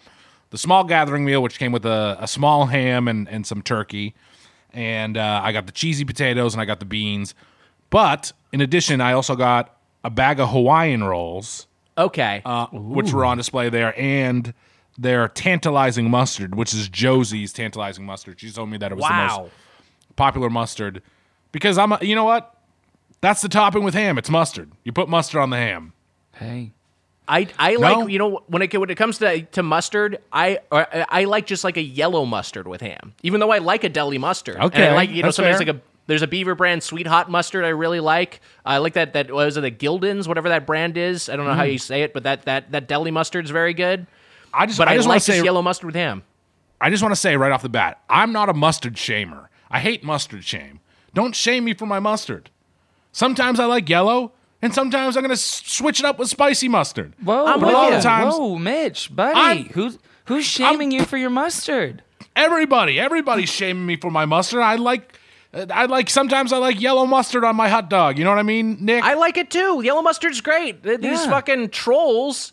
the 0.51 0.59
small 0.59 0.85
gathering 0.85 1.25
meal, 1.25 1.43
which 1.43 1.59
came 1.59 1.73
with 1.73 1.85
a, 1.85 2.17
a 2.21 2.29
small 2.29 2.67
ham 2.67 3.09
and 3.09 3.29
and 3.29 3.45
some 3.47 3.61
turkey, 3.63 4.15
and 4.73 5.17
uh, 5.17 5.41
I 5.43 5.51
got 5.53 5.67
the 5.67 5.73
cheesy 5.73 6.05
potatoes 6.05 6.55
and 6.55 6.61
I 6.61 6.65
got 6.65 6.79
the 6.79 6.87
beans. 6.87 7.35
But 7.91 8.33
in 8.53 8.61
addition, 8.61 9.01
I 9.01 9.13
also 9.15 9.35
got 9.35 9.77
a 10.05 10.11
bag 10.11 10.39
of 10.39 10.51
Hawaiian 10.51 11.03
rolls, 11.03 11.67
okay 11.99 12.43
uh, 12.45 12.67
which 12.71 13.13
were 13.13 13.25
on 13.25 13.37
display 13.39 13.69
there, 13.69 13.99
and 13.99 14.55
their 14.99 15.29
tantalizing 15.29 16.11
mustard, 16.11 16.55
which 16.55 16.73
is 16.75 16.89
Josie's 16.89 17.53
tantalizing 17.53 18.07
mustard. 18.07 18.41
She 18.41 18.51
told 18.51 18.71
me 18.71 18.79
that 18.79 18.93
it 18.93 18.95
was 18.97 19.07
the 19.07 19.15
most 19.15 19.53
popular 20.17 20.51
mustard 20.51 21.03
because 21.53 21.79
I'm 21.79 21.93
a, 21.93 21.99
you 22.01 22.15
know 22.15 22.25
what? 22.25 22.55
That's 23.21 23.43
the 23.43 23.49
topping 23.49 23.83
with 23.83 23.95
ham. 23.95 24.19
It's 24.19 24.31
mustard. 24.31 24.73
You 24.85 24.93
put 24.93 25.09
mustard 25.09 25.41
on 25.41 25.51
the 25.51 25.57
ham. 25.57 25.93
Hey. 26.35 26.73
I, 27.29 27.49
I 27.59 27.73
No? 27.73 27.81
like 27.81 28.11
you 28.11 28.19
know 28.19 28.43
when 28.47 28.63
it 28.63 28.73
when 28.79 28.91
it 28.91 28.95
comes 28.95 29.19
to 29.19 29.43
to 29.43 29.63
mustard 29.63 30.19
I 30.33 30.61
or, 30.71 30.87
I 31.09 31.25
like 31.25 31.47
just 31.47 31.65
like 31.65 31.77
a 31.77 31.83
yellow 31.83 32.25
mustard 32.25 32.69
with 32.69 32.81
ham 32.81 33.15
even 33.25 33.41
though 33.41 33.51
I 33.51 33.59
like 33.59 33.83
a 33.83 33.89
deli 33.89 34.19
mustard 34.19 34.57
Okay, 34.57 34.85
and 34.85 34.93
I 34.93 34.95
like 34.95 35.11
you 35.11 35.25
know 35.25 35.33
sometimes 35.33 35.59
fair. 35.59 35.67
like 35.67 35.77
a 35.77 35.81
there's 36.07 36.23
a 36.23 36.29
Beaver 36.29 36.55
brand 36.55 36.85
sweet 36.85 37.09
hot 37.09 37.29
mustard 37.29 37.65
I 37.65 37.71
really 37.71 37.99
like 37.99 38.41
I 38.65 38.79
like 38.79 38.93
that 38.93 39.15
that 39.15 39.33
was 39.33 39.57
it 39.57 39.63
the 39.63 39.73
Gulden's 39.73 40.29
whatever 40.29 40.49
that 40.51 40.67
brand 40.67 40.97
is 40.97 41.29
I 41.29 41.35
don't 41.35 41.47
know 41.47 41.55
how 41.55 41.65
mm. 41.65 41.73
you 41.73 41.79
say 41.79 42.03
it 42.03 42.15
but 42.15 42.23
that 42.23 42.45
that 42.45 42.71
that 42.71 42.87
deli 42.87 43.11
mustard's 43.11 43.51
very 43.51 43.75
good 43.75 44.07
I 44.57 44.67
just 44.67 44.79
but 44.79 44.89
I 44.89 44.93
I, 44.93 44.97
just 44.97 45.07
like 45.07 45.15
want 45.15 45.23
to 45.25 45.33
say 45.33 45.45
yellow 45.45 45.63
mustard 45.63 45.87
with 45.87 45.95
ham 45.95 46.23
I 46.81 46.91
just 46.91 47.03
want 47.03 47.13
to 47.15 47.21
say 47.21 47.37
right 47.37 47.53
off 47.53 47.63
the 47.63 47.69
bat, 47.69 48.01
I'm 48.09 48.33
not 48.33 48.49
a 48.49 48.55
mustard 48.55 48.95
shamer. 48.97 49.47
I 49.71 49.81
hate 49.81 50.05
mustard 50.05 50.45
shame. 50.45 50.81
Don't 51.15 51.35
shame 51.35 51.65
me 51.65 51.73
for 51.75 51.87
my 51.87 51.99
mustard. 52.01 52.51
Sometimes 53.13 53.59
I 53.59 53.65
like 53.65 53.89
yellow, 53.89 54.33
and 54.61 54.75
sometimes 54.75 55.17
I'm 55.17 55.23
gonna 55.23 55.37
switch 55.37 56.01
it 56.01 56.07
up 56.07 56.19
with 56.19 56.29
spicy 56.29 56.69
mustard. 56.69 57.15
Whoa, 57.23 57.47
I'm 57.47 57.61
whoa, 57.61 57.67
with 57.69 57.75
you. 57.75 57.95
whoa, 57.97 58.01
Times- 58.03 58.35
whoa, 58.35 58.59
Mitch, 58.59 59.15
buddy. 59.15 59.41
I'm- 59.41 59.71
who's 59.73 59.99
who's 60.27 60.45
shaming 60.45 60.91
you 60.93 61.05
for 61.05 61.17
your 61.17 61.31
mustard? 61.31 62.03
Everybody, 62.35 63.01
everybody's 63.01 63.49
shaming 63.49 63.87
me 63.87 63.97
for 63.97 64.11
my 64.11 64.27
mustard. 64.27 64.61
I 64.61 64.77
like. 64.77 65.19
I 65.71 65.87
like 65.87 66.11
sometimes 66.11 66.53
I 66.53 66.59
like 66.59 66.79
yellow 66.83 67.07
mustard 67.07 67.43
on 67.43 67.57
my 67.57 67.71
hot 67.71 67.89
dog. 67.89 68.19
You 68.19 68.25
know 68.25 68.31
what 68.31 68.39
I 68.39 68.43
mean, 68.43 68.77
Nick? 68.85 69.03
I 69.03 69.15
like 69.15 69.39
it 69.39 69.49
too 69.51 69.81
yellow 69.83 70.03
mustard's 70.03 70.43
great 70.43 70.83
these 70.83 70.99
Yeah. 71.03 71.31
fucking 71.31 71.71
trolls 71.71 72.53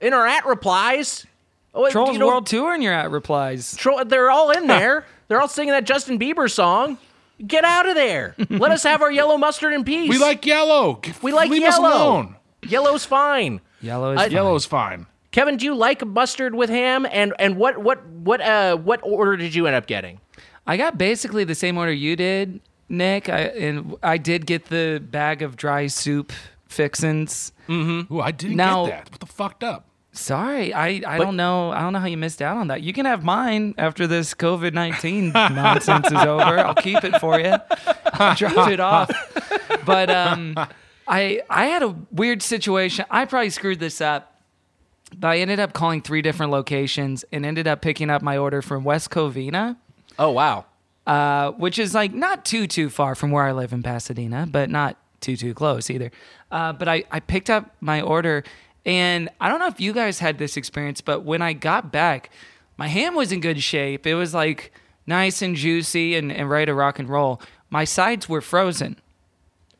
in 0.00 0.12
our 0.12 0.24
at 0.24 0.46
replies 0.46 1.26
oh, 1.74 1.90
Trolls 1.90 2.12
you 2.12 2.18
know, 2.18 2.26
World 2.28 2.46
Tour 2.46 2.72
and 2.74 2.82
your 2.82 2.92
at 2.92 3.10
replies. 3.10 3.76
Tro- 3.76 4.04
they're 4.04 4.30
all 4.30 4.50
in 4.50 4.66
there. 4.68 5.04
they're 5.28 5.40
all 5.40 5.48
singing 5.48 5.72
that 5.72 5.84
Justin 5.84 6.18
Bieber 6.18 6.50
song. 6.50 6.98
Get 7.44 7.64
out 7.64 7.88
of 7.88 7.94
there. 7.96 8.36
Let 8.50 8.70
us 8.70 8.84
have 8.84 9.02
our 9.02 9.10
yellow 9.10 9.36
mustard 9.36 9.72
in 9.72 9.82
peace. 9.84 10.08
we 10.08 10.18
like 10.18 10.46
yellow. 10.46 11.00
we 11.20 11.32
like 11.32 11.50
Leave 11.50 11.62
yellow. 11.62 11.88
us 11.88 11.94
alone. 11.94 12.36
Yellow's 12.62 13.04
fine. 13.04 13.60
Yellow 13.82 14.12
is 14.12 14.20
I- 14.20 14.24
fine. 14.24 14.32
Yellow's 14.32 14.64
fine. 14.66 15.06
Kevin, 15.32 15.56
do 15.56 15.64
you 15.64 15.74
like 15.74 16.06
mustard 16.06 16.54
with 16.54 16.70
ham? 16.70 17.06
And 17.10 17.34
and 17.40 17.56
what 17.56 17.78
what 17.78 18.06
what 18.06 18.40
uh 18.40 18.76
what 18.76 19.00
order 19.02 19.36
did 19.36 19.52
you 19.52 19.66
end 19.66 19.74
up 19.74 19.86
getting? 19.86 20.20
I 20.64 20.76
got 20.76 20.96
basically 20.96 21.42
the 21.42 21.56
same 21.56 21.76
order 21.76 21.92
you 21.92 22.14
did, 22.14 22.60
Nick. 22.88 23.28
I 23.28 23.40
and 23.40 23.96
I 24.00 24.16
did 24.16 24.46
get 24.46 24.66
the 24.66 25.02
bag 25.04 25.42
of 25.42 25.56
dry 25.56 25.88
soup 25.88 26.32
fixins. 26.68 27.52
Ooh, 27.68 28.20
I 28.22 28.30
didn't 28.30 28.56
Now- 28.56 28.86
get 28.86 28.90
that. 29.06 29.10
What 29.10 29.20
the 29.20 29.26
fucked 29.26 29.64
up? 29.64 29.86
Sorry, 30.16 30.72
I, 30.72 31.02
I 31.06 31.18
don't 31.18 31.36
know. 31.36 31.72
I 31.72 31.80
don't 31.80 31.92
know 31.92 31.98
how 31.98 32.06
you 32.06 32.16
missed 32.16 32.40
out 32.40 32.56
on 32.56 32.68
that. 32.68 32.82
You 32.82 32.92
can 32.92 33.04
have 33.04 33.24
mine 33.24 33.74
after 33.78 34.06
this 34.06 34.32
COVID 34.32 34.72
nineteen 34.72 35.32
nonsense 35.34 36.06
is 36.06 36.12
over. 36.12 36.58
I'll 36.60 36.74
keep 36.74 37.02
it 37.02 37.18
for 37.20 37.38
you. 37.40 37.54
Drop 38.36 38.68
it 38.70 38.78
off. 38.80 39.10
But 39.84 40.10
um, 40.10 40.54
I 41.08 41.42
I 41.50 41.66
had 41.66 41.82
a 41.82 41.94
weird 42.12 42.42
situation. 42.42 43.04
I 43.10 43.24
probably 43.24 43.50
screwed 43.50 43.80
this 43.80 44.00
up. 44.00 44.30
But 45.16 45.28
I 45.28 45.38
ended 45.38 45.60
up 45.60 45.72
calling 45.74 46.00
three 46.00 46.22
different 46.22 46.50
locations 46.50 47.24
and 47.32 47.44
ended 47.46 47.66
up 47.68 47.82
picking 47.82 48.08
up 48.10 48.20
my 48.22 48.36
order 48.36 48.62
from 48.62 48.82
West 48.84 49.10
Covina. 49.10 49.76
Oh 50.18 50.30
wow. 50.30 50.64
uh, 51.06 51.50
which 51.52 51.78
is 51.78 51.92
like 51.94 52.12
not 52.14 52.44
too 52.44 52.66
too 52.66 52.88
far 52.88 53.14
from 53.14 53.30
where 53.30 53.44
I 53.44 53.52
live 53.52 53.72
in 53.72 53.82
Pasadena, 53.82 54.46
but 54.50 54.70
not 54.70 54.96
too 55.20 55.36
too 55.36 55.54
close 55.54 55.90
either. 55.90 56.10
Uh, 56.50 56.72
but 56.72 56.88
I 56.88 57.04
I 57.12 57.20
picked 57.20 57.50
up 57.50 57.74
my 57.80 58.00
order, 58.00 58.42
and 58.86 59.28
I 59.40 59.48
don't 59.48 59.58
know 59.58 59.66
if 59.66 59.80
you 59.80 59.92
guys 59.92 60.18
had 60.18 60.38
this 60.38 60.56
experience, 60.56 61.00
but 61.00 61.24
when 61.24 61.40
I 61.42 61.52
got 61.52 61.90
back, 61.92 62.30
my 62.76 62.88
ham 62.88 63.14
was 63.14 63.32
in 63.32 63.40
good 63.40 63.62
shape. 63.62 64.06
It 64.06 64.14
was 64.14 64.34
like 64.34 64.72
nice 65.06 65.42
and 65.42 65.56
juicy 65.56 66.14
and, 66.16 66.30
and 66.32 66.48
ready 66.50 66.66
to 66.66 66.74
rock 66.74 66.98
and 66.98 67.08
roll. 67.08 67.40
My 67.70 67.84
sides 67.84 68.28
were 68.28 68.40
frozen. 68.40 69.00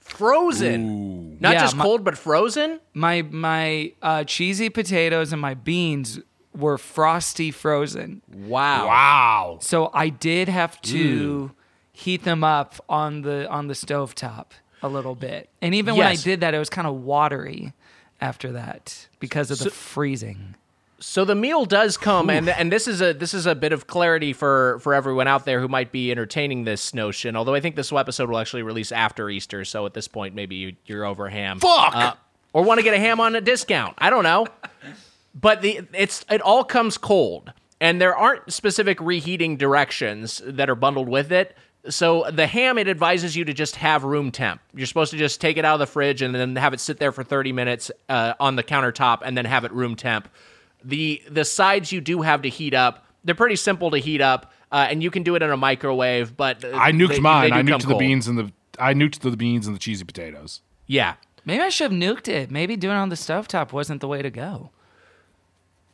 Frozen. 0.00 1.38
Not 1.40 1.54
Yeah, 1.54 1.60
just 1.60 1.76
my- 1.76 1.84
cold 1.84 2.04
but 2.04 2.16
frozen? 2.16 2.80
My 2.92 3.22
my 3.22 3.92
uh, 4.02 4.24
cheesy 4.24 4.68
potatoes 4.68 5.32
and 5.32 5.40
my 5.40 5.54
beans 5.54 6.20
were 6.56 6.78
frosty 6.78 7.50
frozen. 7.50 8.22
Wow. 8.32 8.86
Wow. 8.86 9.58
So 9.60 9.90
I 9.94 10.08
did 10.10 10.48
have 10.48 10.80
to 10.82 11.52
heat 11.92 12.24
them 12.24 12.44
up 12.44 12.74
on 12.88 13.22
the 13.22 13.48
on 13.50 13.66
the 13.66 13.74
stovetop 13.74 14.46
a 14.82 14.88
little 14.88 15.14
bit. 15.14 15.48
And 15.62 15.74
even 15.74 15.96
when 15.96 16.06
I 16.06 16.16
did 16.16 16.40
that, 16.40 16.54
it 16.54 16.58
was 16.58 16.68
kind 16.70 16.86
of 16.86 16.94
watery 17.02 17.72
after 18.24 18.52
that 18.52 19.06
because 19.20 19.50
of 19.50 19.58
the 19.58 19.70
freezing. 19.70 20.54
So 20.98 21.26
the 21.26 21.34
meal 21.34 21.66
does 21.66 21.98
come, 21.98 22.30
and 22.30 22.48
and 22.48 22.72
this 22.72 22.88
is 22.88 23.02
a 23.02 23.12
this 23.12 23.34
is 23.34 23.44
a 23.44 23.54
bit 23.54 23.72
of 23.72 23.86
clarity 23.86 24.32
for 24.32 24.78
for 24.80 24.94
everyone 24.94 25.28
out 25.28 25.44
there 25.44 25.60
who 25.60 25.68
might 25.68 25.92
be 25.92 26.10
entertaining 26.10 26.64
this 26.64 26.94
notion. 26.94 27.36
Although 27.36 27.54
I 27.54 27.60
think 27.60 27.76
this 27.76 27.92
episode 27.92 28.30
will 28.30 28.38
actually 28.38 28.62
release 28.62 28.90
after 28.90 29.28
Easter, 29.28 29.66
so 29.66 29.84
at 29.84 29.92
this 29.92 30.08
point 30.08 30.34
maybe 30.34 30.54
you, 30.54 30.76
you're 30.86 31.04
over 31.04 31.28
ham. 31.28 31.60
Fuck! 31.60 31.94
Uh, 31.94 32.14
or 32.54 32.62
want 32.62 32.78
to 32.78 32.84
get 32.84 32.94
a 32.94 32.98
ham 32.98 33.20
on 33.20 33.36
a 33.36 33.40
discount. 33.42 33.94
I 33.98 34.08
don't 34.08 34.24
know. 34.24 34.46
But 35.34 35.60
the 35.60 35.82
it's 35.92 36.24
it 36.30 36.40
all 36.40 36.64
comes 36.64 36.96
cold, 36.96 37.52
and 37.80 38.00
there 38.00 38.16
aren't 38.16 38.50
specific 38.50 38.98
reheating 39.00 39.58
directions 39.58 40.40
that 40.46 40.70
are 40.70 40.76
bundled 40.76 41.08
with 41.08 41.30
it. 41.30 41.54
So 41.90 42.24
the 42.30 42.46
ham 42.46 42.78
it 42.78 42.88
advises 42.88 43.36
you 43.36 43.44
to 43.44 43.52
just 43.52 43.76
have 43.76 44.04
room 44.04 44.30
temp. 44.30 44.60
You're 44.74 44.86
supposed 44.86 45.10
to 45.10 45.18
just 45.18 45.40
take 45.40 45.56
it 45.58 45.64
out 45.66 45.74
of 45.74 45.80
the 45.80 45.86
fridge 45.86 46.22
and 46.22 46.34
then 46.34 46.56
have 46.56 46.72
it 46.72 46.80
sit 46.80 46.98
there 46.98 47.12
for 47.12 47.22
30 47.22 47.52
minutes 47.52 47.90
uh, 48.08 48.32
on 48.40 48.56
the 48.56 48.62
countertop, 48.62 49.18
and 49.22 49.36
then 49.36 49.44
have 49.44 49.64
it 49.64 49.72
room 49.72 49.94
temp. 49.94 50.28
The 50.82 51.22
the 51.30 51.44
sides 51.44 51.92
you 51.92 52.00
do 52.00 52.22
have 52.22 52.42
to 52.42 52.48
heat 52.48 52.72
up. 52.74 53.06
They're 53.24 53.34
pretty 53.34 53.56
simple 53.56 53.90
to 53.90 53.98
heat 53.98 54.20
up, 54.20 54.52
uh, 54.72 54.86
and 54.88 55.02
you 55.02 55.10
can 55.10 55.22
do 55.22 55.34
it 55.34 55.42
in 55.42 55.50
a 55.50 55.56
microwave. 55.56 56.36
But 56.36 56.64
uh, 56.64 56.72
I 56.74 56.92
nuked 56.92 57.08
they- 57.08 57.20
mine. 57.20 57.50
they 57.50 57.50
do 57.50 57.54
I 57.54 57.62
come 57.62 57.66
nuked 57.66 57.82
the 57.82 57.86
cold. 57.88 57.98
beans 58.00 58.28
and 58.28 58.38
the 58.38 58.52
I 58.78 58.94
nuked 58.94 59.20
the 59.20 59.36
beans 59.36 59.66
and 59.66 59.74
the 59.76 59.80
cheesy 59.80 60.04
potatoes. 60.04 60.60
Yeah, 60.86 61.14
Maybe 61.46 61.62
I 61.62 61.68
should 61.68 61.92
have 61.92 62.00
nuked 62.00 62.28
it. 62.28 62.50
Maybe 62.50 62.76
doing 62.76 62.96
it 62.96 62.98
on 62.98 63.08
the 63.10 63.14
stovetop 63.16 63.72
wasn't 63.72 64.00
the 64.00 64.08
way 64.08 64.22
to 64.22 64.30
go. 64.30 64.70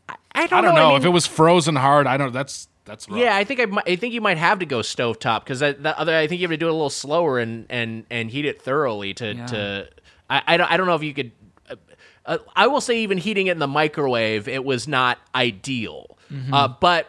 I 0.09 0.47
don't, 0.47 0.53
I 0.53 0.61
don't 0.61 0.75
know. 0.77 0.91
know 0.91 0.95
I 0.95 0.97
if 0.99 1.05
it 1.05 1.09
was 1.11 1.27
frozen 1.27 1.77
hard. 1.77 2.07
I 2.07 2.17
don't. 2.17 2.33
That's 2.33 2.69
that's 2.91 3.09
rough. 3.09 3.19
Yeah, 3.19 3.37
I 3.37 3.45
think 3.45 3.61
I, 3.61 3.67
I 3.93 3.97
think 3.97 4.13
you 4.15 4.21
might 4.21 4.39
have 4.39 4.59
to 4.59 4.67
go 4.67 4.81
stovetop 4.81 5.45
because 5.45 5.61
that 5.61 5.85
other 5.87 6.15
I 6.17 6.27
think 6.27 6.41
you 6.41 6.47
have 6.47 6.53
to 6.53 6.57
do 6.59 6.67
it 6.67 6.71
a 6.71 6.73
little 6.73 6.91
slower 6.91 7.39
and 7.39 7.67
and 7.71 8.05
and 8.11 8.31
heat 8.31 8.45
it 8.45 8.61
thoroughly 8.63 9.15
to 9.15 9.35
Yeah. 9.35 9.47
to. 9.47 9.89
I, 10.29 10.43
I 10.47 10.57
don't 10.57 10.71
I 10.71 10.77
don't 10.77 10.87
know 10.87 10.95
if 10.97 11.03
you 11.03 11.15
could. 11.15 11.33
Uh, 11.69 11.77
uh, 12.27 12.39
I 12.55 12.67
will 12.67 12.81
say 12.81 12.99
even 13.01 13.19
heating 13.19 13.47
it 13.47 13.53
in 13.53 13.59
the 13.59 13.67
microwave, 13.69 14.47
it 14.49 14.65
was 14.65 14.87
not 14.87 15.19
ideal. 15.35 16.19
Uh, 16.53 16.69
but 16.69 17.09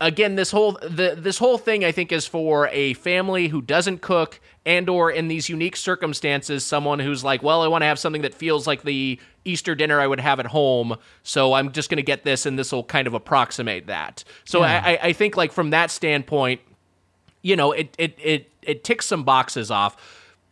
again, 0.00 0.34
this 0.34 0.50
whole 0.50 0.72
the 0.82 1.14
this 1.16 1.38
whole 1.38 1.58
thing 1.58 1.84
I 1.84 1.92
think 1.92 2.10
is 2.10 2.26
for 2.26 2.68
a 2.68 2.94
family 2.94 3.48
who 3.48 3.62
doesn't 3.62 4.00
cook 4.00 4.40
and 4.66 4.88
or 4.88 5.10
in 5.10 5.28
these 5.28 5.48
unique 5.48 5.76
circumstances, 5.76 6.64
someone 6.64 6.98
who's 6.98 7.22
like, 7.22 7.42
well, 7.42 7.62
I 7.62 7.68
want 7.68 7.82
to 7.82 7.86
have 7.86 7.98
something 7.98 8.22
that 8.22 8.34
feels 8.34 8.66
like 8.66 8.82
the 8.82 9.20
Easter 9.44 9.74
dinner 9.74 10.00
I 10.00 10.06
would 10.06 10.20
have 10.20 10.38
at 10.40 10.46
home, 10.46 10.96
so 11.22 11.54
I'm 11.54 11.72
just 11.72 11.88
going 11.90 11.96
to 11.96 12.02
get 12.02 12.24
this, 12.24 12.46
and 12.46 12.58
this 12.58 12.72
will 12.72 12.84
kind 12.84 13.06
of 13.06 13.14
approximate 13.14 13.86
that. 13.86 14.24
So 14.44 14.62
I, 14.62 14.92
I, 14.92 14.98
I 15.02 15.12
think 15.12 15.36
like 15.36 15.52
from 15.52 15.70
that 15.70 15.90
standpoint, 15.90 16.60
you 17.42 17.56
know, 17.56 17.72
it 17.72 17.94
it 17.98 18.18
it 18.22 18.50
it 18.62 18.84
ticks 18.84 19.06
some 19.06 19.24
boxes 19.24 19.70
off. 19.70 19.96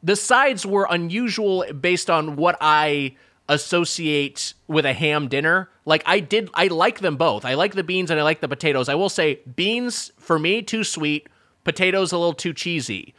the 0.02 0.16
sides 0.16 0.64
were 0.64 0.86
unusual 0.90 1.64
based 1.72 2.08
on 2.10 2.36
what 2.36 2.56
I 2.60 3.16
associate 3.48 4.54
with 4.66 4.84
a 4.84 4.92
ham 4.92 5.28
dinner. 5.28 5.70
Like 5.84 6.02
I 6.06 6.20
did 6.20 6.50
I 6.54 6.68
like 6.68 7.00
them 7.00 7.16
both. 7.16 7.44
I 7.44 7.54
like 7.54 7.74
the 7.74 7.82
beans 7.82 8.10
and 8.10 8.20
I 8.20 8.22
like 8.22 8.40
the 8.40 8.48
potatoes. 8.48 8.88
I 8.88 8.94
will 8.94 9.08
say 9.08 9.40
beans 9.56 10.12
for 10.18 10.38
me 10.38 10.62
too 10.62 10.84
sweet, 10.84 11.28
potatoes 11.64 12.12
a 12.12 12.18
little 12.18 12.34
too 12.34 12.52
cheesy. 12.52 13.14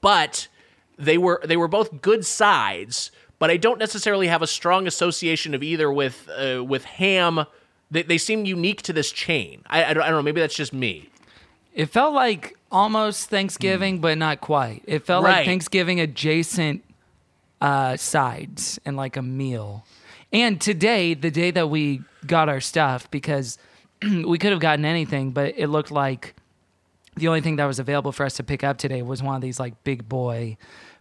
But 0.00 0.48
they 0.98 1.18
were 1.18 1.42
they 1.44 1.56
were 1.56 1.68
both 1.68 2.00
good 2.00 2.24
sides, 2.24 3.10
but 3.38 3.50
I 3.50 3.56
don't 3.56 3.78
necessarily 3.78 4.28
have 4.28 4.42
a 4.42 4.46
strong 4.46 4.86
association 4.86 5.54
of 5.54 5.62
either 5.62 5.90
with 5.92 6.28
uh, 6.28 6.64
with 6.64 6.84
ham. 6.84 7.44
They, 7.90 8.02
they 8.02 8.18
seem 8.18 8.44
unique 8.44 8.82
to 8.82 8.92
this 8.92 9.12
chain. 9.12 9.62
I, 9.68 9.84
I, 9.84 9.94
don't, 9.94 10.02
I 10.02 10.06
don't 10.06 10.16
know. 10.16 10.22
Maybe 10.22 10.40
that's 10.40 10.56
just 10.56 10.72
me. 10.72 11.08
It 11.72 11.86
felt 11.86 12.14
like 12.14 12.56
almost 12.72 13.30
Thanksgiving, 13.30 14.00
but 14.00 14.18
not 14.18 14.40
quite. 14.40 14.82
It 14.86 15.06
felt 15.06 15.24
Right. 15.24 15.36
like 15.38 15.46
Thanksgiving 15.46 16.00
adjacent 16.00 16.82
uh, 17.60 17.96
sides 17.96 18.80
and 18.84 18.96
like 18.96 19.16
a 19.16 19.22
meal. 19.22 19.84
And 20.32 20.60
today, 20.60 21.14
the 21.14 21.30
day 21.30 21.52
that 21.52 21.68
we 21.70 22.02
got 22.26 22.48
our 22.48 22.60
stuff, 22.60 23.08
because 23.12 23.56
we 24.02 24.36
could 24.36 24.50
have 24.50 24.60
gotten 24.60 24.84
anything, 24.84 25.30
but 25.30 25.54
it 25.56 25.68
looked 25.68 25.92
like 25.92 26.34
the 27.14 27.28
only 27.28 27.40
thing 27.40 27.56
that 27.56 27.66
was 27.66 27.78
available 27.78 28.10
for 28.10 28.26
us 28.26 28.34
to 28.36 28.42
pick 28.42 28.64
up 28.64 28.78
today 28.78 29.00
was 29.02 29.22
one 29.22 29.36
of 29.36 29.42
these 29.42 29.60
like 29.60 29.84
big 29.84 30.08
boy 30.08 30.56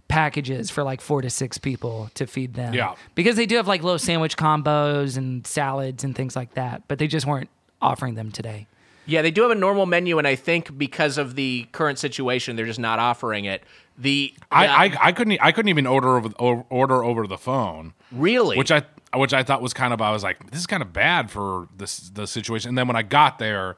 packages 0.07 0.69
for 0.69 0.83
like 0.83 1.01
four 1.01 1.21
to 1.21 1.29
six 1.29 1.57
people 1.57 2.09
to 2.13 2.27
feed 2.27 2.53
them. 2.53 2.73
Yeah. 2.73 2.95
Because 3.15 3.35
they 3.35 3.45
do 3.45 3.55
have 3.55 3.67
like 3.67 3.83
little 3.83 3.99
sandwich 3.99 4.37
combos 4.37 5.17
and 5.17 5.45
salads 5.45 6.03
and 6.03 6.15
things 6.15 6.35
like 6.35 6.53
that, 6.53 6.83
but 6.87 6.99
they 6.99 7.07
just 7.07 7.25
weren't 7.25 7.49
offering 7.81 8.15
them 8.15 8.31
today. 8.31 8.67
Yeah, 9.07 9.21
they 9.21 9.31
do 9.31 9.43
have 9.43 9.51
a 9.51 9.55
normal 9.55 9.85
menu, 9.85 10.17
and 10.17 10.27
I 10.27 10.35
think 10.35 10.77
because 10.77 11.17
of 11.17 11.35
the 11.35 11.67
current 11.71 11.99
situation, 11.99 12.55
they're 12.55 12.65
just 12.65 12.79
not 12.79 12.97
offering 12.97 13.45
it. 13.45 13.63
The 13.97 14.33
I, 14.51 14.65
yeah, 14.65 14.75
I 14.75 15.07
I 15.07 15.11
couldn't 15.11 15.39
I 15.41 15.51
couldn't 15.51 15.69
even 15.69 15.85
order 15.85 16.17
over 16.17 16.29
o- 16.39 16.65
order 16.69 17.03
over 17.03 17.27
the 17.27 17.37
phone, 17.37 17.93
really 18.11 18.57
which 18.57 18.71
I 18.71 18.83
which 19.13 19.33
I 19.33 19.43
thought 19.43 19.61
was 19.61 19.73
kind 19.73 19.93
of 19.93 20.01
I 20.01 20.11
was 20.11 20.23
like 20.23 20.49
this 20.51 20.59
is 20.59 20.67
kind 20.67 20.81
of 20.81 20.91
bad 20.91 21.29
for 21.29 21.69
this 21.77 22.09
the 22.09 22.25
situation. 22.25 22.69
And 22.69 22.77
then 22.77 22.87
when 22.87 22.97
I 22.97 23.03
got 23.03 23.37
there, 23.39 23.77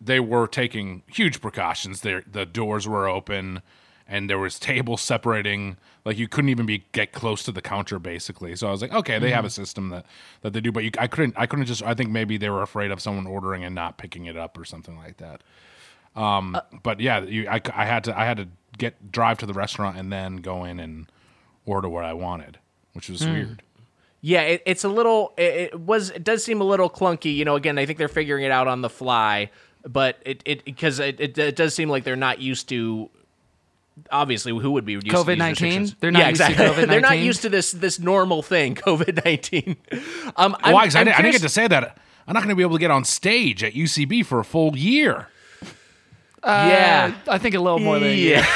they 0.00 0.20
were 0.20 0.46
taking 0.46 1.02
huge 1.08 1.40
precautions. 1.40 2.02
There 2.02 2.22
the 2.30 2.46
doors 2.46 2.86
were 2.86 3.08
open, 3.08 3.60
and 4.06 4.28
there 4.28 4.38
was 4.38 4.58
tables 4.58 5.00
separating. 5.00 5.76
Like 6.04 6.18
you 6.18 6.28
couldn't 6.28 6.50
even 6.50 6.66
be 6.66 6.84
get 6.92 7.12
close 7.12 7.42
to 7.44 7.52
the 7.52 7.62
counter 7.62 7.98
basically. 7.98 8.56
So 8.56 8.68
I 8.68 8.70
was 8.70 8.82
like, 8.82 8.92
okay, 8.92 9.18
they 9.18 9.30
have 9.30 9.44
a 9.44 9.48
mm-hmm. 9.48 9.62
system 9.62 9.88
that 9.90 10.06
that 10.42 10.52
they 10.52 10.60
do, 10.60 10.72
but 10.72 10.84
you, 10.84 10.90
I 10.98 11.06
couldn't 11.06 11.34
I 11.36 11.46
couldn't 11.46 11.66
just 11.66 11.82
I 11.82 11.94
think 11.94 12.10
maybe 12.10 12.36
they 12.36 12.50
were 12.50 12.62
afraid 12.62 12.90
of 12.90 13.00
someone 13.00 13.26
ordering 13.26 13.64
and 13.64 13.74
not 13.74 13.98
picking 13.98 14.26
it 14.26 14.36
up 14.36 14.58
or 14.58 14.64
something 14.64 14.96
like 14.96 15.16
that. 15.18 15.42
Um, 16.16 16.54
uh, 16.54 16.60
but 16.82 17.00
yeah, 17.00 17.22
you, 17.22 17.48
I, 17.48 17.60
I 17.74 17.86
had 17.86 18.04
to 18.04 18.18
I 18.18 18.24
had 18.24 18.36
to 18.36 18.48
get 18.78 19.10
drive 19.10 19.38
to 19.38 19.46
the 19.46 19.54
restaurant 19.54 19.96
and 19.96 20.12
then 20.12 20.36
go 20.36 20.64
in 20.64 20.80
and 20.80 21.10
order 21.66 21.88
what 21.88 22.04
I 22.04 22.12
wanted, 22.12 22.58
which 22.92 23.08
was 23.08 23.22
hmm. 23.22 23.32
weird. 23.32 23.62
Yeah, 24.20 24.40
it, 24.42 24.62
it's 24.64 24.84
a 24.84 24.88
little. 24.88 25.34
It, 25.36 25.72
it 25.72 25.80
was. 25.80 26.10
It 26.10 26.24
does 26.24 26.42
seem 26.42 26.60
a 26.60 26.64
little 26.64 26.88
clunky. 26.88 27.34
You 27.34 27.44
know, 27.44 27.56
again, 27.56 27.78
I 27.78 27.84
think 27.84 27.98
they're 27.98 28.08
figuring 28.08 28.44
it 28.44 28.50
out 28.50 28.68
on 28.68 28.80
the 28.80 28.88
fly, 28.88 29.50
but 29.86 30.18
it 30.24 30.42
it 30.46 30.64
because 30.64 30.98
it, 30.98 31.20
it, 31.20 31.36
it 31.36 31.56
does 31.56 31.74
seem 31.74 31.90
like 31.90 32.04
they're 32.04 32.16
not 32.16 32.40
used 32.40 32.68
to. 32.70 33.10
Obviously, 34.10 34.52
who 34.52 34.72
would 34.72 34.84
be 34.84 34.92
used 34.94 35.06
to 35.06 35.12
these 35.12 35.24
COVID-19? 35.24 35.50
restrictions? 35.50 35.94
They're 36.00 36.10
not 36.10 36.18
yeah, 36.20 36.28
used 36.30 36.42
to 36.42 36.50
exactly. 36.50 36.84
they're 36.86 37.00
not 37.00 37.18
used 37.18 37.42
to 37.42 37.48
this 37.48 37.72
this 37.72 37.98
normal 38.00 38.42
thing, 38.42 38.74
COVID 38.86 39.24
nineteen. 39.24 39.76
Um, 40.36 40.56
I'm, 40.62 40.72
Why? 40.74 40.84
'Cause 40.84 40.96
I, 40.96 41.00
I'm 41.00 41.06
didn't, 41.06 41.18
I 41.18 41.22
didn't 41.22 41.32
get 41.32 41.42
to 41.42 41.48
say 41.48 41.68
that. 41.68 41.98
I'm 42.26 42.34
not 42.34 42.40
going 42.40 42.50
to 42.50 42.56
be 42.56 42.62
able 42.62 42.76
to 42.76 42.80
get 42.80 42.90
on 42.90 43.04
stage 43.04 43.62
at 43.62 43.74
UCB 43.74 44.24
for 44.24 44.40
a 44.40 44.44
full 44.44 44.76
year. 44.76 45.28
Yeah, 46.44 47.14
I 47.28 47.38
think 47.38 47.54
a 47.54 47.60
little 47.60 47.78
more 47.78 47.98
than 47.98 48.16
yeah. 48.18 48.44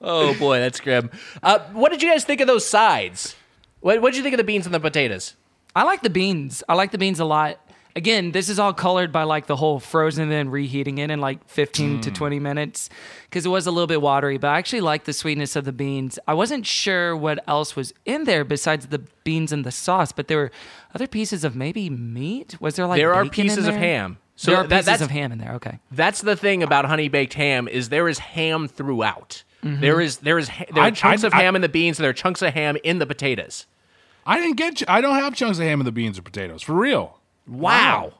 oh 0.00 0.34
boy, 0.38 0.58
that's 0.60 0.80
grim. 0.80 1.10
Uh, 1.42 1.60
what 1.72 1.92
did 1.92 2.02
you 2.02 2.10
guys 2.10 2.24
think 2.24 2.40
of 2.40 2.46
those 2.46 2.66
sides? 2.66 3.36
What 3.80 4.00
What 4.02 4.12
did 4.12 4.18
you 4.18 4.22
think 4.22 4.34
of 4.34 4.38
the 4.38 4.44
beans 4.44 4.66
and 4.66 4.74
the 4.74 4.80
potatoes? 4.80 5.34
I 5.74 5.82
like 5.82 6.02
the 6.02 6.10
beans. 6.10 6.62
I 6.68 6.74
like 6.74 6.90
the 6.90 6.98
beans 6.98 7.20
a 7.20 7.24
lot. 7.24 7.58
Again, 7.96 8.32
this 8.32 8.48
is 8.50 8.58
all 8.58 8.74
colored 8.74 9.10
by 9.10 9.22
like 9.22 9.46
the 9.46 9.56
whole 9.56 9.80
frozen 9.80 10.24
and 10.24 10.30
then 10.32 10.50
reheating 10.50 10.98
it 10.98 11.10
in 11.10 11.18
like 11.20 11.48
15 11.48 11.98
Mm. 11.98 12.02
to 12.02 12.10
20 12.10 12.38
minutes 12.38 12.90
because 13.24 13.46
it 13.46 13.48
was 13.48 13.66
a 13.66 13.70
little 13.70 13.86
bit 13.86 14.02
watery, 14.02 14.36
but 14.36 14.48
I 14.48 14.58
actually 14.58 14.82
like 14.82 15.04
the 15.04 15.14
sweetness 15.14 15.56
of 15.56 15.64
the 15.64 15.72
beans. 15.72 16.18
I 16.28 16.34
wasn't 16.34 16.66
sure 16.66 17.16
what 17.16 17.42
else 17.48 17.74
was 17.74 17.94
in 18.04 18.24
there 18.24 18.44
besides 18.44 18.88
the 18.88 18.98
beans 19.24 19.50
and 19.50 19.64
the 19.64 19.72
sauce, 19.72 20.12
but 20.12 20.28
there 20.28 20.36
were 20.36 20.50
other 20.94 21.06
pieces 21.06 21.42
of 21.42 21.56
maybe 21.56 21.88
meat. 21.88 22.60
Was 22.60 22.76
there 22.76 22.86
like 22.86 22.98
There 22.98 23.14
are 23.14 23.24
bacon 23.24 23.40
in 23.44 23.48
pieces 23.48 23.66
of 23.66 23.74
ham. 23.74 24.18
So 24.36 24.50
there 24.50 24.60
are 24.60 24.62
that- 24.64 24.68
pieces 24.76 24.86
that's- 24.86 25.00
of 25.00 25.10
ham 25.10 25.32
in 25.32 25.38
there. 25.38 25.54
Okay. 25.54 25.78
That's 25.90 26.20
the 26.20 26.36
thing 26.36 26.62
about 26.62 26.84
honey 26.84 27.08
baked 27.08 27.32
ham 27.34 27.66
is 27.66 27.88
there 27.88 28.08
is 28.08 28.18
ham 28.18 28.68
throughout. 28.68 29.42
There 29.62 30.00
is 30.00 30.18
there 30.18 30.38
is 30.38 30.48
there 30.72 30.82
are 30.84 30.86
I- 30.86 30.90
chunks 30.92 31.24
I- 31.24 31.26
of 31.28 31.32
I- 31.34 31.38
ham 31.42 31.56
in 31.56 31.62
the 31.62 31.68
beans. 31.68 31.96
There 31.96 32.10
are 32.10 32.12
chunks 32.12 32.40
of 32.42 32.52
ham 32.54 32.76
in 32.84 32.98
the 33.00 33.06
potatoes. 33.06 33.66
I 34.26 34.38
didn't 34.38 34.56
get. 34.56 34.82
I 34.88 35.00
don't 35.00 35.14
have 35.16 35.34
chunks 35.34 35.58
of 35.58 35.64
ham 35.64 35.80
in 35.80 35.86
the 35.86 35.90
beans 35.92 36.18
or 36.18 36.22
potatoes 36.22 36.62
for 36.62 36.74
real. 36.74 37.18
Wow. 37.48 38.12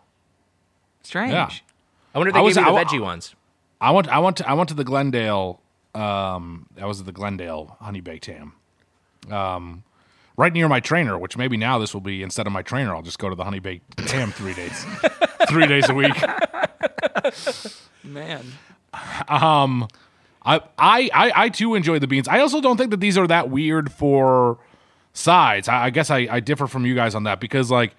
Strange. 1.02 1.32
Yeah. 1.32 1.48
I 2.14 2.18
wonder 2.18 2.28
if 2.30 2.34
they 2.34 2.40
I 2.40 2.42
was- 2.42 2.56
gave 2.56 2.66
you 2.66 2.72
the 2.72 2.76
I- 2.78 2.84
veggie 2.84 3.00
ones. 3.00 3.34
I 3.80 3.90
went. 3.90 4.08
I 4.08 4.18
went 4.18 4.38
to. 4.38 4.48
I 4.48 4.54
went 4.54 4.68
to 4.70 4.74
the 4.74 4.84
Glendale. 4.84 5.60
Um, 5.94 6.66
that 6.76 6.86
was 6.88 7.04
the 7.04 7.12
Glendale 7.12 7.76
honey 7.80 8.00
baked 8.00 8.24
ham. 8.26 8.54
Um, 9.30 9.82
right 10.36 10.52
near 10.52 10.66
my 10.68 10.80
trainer. 10.80 11.18
Which 11.18 11.36
maybe 11.36 11.56
now 11.58 11.78
this 11.78 11.92
will 11.92 12.00
be 12.00 12.22
instead 12.22 12.46
of 12.46 12.52
my 12.54 12.62
trainer, 12.62 12.94
I'll 12.94 13.02
just 13.02 13.18
go 13.18 13.28
to 13.28 13.34
the 13.34 13.44
honey 13.44 13.58
baked 13.58 14.00
ham 14.10 14.32
three 14.32 14.54
days, 14.54 14.84
three 15.48 15.66
days 15.66 15.88
a 15.90 15.94
week. 15.94 16.14
Man. 18.02 18.44
I, 19.28 19.88
I, 20.44 20.60
I, 20.78 21.32
I 21.34 21.48
too 21.48 21.74
enjoy 21.74 21.98
the 21.98 22.06
beans. 22.06 22.28
I 22.28 22.38
also 22.40 22.60
don't 22.60 22.76
think 22.76 22.90
that 22.92 23.00
these 23.00 23.18
are 23.18 23.26
that 23.26 23.50
weird 23.50 23.90
for 23.92 24.58
sides. 25.12 25.68
I, 25.68 25.86
I 25.86 25.90
guess 25.90 26.10
I, 26.10 26.28
I 26.30 26.40
differ 26.40 26.66
from 26.66 26.86
you 26.86 26.94
guys 26.94 27.14
on 27.14 27.24
that 27.24 27.40
because 27.40 27.70
like 27.70 27.94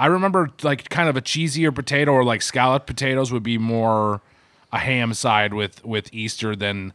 I 0.00 0.06
remember 0.06 0.48
like 0.62 0.88
kind 0.88 1.08
of 1.08 1.16
a 1.16 1.20
cheesier 1.20 1.72
potato 1.74 2.12
or 2.12 2.24
like 2.24 2.40
scalloped 2.42 2.86
potatoes 2.86 3.30
would 3.30 3.42
be 3.42 3.58
more 3.58 4.22
a 4.72 4.78
ham 4.78 5.12
side 5.14 5.52
with 5.54 5.84
with 5.84 6.08
Easter 6.12 6.56
than 6.56 6.92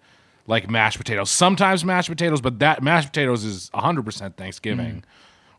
like 0.47 0.69
mashed 0.69 0.97
potatoes. 0.97 1.29
Sometimes 1.29 1.85
mashed 1.85 2.09
potatoes, 2.09 2.41
but 2.41 2.59
that 2.59 2.81
mashed 2.83 3.09
potatoes 3.09 3.43
is 3.43 3.69
100% 3.73 4.35
Thanksgiving. 4.35 4.95
Mm. 4.97 5.03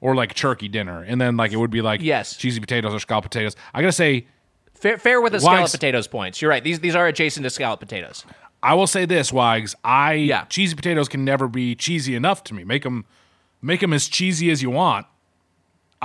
Or 0.02 0.14
like 0.14 0.34
turkey 0.34 0.68
dinner, 0.68 1.02
and 1.02 1.18
then 1.20 1.36
like 1.38 1.52
it 1.52 1.56
would 1.56 1.70
be 1.70 1.80
like 1.80 2.02
Yes. 2.02 2.36
cheesy 2.36 2.60
potatoes 2.60 2.92
or 2.92 3.00
scalloped 3.00 3.24
potatoes. 3.30 3.56
I 3.72 3.80
gotta 3.80 3.92
say, 3.92 4.26
Fair, 4.74 4.98
fair 4.98 5.20
with 5.22 5.32
the 5.32 5.40
scalloped 5.40 5.72
potatoes 5.72 6.06
points. 6.06 6.42
You're 6.42 6.50
right. 6.50 6.62
These 6.62 6.80
these 6.80 6.94
are 6.94 7.06
adjacent 7.06 7.44
to 7.44 7.50
scalloped 7.50 7.80
potatoes. 7.80 8.26
I 8.62 8.74
will 8.74 8.86
say 8.86 9.06
this, 9.06 9.32
Wags. 9.32 9.74
I 9.84 10.12
Yeah. 10.14 10.44
cheesy 10.44 10.74
potatoes 10.76 11.08
can 11.08 11.24
never 11.24 11.48
be 11.48 11.74
cheesy 11.74 12.14
enough 12.14 12.44
to 12.44 12.54
me. 12.54 12.62
Make 12.64 12.82
them, 12.82 13.04
make 13.62 13.80
them 13.80 13.92
as 13.94 14.06
cheesy 14.08 14.50
as 14.50 14.62
you 14.62 14.70
want. 14.70 15.06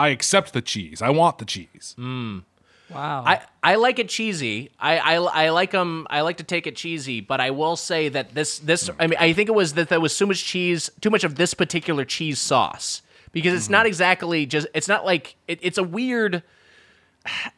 I 0.02 0.10
accept 0.10 0.54
the 0.54 0.62
cheese. 0.62 1.02
I 1.02 1.12
want 1.12 1.38
the 1.38 1.46
cheese. 1.46 1.96
Mm. 1.98 2.44
Wow. 2.90 3.24
I, 3.26 3.42
I 3.64 3.76
like 3.76 4.00
it 4.00 4.10
cheesy. 4.10 4.72
I, 4.80 4.98
I, 4.98 5.14
I 5.16 5.50
like 5.50 5.72
them. 5.72 6.08
I 6.10 6.22
like 6.22 6.38
to 6.38 6.44
take 6.44 6.66
it 6.66 6.76
cheesy, 6.76 7.22
but 7.22 7.40
I 7.40 7.52
will 7.52 7.76
say 7.76 8.10
that 8.10 8.34
this 8.34 8.60
this 8.60 8.90
I 9.00 9.08
mean 9.08 9.18
I 9.20 9.32
think 9.34 9.48
it 9.48 9.54
was 9.54 9.76
that 9.76 9.90
there 9.90 10.00
was 10.00 10.18
too 10.18 10.26
much 10.26 10.44
cheese, 10.44 10.90
too 11.00 11.10
much 11.10 11.24
of 11.24 11.36
this 11.36 11.54
particular 11.54 12.04
cheese 12.04 12.40
sauce 12.40 13.04
because 13.32 13.54
it's 13.54 13.70
not 13.70 13.86
exactly 13.86 14.46
just. 14.46 14.68
It's 14.74 14.88
not 14.88 15.06
like 15.06 15.36
it, 15.48 15.60
it's 15.62 15.78
a 15.78 15.84
weird. 15.84 16.44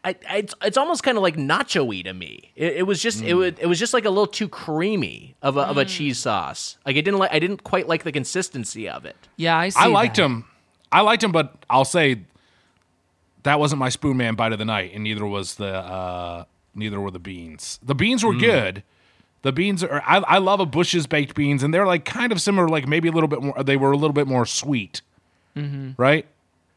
I, 0.04 0.16
I, 0.30 0.38
it's 0.40 0.54
it's 0.62 0.78
almost 0.78 1.04
kind 1.04 1.18
of 1.18 1.24
like 1.24 1.38
nacho-y 1.38 2.02
to 2.02 2.14
me. 2.14 2.52
It, 2.56 2.74
it 2.78 2.84
was 2.84 3.02
just 3.02 3.22
it 3.24 3.34
mm. 3.34 3.38
was 3.38 3.54
it 3.58 3.66
was 3.66 3.80
just 3.80 3.94
like 3.94 4.06
a 4.06 4.10
little 4.10 4.28
too 4.28 4.50
creamy 4.50 5.36
of 5.42 5.56
a, 5.56 5.62
of 5.62 5.78
a 5.78 5.86
mm. 5.86 5.88
cheese 5.88 6.20
sauce. 6.20 6.78
Like 6.86 6.98
I 6.98 7.02
didn't 7.02 7.20
like 7.20 7.34
I 7.34 7.40
didn't 7.40 7.64
quite 7.64 7.88
like 7.88 8.04
the 8.04 8.12
consistency 8.12 8.90
of 8.90 9.06
it. 9.06 9.16
yeah, 9.38 9.58
I 9.58 9.70
see. 9.70 9.80
I 9.80 9.88
liked 9.88 10.18
that. 10.18 10.24
them. 10.24 10.46
I 10.92 11.02
liked 11.02 11.22
them, 11.22 11.32
but 11.32 11.66
I'll 11.70 11.86
say 11.86 12.26
that 13.44 13.60
wasn't 13.60 13.80
my 13.80 13.90
Spoonman 13.90 14.36
bite 14.36 14.52
of 14.54 14.60
the 14.60 14.66
night, 14.66 14.92
and 14.94 15.04
neither 15.04 15.26
was 15.26 15.56
the 15.56 15.68
uh, 15.76 16.46
neither 16.76 17.00
were 17.00 17.12
the 17.12 17.20
beans. 17.20 17.80
The 17.84 17.96
beans 17.96 18.24
were 18.24 18.34
good. 18.34 18.84
The 19.42 19.52
beans 19.52 19.84
are. 19.84 20.02
I, 20.06 20.18
I 20.20 20.38
love 20.38 20.60
a 20.62 20.66
Bush's 20.66 21.06
baked 21.08 21.36
beans, 21.36 21.64
and 21.64 21.74
they're 21.74 21.86
like 21.86 22.06
kind 22.06 22.32
of 22.32 22.40
similar. 22.42 22.68
Like 22.70 22.88
maybe 22.88 23.10
a 23.10 23.12
little 23.12 23.28
bit 23.28 23.42
more. 23.44 23.62
They 23.64 23.76
were 23.78 23.92
a 23.92 23.98
little 23.98 24.14
bit 24.14 24.28
more 24.28 24.46
sweet, 24.46 25.02
right? 25.98 26.26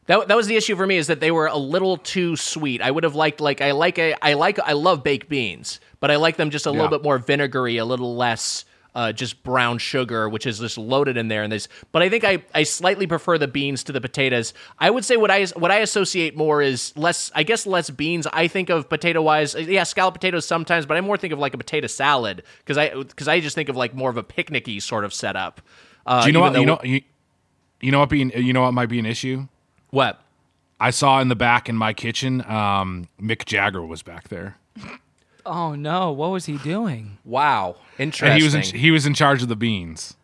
That, 0.06 0.28
that 0.28 0.36
was 0.36 0.46
the 0.46 0.54
issue 0.56 0.76
for 0.76 0.86
me 0.86 0.96
is 0.98 1.08
that 1.08 1.18
they 1.18 1.32
were 1.32 1.46
a 1.48 1.56
little 1.56 1.96
too 1.96 2.36
sweet. 2.36 2.80
I 2.80 2.90
would 2.92 3.02
have 3.02 3.16
liked 3.16 3.40
like 3.40 3.60
I 3.60 3.72
like 3.72 3.98
a 3.98 4.14
I 4.22 4.34
like 4.34 4.58
I 4.60 4.72
love 4.72 5.02
baked 5.02 5.28
beans, 5.28 5.80
but 6.00 6.10
I 6.12 6.16
like 6.16 6.36
them 6.36 6.50
just 6.50 6.66
a 6.66 6.70
Yeah. 6.70 6.74
little 6.82 6.88
bit 6.90 7.02
more 7.02 7.18
vinegary, 7.18 7.76
a 7.78 7.84
little 7.84 8.14
less 8.16 8.64
uh, 8.96 9.12
just 9.12 9.42
brown 9.42 9.76
sugar, 9.76 10.26
which 10.26 10.46
is 10.46 10.58
just 10.58 10.78
loaded 10.78 11.18
in 11.18 11.28
there. 11.28 11.42
And 11.42 11.52
this, 11.52 11.68
but 11.92 12.00
I 12.02 12.08
think 12.08 12.24
I, 12.24 12.42
I 12.54 12.62
slightly 12.62 13.06
prefer 13.06 13.36
the 13.36 13.46
beans 13.46 13.84
to 13.84 13.92
the 13.92 14.00
potatoes. 14.00 14.54
I 14.78 14.88
would 14.88 15.04
say 15.04 15.18
what 15.18 15.30
I 15.30 15.44
what 15.48 15.70
I 15.70 15.76
associate 15.80 16.34
more 16.34 16.62
is 16.62 16.96
less. 16.96 17.30
I 17.34 17.42
guess 17.42 17.66
less 17.66 17.90
beans. 17.90 18.26
I 18.32 18.48
think 18.48 18.70
of 18.70 18.88
potato 18.88 19.20
wise, 19.20 19.54
yeah, 19.54 19.84
scalloped 19.84 20.16
potatoes 20.16 20.46
sometimes, 20.46 20.86
but 20.86 20.96
I 20.96 21.02
more 21.02 21.18
think 21.18 21.34
of 21.34 21.38
like 21.38 21.52
a 21.52 21.58
potato 21.58 21.86
salad 21.88 22.42
because 22.60 22.78
I 22.78 22.88
because 22.94 23.28
I 23.28 23.38
just 23.40 23.54
think 23.54 23.68
of 23.68 23.76
like 23.76 23.94
more 23.94 24.08
of 24.08 24.16
a 24.16 24.24
picnicky 24.24 24.80
sort 24.80 25.04
of 25.04 25.12
setup. 25.12 25.60
Uh, 26.06 26.22
Do 26.22 26.28
you 26.28 26.32
know 26.32 26.40
what? 26.40 26.58
You 26.58 26.66
know 26.66 26.80
you, 26.82 27.02
you 27.82 27.92
know 27.92 27.98
what 27.98 28.08
being 28.08 28.30
you 28.34 28.54
know 28.54 28.62
what 28.62 28.72
might 28.72 28.88
be 28.88 28.98
an 28.98 29.06
issue. 29.06 29.46
what? 29.90 30.20
I 30.80 30.90
saw 30.90 31.20
in 31.20 31.28
the 31.28 31.36
back 31.36 31.68
in 31.68 31.76
my 31.76 31.94
kitchen, 31.94 32.42
um, 32.42 33.08
Mick 33.20 33.46
Jagger 33.46 33.84
was 33.84 34.02
back 34.02 34.28
there. 34.28 34.56
Oh 35.46 35.74
no, 35.74 36.10
what 36.12 36.30
was 36.30 36.46
he 36.46 36.58
doing? 36.58 37.18
Wow, 37.24 37.76
And 37.98 38.08
interesting. 38.08 38.36
he 38.38 38.42
was 38.44 38.54
in, 38.54 38.78
he 38.78 38.90
was 38.90 39.06
in 39.06 39.14
charge 39.14 39.42
of 39.42 39.48
the 39.48 39.56
beans. 39.56 40.16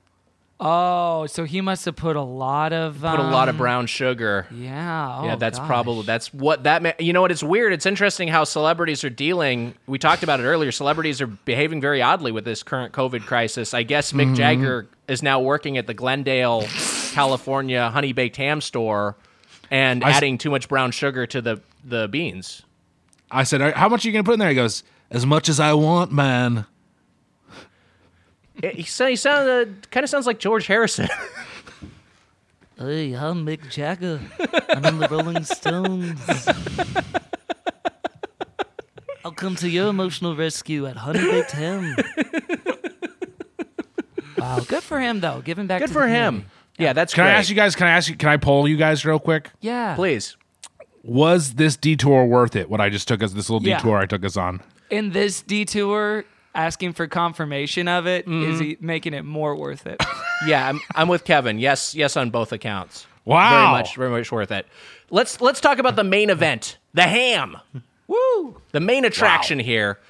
Oh, 0.64 1.26
so 1.26 1.42
he 1.42 1.60
must 1.60 1.84
have 1.86 1.96
put 1.96 2.14
a 2.14 2.22
lot 2.22 2.72
of 2.72 3.00
put 3.00 3.18
a 3.18 3.22
lot 3.22 3.48
of 3.48 3.56
um, 3.56 3.58
brown 3.58 3.86
sugar. 3.88 4.46
Yeah. 4.52 5.24
yeah, 5.24 5.32
oh, 5.34 5.36
that's 5.36 5.58
gosh. 5.58 5.66
probably 5.66 6.04
that's 6.04 6.32
what 6.32 6.62
that. 6.64 6.82
Ma- 6.84 6.92
you 7.00 7.12
know 7.12 7.20
what? 7.20 7.32
It's 7.32 7.42
weird. 7.42 7.72
It's 7.72 7.84
interesting 7.86 8.28
how 8.28 8.44
celebrities 8.44 9.02
are 9.02 9.10
dealing. 9.10 9.74
We 9.88 9.98
talked 9.98 10.22
about 10.22 10.38
it 10.38 10.44
earlier. 10.44 10.70
Celebrities 10.70 11.20
are 11.20 11.26
behaving 11.26 11.80
very 11.80 12.00
oddly 12.00 12.30
with 12.30 12.44
this 12.44 12.62
current 12.62 12.92
COVID 12.92 13.22
crisis. 13.26 13.74
I 13.74 13.82
guess 13.82 14.12
Mick 14.12 14.36
Jagger 14.36 14.86
is 15.08 15.20
now 15.20 15.40
working 15.40 15.78
at 15.78 15.88
the 15.88 15.94
Glendale, 15.94 16.64
California 17.12 17.90
honey 17.90 18.12
baked 18.12 18.36
ham 18.36 18.60
store, 18.60 19.16
and 19.68 20.04
I 20.04 20.10
s- 20.10 20.16
adding 20.16 20.38
too 20.38 20.50
much 20.50 20.68
brown 20.68 20.92
sugar 20.92 21.26
to 21.26 21.40
the 21.40 21.60
the 21.84 22.06
beans. 22.06 22.62
I 23.32 23.42
said, 23.42 23.60
"How 23.74 23.88
much 23.88 24.04
are 24.04 24.08
you 24.08 24.12
going 24.12 24.24
to 24.24 24.28
put 24.28 24.34
in 24.34 24.38
there?" 24.40 24.50
He 24.50 24.54
goes, 24.54 24.84
"As 25.12 25.24
much 25.24 25.48
as 25.48 25.60
I 25.60 25.74
want, 25.74 26.10
man." 26.10 26.66
It, 28.62 28.74
he, 28.74 28.82
sa- 28.82 29.06
he 29.06 29.16
sounded 29.16 29.68
uh, 29.68 29.72
kind 29.90 30.04
of 30.04 30.10
sounds 30.10 30.26
like 30.26 30.38
George 30.40 30.66
Harrison. 30.66 31.08
Hey, 32.78 33.12
I'm 33.12 33.46
Mick 33.46 33.70
Jagger. 33.70 34.18
I'm 34.70 34.84
in 34.84 34.98
the 34.98 35.06
Rolling 35.08 35.44
Stones. 35.44 36.18
I'll 39.24 39.30
come 39.30 39.54
to 39.56 39.68
your 39.68 39.88
emotional 39.88 40.34
rescue 40.34 40.86
at 40.86 40.96
Honey 40.96 41.20
Baked 41.20 41.52
Ham. 41.52 41.94
wow, 44.38 44.58
good 44.66 44.82
for 44.82 44.98
him 44.98 45.20
though. 45.20 45.42
Giving 45.42 45.68
back. 45.68 45.80
Good 45.80 45.88
to 45.88 45.92
for 45.92 46.02
the 46.02 46.08
him. 46.08 46.24
community. 46.32 46.48
Yeah, 46.78 46.92
that's 46.92 47.14
great. 47.14 47.22
Can 47.22 47.28
great. 47.30 47.36
I 47.36 47.38
ask 47.38 47.50
you 47.50 47.54
guys? 47.56 47.76
Can 47.76 47.86
I 47.86 47.90
ask 47.90 48.08
you? 48.10 48.16
Can 48.16 48.30
I 48.30 48.36
poll 48.36 48.66
you 48.66 48.76
guys 48.76 49.04
real 49.04 49.20
quick? 49.20 49.50
Yeah, 49.60 49.94
please? 49.94 50.36
Was 51.04 51.54
this 51.54 51.76
detour 51.76 52.26
worth 52.26 52.56
it? 52.56 52.68
What 52.68 52.80
I 52.80 52.88
just 52.88 53.06
took 53.06 53.22
us 53.22 53.32
this 53.32 53.48
little 53.48 53.66
Yeah. 53.66 53.76
detour 53.76 53.98
I 53.98 54.06
took 54.06 54.24
us 54.24 54.36
on. 54.36 54.60
In 54.92 55.10
this 55.10 55.42
detour, 55.42 56.24
asking 56.54 56.92
for 56.92 57.06
confirmation 57.06 57.88
of 57.88 58.06
it 58.06 58.26
is 58.28 58.32
Mm-hmm. 58.32 58.62
he 58.62 58.76
making 58.80 59.14
it 59.14 59.24
more 59.24 59.56
worth 59.56 59.86
it. 59.86 60.00
Yeah, 60.44 60.68
I'm, 60.68 60.80
I'm 60.96 61.06
with 61.06 61.22
Kevin. 61.22 61.60
Yes, 61.60 61.94
yes, 61.94 62.16
on 62.16 62.30
both 62.30 62.50
accounts. 62.52 63.06
Wow. 63.24 63.50
very 63.50 63.70
much, 63.70 63.94
very 63.96 64.10
much 64.10 64.32
worth 64.32 64.50
it. 64.50 64.66
Let's 65.08 65.40
let's 65.40 65.60
talk 65.60 65.78
about 65.78 65.94
the 65.94 66.02
main 66.02 66.30
event, 66.30 66.78
the 66.94 67.02
ham. 67.04 67.58
Woo! 68.08 68.60
The 68.72 68.80
main 68.80 69.04
attraction 69.04 69.60
here. 69.60 70.00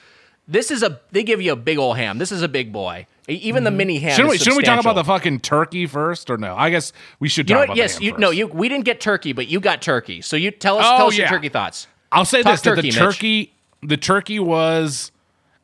This 0.48 0.70
is 0.70 0.82
a 0.82 1.00
they 1.10 1.22
give 1.22 1.42
you 1.42 1.52
a 1.52 1.56
big 1.56 1.76
old 1.76 1.98
ham. 1.98 2.16
This 2.16 2.32
is 2.32 2.40
a 2.40 2.48
big 2.48 2.72
boy. 2.72 3.06
Even 3.28 3.64
the 3.64 3.70
mini 3.70 3.98
ham. 3.98 4.12
Shouldn't 4.12 4.30
we, 4.30 4.36
is 4.36 4.40
shouldn't 4.42 4.56
we 4.56 4.62
talk 4.64 4.80
about 4.80 4.94
the 4.94 5.04
fucking 5.04 5.40
turkey 5.40 5.86
first, 5.86 6.30
or 6.30 6.38
no? 6.38 6.56
I 6.56 6.70
guess 6.70 6.94
we 7.20 7.28
should 7.28 7.50
You 7.50 7.56
talk 7.56 7.60
know 7.60 7.64
about 7.64 7.68
what? 7.72 7.74
the 7.76 7.82
Yes, 7.82 7.94
ham 7.96 8.02
you 8.04 8.10
first. 8.12 8.20
no, 8.20 8.30
you 8.30 8.46
we 8.46 8.70
didn't 8.70 8.86
get 8.86 9.02
turkey, 9.02 9.34
but 9.34 9.48
you 9.48 9.60
got 9.60 9.82
turkey. 9.82 10.22
So 10.22 10.36
you 10.36 10.50
tell 10.50 10.78
us 10.78 10.86
Oh, 10.88 10.96
tell 10.96 11.06
us 11.08 11.16
your 11.18 11.26
yeah. 11.26 11.30
turkey 11.30 11.50
thoughts. 11.50 11.88
I'll 12.10 12.24
say 12.24 12.42
Talk 12.42 12.54
this: 12.54 12.62
that 12.62 12.70
turkey, 12.70 12.80
the 12.80 12.86
Mitch. 12.86 13.52
The 13.82 13.96
turkey 13.96 14.38
was, 14.38 15.12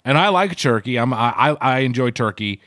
and 0.05 0.19
I 0.19 0.29
like 0.29 0.57
turkey. 0.57 0.97
I'm 0.99 1.13
I 1.13 1.33
I, 1.37 1.57
I 1.61 1.79
enjoy 1.81 2.11
turkey. 2.11 2.61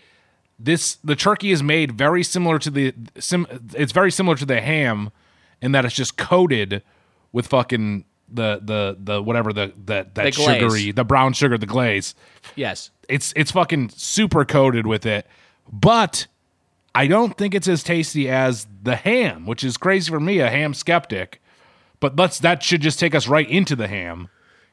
This 0.60 0.96
the 1.04 1.16
turkey 1.16 1.52
is 1.52 1.62
made 1.64 1.92
very 1.92 2.24
similar 2.24 2.60
to 2.60 2.70
the 2.70 2.94
sim. 3.20 3.48
It's 3.76 3.92
very 3.92 4.12
similar 4.12 4.36
to 4.38 4.46
the 4.46 4.62
ham 4.62 5.12
in 5.62 5.72
that 5.74 5.86
it's 5.86 5.96
just 5.96 6.18
coated 6.18 6.84
with 7.32 7.48
fucking 7.48 8.06
the 8.30 8.62
the 8.64 8.98
the 9.00 9.22
whatever 9.22 9.52
the 9.54 9.74
that 9.86 10.16
that 10.16 10.26
The 10.26 10.32
sugary 10.32 10.92
the 10.92 11.04
brown 11.04 11.34
sugar 11.34 11.58
the 11.58 11.66
glaze. 11.66 12.16
Yes. 12.56 12.92
It's 13.10 13.34
it's 13.36 13.52
fucking 13.52 13.90
super 13.90 14.46
coated 14.46 14.88
with 14.88 15.06
it, 15.06 15.28
but 15.72 16.28
I 16.96 17.08
don't 17.08 17.38
think 17.38 17.54
it's 17.54 17.68
as 17.68 17.84
tasty 17.84 18.30
as 18.30 18.68
the 18.84 18.96
ham, 18.96 19.46
which 19.46 19.64
is 19.64 19.78
crazy 19.78 20.10
for 20.10 20.20
me, 20.20 20.40
a 20.40 20.50
ham 20.50 20.74
skeptic. 20.74 21.42
But 22.00 22.16
let's 22.16 22.40
that 22.40 22.64
should 22.64 22.82
just 22.82 23.00
take 23.00 23.14
us 23.14 23.28
right 23.28 23.50
into 23.50 23.76
the 23.76 23.88
ham. 23.88 24.30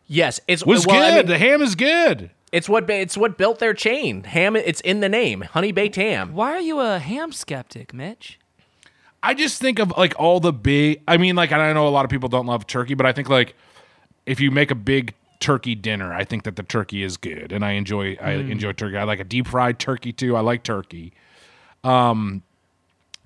Yes, 0.09 0.41
it's 0.49 0.65
Was 0.65 0.87
well, 0.87 0.97
I 1.03 1.11
good. 1.11 1.17
mean, 1.17 1.27
the 1.27 1.39
ham 1.39 1.61
is 1.63 1.75
good. 1.75 2.31
it's 2.51 2.69
what 2.69 2.89
it's 2.89 3.17
what 3.17 3.37
built 3.37 3.59
their 3.59 3.75
chain. 3.75 4.25
Ham. 4.25 4.57
It's 4.57 4.81
in 4.81 5.01
the 5.01 5.09
name. 5.09 5.43
Honey 5.43 5.71
baked 5.71 5.97
ham. 5.97 6.33
Why 6.33 6.53
are 6.53 6.61
you 6.61 6.81
a 6.81 6.99
ham 6.99 7.31
skeptic, 7.33 7.93
Mitch? 7.93 8.39
I 9.23 9.35
just 9.35 9.61
think 9.61 9.79
of 9.79 9.93
like 9.99 10.15
all 10.19 10.41
the 10.41 10.53
big. 10.53 11.03
I 11.07 11.17
mean, 11.19 11.37
like, 11.37 11.53
and 11.53 11.61
I 11.61 11.73
know 11.73 11.87
a 11.87 11.91
lot 11.91 12.05
of 12.07 12.11
people 12.11 12.29
don't 12.29 12.47
love 12.47 12.67
turkey, 12.67 12.95
but 12.95 13.05
I 13.05 13.13
think 13.13 13.29
like 13.29 13.55
if 14.25 14.41
you 14.41 14.51
make 14.51 14.71
a 14.71 14.75
big 14.75 15.15
turkey 15.41 15.75
dinner, 15.75 16.13
I 16.15 16.25
think 16.25 16.45
that 16.45 16.57
the 16.57 16.63
turkey 16.63 17.03
is 17.03 17.17
good, 17.19 17.53
and 17.53 17.65
I 17.65 17.73
enjoy. 17.73 18.17
I 18.21 18.33
enjoy 18.33 18.73
turkey. 18.73 18.97
I 18.97 19.05
like 19.05 19.21
a 19.21 19.25
deep 19.25 19.47
fried 19.49 19.79
turkey 19.79 20.13
too. 20.13 20.37
I 20.37 20.41
like 20.41 20.63
turkey, 20.63 21.13
um, 21.85 22.43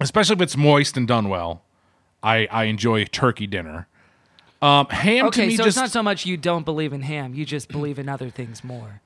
especially 0.00 0.34
if 0.34 0.40
it's 0.40 0.56
moist 0.56 0.96
and 0.96 1.06
done 1.06 1.28
well. 1.28 1.62
I 2.24 2.48
I 2.50 2.64
enjoy 2.64 3.04
turkey 3.04 3.46
dinner. 3.46 3.86
Um, 4.62 4.86
ham 4.86 5.24
to 5.24 5.26
Okay, 5.28 5.48
me 5.48 5.56
so 5.56 5.64
just 5.64 5.76
it's 5.76 5.82
not 5.82 5.90
so 5.90 6.02
much 6.02 6.24
you 6.24 6.36
don't 6.36 6.64
believe 6.64 6.92
in 6.92 7.02
ham; 7.02 7.34
you 7.34 7.44
just 7.44 7.68
believe 7.68 7.98
in 7.98 8.08
other 8.08 8.30
things 8.30 8.62
more. 8.62 9.00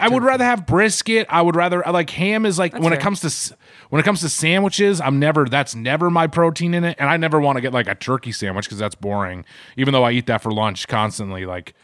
I 0.00 0.08
would 0.08 0.22
rather 0.24 0.44
have 0.44 0.66
brisket. 0.66 1.26
I 1.28 1.42
would 1.42 1.54
rather 1.54 1.86
I 1.86 1.90
like 1.90 2.10
ham 2.10 2.46
is 2.46 2.58
like 2.58 2.76
when 2.78 2.92
it 2.92 3.00
comes 3.00 3.20
to 3.20 3.56
when 3.90 4.00
it 4.00 4.04
comes 4.04 4.20
to 4.20 4.28
sandwiches. 4.28 5.00
I'm 5.00 5.18
never 5.18 5.44
that's 5.46 5.74
never 5.74 6.08
my 6.10 6.26
protein 6.26 6.72
in 6.74 6.84
it, 6.84 6.96
and 6.98 7.08
I 7.10 7.16
never 7.16 7.40
want 7.40 7.56
to 7.56 7.60
get 7.60 7.72
like 7.72 7.88
a 7.88 7.94
turkey 7.94 8.32
sandwich 8.32 8.64
because 8.66 8.78
that's 8.78 8.94
boring. 8.94 9.44
Even 9.76 9.92
though 9.92 10.04
I 10.04 10.12
eat 10.12 10.26
that 10.26 10.42
for 10.42 10.50
lunch 10.52 10.88
constantly, 10.88 11.46
like 11.46 11.74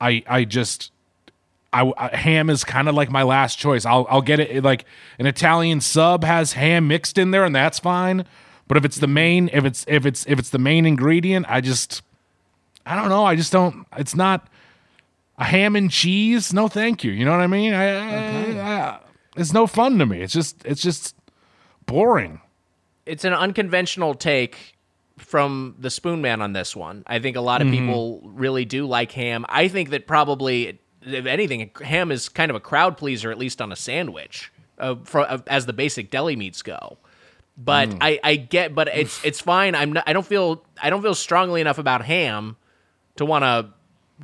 I 0.00 0.22
I 0.28 0.44
just 0.44 0.92
I, 1.72 1.92
I- 1.96 2.16
ham 2.16 2.50
is 2.50 2.64
kind 2.64 2.88
of 2.88 2.94
like 2.94 3.10
my 3.10 3.22
last 3.22 3.58
choice. 3.58 3.84
I'll 3.86 4.06
I'll 4.10 4.22
get 4.22 4.38
it 4.40 4.62
like 4.62 4.84
an 5.18 5.26
Italian 5.26 5.80
sub 5.80 6.22
has 6.24 6.52
ham 6.52 6.86
mixed 6.88 7.18
in 7.18 7.30
there, 7.30 7.44
and 7.44 7.54
that's 7.54 7.78
fine. 7.78 8.24
But 8.68 8.76
if 8.76 8.84
it's 8.84 8.96
the 8.98 9.08
main 9.08 9.48
if 9.52 9.64
it's 9.64 9.84
if 9.88 10.06
it's 10.06 10.24
if 10.26 10.38
it's 10.38 10.50
the 10.50 10.58
main 10.58 10.86
ingredient, 10.86 11.46
I 11.48 11.60
just 11.60 12.02
I 12.86 12.96
don't 12.96 13.08
know. 13.08 13.24
I 13.24 13.36
just 13.36 13.52
don't. 13.52 13.86
It's 13.96 14.14
not 14.14 14.48
a 15.38 15.44
ham 15.44 15.76
and 15.76 15.90
cheese. 15.90 16.52
No, 16.52 16.68
thank 16.68 17.04
you. 17.04 17.12
You 17.12 17.24
know 17.24 17.30
what 17.32 17.40
I 17.40 17.46
mean? 17.46 17.72
I, 17.74 17.84
I- 17.88 18.60
I- 18.88 18.98
it's 19.36 19.52
no 19.54 19.66
fun 19.66 19.98
to 19.98 20.04
me. 20.06 20.20
It's 20.20 20.32
just 20.32 20.62
it's 20.64 20.82
just 20.82 21.16
boring. 21.86 22.40
it's 23.06 23.24
an 23.24 23.32
unconventional 23.32 24.14
take 24.14 24.76
from 25.18 25.74
the 25.78 25.88
Spoonman 25.88 26.40
on 26.42 26.52
this 26.52 26.76
one. 26.76 27.02
I 27.06 27.18
think 27.18 27.36
a 27.36 27.40
lot 27.40 27.62
of 27.62 27.68
Mm-hmm. 27.68 27.76
people 27.86 28.20
really 28.24 28.64
do 28.64 28.86
like 28.86 29.12
ham. 29.12 29.46
I 29.48 29.68
think 29.68 29.90
that 29.90 30.06
probably, 30.06 30.78
if 31.02 31.26
anything, 31.26 31.70
ham 31.82 32.10
is 32.12 32.28
kind 32.28 32.50
of 32.50 32.56
a 32.56 32.60
crowd 32.60 32.96
pleaser, 32.98 33.30
at 33.30 33.38
least 33.38 33.62
on 33.62 33.72
a 33.72 33.76
sandwich, 33.76 34.52
uh, 34.78 34.96
for, 35.04 35.20
uh, 35.20 35.38
as 35.46 35.64
the 35.66 35.72
basic 35.72 36.10
deli 36.10 36.36
meats 36.36 36.60
go. 36.62 36.98
But 37.56 37.88
Mm. 37.90 37.98
I, 38.00 38.20
I 38.24 38.36
get, 38.36 38.74
but 38.74 38.88
it's 38.88 39.22
it's 39.24 39.40
fine. 39.40 39.74
I'm 39.74 39.92
not, 39.94 40.04
I 40.06 40.12
don't 40.12 40.26
feel 40.26 40.62
I 40.82 40.90
don't 40.90 41.02
feel 41.02 41.14
strongly 41.14 41.60
enough 41.60 41.78
about 41.78 42.04
ham 42.04 42.56
to 43.16 43.24
want 43.24 43.42
to 43.44 43.68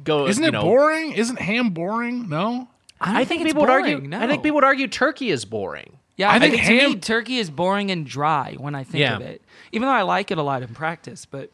go. 0.02 0.26
Isn't 0.26 0.42
you 0.42 0.48
it 0.48 0.52
know, 0.52 0.62
boring? 0.62 1.12
Isn't 1.12 1.38
ham 1.38 1.70
boring? 1.70 2.28
No. 2.28 2.68
I, 3.00 3.24
think, 3.24 3.42
it's 3.42 3.50
people 3.50 3.62
would 3.62 3.70
argue. 3.70 3.96
boring, 3.98 4.14
I 4.14 4.26
think 4.26 4.42
people 4.42 4.56
would 4.56 4.64
argue 4.64 4.88
turkey 4.88 5.30
is 5.30 5.44
boring. 5.44 5.98
Yeah, 6.16 6.30
I 6.30 6.36
I, 6.36 6.38
think 6.40 6.54
think, 6.56 6.66
to 6.66 6.88
me, 6.88 6.96
turkey 6.96 7.38
is 7.38 7.48
boring 7.48 7.92
and 7.92 8.04
dry 8.04 8.56
when 8.58 8.74
I 8.74 8.82
think 8.82 9.02
Yeah. 9.02 9.16
of 9.16 9.22
it. 9.22 9.40
Even 9.70 9.86
though 9.86 9.94
I 9.94 10.02
like 10.02 10.32
it 10.32 10.38
a 10.38 10.42
lot 10.42 10.62
in 10.62 10.74
practice, 10.74 11.24
but 11.24 11.50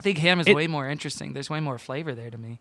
I 0.00 0.02
think 0.02 0.18
ham 0.18 0.40
is 0.40 0.48
It- 0.48 0.56
way 0.56 0.66
more 0.66 0.88
interesting. 0.90 1.34
There's 1.34 1.48
way 1.48 1.60
more 1.60 1.78
flavor 1.78 2.14
there 2.14 2.30
to 2.30 2.38
me. 2.38 2.58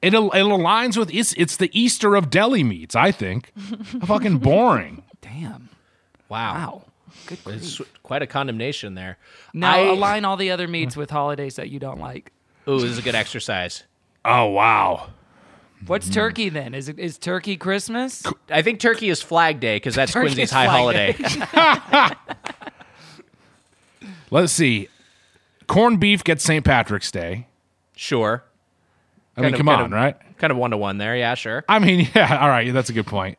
It 0.00 0.14
it 0.14 0.20
aligns 0.20 0.96
with 0.96 1.12
it's 1.12 1.32
it's 1.32 1.56
the 1.56 1.70
Easter 1.78 2.14
of 2.14 2.30
deli 2.30 2.62
meats. 2.62 2.94
I 2.94 3.10
think. 3.10 3.52
Fucking 4.04 4.38
boring. 4.38 5.02
Damn. 5.22 5.70
Wow, 6.28 6.54
Wow. 6.54 6.82
Good 7.26 7.38
it's 7.46 7.80
quite 8.02 8.22
a 8.22 8.26
condemnation 8.26 8.94
there. 8.94 9.16
Now 9.54 9.74
I- 9.76 9.86
align 9.86 10.24
all 10.24 10.36
the 10.36 10.50
other 10.52 10.68
meats 10.68 10.96
with 10.96 11.10
holidays 11.10 11.56
that 11.56 11.70
you 11.70 11.80
don't 11.80 11.98
like. 11.98 12.30
Ooh, 12.68 12.80
this 12.80 12.90
is 12.90 12.98
a 12.98 13.02
good 13.02 13.14
exercise. 13.14 13.84
Oh 14.24 14.46
wow. 14.46 15.08
What's 15.86 16.08
turkey 16.08 16.48
then? 16.48 16.74
Is 16.74 16.88
it 16.88 16.98
is 16.98 17.18
turkey 17.18 17.56
Christmas? 17.58 18.22
I 18.48 18.62
think 18.62 18.80
Turkey 18.80 19.10
is 19.10 19.20
Flag 19.20 19.60
Day 19.60 19.76
because 19.76 19.94
that's 19.94 20.12
Turkey 20.12 20.28
Quincy's 20.34 20.44
is 20.44 20.50
high 20.50 20.64
Flag 20.66 21.16
holiday. 21.18 22.14
Let's 24.30 24.52
see. 24.52 24.88
Corned 25.66 26.00
beef 26.00 26.24
gets 26.24 26.42
St. 26.44 26.64
Patrick's 26.64 27.10
Day. 27.10 27.46
sure. 27.96 28.44
I 29.36 29.40
mean, 29.40 29.44
Kind 29.50 29.54
of- 29.54 29.58
come 29.58 29.66
kind 29.66 29.80
on, 29.80 29.84
of- 29.86 29.92
right? 29.92 30.16
Kind 30.38 30.50
of 30.52 30.56
one 30.56 30.70
to 30.70 30.76
one 30.76 30.98
there. 30.98 31.16
Yeah, 31.16 31.34
sure. 31.34 31.64
I 31.68 31.78
mean, 31.80 32.08
yeah. 32.14 32.38
All 32.40 32.48
right, 32.48 32.72
that's 32.72 32.88
a 32.90 32.92
good 32.92 33.06
point. 33.06 33.36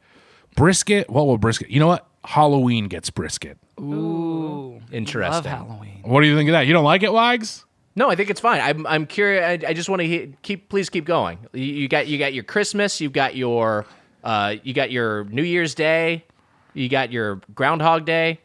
Brisket. 0.56 1.10
What 1.10 1.26
will 1.26 1.38
brisket? 1.38 1.70
You 1.70 1.80
know 1.80 1.88
what? 1.88 2.06
Halloween 2.24 2.88
gets 2.88 3.10
brisket. 3.10 3.58
Ooh. 3.80 4.82
Interesting. 4.92 5.32
Love 5.32 5.46
Interesting. 5.46 5.52
Halloween. 5.68 6.02
What 6.04 6.22
do 6.22 6.28
you 6.28 6.36
think 6.36 6.50
of 6.50 6.54
that? 6.54 6.68
You 6.68 6.74
don't 6.74 6.84
like 6.86 7.04
it, 7.04 7.12
Wags? 7.14 7.65
No, 7.96 8.10
I 8.10 8.16
think 8.16 8.30
it's 8.30 8.42
fine. 8.42 8.62
I'm 8.62 8.86
I'm 8.88 9.06
curious. 9.06 9.64
I, 9.64 9.70
I 9.70 9.74
just 9.74 9.88
want 9.90 10.02
to 10.02 10.08
he- 10.08 10.34
keep. 10.42 10.70
Please 10.70 10.90
keep 10.90 11.06
going. 11.06 11.38
You, 11.54 11.64
you 11.64 11.88
got 11.88 12.08
you 12.08 12.18
got 12.18 12.34
your 12.34 12.44
Christmas. 12.44 13.00
You've 13.00 13.14
got 13.14 13.36
your 13.36 13.86
uh 14.24 14.56
you 14.64 14.74
got 14.74 14.92
your 14.92 15.24
New 15.26 15.44
Year's 15.44 15.74
Day. 15.76 16.26
You 16.74 16.90
got 16.90 17.12
your 17.12 17.42
Groundhog 17.54 18.06
Day. 18.06 18.40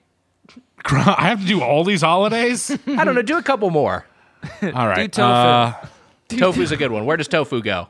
I 0.84 1.28
have 1.28 1.40
to 1.40 1.46
do 1.46 1.62
all 1.62 1.84
these 1.84 2.00
holidays. 2.02 2.70
I 2.86 3.04
don't 3.04 3.14
know. 3.14 3.22
Do 3.22 3.38
a 3.38 3.42
couple 3.42 3.70
more. 3.70 4.06
all 4.62 4.70
right. 4.86 5.12
tofu. 5.12 5.22
Uh, 5.22 5.86
Tofu's 6.38 6.70
a 6.70 6.76
good 6.76 6.92
one. 6.92 7.04
Where 7.06 7.16
does 7.16 7.26
tofu 7.28 7.60
go? 7.60 7.88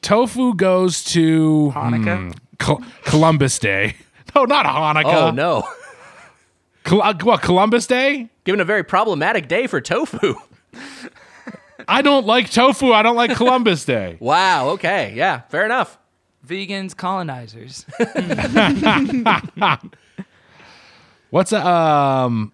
tofu 0.00 0.54
goes 0.54 1.04
to 1.04 1.70
Hanukkah? 1.74 2.32
hmm, 2.32 2.38
Col- 2.58 2.82
Columbus 3.04 3.58
Day. 3.58 3.96
No, 4.34 4.44
not 4.44 4.66
Hanukkah. 4.66 5.28
Oh 5.28 5.30
no! 5.30 5.66
Col- 6.84 7.02
uh, 7.02 7.14
what 7.22 7.40
Columbus 7.42 7.86
Day? 7.86 8.28
Given 8.44 8.60
a 8.60 8.64
very 8.64 8.84
problematic 8.84 9.48
day 9.48 9.66
for 9.66 9.80
tofu. 9.80 10.34
I 11.88 12.02
don't 12.02 12.26
like 12.26 12.50
tofu. 12.50 12.92
I 12.92 13.02
don't 13.02 13.16
like 13.16 13.34
Columbus 13.36 13.84
Day. 13.84 14.18
Wow. 14.20 14.68
Okay. 14.70 15.14
Yeah. 15.16 15.40
Fair 15.48 15.64
enough. 15.64 15.98
Vegans, 16.46 16.94
colonizers. 16.96 17.84
What's 21.30 21.52
a, 21.52 21.66
um 21.66 22.52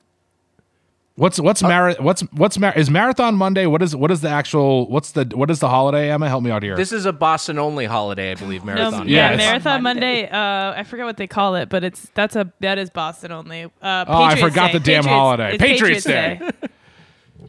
what's 1.14 1.38
what's 1.38 1.62
mara- 1.62 1.94
what's 2.00 2.22
what's 2.32 2.58
mar- 2.58 2.72
is 2.76 2.90
marathon 2.90 3.36
Monday? 3.36 3.66
What 3.66 3.82
is 3.82 3.94
what 3.94 4.10
is 4.10 4.20
the 4.20 4.28
actual 4.28 4.88
what's 4.90 5.12
the 5.12 5.30
what 5.34 5.48
is 5.48 5.60
the 5.60 5.68
holiday? 5.68 6.10
Emma, 6.10 6.28
help 6.28 6.42
me 6.42 6.50
out 6.50 6.64
here. 6.64 6.74
This 6.74 6.90
is 6.90 7.06
a 7.06 7.12
Boston 7.12 7.56
only 7.60 7.84
holiday, 7.84 8.32
I 8.32 8.34
believe. 8.34 8.64
No, 8.64 8.74
Marathon. 8.74 9.08
yeah, 9.08 9.30
Yes. 9.30 9.38
Marathon 9.38 9.82
Monday. 9.84 10.22
Monday. 10.22 10.28
Uh, 10.28 10.80
I 10.80 10.82
forget 10.82 11.06
what 11.06 11.16
they 11.16 11.28
call 11.28 11.54
it, 11.54 11.68
but 11.68 11.84
it's 11.84 12.10
that's 12.14 12.34
a 12.34 12.52
that 12.60 12.78
is 12.78 12.90
Boston 12.90 13.30
only. 13.30 13.64
Uh, 13.80 14.04
Oh, 14.08 14.22
I 14.24 14.40
forgot 14.40 14.72
Day. 14.72 14.78
the 14.78 14.80
damn 14.80 15.02
Patriots- 15.04 15.06
holiday. 15.06 15.54
it's 15.54 15.62
Patriots 15.62 16.04
Day. 16.04 16.40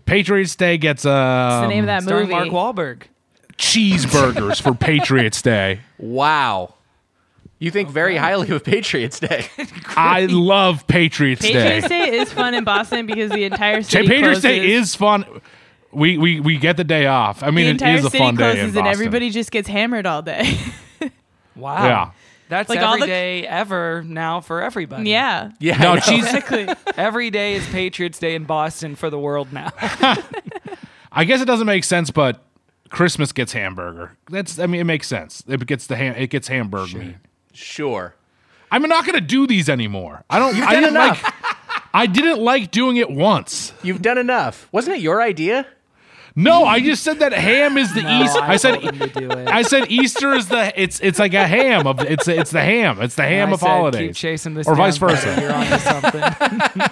Patriots 0.05 0.55
Day 0.55 0.77
gets 0.77 1.05
uh 1.05 1.49
It's 1.59 1.63
the 1.63 1.67
name 1.69 1.83
of 1.83 1.87
that 1.87 2.03
Starring 2.03 2.29
movie. 2.29 2.49
Mark 2.49 2.75
Wahlberg. 2.75 3.03
cheeseburgers 3.57 4.61
for 4.61 4.73
Patriots 4.73 5.41
Day. 5.41 5.79
Wow. 5.97 6.73
You 7.57 7.71
think 7.71 7.89
very 7.89 8.17
highly 8.17 8.49
of 8.49 8.63
Patriots 8.63 9.19
Day. 9.19 9.47
I 9.95 10.25
love 10.25 10.85
Patriots, 10.87 11.41
Day. 11.41 11.53
Patriots 11.53 11.87
Day. 11.87 12.11
Day 12.11 12.17
is 12.17 12.31
fun 12.33 12.53
in 12.53 12.63
Boston 12.65 13.05
because 13.05 13.31
the 13.31 13.45
entire 13.45 13.81
city 13.81 14.07
Patriots 14.07 14.41
Day 14.41 14.59
closes. 14.59 14.89
is 14.89 14.95
fun. 14.95 15.25
We, 15.91 16.17
we 16.17 16.41
we 16.41 16.57
get 16.57 16.75
the 16.75 16.83
day 16.83 17.05
off. 17.07 17.41
I 17.41 17.45
the 17.47 17.51
mean, 17.53 17.65
it 17.67 17.69
entire 17.71 17.95
is 17.95 18.05
a 18.05 18.09
city 18.09 18.17
fun 18.23 18.35
day 18.35 18.43
in 18.43 18.55
closes 18.57 18.65
Boston. 18.73 18.79
and 18.79 18.87
everybody 18.93 19.29
just 19.29 19.49
gets 19.51 19.67
hammered 19.69 20.05
all 20.05 20.21
day. 20.21 20.57
Wow. 21.55 21.85
Yeah. 21.85 22.11
That's 22.47 22.69
Like 22.69 22.77
every 22.77 22.87
all 22.87 22.99
the- 22.99 23.05
day 23.07 23.47
ever 23.47 24.03
now 24.05 24.39
for 24.41 24.61
everybody. 24.61 25.09
yeah, 25.09 25.51
Yeah. 25.59 25.77
No, 25.77 25.91
I 25.91 25.95
know. 25.95 26.01
cheese. 26.01 26.25
exactly. 26.25 26.67
Every 26.97 27.29
day 27.31 27.55
is 27.55 27.65
Patriots 27.69 28.19
Day 28.19 28.35
in 28.35 28.43
Boston 28.45 28.95
for 28.95 29.09
the 29.09 29.17
world 29.19 29.51
now. 29.51 29.71
I 31.11 31.23
guess 31.25 31.41
it 31.41 31.45
doesn't 31.45 31.65
make 31.67 31.83
sense, 31.83 32.11
but 32.11 32.43
Christmas 32.89 33.31
gets 33.31 33.53
hamburger. 33.53 34.15
That's 34.29 34.59
I 34.59 34.65
mean, 34.67 34.81
it 34.81 34.85
makes 34.85 35.07
sense. 35.07 35.43
It 35.47 35.65
gets 35.65 35.87
the 35.87 35.95
ham. 35.95 36.15
It 36.15 36.29
gets 36.29 36.47
hamburger 36.47 36.97
meat. 36.97 37.15
Sure. 37.53 38.15
I'm 38.71 38.81
not 38.83 39.05
going 39.05 39.15
to 39.15 39.21
do 39.25 39.47
these 39.47 39.69
anymore. 39.69 40.23
I 40.29 40.39
don't. 40.39 40.55
I 40.55 40.73
done 40.73 40.83
didn't 40.83 40.89
enough. 40.95 41.23
like. 41.23 41.33
I 41.93 42.05
didn't 42.07 42.39
like 42.39 42.71
doing 42.71 42.97
it 42.97 43.09
once. 43.09 43.71
You've 43.81 44.01
done 44.01 44.17
enough. 44.17 44.67
Wasn't 44.73 44.95
it 44.97 45.01
your 45.01 45.21
idea? 45.21 45.65
No, 46.37 46.65
I 46.65 46.81
just 46.81 47.01
said 47.03 47.19
that 47.19 47.31
ham 47.31 47.77
is 47.77 47.93
the 47.93 48.01
East. 48.01 48.35
I, 48.35 48.57
said. 48.57 48.81
told 48.81 48.93
them 48.93 49.09
to 49.09 49.19
do 49.19 49.31
it. 49.31 49.47
I 49.47 49.61
said 49.61 49.89
Easter 49.89 50.33
is 50.33 50.49
the. 50.49 50.73
It's 50.79 50.99
it's 50.99 51.17
like 51.17 51.33
a 51.33 51.47
ham 51.47 51.87
of. 51.87 52.01
It's 52.01 52.27
it's 52.27 52.51
the 52.51 52.61
ham. 52.61 53.01
It's 53.01 53.15
the 53.15 53.23
ham 53.23 53.49
I 53.49 53.53
of 53.53 53.59
said, 53.61 53.67
holidays. 53.67 54.07
Keep 54.09 54.15
chasing 54.15 54.53
this 54.53 54.67
or 54.67 54.75
vice 54.75 54.97
versa. 54.97 55.37
You're 55.39 55.53
onto 55.53 55.77
something. 55.79 56.91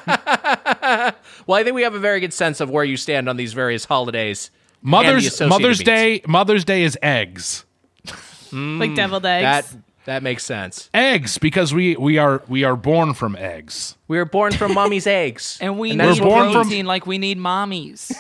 Well, 1.46 1.60
I 1.60 1.64
think 1.64 1.76
we 1.76 1.82
have 1.84 1.94
a 1.94 2.00
very 2.00 2.20
good 2.20 2.34
sense 2.34 2.62
of 2.62 2.70
where 2.70 2.84
you 2.84 2.98
stand 2.98 3.28
on 3.28 3.38
these 3.38 3.54
various 3.54 3.86
holidays. 3.86 4.50
Mother's 4.82 5.40
Mother's 5.42 5.80
meats. 5.80 5.86
Day. 5.86 6.22
Mother's 6.28 6.66
Day 6.66 6.84
is 6.84 6.98
eggs. 7.02 7.66
like 8.52 8.96
deviled 8.96 9.24
mm, 9.24 9.44
eggs. 9.44 9.72
That 9.72 9.78
that 10.06 10.24
makes 10.24 10.44
sense. 10.44 10.90
Eggs 10.94 11.38
because 11.38 11.74
we 11.74 11.96
we 11.96 12.18
are 12.18 12.44
we 12.48 12.64
are 12.64 12.76
born 12.76 13.14
from 13.14 13.36
eggs. 13.36 13.98
We 14.08 14.18
were 14.18 14.26
born 14.26 14.54
from 14.54 14.74
mommy's 14.74 15.08
eggs. 15.08 15.58
And 15.62 15.80
we 15.80 15.96
that's 15.96 16.20
need 16.20 16.24
We're 16.24 16.30
born 16.30 16.52
from- 16.52 16.64
protein 16.64 16.86
like 16.86 17.08
we 17.08 17.18
need 17.18 17.38
mommies. 17.38 18.12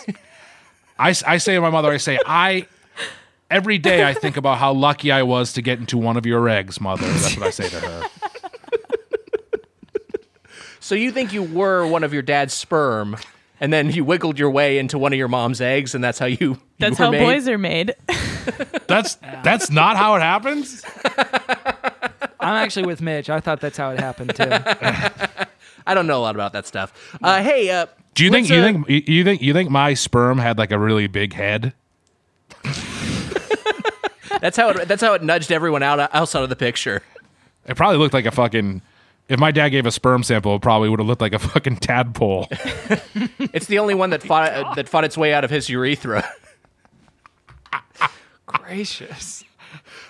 I, 0.99 1.10
s- 1.11 1.24
I 1.24 1.38
say 1.38 1.56
to 1.56 1.61
my 1.61 1.70
mother, 1.70 1.91
I 1.91 1.98
say, 1.98 2.20
I 2.26 2.68
every 3.49 3.78
day 3.78 4.03
I 4.07 4.14
think 4.14 4.38
about 4.38 4.57
how 4.57 4.74
lucky 4.74 5.11
I 5.11 5.24
was 5.24 5.53
to 5.53 5.61
get 5.61 5.80
into 5.80 5.98
one 5.98 6.18
of 6.18 6.26
your 6.26 6.48
eggs, 6.49 6.80
mother. 6.82 7.06
That's 7.07 7.38
what 7.38 7.48
I 7.48 7.49
say 7.52 7.70
to 7.70 7.80
her. 7.80 8.03
So 10.80 10.95
you 10.95 11.11
think 11.11 11.32
you 11.32 11.44
were 11.44 11.88
one 11.88 12.03
of 12.03 12.14
your 12.14 12.22
dad's 12.22 12.53
sperm, 12.53 13.15
and 13.61 13.72
then 13.72 13.90
you 13.90 14.03
wiggled 14.03 14.38
your 14.38 14.49
way 14.49 14.78
into 14.78 14.98
one 14.98 15.14
of 15.14 15.18
your 15.18 15.30
mom's 15.30 15.61
eggs, 15.61 15.95
and 15.95 16.03
that's 16.03 16.20
how 16.20 16.26
you. 16.26 16.38
you 16.40 16.60
That's 16.78 16.99
were 16.99 17.06
how 17.06 17.11
made? 17.11 17.20
boys 17.24 17.48
are 17.48 17.57
made. 17.57 17.95
That's 18.88 19.15
that's 19.15 19.70
not 19.72 19.95
how 19.95 20.15
it 20.15 20.22
happens. 20.22 20.84
I'm 22.40 22.56
actually 22.57 22.86
with 22.86 23.02
Mitch. 23.02 23.30
I 23.30 23.40
thought 23.40 23.61
that's 23.61 23.78
how 23.78 23.91
it 23.91 23.99
happened 24.02 24.36
too. 24.36 24.44
I 25.85 25.93
don't 25.93 26.07
know 26.07 26.18
a 26.18 26.22
lot 26.23 26.35
about 26.35 26.53
that 26.53 26.65
stuff. 26.68 26.93
Uh, 27.22 27.41
hey, 27.43 27.69
uh, 27.69 27.88
Do 28.15 28.23
you 28.23 28.31
think 28.31 28.49
let's, 28.49 28.51
you 28.51 28.60
uh, 28.60 28.64
think 28.64 28.89
you- 28.89 29.15
you 29.15 29.23
think 29.23 29.41
you 29.41 29.53
think 29.53 29.69
my 29.69 29.93
sperm 29.93 30.38
had 30.38 30.57
like 30.57 30.72
a 30.72 30.80
really 30.80 31.07
big 31.07 31.34
head? 31.34 31.73
that's 34.41 34.57
how 34.57 34.69
it, 34.69 34.88
that's 34.88 35.01
how 35.01 35.14
it 35.14 35.23
nudged 35.23 35.51
everyone 35.51 35.84
out 35.84 35.99
outside 36.14 36.43
of 36.43 36.49
the 36.49 36.55
picture? 36.55 37.01
It 37.68 37.76
probably 37.77 37.97
looked 37.97 38.14
like 38.14 38.26
a 38.26 38.31
fucking. 38.31 38.81
If 39.30 39.39
my 39.39 39.51
dad 39.51 39.69
gave 39.69 39.85
a 39.85 39.91
sperm 39.91 40.22
sample, 40.22 40.55
it 40.55 40.61
probably 40.61 40.89
would 40.89 40.99
have 40.99 41.07
looked 41.07 41.22
like 41.22 41.34
a 41.34 41.39
fucking 41.39 41.77
tadpole. 41.77 42.47
It's 43.53 43.68
the 43.68 43.80
only 43.80 43.93
one 43.93 44.10
that 44.10 44.22
fought 44.23 44.51
uh, 44.51 44.73
that 44.73 44.89
fought 44.89 45.03
its 45.05 45.18
way 45.18 45.34
out 45.34 45.43
of 45.43 45.49
his 45.49 45.69
urethra. 45.69 46.27
Gracious. 48.47 49.43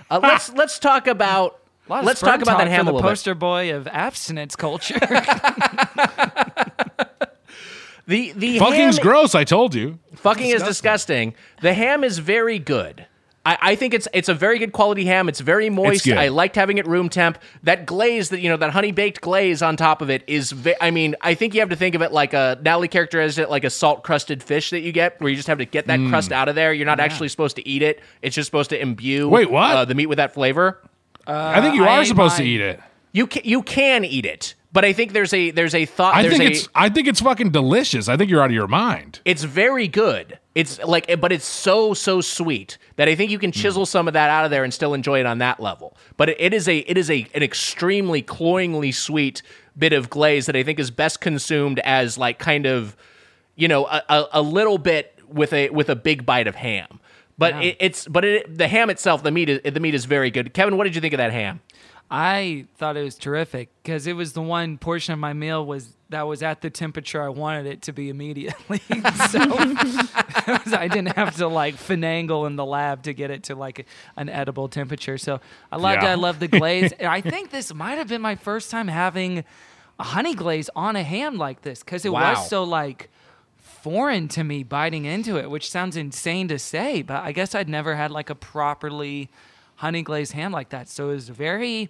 Uh, 0.10 0.20
let's 0.22 0.52
let's 0.54 0.80
talk 0.80 1.08
about 1.08 1.44
A 1.44 1.50
lot 1.50 1.56
of 1.56 1.63
let's 1.90 2.20
talk 2.22 2.42
about 2.42 2.58
that 2.60 2.68
ham 2.68 2.80
for 2.80 2.82
a 2.82 2.86
the 2.86 2.92
little 2.94 3.02
bit. 3.02 3.08
poster 3.10 3.36
boy 3.36 3.74
of 3.76 3.88
abstinence 3.88 4.56
culture. 4.56 5.00
The 8.06 8.34
the 8.34 8.60
Fucking's 8.60 8.98
ham, 8.98 9.02
gross. 9.04 9.34
I 9.34 9.46
told 9.46 9.74
you. 9.74 9.98
fucking 10.16 10.50
is 10.50 10.62
disgusting. 10.62 11.36
The 11.62 11.74
ham 11.74 12.04
is 12.04 12.20
very 12.20 12.60
good. 12.60 13.06
I, 13.46 13.58
I 13.62 13.76
think 13.76 13.94
it's 13.94 14.10
it's 14.14 14.28
a 14.28 14.34
very 14.34 14.60
good 14.60 14.74
quality 14.74 15.06
ham. 15.06 15.30
It's 15.30 15.40
very 15.40 15.70
moist. 15.70 16.04
good. 16.04 16.18
I 16.18 16.28
liked 16.28 16.58
having 16.58 16.80
it 16.80 16.86
room 16.86 17.08
temp. 17.08 17.38
That 17.64 17.86
glaze 17.86 18.28
that 18.30 18.42
you 18.42 18.50
know 18.50 18.58
that 18.58 18.72
honey 18.72 18.92
baked 18.92 19.22
glaze 19.22 19.62
on 19.62 19.78
top 19.78 20.02
of 20.02 20.10
it 20.10 20.22
is. 20.28 20.52
Ve- 20.52 20.76
I 20.82 20.92
mean, 20.92 21.16
I 21.22 21.34
think 21.34 21.54
you 21.54 21.62
have 21.62 21.70
to 21.70 21.78
think 21.78 21.96
of 21.96 22.02
it 22.02 22.12
like 22.12 22.34
a 22.34 22.60
Natalie 22.62 22.90
characterized 22.90 23.40
it 23.40 23.50
like 23.50 23.64
a 23.64 23.70
salt 23.70 24.04
crusted 24.04 24.44
fish 24.44 24.72
that 24.72 24.82
you 24.82 24.92
get, 24.92 25.22
where 25.22 25.30
you 25.30 25.38
just 25.38 25.48
have 25.48 25.60
to 25.60 25.66
get 25.66 25.88
that 25.88 26.00
Mm. 26.02 26.10
crust 26.10 26.34
out 26.34 26.50
of 26.50 26.56
there. 26.56 26.74
You're 26.74 26.86
not 26.86 27.00
actually 27.00 27.30
supposed 27.30 27.56
to 27.56 27.66
eat 27.66 27.82
it. 27.84 28.02
It's 28.22 28.36
just 28.36 28.48
supposed 28.48 28.70
to 28.72 28.82
imbue. 28.82 29.30
Wait, 29.30 29.50
what? 29.50 29.76
Uh, 29.78 29.86
the 29.86 29.96
meat 29.96 30.08
with 30.08 30.18
that 30.18 30.34
flavor. 30.34 30.82
I 31.28 31.62
think 31.62 31.76
you 31.76 31.86
uh, 31.86 31.90
are 31.90 32.02
ate 32.02 32.08
supposed 32.08 32.38
to 32.38 32.44
eat 32.44 32.62
it. 32.62 32.80
You 33.12 33.28
can, 33.28 33.44
you 33.46 33.62
can 33.62 34.04
eat 34.04 34.26
it, 34.26 34.56
but 34.72 34.84
I 34.84 34.92
think 34.92 35.14
there's 35.14 35.34
a 35.34 35.52
there's 35.52 35.76
a 35.76 35.86
thought. 35.86 36.16
I 36.16 36.28
think 36.28 36.42
a, 36.42 36.48
it's 36.48 36.68
I 36.74 36.90
think 36.90 37.08
it's 37.08 37.22
fucking 37.22 37.52
delicious. 37.52 38.10
I 38.10 38.18
think 38.18 38.32
you're 38.32 38.42
out 38.42 38.50
of 38.50 38.56
your 38.56 38.68
mind. 38.68 39.20
It's 39.24 39.44
very 39.44 39.88
good. 39.88 40.40
It's 40.56 40.80
like, 40.80 41.20
but 41.20 41.32
it's 41.32 41.46
so 41.46 41.94
so 41.94 42.22
sweet 42.22 42.80
that 42.96 43.08
I 43.08 43.16
think 43.16 43.30
you 43.30 43.38
can 43.38 43.52
hmm. 43.52 43.60
chisel 43.60 43.86
some 43.86 44.08
of 44.08 44.16
that 44.16 44.32
out 44.32 44.46
of 44.46 44.52
there 44.52 44.64
and 44.64 44.74
still 44.74 44.96
enjoy 44.96 45.20
it 45.20 45.28
on 45.28 45.38
that 45.38 45.60
level. 45.60 45.96
But 46.18 46.30
it, 46.30 46.38
it 46.40 46.54
is 46.54 46.68
a 46.68 46.80
it 46.80 46.98
is 46.98 47.12
a 47.12 47.28
an 47.36 47.44
extremely 47.44 48.24
cloyingly 48.24 48.92
sweet 48.92 49.44
bit 49.78 49.94
of 49.94 50.10
glaze 50.10 50.48
that 50.48 50.56
I 50.56 50.64
think 50.64 50.80
is 50.80 50.90
best 50.92 51.22
consumed 51.22 51.80
as 51.80 52.18
like 52.18 52.40
kind 52.40 52.66
of, 52.66 52.96
you 53.56 53.68
know, 53.68 53.86
a, 53.86 54.02
a, 54.10 54.26
a 54.34 54.42
little 54.42 54.80
bit 54.80 55.20
with 55.28 55.54
a 55.54 55.70
with 55.70 55.90
a 55.90 55.96
big 55.96 56.26
bite 56.26 56.48
of 56.48 56.56
ham. 56.56 57.00
But 57.38 57.64
it, 57.64 57.78
it's 57.80 58.08
but 58.08 58.24
it, 58.24 58.58
the 58.58 58.68
ham 58.68 58.90
itself, 58.90 59.24
the 59.24 59.32
meat 59.32 59.50
is 59.50 59.74
the 59.74 59.80
meat 59.80 59.96
is 59.96 60.06
very 60.06 60.30
good. 60.32 60.54
Kevin, 60.54 60.78
what 60.78 60.84
did 60.86 60.96
you 60.96 61.02
think 61.02 61.14
of 61.14 61.18
that 61.18 61.32
ham? 61.32 61.62
I 62.12 62.66
thought 62.78 62.96
it 62.96 63.04
was 63.04 63.16
terrific 63.16 63.70
because 63.82 64.06
it 64.06 64.14
was 64.14 64.34
the 64.34 64.42
one 64.42 64.78
portion 64.78 65.14
of 65.14 65.20
my 65.20 65.34
meal 65.34 65.66
was 65.66 65.96
that 66.10 66.28
was 66.28 66.44
at 66.44 66.62
the 66.62 66.70
temperature 66.70 67.24
I 67.24 67.30
wanted 67.30 67.66
it 67.66 67.82
to 67.84 67.94
be 67.94 68.10
immediately. 68.10 68.78
so 69.30 69.40
I 69.48 70.88
didn't 70.92 71.16
have 71.16 71.36
to 71.38 71.48
like 71.48 71.76
finagle 71.76 72.46
in 72.46 72.56
the 72.56 72.66
lab 72.66 73.04
to 73.04 73.14
get 73.14 73.32
it 73.32 73.44
to 73.44 73.56
like 73.56 73.88
an 74.16 74.30
edible 74.30 74.68
temperature. 74.70 75.18
So 75.18 75.40
I 75.72 75.78
loved 75.78 76.04
it. 76.04 76.06
I 76.06 76.14
loved 76.16 76.40
the 76.40 76.48
glaze. 76.48 76.94
I 77.00 77.22
think 77.22 77.50
this 77.50 77.74
might 77.74 77.98
have 77.98 78.08
been 78.10 78.22
my 78.22 78.36
first 78.36 78.70
time 78.70 78.88
having 78.88 79.44
a 80.00 80.04
honey 80.04 80.36
glaze 80.36 80.70
on 80.76 80.96
a 80.96 81.04
ham 81.04 81.38
like 81.38 81.62
this 81.64 81.80
because 81.80 82.06
it 82.06 82.12
Wow. 82.12 82.34
was 82.34 82.48
so 82.48 82.64
like 82.64 83.10
foreign 83.84 84.30
to 84.30 84.44
me 84.46 84.64
biting 84.64 85.04
into 85.04 85.38
it, 85.38 85.50
which 85.52 85.70
sounds 85.70 85.98
insane 85.98 86.48
to 86.48 86.58
say, 86.58 87.02
but 87.02 87.18
I 87.22 87.34
guess 87.34 87.54
I'd 87.54 87.68
never 87.68 87.96
had 87.96 88.12
like 88.12 88.30
a 88.30 88.36
properly 88.36 89.30
honey 89.76 90.02
glazed 90.04 90.32
ham 90.32 90.54
like 90.54 90.70
that. 90.70 90.88
So 90.88 91.10
it 91.10 91.16
was 91.16 91.28
very 91.28 91.90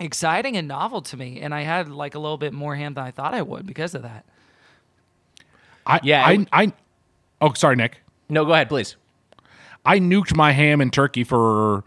exciting 0.00 0.56
and 0.56 0.66
novel 0.66 1.02
to 1.02 1.16
me. 1.18 1.40
And 1.42 1.54
I 1.54 1.60
had 1.60 1.90
like 1.90 2.14
a 2.14 2.18
little 2.18 2.38
bit 2.38 2.54
more 2.54 2.74
ham 2.74 2.94
than 2.94 3.04
I 3.04 3.10
thought 3.10 3.34
I 3.34 3.42
would 3.42 3.66
because 3.66 3.94
of 3.94 4.00
that. 4.02 4.24
I 5.86 6.00
Yeah, 6.02 6.24
I 6.24 6.32
it- 6.32 6.48
I 6.52 6.72
Oh, 7.42 7.52
sorry, 7.52 7.76
Nick. 7.76 8.00
No, 8.30 8.46
go 8.46 8.54
ahead, 8.54 8.70
please. 8.70 8.96
I 9.84 9.98
nuked 9.98 10.34
my 10.34 10.52
ham 10.52 10.80
and 10.80 10.90
turkey 10.90 11.22
for 11.24 11.84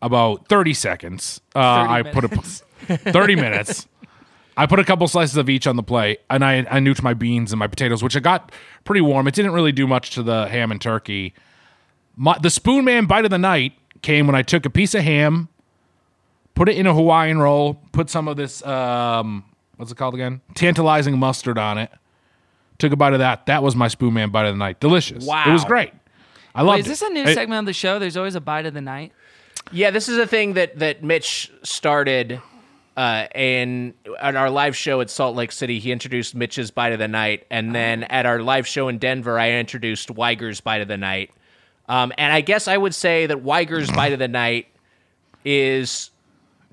about 0.00 0.48
30 0.48 0.72
seconds. 0.72 1.42
Uh, 1.54 1.82
30 1.86 1.92
I 1.92 2.02
put 2.12 2.30
minutes. 2.30 2.62
a 2.88 2.96
30 3.12 3.36
minutes. 3.36 3.86
I 4.56 4.66
put 4.66 4.78
a 4.78 4.84
couple 4.84 5.06
slices 5.08 5.36
of 5.36 5.50
each 5.50 5.66
on 5.66 5.76
the 5.76 5.82
plate, 5.82 6.20
and 6.30 6.44
I, 6.44 6.60
I 6.60 6.78
nuked 6.78 7.02
my 7.02 7.12
beans 7.14 7.52
and 7.52 7.58
my 7.58 7.66
potatoes, 7.66 8.02
which 8.02 8.16
I 8.16 8.20
got 8.20 8.52
pretty 8.84 9.02
warm. 9.02 9.28
It 9.28 9.34
didn't 9.34 9.52
really 9.52 9.72
do 9.72 9.86
much 9.86 10.10
to 10.12 10.22
the 10.22 10.48
ham 10.48 10.70
and 10.70 10.80
turkey. 10.80 11.34
My, 12.16 12.38
the 12.38 12.48
Spoonman 12.48 13.06
bite 13.06 13.24
of 13.26 13.30
the 13.30 13.38
night 13.38 13.74
came 14.02 14.26
when 14.26 14.34
I 14.34 14.42
took 14.42 14.64
a 14.64 14.70
piece 14.70 14.94
of 14.94 15.02
ham, 15.02 15.48
put 16.54 16.68
it 16.70 16.76
in 16.78 16.86
a 16.86 16.94
Hawaiian 16.94 17.38
roll, 17.38 17.74
put 17.92 18.08
some 18.08 18.28
of 18.28 18.36
this, 18.38 18.64
um, 18.64 19.44
what's 19.76 19.92
it 19.92 19.96
called 19.96 20.14
again? 20.14 20.40
Tantalizing 20.54 21.18
mustard 21.18 21.58
on 21.58 21.76
it. 21.76 21.90
Took 22.78 22.92
a 22.92 22.96
bite 22.96 23.12
of 23.12 23.18
that. 23.20 23.46
That 23.46 23.62
was 23.62 23.76
my 23.76 23.88
Spoonman 23.88 24.32
bite 24.32 24.46
of 24.46 24.54
the 24.54 24.58
night. 24.58 24.80
Delicious. 24.80 25.26
Wow, 25.26 25.44
it 25.46 25.52
was 25.52 25.64
great. 25.64 25.92
I 26.54 26.62
loved 26.62 26.76
Wait, 26.76 26.80
is 26.80 26.86
this 26.86 27.02
it. 27.02 27.10
a 27.10 27.14
new 27.14 27.24
It- 27.24 27.34
segment 27.34 27.60
of 27.60 27.66
the 27.66 27.72
show? 27.74 27.98
There's 27.98 28.16
always 28.16 28.34
a 28.34 28.40
bite 28.40 28.64
of 28.64 28.72
the 28.72 28.80
night. 28.80 29.12
Yeah, 29.72 29.90
this 29.90 30.08
is 30.08 30.16
a 30.16 30.26
thing 30.26 30.54
that 30.54 30.78
that 30.78 31.02
Mitch 31.02 31.50
started 31.62 32.40
uh, 32.96 33.26
in 33.34 33.94
at 34.18 34.36
our 34.36 34.50
live 34.50 34.76
show 34.76 35.00
at 35.00 35.10
Salt 35.10 35.36
Lake 35.36 35.52
City. 35.52 35.78
He 35.78 35.92
introduced 35.92 36.34
Mitch's 36.34 36.70
Bite 36.70 36.92
of 36.92 36.98
the 36.98 37.08
Night, 37.08 37.46
and 37.50 37.74
then 37.74 38.04
at 38.04 38.26
our 38.26 38.40
live 38.40 38.66
show 38.66 38.88
in 38.88 38.98
Denver, 38.98 39.38
I 39.38 39.52
introduced 39.52 40.10
Wiger's 40.10 40.60
Bite 40.60 40.80
of 40.80 40.88
the 40.88 40.96
Night. 40.96 41.30
Um, 41.88 42.12
and 42.18 42.32
I 42.32 42.40
guess 42.40 42.66
I 42.68 42.76
would 42.76 42.94
say 42.94 43.26
that 43.26 43.42
Wiger's 43.42 43.90
Bite 43.90 44.12
of 44.12 44.18
the 44.18 44.28
Night 44.28 44.66
is 45.44 46.10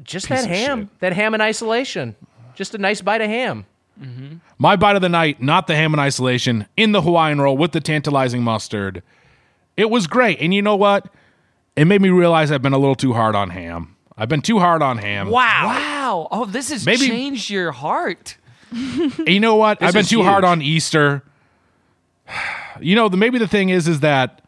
just 0.03 0.27
Piece 0.27 0.41
that 0.41 0.49
ham, 0.49 0.81
shit. 0.81 0.99
that 0.99 1.13
ham 1.13 1.35
in 1.35 1.41
isolation. 1.41 2.15
Just 2.55 2.73
a 2.75 2.77
nice 2.77 3.01
bite 3.01 3.21
of 3.21 3.29
ham. 3.29 3.65
My 4.57 4.75
bite 4.75 4.95
of 4.95 5.01
the 5.01 5.09
night, 5.09 5.41
not 5.41 5.67
the 5.67 5.75
ham 5.75 5.93
in 5.93 5.99
isolation, 5.99 6.67
in 6.75 6.93
the 6.93 7.01
Hawaiian 7.01 7.39
roll 7.39 7.55
with 7.55 7.71
the 7.73 7.79
tantalizing 7.79 8.41
mustard. 8.43 9.03
It 9.77 9.89
was 9.89 10.07
great. 10.07 10.39
And 10.41 10.53
you 10.53 10.61
know 10.61 10.75
what? 10.75 11.07
It 11.75 11.85
made 11.85 12.01
me 12.01 12.09
realize 12.09 12.51
I've 12.51 12.61
been 12.61 12.73
a 12.73 12.77
little 12.77 12.95
too 12.95 13.13
hard 13.13 13.35
on 13.35 13.51
ham. 13.51 13.95
I've 14.17 14.29
been 14.29 14.41
too 14.41 14.59
hard 14.59 14.81
on 14.81 14.97
ham. 14.97 15.29
Wow. 15.29 15.67
Wow. 15.67 16.27
Oh, 16.31 16.45
this 16.45 16.69
has 16.69 16.85
Maybe- 16.85 17.07
changed 17.07 17.49
your 17.49 17.71
heart. 17.71 18.37
You 19.27 19.39
know 19.39 19.55
what? 19.55 19.81
I've 19.83 19.93
been 19.93 20.01
is 20.01 20.09
too 20.09 20.23
hard 20.23 20.43
on 20.43 20.61
Easter. 20.61 21.23
You 22.81 22.95
know, 22.95 23.07
the 23.07 23.17
maybe 23.17 23.37
the 23.37 23.47
thing 23.47 23.69
is 23.69 23.87
is 23.87 23.99
that 23.99 24.41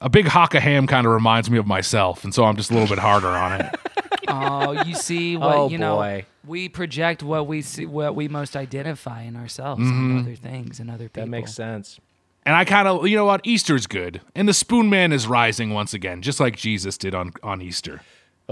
a 0.00 0.08
big 0.08 0.26
hock 0.26 0.54
of 0.54 0.62
ham 0.62 0.86
kind 0.86 1.06
of 1.06 1.12
reminds 1.12 1.50
me 1.50 1.58
of 1.58 1.66
myself, 1.66 2.24
and 2.24 2.34
so 2.34 2.44
I'm 2.44 2.56
just 2.56 2.70
a 2.70 2.74
little 2.74 2.88
bit 2.88 2.98
harder 2.98 3.28
on 3.28 3.60
it. 3.60 3.74
Oh, 4.28 4.82
you 4.84 4.94
see 4.94 5.36
what 5.36 5.54
Oh, 5.54 5.68
you 5.68 5.76
know. 5.76 5.96
boy. 5.96 6.24
We 6.46 6.68
project 6.70 7.22
what 7.22 7.46
we 7.46 7.60
see, 7.60 7.84
what 7.84 8.14
we 8.14 8.28
most 8.28 8.56
identify 8.56 9.22
in 9.22 9.36
ourselves 9.36 9.82
and 9.82 9.92
mm-hmm. 9.92 10.18
other 10.20 10.34
things 10.36 10.80
and 10.80 10.90
other 10.90 11.08
people. 11.08 11.24
That 11.24 11.28
makes 11.28 11.52
sense. 11.52 12.00
And 12.46 12.56
I 12.56 12.64
kind 12.64 12.88
of, 12.88 13.06
you 13.06 13.16
know 13.16 13.26
what? 13.26 13.42
Easter's 13.44 13.86
good, 13.86 14.22
and 14.34 14.48
the 14.48 14.52
Spoonman 14.52 15.12
is 15.12 15.26
rising 15.26 15.70
once 15.74 15.92
again, 15.92 16.22
just 16.22 16.40
like 16.40 16.56
Jesus 16.56 16.96
did 16.96 17.14
on 17.14 17.32
on 17.42 17.60
Easter. 17.60 18.00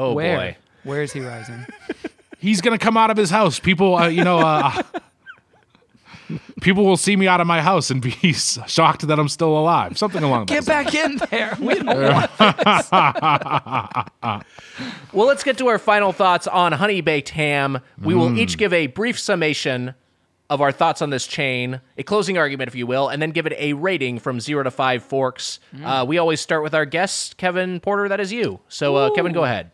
Oh 0.00 0.14
Where? 0.14 0.36
boy. 0.36 0.56
Where 0.84 1.02
is 1.02 1.12
he 1.12 1.20
rising? 1.20 1.66
He's 2.38 2.62
gonna 2.62 2.78
come 2.78 2.96
out 2.96 3.10
of 3.10 3.18
his 3.18 3.28
house. 3.28 3.60
People, 3.60 3.96
uh, 3.96 4.08
you 4.08 4.24
know, 4.24 4.38
uh, 4.38 4.82
people 6.62 6.86
will 6.86 6.96
see 6.96 7.14
me 7.16 7.28
out 7.28 7.42
of 7.42 7.46
my 7.46 7.60
house 7.60 7.90
and 7.90 8.00
be 8.00 8.32
shocked 8.32 9.06
that 9.06 9.18
I'm 9.18 9.28
still 9.28 9.58
alive. 9.58 9.98
Something 9.98 10.22
along 10.22 10.46
Get 10.46 10.64
those 10.64 10.68
lines. 10.68 10.90
back 10.90 10.94
in 10.94 11.16
there. 11.30 11.54
We 11.60 11.74
don't 11.74 11.86
want 14.22 14.46
Well, 15.12 15.26
let's 15.26 15.44
get 15.44 15.58
to 15.58 15.66
our 15.68 15.78
final 15.78 16.12
thoughts 16.12 16.46
on 16.46 16.72
honey 16.72 17.02
baked 17.02 17.28
ham. 17.30 17.80
We 18.00 18.14
will 18.14 18.38
each 18.38 18.56
give 18.56 18.72
a 18.72 18.86
brief 18.86 19.18
summation 19.18 19.94
of 20.48 20.60
our 20.62 20.72
thoughts 20.72 21.00
on 21.02 21.10
this 21.10 21.26
chain, 21.28 21.80
a 21.98 22.02
closing 22.02 22.36
argument, 22.38 22.66
if 22.68 22.74
you 22.74 22.84
will, 22.86 23.08
and 23.08 23.20
then 23.22 23.30
give 23.30 23.46
it 23.46 23.52
a 23.58 23.72
rating 23.74 24.18
from 24.18 24.40
zero 24.40 24.62
to 24.64 24.70
five 24.70 25.02
forks. 25.02 25.60
Uh, 25.84 26.04
we 26.08 26.16
always 26.18 26.40
start 26.40 26.62
with 26.62 26.74
our 26.74 26.86
guest, 26.86 27.36
Kevin 27.36 27.78
Porter. 27.80 28.08
That 28.08 28.18
is 28.18 28.32
you. 28.32 28.60
So, 28.68 28.96
uh, 28.96 29.10
Kevin, 29.10 29.32
go 29.32 29.44
ahead. 29.44 29.70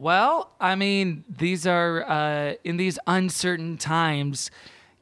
Well, 0.00 0.50
I 0.58 0.76
mean, 0.76 1.24
these 1.28 1.66
are 1.66 2.08
uh, 2.08 2.54
in 2.64 2.78
these 2.78 2.98
uncertain 3.06 3.76
times. 3.76 4.50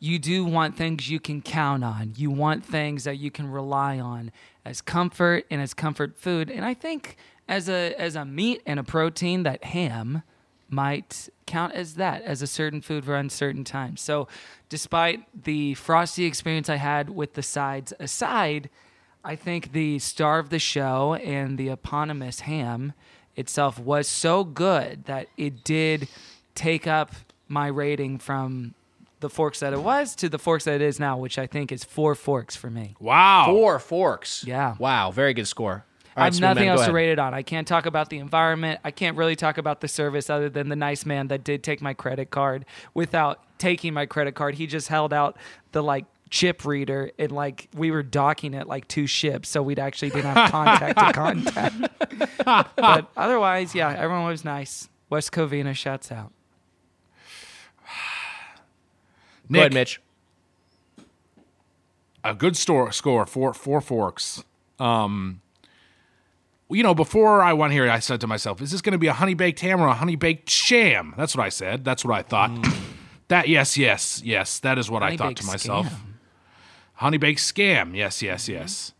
You 0.00 0.18
do 0.18 0.44
want 0.44 0.76
things 0.76 1.08
you 1.08 1.20
can 1.20 1.40
count 1.40 1.84
on. 1.84 2.14
You 2.16 2.32
want 2.32 2.66
things 2.66 3.04
that 3.04 3.16
you 3.16 3.30
can 3.30 3.48
rely 3.48 4.00
on 4.00 4.32
as 4.64 4.80
comfort 4.80 5.46
and 5.52 5.62
as 5.62 5.72
comfort 5.72 6.18
food. 6.18 6.50
And 6.50 6.64
I 6.64 6.74
think 6.74 7.16
as 7.46 7.68
a 7.68 7.94
as 7.96 8.16
a 8.16 8.24
meat 8.24 8.60
and 8.66 8.80
a 8.80 8.82
protein, 8.82 9.44
that 9.44 9.62
ham 9.62 10.24
might 10.68 11.28
count 11.46 11.74
as 11.74 11.94
that 11.94 12.22
as 12.22 12.42
a 12.42 12.48
certain 12.48 12.80
food 12.80 13.04
for 13.04 13.14
uncertain 13.14 13.62
times. 13.62 14.00
So, 14.00 14.26
despite 14.68 15.44
the 15.44 15.74
frosty 15.74 16.24
experience 16.24 16.68
I 16.68 16.74
had 16.76 17.08
with 17.08 17.34
the 17.34 17.42
sides 17.44 17.92
aside, 18.00 18.68
I 19.24 19.36
think 19.36 19.70
the 19.70 20.00
star 20.00 20.40
of 20.40 20.50
the 20.50 20.58
show 20.58 21.14
and 21.14 21.56
the 21.56 21.68
eponymous 21.68 22.40
ham 22.40 22.94
itself 23.39 23.78
was 23.78 24.09
so 24.09 24.44
good 24.44 25.05
that 25.05 25.28
it 25.36 25.65
did 25.65 26.09
take 26.55 26.86
up 26.86 27.12
my 27.47 27.69
rating 27.69 28.19
from 28.19 28.74
the 29.20 29.31
forks 29.31 29.60
that 29.60 29.73
it 29.73 29.81
was 29.81 30.15
to 30.16 30.28
the 30.28 30.39
forks 30.39 30.65
that 30.65 30.74
it 30.74 30.82
is 30.82 31.01
now, 31.01 31.16
which 31.16 31.39
I 31.39 31.47
think 31.47 31.73
is 31.73 31.85
four 31.85 32.15
forks 32.15 32.56
for 32.56 32.70
me. 32.70 32.94
Wow. 33.01 33.47
Four 33.47 33.78
forks. 33.78 34.44
Yeah. 34.47 34.77
Wow. 34.78 35.10
Very 35.10 35.35
good 35.35 35.47
score. 35.47 35.85
All 36.16 36.23
I 36.23 36.27
have 36.27 36.40
nothing 36.40 36.65
Man, 36.65 36.74
go 36.74 36.81
else 36.81 36.89
to 36.89 36.93
rate 36.93 37.10
it 37.10 37.19
on. 37.20 37.32
I 37.32 37.43
can't 37.43 37.66
talk 37.66 37.86
about 37.86 38.10
the 38.10 38.19
environment. 38.19 38.81
I 38.85 38.90
can't 38.90 39.16
really 39.16 39.36
talk 39.36 39.56
about 39.56 39.81
the 39.81 39.89
service 39.89 40.28
other 40.28 40.48
than 40.48 40.69
the 40.69 40.77
nice 40.77 41.06
man 41.06 41.28
that 41.28 41.44
did 41.44 41.62
take 41.62 41.81
my 41.81 41.94
credit 41.94 42.31
card 42.31 42.65
without 42.93 43.40
taking 43.59 43.94
my 43.94 44.06
credit 44.06 44.35
card. 44.35 44.56
He 44.56 44.66
just 44.66 44.89
held 44.89 45.12
out 45.12 45.36
the 45.73 45.82
like 45.82 46.06
chip 46.30 46.64
reader 46.64 47.10
and 47.18 47.32
like 47.32 47.68
we 47.74 47.90
were 47.90 48.02
docking 48.02 48.55
it 48.55 48.66
like 48.66 48.86
two 48.88 49.06
ships, 49.06 49.48
so 49.48 49.62
we'd 49.62 49.78
actually 49.78 50.10
didn't 50.10 50.34
have 50.34 50.50
contact 50.50 50.98
to 50.98 51.12
contact. 51.12 51.76
but 52.76 53.10
otherwise, 53.16 53.74
yeah, 53.74 53.90
everyone 53.96 54.26
was 54.26 54.44
nice. 54.44 54.88
West 55.10 55.32
Covina 55.32 55.74
shouts 55.74 56.12
out. 56.12 56.32
Go 59.50 59.60
ahead, 59.60 59.72
Mitch. 59.72 60.00
a 62.22 62.34
good 62.34 62.56
store 62.56 62.92
score 62.92 63.24
four 63.24 63.55
four 63.55 63.80
forks 63.80 64.42
um 64.78 65.40
you 66.68 66.82
know 66.82 66.94
before 66.94 67.40
i 67.42 67.52
went 67.55 67.72
here 67.72 67.90
i 67.90 67.98
said 67.98 68.20
to 68.20 68.26
myself 68.26 68.60
is 68.60 68.70
this 68.70 68.82
going 68.82 68.92
to 68.92 68.98
be 68.98 69.06
a 69.06 69.12
honey 69.14 69.32
baked 69.34 69.60
ham 69.60 69.80
or 69.80 69.86
a 69.86 69.94
honey 69.94 70.16
baked 70.16 70.50
sham 70.50 71.14
that's 71.16 71.34
what 71.34 71.46
i 71.46 71.48
said 71.48 71.82
that's 71.84 72.05
what 72.05 72.14
i 72.14 72.20
thought 72.22 72.50
that 73.28 73.48
yes 73.48 73.78
yes 73.78 74.20
yes 74.22 74.59
that 74.59 74.78
is 74.78 74.90
what 74.90 75.02
i 75.02 75.16
thought 75.16 75.36
to 75.36 75.46
myself 75.46 75.86
scam. 75.86 75.96
Honey 76.98 77.16
baked 77.18 77.40
scam 77.40 77.94
yes 77.96 78.22
yes 78.22 78.48
yes 78.48 78.92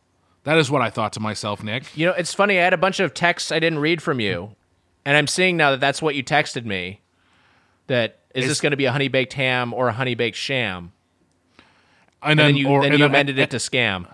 that 0.45 0.57
is 0.59 0.71
what 0.71 0.83
i 0.83 0.91
thought 0.91 1.13
to 1.13 1.21
myself 1.21 1.63
nick 1.63 1.85
You 1.97 2.07
know, 2.07 2.13
it's 2.13 2.33
funny. 2.35 2.59
I 2.59 2.63
had 2.63 2.73
a 2.73 2.79
bunch 2.79 3.01
of 3.01 3.13
texts 3.15 3.53
I 3.53 3.59
didn't 3.59 3.79
read 3.81 4.03
from 4.03 4.19
you, 4.21 4.57
and 5.05 5.17
I'm 5.17 5.27
seeing 5.27 5.57
now 5.57 5.71
that 5.73 5.81
that's 5.81 6.01
what 6.03 6.15
you 6.15 6.23
texted 6.25 6.65
me. 6.65 7.01
That 7.89 8.19
is 8.35 8.45
Is- 8.45 8.51
this 8.53 8.61
going 8.61 8.71
to 8.73 8.77
be 8.77 8.85
a 8.87 8.93
honey 8.93 9.09
baked 9.09 9.33
ham 9.35 9.73
or 9.75 9.89
a 9.89 9.93
honey 9.93 10.15
baked 10.15 10.37
sham? 10.37 10.93
and, 12.23 12.33
And 12.33 12.39
then 12.41 12.57
you 12.57 12.69
or- 12.69 12.83
then 12.83 12.93
and 12.93 12.99
you 13.01 13.05
amended 13.07 13.39
uh, 13.39 13.43
it 13.43 13.51
to 13.51 13.57
scam. 13.59 14.13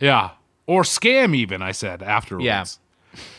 yeah 0.00 0.30
or 0.66 0.82
scam 0.82 1.34
even 1.34 1.62
i 1.62 1.72
said 1.72 2.02
afterwards 2.02 2.44
Yeah. 2.44 2.64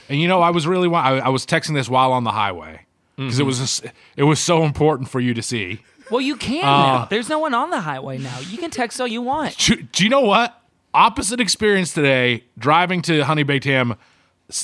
and 0.09 0.19
you 0.19 0.27
know 0.27 0.41
i 0.41 0.49
was 0.49 0.65
really 0.67 0.91
I, 0.93 1.19
I 1.19 1.29
was 1.29 1.45
texting 1.45 1.73
this 1.75 1.87
while 1.89 2.11
on 2.11 2.23
the 2.23 2.31
highway 2.31 2.85
because 3.15 3.33
Mm-hmm. 3.35 3.41
it 3.41 3.45
was 3.45 3.81
it 4.17 4.23
was 4.23 4.39
so 4.39 4.63
important 4.63 5.09
for 5.09 5.19
you 5.19 5.33
to 5.33 5.41
see 5.43 5.81
Well, 6.09 6.21
you 6.21 6.35
can 6.35 6.63
Uh, 6.63 6.67
now. 6.99 7.05
There's 7.05 7.29
no 7.29 7.39
one 7.39 7.53
on 7.53 7.69
the 7.69 7.81
highway 7.81 8.17
now. 8.17 8.39
You 8.39 8.57
can 8.57 8.71
text 8.71 8.99
all 8.99 9.07
you 9.07 9.21
want. 9.21 9.57
do, 9.65 9.75
do 9.75 10.03
you 10.03 10.09
know 10.09 10.21
what? 10.21 10.55
Opposite 10.93 11.39
experience 11.39 11.93
today, 11.93 12.43
driving 12.57 13.01
to 13.03 13.21
Honey 13.25 13.43
Baked 13.43 13.65
Ham. 13.65 13.95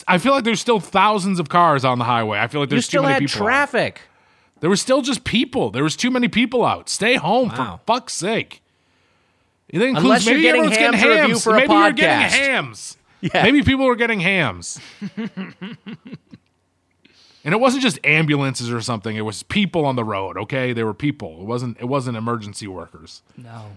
I 0.07 0.17
feel 0.17 0.31
like 0.34 0.43
there's 0.43 0.59
still 0.59 0.80
thousands 0.80 1.39
of 1.39 1.49
cars 1.49 1.85
on 1.85 1.99
the 1.99 2.05
highway. 2.05 2.39
I 2.39 2.47
feel 2.47 2.61
like 2.61 2.69
You 2.69 2.76
there's 2.77 2.85
too 2.88 2.89
still 2.97 3.03
many 3.03 3.13
had 3.13 3.19
people. 3.22 3.41
out. 3.41 3.45
traffic. 3.45 4.01
There 4.61 4.69
was 4.69 4.81
still 4.81 5.01
just 5.03 5.23
people. 5.23 5.69
There 5.69 5.84
was 5.84 5.95
too 5.95 6.09
many 6.09 6.27
people 6.27 6.65
out. 6.65 6.89
Stay 6.89 7.15
home 7.15 7.49
Wow. 7.49 7.80
for 7.85 7.93
fuck's 7.93 8.13
sake. 8.13 8.61
That 9.72 9.81
includes 9.84 10.03
Unless 10.05 10.26
you're 10.26 10.34
maybe 10.35 10.43
getting 10.43 10.61
everyone's 10.61 10.77
ham 10.77 10.91
getting 10.93 11.09
review 11.09 11.27
hams. 11.27 11.43
for 11.43 11.49
a 11.51 11.59
maybe 11.59 11.73
you're 11.73 11.91
getting 11.91 12.27
podcast. 12.27 12.47
hams. 12.47 12.97
Yeah. 13.22 13.41
Maybe 13.43 13.63
people 13.63 13.88
are 13.88 13.95
getting 13.95 14.19
hams. 14.19 14.80
and 17.45 17.53
it 17.53 17.59
wasn't 17.61 17.81
just 17.84 17.97
ambulances 18.03 18.69
or 18.69 18.81
something. 18.81 19.15
It 19.15 19.22
was 19.22 19.43
people 19.43 19.85
on 19.85 19.95
the 19.95 20.03
road. 20.03 20.38
Okay, 20.38 20.73
they 20.73 20.84
were 20.84 20.93
people. 20.93 21.39
It 21.39 21.45
wasn't. 21.45 21.77
It 21.80 21.85
wasn't 21.85 22.17
emergency 22.17 22.67
workers. 22.67 23.22
No. 23.38 23.67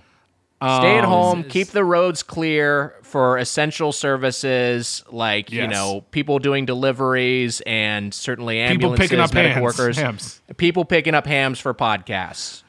Stay 0.60 0.66
Um, 0.66 0.84
at 0.98 1.04
home. 1.04 1.40
Is- 1.44 1.52
Keep 1.52 1.68
the 1.68 1.84
roads 1.84 2.24
clear 2.24 2.96
for 3.02 3.38
essential 3.38 3.92
services 3.92 5.04
like 5.08 5.52
you 5.52 5.68
know 5.68 6.00
people 6.10 6.40
doing 6.40 6.66
deliveries 6.66 7.60
and 7.60 8.12
certainly 8.12 8.56
People 8.56 8.72
ambulances, 8.72 9.04
picking 9.08 9.20
up 9.20 9.32
medical 9.32 9.62
hams, 9.62 9.78
workers, 9.78 9.96
hams. 9.96 10.40
people 10.56 10.84
picking 10.84 11.14
up 11.14 11.26
hams 11.28 11.60
for 11.60 11.72
podcasts. 11.74 12.64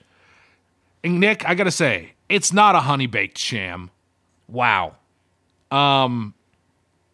And 1.03 1.19
Nick, 1.19 1.47
I 1.49 1.55
gotta 1.55 1.71
say, 1.71 2.11
it's 2.27 2.53
not 2.53 2.75
a 2.75 2.81
honey 2.81 3.07
baked 3.07 3.39
sham. 3.39 3.89
Wow. 4.47 4.97
Um, 5.71 6.35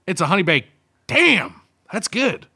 it's 0.08 0.20
a 0.20 0.26
honey 0.26 0.44
baked. 0.44 0.70
Damn, 1.08 1.62
that's 1.94 2.08
good. 2.10 2.48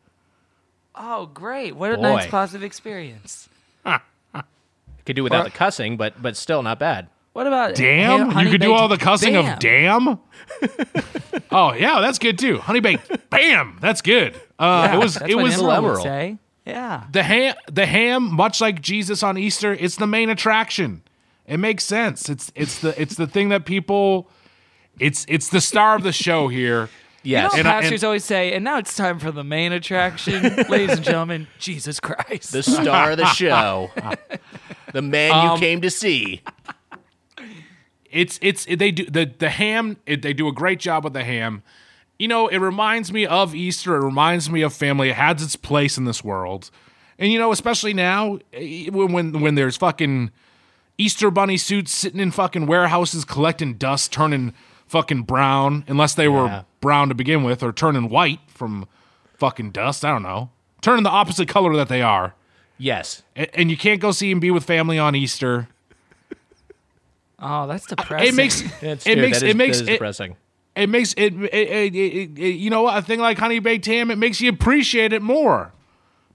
Oh, 1.01 1.27
great. 1.27 1.75
What 1.75 1.91
a 1.93 1.95
Boy. 1.95 2.01
nice 2.03 2.27
positive 2.27 2.63
experience. 2.63 3.47
Could 5.05 5.15
do 5.15 5.23
without 5.23 5.41
Or- 5.41 5.49
the 5.49 5.55
cussing, 5.55 5.97
but 5.97 6.21
but 6.21 6.35
still 6.37 6.61
not 6.61 6.77
bad. 6.77 7.07
What 7.33 7.47
about 7.47 7.73
Damn, 7.75 8.31
ham- 8.31 8.45
you 8.45 8.51
could 8.51 8.59
do 8.59 8.73
all 8.73 8.87
the 8.87 8.97
cussing 8.97 9.33
bam? 9.33 9.53
of 9.53 9.59
damn. 9.59 10.19
oh 11.51 11.73
yeah, 11.73 11.99
that's 12.01 12.19
good 12.19 12.37
too. 12.37 12.57
Honey 12.59 12.79
baked. 12.79 13.29
Bam, 13.29 13.77
that's 13.79 14.01
good. 14.01 14.35
Uh, 14.59 14.87
Yeah, 14.89 14.95
it 14.95 14.97
was. 14.99 15.13
that's 15.15 15.31
It 15.31 15.35
what 15.35 15.43
was 15.43 15.55
Emeril 15.55 15.83
would 15.93 16.01
say. 16.01 16.37
Yeah. 16.65 17.05
the 17.11 17.23
ham. 17.23 17.55
The 17.71 17.85
ham, 17.85 18.33
much 18.35 18.59
like 18.59 18.81
Jesus 18.81 19.23
on 19.23 19.37
Easter, 19.37 19.73
it's 19.73 19.95
the 19.95 20.07
main 20.07 20.29
attraction. 20.29 21.01
It 21.47 21.57
makes 21.57 21.83
sense. 21.85 22.29
It's 22.29 22.51
it's 22.55 22.79
the 22.79 22.99
it's 23.01 23.15
the 23.15 23.25
thing 23.27 23.49
that 23.49 23.65
people. 23.65 24.29
It's 24.99 25.25
it's 25.29 25.49
the 25.49 25.61
star 25.61 25.95
of 25.95 26.03
the 26.03 26.11
show 26.11 26.49
here. 26.49 26.89
Yes. 27.29 27.53
You 27.53 27.59
And 27.59 27.65
know, 27.65 27.71
I- 27.71 27.81
pastors 27.81 28.03
and- 28.03 28.07
always 28.07 28.25
say, 28.25 28.53
and 28.53 28.63
now 28.63 28.77
it's 28.77 28.95
time 28.95 29.19
for 29.19 29.31
the 29.31 29.43
main 29.43 29.71
attraction, 29.71 30.41
ladies 30.69 30.97
and 30.97 31.03
gentlemen, 31.03 31.47
Jesus 31.59 31.99
Christ. 31.99 32.51
the 32.51 32.63
star 32.63 33.11
of 33.11 33.17
the 33.17 33.25
show, 33.27 33.91
the 34.93 35.01
man 35.01 35.31
Um, 35.31 35.51
you 35.53 35.59
came 35.59 35.81
to 35.81 35.89
see. 35.91 36.41
it's 38.11 38.39
it's 38.41 38.65
they 38.65 38.91
do 38.91 39.05
the 39.05 39.31
the 39.37 39.49
ham 39.49 39.97
it, 40.05 40.21
they 40.21 40.33
do 40.33 40.47
a 40.47 40.51
great 40.51 40.79
job 40.79 41.03
with 41.03 41.13
the 41.13 41.23
ham 41.23 41.61
you 42.17 42.27
know 42.27 42.47
it 42.47 42.57
reminds 42.57 43.13
me 43.13 43.25
of 43.25 43.53
easter 43.53 43.95
it 43.95 44.03
reminds 44.03 44.49
me 44.49 44.61
of 44.63 44.73
family 44.73 45.09
it 45.09 45.15
has 45.15 45.43
its 45.43 45.55
place 45.55 45.95
in 45.97 46.05
this 46.05 46.23
world 46.23 46.71
and 47.19 47.31
you 47.31 47.37
know 47.37 47.51
especially 47.51 47.93
now 47.93 48.39
eh, 48.51 48.89
when 48.89 49.11
when, 49.13 49.41
when 49.41 49.53
there's 49.55 49.77
fucking 49.77 50.31
easter 50.97 51.29
bunny 51.29 51.55
suits 51.57 51.91
sitting 51.91 52.19
in 52.19 52.31
fucking 52.31 52.65
warehouses 52.65 53.23
collecting 53.23 53.75
dust 53.75 54.11
turning 54.11 54.53
fucking 54.89 55.21
brown 55.23 55.85
unless 55.87 56.13
they 56.13 56.25
Yeah. 56.25 56.29
were 56.29 56.65
brown 56.81 57.07
to 57.09 57.15
begin 57.15 57.43
with 57.43 57.63
or 57.63 57.71
turning 57.71 58.09
white 58.09 58.39
from 58.47 58.85
fucking 59.37 59.71
dust 59.71 60.03
i 60.03 60.11
don't 60.11 60.23
know 60.23 60.49
Turning 60.81 61.03
the 61.03 61.09
opposite 61.09 61.49
color 61.49 61.75
that 61.75 61.89
they 61.89 62.01
are. 62.01 62.35
Yes. 62.77 63.23
A- 63.35 63.53
And 63.59 63.69
you 63.69 63.75
can't 63.75 63.99
go 63.99 64.11
see 64.11 64.31
and 64.31 64.39
be 64.39 64.49
with 64.49 64.63
family 64.63 64.97
on 64.97 65.13
Easter. 65.13 65.67
Oh, 67.37 67.67
that's 67.67 67.85
depressing. 67.85 68.27
It 68.29 68.33
makes 68.35 68.61
it 68.61 68.69
true. 69.01 69.15
makes 69.17 69.39
That 69.39 69.45
is- 69.47 69.51
it 69.51 69.57
makes 69.57 69.79
it, 69.81 69.85
depressing. 69.87 70.35
it 70.75 70.87
makes 70.89 71.13
it, 71.17 71.33
it, 71.33 71.53
it, 71.53 71.95
it, 71.95 72.39
it- 72.39 72.55
you 72.55 72.69
know 72.69 72.83
what 72.83 72.97
a 72.97 73.01
thing 73.01 73.19
like 73.19 73.37
honey 73.37 73.59
baked 73.59 73.85
ham 73.87 74.11
it 74.11 74.17
makes 74.17 74.39
you 74.41 74.49
appreciate 74.49 75.11
it 75.13 75.21
more, 75.21 75.73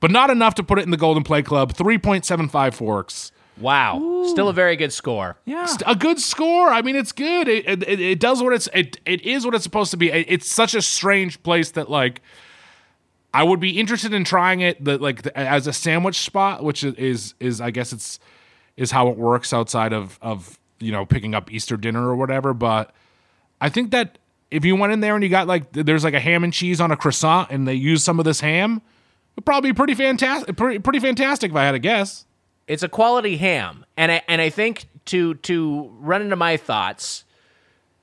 but 0.00 0.10
not 0.10 0.28
enough 0.30 0.54
to 0.56 0.62
put 0.62 0.78
it 0.78 0.82
in 0.82 0.90
the 0.90 0.96
Golden 0.98 1.22
play 1.22 1.42
Club. 1.42 1.72
Three 1.74 1.96
point 1.98 2.24
seven 2.26 2.48
five 2.48 2.74
forks. 2.74 3.32
Wow. 3.60 4.24
Still 4.28 4.48
a 4.48 4.52
very 4.52 4.74
good 4.76 4.92
score. 4.92 5.36
yeah. 5.44 5.66
a 5.86 5.94
good 5.94 6.18
score. 6.20 6.68
I 6.70 6.82
mean, 6.82 6.96
it's 6.96 7.12
good. 7.12 7.46
It, 7.48 7.68
it, 7.68 7.82
it- 7.88 8.00
it 8.00 8.20
does 8.20 8.42
what 8.42 8.52
it's 8.52 8.68
it, 8.74 8.98
it 9.06 9.22
is 9.22 9.44
what 9.44 9.54
it's 9.54 9.64
supposed 9.64 9.90
to 9.92 9.96
be. 9.96 10.10
It- 10.10 10.26
it's 10.28 10.50
such 10.50 10.74
a 10.74 10.82
strange 10.82 11.42
place 11.42 11.70
that 11.72 11.88
like 11.90 12.20
I 13.32 13.42
would 13.42 13.60
be 13.60 13.78
interested 13.78 14.12
in 14.12 14.24
trying 14.24 14.60
it 14.60 14.84
the, 14.84 14.98
like 14.98 15.22
the, 15.22 15.36
as 15.36 15.66
a 15.66 15.72
sandwich 15.72 16.18
spot, 16.20 16.62
which 16.64 16.84
is 16.84 17.34
is 17.40 17.60
I 17.60 17.70
guess 17.70 17.92
it's 17.92 18.18
is 18.76 18.90
how 18.90 19.08
it 19.08 19.16
works 19.16 19.52
outside 19.52 19.92
of 19.92 20.18
of 20.22 20.58
you 20.80 20.90
know 20.92 21.04
picking 21.06 21.34
up 21.34 21.52
Easter 21.52 21.76
dinner 21.76 22.08
or 22.08 22.16
whatever. 22.16 22.54
But 22.54 22.92
I 23.60 23.68
think 23.68 23.90
that 23.92 24.18
if 24.50 24.64
you 24.64 24.76
went 24.76 24.92
in 24.92 25.00
there 25.00 25.14
and 25.14 25.22
you 25.24 25.30
got 25.30 25.46
like 25.46 25.72
there's 25.72 26.04
like 26.04 26.14
a 26.14 26.20
ham 26.20 26.44
and 26.44 26.52
cheese 26.52 26.80
on 26.80 26.90
a 26.90 26.96
croissant 26.96 27.50
and 27.50 27.66
they 27.68 27.74
use 27.74 28.02
some 28.04 28.18
of 28.18 28.24
this 28.24 28.40
ham, 28.40 28.82
it'd 29.36 29.44
probably 29.46 29.70
be 29.70 29.74
pretty 29.76 29.94
fantastic. 29.94 30.56
Pretty, 30.56 30.78
pretty 30.80 31.00
fantastic 31.00 31.50
if 31.50 31.56
I 31.56 31.64
had 31.64 31.72
to 31.72 31.78
guess. 31.78 32.26
It's 32.66 32.82
a 32.82 32.88
quality 32.88 33.36
ham, 33.36 33.84
and 33.96 34.10
I 34.10 34.22
and 34.26 34.40
I 34.40 34.50
think 34.50 34.86
to 35.06 35.34
to 35.34 35.90
run 36.00 36.22
into 36.22 36.36
my 36.36 36.56
thoughts, 36.56 37.24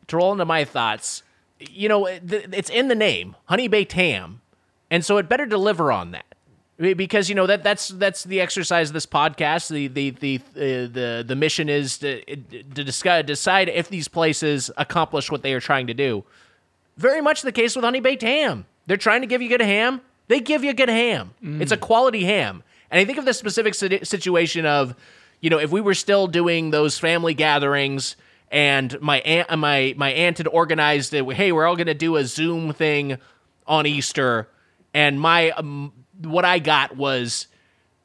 to 0.07 0.17
roll 0.17 0.31
into 0.31 0.45
my 0.45 0.65
thoughts, 0.65 1.23
you 1.59 1.89
know, 1.89 2.05
it's 2.05 2.69
in 2.69 2.87
the 2.87 2.95
name, 2.95 3.35
honey 3.45 3.67
baked 3.67 3.93
ham, 3.93 4.41
and 4.89 5.03
so 5.03 5.17
it 5.17 5.27
better 5.27 5.45
deliver 5.45 5.91
on 5.91 6.11
that. 6.11 6.25
Because 6.77 7.29
you 7.29 7.35
know 7.35 7.45
that 7.45 7.63
that's 7.63 7.89
that's 7.89 8.23
the 8.23 8.41
exercise 8.41 8.89
of 8.89 8.93
this 8.93 9.05
podcast. 9.05 9.69
The 9.69 9.87
the 9.87 10.09
the 10.11 10.35
uh, 10.55 10.89
the 10.91 11.23
the 11.27 11.35
mission 11.35 11.69
is 11.69 11.99
to 11.99 12.23
to 12.25 12.83
discuss, 12.83 13.25
decide 13.25 13.69
if 13.69 13.89
these 13.89 14.07
places 14.07 14.71
accomplish 14.77 15.29
what 15.29 15.43
they 15.43 15.53
are 15.53 15.59
trying 15.59 15.87
to 15.87 15.93
do. 15.93 16.23
Very 16.97 17.21
much 17.21 17.41
the 17.43 17.51
case 17.51 17.75
with 17.75 17.85
honey 17.85 17.99
baked 17.99 18.23
ham. 18.23 18.65
They're 18.87 18.97
trying 18.97 19.21
to 19.21 19.27
give 19.27 19.41
you 19.41 19.49
good 19.49 19.61
ham. 19.61 20.01
They 20.27 20.39
give 20.39 20.63
you 20.63 20.73
good 20.73 20.89
ham. 20.89 21.31
It's 21.61 21.71
a 21.71 21.77
quality 21.77 22.23
ham. 22.23 22.63
And 22.91 22.99
I 22.99 23.05
think 23.05 23.17
of 23.17 23.25
the 23.25 23.33
specific 23.33 23.73
situation 23.73 24.65
of, 24.65 24.95
you 25.39 25.49
know, 25.49 25.59
if 25.59 25.71
we 25.71 25.79
were 25.79 25.93
still 25.93 26.27
doing 26.27 26.71
those 26.71 26.99
family 26.99 27.33
gatherings 27.33 28.17
and 28.51 28.99
my 28.99 29.21
aunt, 29.21 29.57
my 29.57 29.93
my 29.97 30.11
aunt 30.11 30.37
had 30.37 30.47
organized 30.47 31.13
it. 31.13 31.25
Hey, 31.33 31.53
we're 31.53 31.65
all 31.65 31.77
going 31.77 31.87
to 31.87 31.93
do 31.93 32.17
a 32.17 32.25
Zoom 32.25 32.73
thing 32.73 33.17
on 33.65 33.85
Easter, 33.85 34.49
and 34.93 35.19
my 35.19 35.51
um, 35.51 35.93
what 36.21 36.43
I 36.43 36.59
got 36.59 36.97
was 36.97 37.47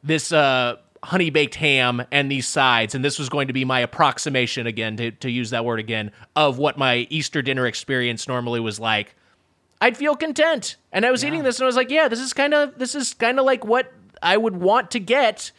this 0.05 0.31
uh, 0.31 0.77
honey 1.03 1.31
baked 1.31 1.57
ham 1.57 2.07
and 2.13 2.31
these 2.31 2.47
sides, 2.47 2.95
and 2.95 3.05
this 3.05 3.19
was 3.19 3.29
going 3.29 3.49
to 3.49 3.53
be 3.53 3.65
my 3.65 3.81
approximation 3.81 4.69
again 4.69 4.97
to 4.99 5.11
to 5.11 5.29
use 5.29 5.51
that 5.51 5.65
word 5.65 5.81
again 5.81 6.13
of 6.37 6.59
what 6.59 6.79
my 6.79 7.09
Easter 7.11 7.43
dinner 7.43 7.67
experience 7.67 8.29
normally 8.29 8.61
was 8.61 8.79
like. 8.79 9.17
I'd 9.81 9.97
feel 9.97 10.17
content. 10.17 10.77
And 10.91 11.05
I 11.05 11.11
was 11.11 11.23
eating 11.23 11.43
this 11.43 11.59
and 11.59 11.65
I 11.65 11.67
was 11.67 11.77
like, 11.77 11.91
yeah, 11.91 12.09
this 12.09 12.21
is 12.21 12.33
kind 12.33 12.55
of 12.55 12.79
this 12.79 12.95
is 12.95 13.13
kind 13.13 13.39
of 13.39 13.45
like 13.45 13.65
what 13.65 13.93
I 14.23 14.37
would 14.37 14.57
want 14.57 14.91
to 14.93 15.01
get 15.01 15.53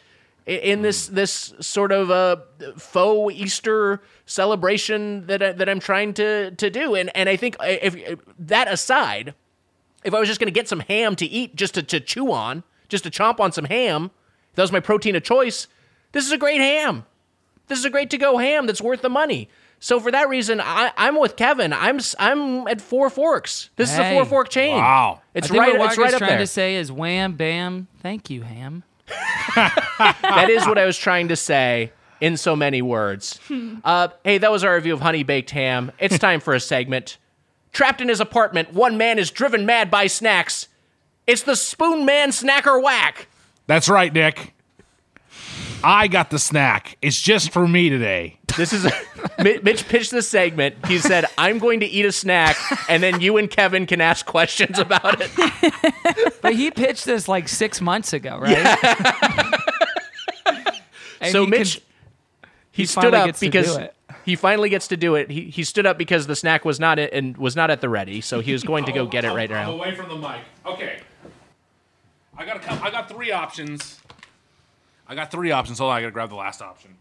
in 0.46 0.82
this 0.82 1.08
hmm. 1.08 1.14
this 1.14 1.54
sort 1.60 1.92
of 1.92 2.10
uh, 2.10 2.36
faux 2.76 3.34
Easter 3.34 4.02
celebration 4.26 5.26
that 5.26 5.42
I, 5.42 5.52
that 5.52 5.68
I'm 5.68 5.80
trying 5.80 6.14
to 6.14 6.52
to 6.52 6.70
do. 6.70 6.94
And 6.94 7.14
and 7.14 7.28
I 7.28 7.36
think 7.36 7.56
uh, 7.60 7.66
if, 7.66 7.94
if 7.96 8.20
that 8.38 8.72
aside, 8.72 9.34
if 10.04 10.14
I 10.14 10.18
was 10.18 10.28
just 10.28 10.40
going 10.40 10.52
to 10.52 10.58
get 10.58 10.68
some 10.68 10.80
ham 10.80 11.16
to 11.16 11.26
eat 11.26 11.54
just 11.54 11.74
to, 11.74 11.82
to 11.82 12.00
chew 12.00 12.32
on, 12.32 12.62
just 12.88 13.04
to 13.04 13.10
chomp 13.10 13.40
on 13.40 13.52
some 13.52 13.66
ham, 13.66 14.10
if 14.50 14.56
that 14.56 14.62
was 14.62 14.72
my 14.72 14.80
protein 14.80 15.14
of 15.16 15.22
choice, 15.22 15.68
this 16.12 16.24
is 16.24 16.32
a 16.32 16.38
great 16.38 16.60
ham. 16.60 17.04
This 17.66 17.78
is 17.78 17.84
a 17.84 17.90
great 17.90 18.08
to 18.10 18.18
go 18.18 18.38
ham 18.38 18.66
that's 18.66 18.80
worth 18.80 19.02
the 19.02 19.10
money. 19.10 19.50
So 19.80 20.00
for 20.00 20.10
that 20.10 20.28
reason, 20.28 20.60
I, 20.60 20.92
I'm 20.96 21.18
with 21.20 21.36
Kevin. 21.36 21.72
I'm 21.72 21.96
s- 21.96 22.16
I'm 22.18 22.66
at 22.66 22.80
four 22.80 23.10
forks. 23.10 23.70
This 23.76 23.92
is 23.92 23.98
a 23.98 24.10
four 24.12 24.24
fork 24.24 24.48
chain. 24.48 24.76
Wow. 24.76 25.20
It's 25.34 25.46
I 25.46 25.50
think 25.50 25.60
right. 25.60 25.78
what 25.78 25.90
It's 25.90 25.96
Walker's 25.98 25.98
right 25.98 26.14
up 26.14 26.18
trying 26.18 26.30
there. 26.30 26.38
to 26.40 26.46
say 26.48 26.74
is 26.76 26.90
wham 26.90 27.34
bam. 27.34 27.86
Thank 28.02 28.28
you, 28.28 28.42
ham. 28.42 28.82
that 29.54 30.48
is 30.50 30.66
what 30.66 30.78
I 30.78 30.84
was 30.84 30.98
trying 30.98 31.28
to 31.28 31.36
say 31.36 31.92
in 32.20 32.36
so 32.36 32.54
many 32.56 32.82
words. 32.82 33.38
Uh, 33.84 34.08
hey, 34.24 34.36
that 34.38 34.50
was 34.50 34.64
our 34.64 34.74
review 34.74 34.92
of 34.92 35.00
Honey 35.00 35.22
Baked 35.22 35.50
Ham. 35.50 35.92
It's 35.98 36.18
time 36.20 36.40
for 36.40 36.52
a 36.52 36.60
segment. 36.60 37.16
Trapped 37.72 38.00
in 38.00 38.08
his 38.08 38.20
apartment, 38.20 38.72
one 38.74 38.98
man 38.98 39.18
is 39.18 39.30
driven 39.30 39.64
mad 39.64 39.90
by 39.90 40.08
snacks. 40.08 40.66
It's 41.26 41.42
the 41.42 41.52
Spoonman 41.52 42.28
Snacker 42.28 42.82
Whack. 42.82 43.28
That's 43.66 43.88
right, 43.88 44.12
Nick. 44.12 44.52
I 45.84 46.08
got 46.08 46.30
the 46.30 46.38
snack. 46.38 46.96
It's 47.00 47.20
just 47.20 47.50
for 47.52 47.68
me 47.68 47.88
today. 47.88 48.37
This 48.58 48.72
is 48.74 48.86
Mitch 49.62 49.88
pitched 49.88 50.10
this 50.10 50.28
segment. 50.28 50.74
He 50.86 50.98
said, 50.98 51.24
"I'm 51.38 51.58
going 51.58 51.80
to 51.80 51.86
eat 51.86 52.04
a 52.04 52.12
snack, 52.12 52.56
and 52.90 53.02
then 53.02 53.20
you 53.22 53.36
and 53.38 53.48
Kevin 53.50 53.86
can 53.86 54.00
ask 54.02 54.26
questions 54.26 54.78
about 54.78 55.20
it." 55.20 55.30
But 56.42 56.54
he 56.54 56.70
pitched 56.70 57.04
this 57.04 57.26
like 57.28 57.48
six 57.48 57.80
months 57.80 58.12
ago, 58.12 58.38
right? 58.38 58.78
And 61.20 61.32
so 61.32 61.44
he 61.44 61.50
Mitch, 61.50 61.74
can- 61.74 61.82
he, 62.70 62.82
he 62.82 62.86
stood 62.86 63.12
up 63.12 63.40
because 63.40 63.76
he 64.24 64.36
finally 64.36 64.68
gets 64.68 64.86
to 64.88 64.96
do 64.96 65.16
it. 65.16 65.30
He 65.30 65.50
he 65.50 65.64
stood 65.64 65.84
up 65.84 65.98
because 65.98 66.26
the 66.28 66.36
snack 66.36 66.64
was 66.64 66.78
not 66.78 66.98
at, 67.00 67.12
and 67.12 67.36
was 67.36 67.56
not 67.56 67.70
at 67.72 67.80
the 67.80 67.88
ready, 67.88 68.20
so 68.20 68.38
he 68.40 68.52
was 68.52 68.62
going 68.62 68.84
to 68.84 68.92
go 68.92 69.04
get 69.06 69.24
it 69.24 69.32
right 69.32 69.50
I'm 69.50 69.66
now. 69.66 69.72
away 69.72 69.94
from 69.96 70.08
the 70.08 70.16
mic. 70.16 70.42
Okay. 70.64 71.00
I 72.36 72.44
got 72.46 72.56
a 72.56 72.60
couple, 72.60 72.86
I 72.86 72.90
got 72.92 73.08
three 73.08 73.32
options. 73.32 73.98
I 75.08 75.16
got 75.16 75.32
three 75.32 75.50
options. 75.50 75.80
Hold 75.80 75.90
on, 75.90 75.96
I 75.96 76.00
gotta 76.02 76.12
grab 76.12 76.28
the 76.28 76.36
last 76.36 76.62
option. 76.62 76.94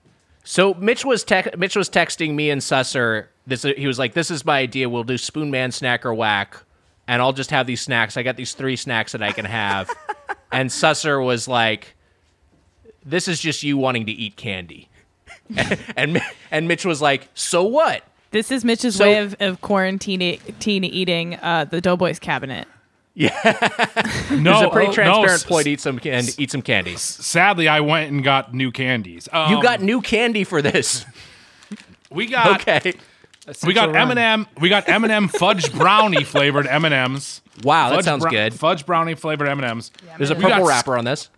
So 0.50 0.74
Mitch 0.76 1.04
was 1.04 1.26
tec- 1.26 1.58
Mitch 1.58 1.76
was 1.76 1.90
texting 1.90 2.34
me 2.34 2.50
and 2.50 2.62
Susser. 2.62 3.26
This 3.46 3.64
he 3.64 3.86
was 3.86 4.00
like, 4.00 4.14
"This 4.14 4.32
is 4.32 4.46
my 4.46 4.60
idea. 4.60 4.88
We'll 4.88 5.04
do 5.04 5.16
Spoonman 5.16 5.74
Snack 5.74 6.06
or 6.06 6.14
Whack, 6.14 6.64
and 7.06 7.22
I'll 7.22 7.34
just 7.34 7.52
have 7.52 7.68
these 7.68 7.82
snacks. 7.82 8.16
I 8.16 8.24
got 8.24 8.38
these 8.38 8.54
three 8.54 8.78
snacks 8.78 9.12
that 9.12 9.22
I 9.22 9.34
can 9.34 9.44
have." 9.44 9.90
and 10.54 10.70
Susser 10.70 11.24
was 11.24 11.50
like, 11.50 11.96
"This 13.06 13.28
is 13.28 13.42
just 13.42 13.62
you 13.62 13.78
wanting 13.78 14.06
to 14.06 14.14
eat 14.14 14.38
candy," 14.38 14.88
and 15.98 16.22
and 16.50 16.66
Mitch 16.70 16.86
was 16.86 17.02
like, 17.02 17.28
"So 17.34 17.64
what?" 17.64 18.04
This 18.32 18.50
is 18.50 18.64
Mitch's 18.64 18.96
So- 18.96 19.04
way 19.04 19.18
of, 19.18 19.36
of 19.42 19.60
quarantine 19.60 20.40
teen 20.60 20.84
eating 20.86 21.36
uh, 21.42 21.66
the 21.66 21.82
Doughboys 21.82 22.20
cabinet. 22.20 22.70
Yeah, 23.20 23.32
no, 24.32 24.54
It's 24.54 24.62
a 24.62 24.70
pretty 24.70 24.90
oh, 24.90 24.94
transparent 24.94 25.44
no, 25.44 25.48
ploy 25.48 25.64
to 25.64 25.72
eat 25.72 25.82
some 25.82 25.98
can- 25.98 26.24
eat 26.38 26.52
some 26.52 26.62
candy. 26.62 26.96
Sadly, 26.98 27.68
I 27.68 27.80
went 27.80 28.12
and 28.12 28.24
got 28.24 28.54
new 28.54 28.72
candies. 28.72 29.28
Um, 29.34 29.52
You 29.52 29.64
got 29.64 29.82
new 29.82 30.02
candy 30.02 30.44
for 30.44 30.62
this, 30.62 31.04
we 32.12 32.28
got 32.28 32.62
okay? 32.68 32.94
we 33.66 33.74
got 33.74 33.96
M&M 33.96 34.46
we 34.62 34.70
got 34.70 34.88
M&M 34.88 35.30
fudge 35.30 35.74
brownie 35.74 36.24
flavored 36.24 36.68
M&Ms. 36.68 37.42
Wow, 37.64 37.90
that 37.90 38.04
sounds 38.04 38.22
brou- 38.22 38.30
good. 38.30 38.54
Fudge 38.54 38.86
brownie 38.86 39.16
flavored 39.16 39.48
M&Ms. 39.48 39.90
There's 40.18 40.30
a 40.30 40.36
purple 40.36 40.68
wrapper 40.68 40.96
on 40.96 41.04
this. 41.06 41.30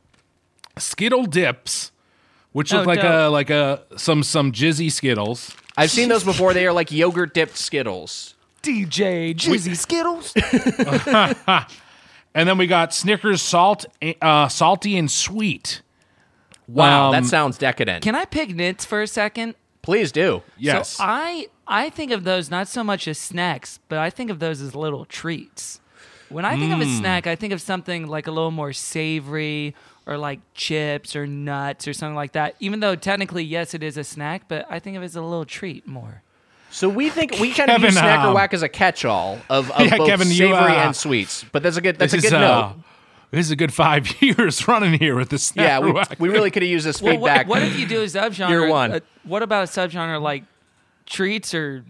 Skittle 0.77 1.26
dips, 1.27 1.91
which 2.51 2.73
look 2.73 2.84
Oh, 2.84 2.89
like 2.89 3.03
a 3.03 3.27
like 3.30 3.49
a 3.49 3.84
some 3.95 4.23
some 4.23 4.51
jizzy 4.51 4.91
Skittles. 4.91 5.56
I've 5.77 5.91
seen 5.91 6.10
those 6.10 6.26
before. 6.26 6.53
They 6.53 6.68
are 6.68 6.73
like 6.73 6.91
yogurt 6.91 7.34
dipped 7.34 7.56
Skittles. 7.57 8.35
DJ 8.61 9.36
Jizzy 9.36 9.76
Skittles. 9.76 10.34
And 12.36 12.48
then 12.48 12.60
we 12.60 12.68
got 12.68 12.94
Snickers 12.94 13.41
salt 13.41 13.86
uh, 14.22 14.48
salty 14.49 14.98
and 14.98 15.10
sweet. 15.10 15.81
Wow, 16.68 17.07
Um, 17.07 17.11
that 17.14 17.26
sounds 17.26 17.57
decadent. 17.57 18.03
Can 18.03 18.14
I 18.14 18.26
pick 18.26 18.53
nits 18.56 18.86
for 18.86 19.02
a 19.02 19.07
second? 19.07 19.56
Please 19.81 20.11
do. 20.11 20.44
Yes. 20.57 20.90
So 20.90 21.03
I 21.07 21.48
I 21.68 21.90
think 21.90 22.11
of 22.11 22.23
those 22.26 22.52
not 22.52 22.68
so 22.68 22.84
much 22.84 23.07
as 23.07 23.18
snacks, 23.18 23.80
but 23.90 23.98
I 23.98 24.11
think 24.11 24.30
of 24.30 24.38
those 24.40 24.61
as 24.61 24.76
little 24.76 25.06
treats. 25.06 25.81
When 26.30 26.45
I 26.45 26.56
think 26.56 26.72
of 26.72 26.80
a 26.81 26.86
Mm. 26.86 26.99
snack, 26.99 27.26
I 27.26 27.36
think 27.36 27.52
of 27.52 27.61
something 27.61 28.06
like 28.07 28.27
a 28.27 28.31
little 28.31 28.52
more 28.52 28.73
savory 28.73 29.73
or 30.06 30.15
like 30.19 30.40
chips 30.53 31.15
or 31.15 31.26
nuts 31.26 31.88
or 31.88 31.94
something 31.94 32.15
like 32.15 32.34
that. 32.34 32.56
Even 32.60 32.80
though 32.80 32.95
technically, 32.95 33.44
yes, 33.44 33.73
it 33.73 33.81
is 33.81 33.98
a 33.98 34.03
snack, 34.03 34.44
but 34.48 34.68
I 34.69 34.77
think 34.77 34.95
of 34.95 35.02
it 35.02 35.06
as 35.06 35.15
a 35.15 35.23
little 35.23 35.45
treat 35.45 35.88
more. 35.88 36.22
So 36.71 36.87
we 36.87 37.09
think 37.09 37.39
we 37.39 37.49
kind 37.51 37.69
of 37.69 37.75
Kevin, 37.77 37.85
use 37.87 37.93
snack 37.97 38.23
or 38.23 38.27
um, 38.29 38.33
whack 38.35 38.53
as 38.53 38.61
a 38.61 38.69
catch-all 38.69 39.39
of, 39.49 39.71
of 39.71 39.81
Yeah, 39.85 39.97
both 39.97 40.07
Kevin, 40.07 40.27
you, 40.27 40.33
savory 40.35 40.73
uh, 40.73 40.85
and 40.85 40.95
sweets. 40.95 41.43
But 41.51 41.63
that's 41.63 41.77
a 41.77 41.81
good 41.81 41.97
that's 41.97 42.13
a 42.13 42.17
this 42.17 42.25
good 42.25 42.35
is 42.37 42.39
note. 42.41 42.47
uh, 42.51 42.73
this 43.31 43.45
is 43.47 43.51
a 43.51 43.55
good 43.55 43.73
five 43.73 44.21
years 44.21 44.67
running 44.67 44.93
here 44.99 45.15
with 45.15 45.29
this. 45.29 45.51
yeah, 45.55 45.79
we, 45.79 45.91
we 46.19 46.29
really 46.29 46.51
could 46.51 46.61
have 46.61 46.69
used 46.69 46.85
this 46.85 47.01
Well, 47.01 47.13
feedback. 47.13 47.47
what, 47.47 47.61
what 47.61 47.67
if 47.67 47.77
you 47.79 47.87
do 47.87 48.01
a 48.01 48.05
subgenre? 48.05 48.49
Year 48.49 48.69
one. 48.69 48.91
uh, 48.91 48.99
what 49.23 49.41
about 49.43 49.63
a 49.63 49.67
subgenre 49.71 50.21
like 50.21 50.43
treats 51.05 51.53
or 51.55 51.85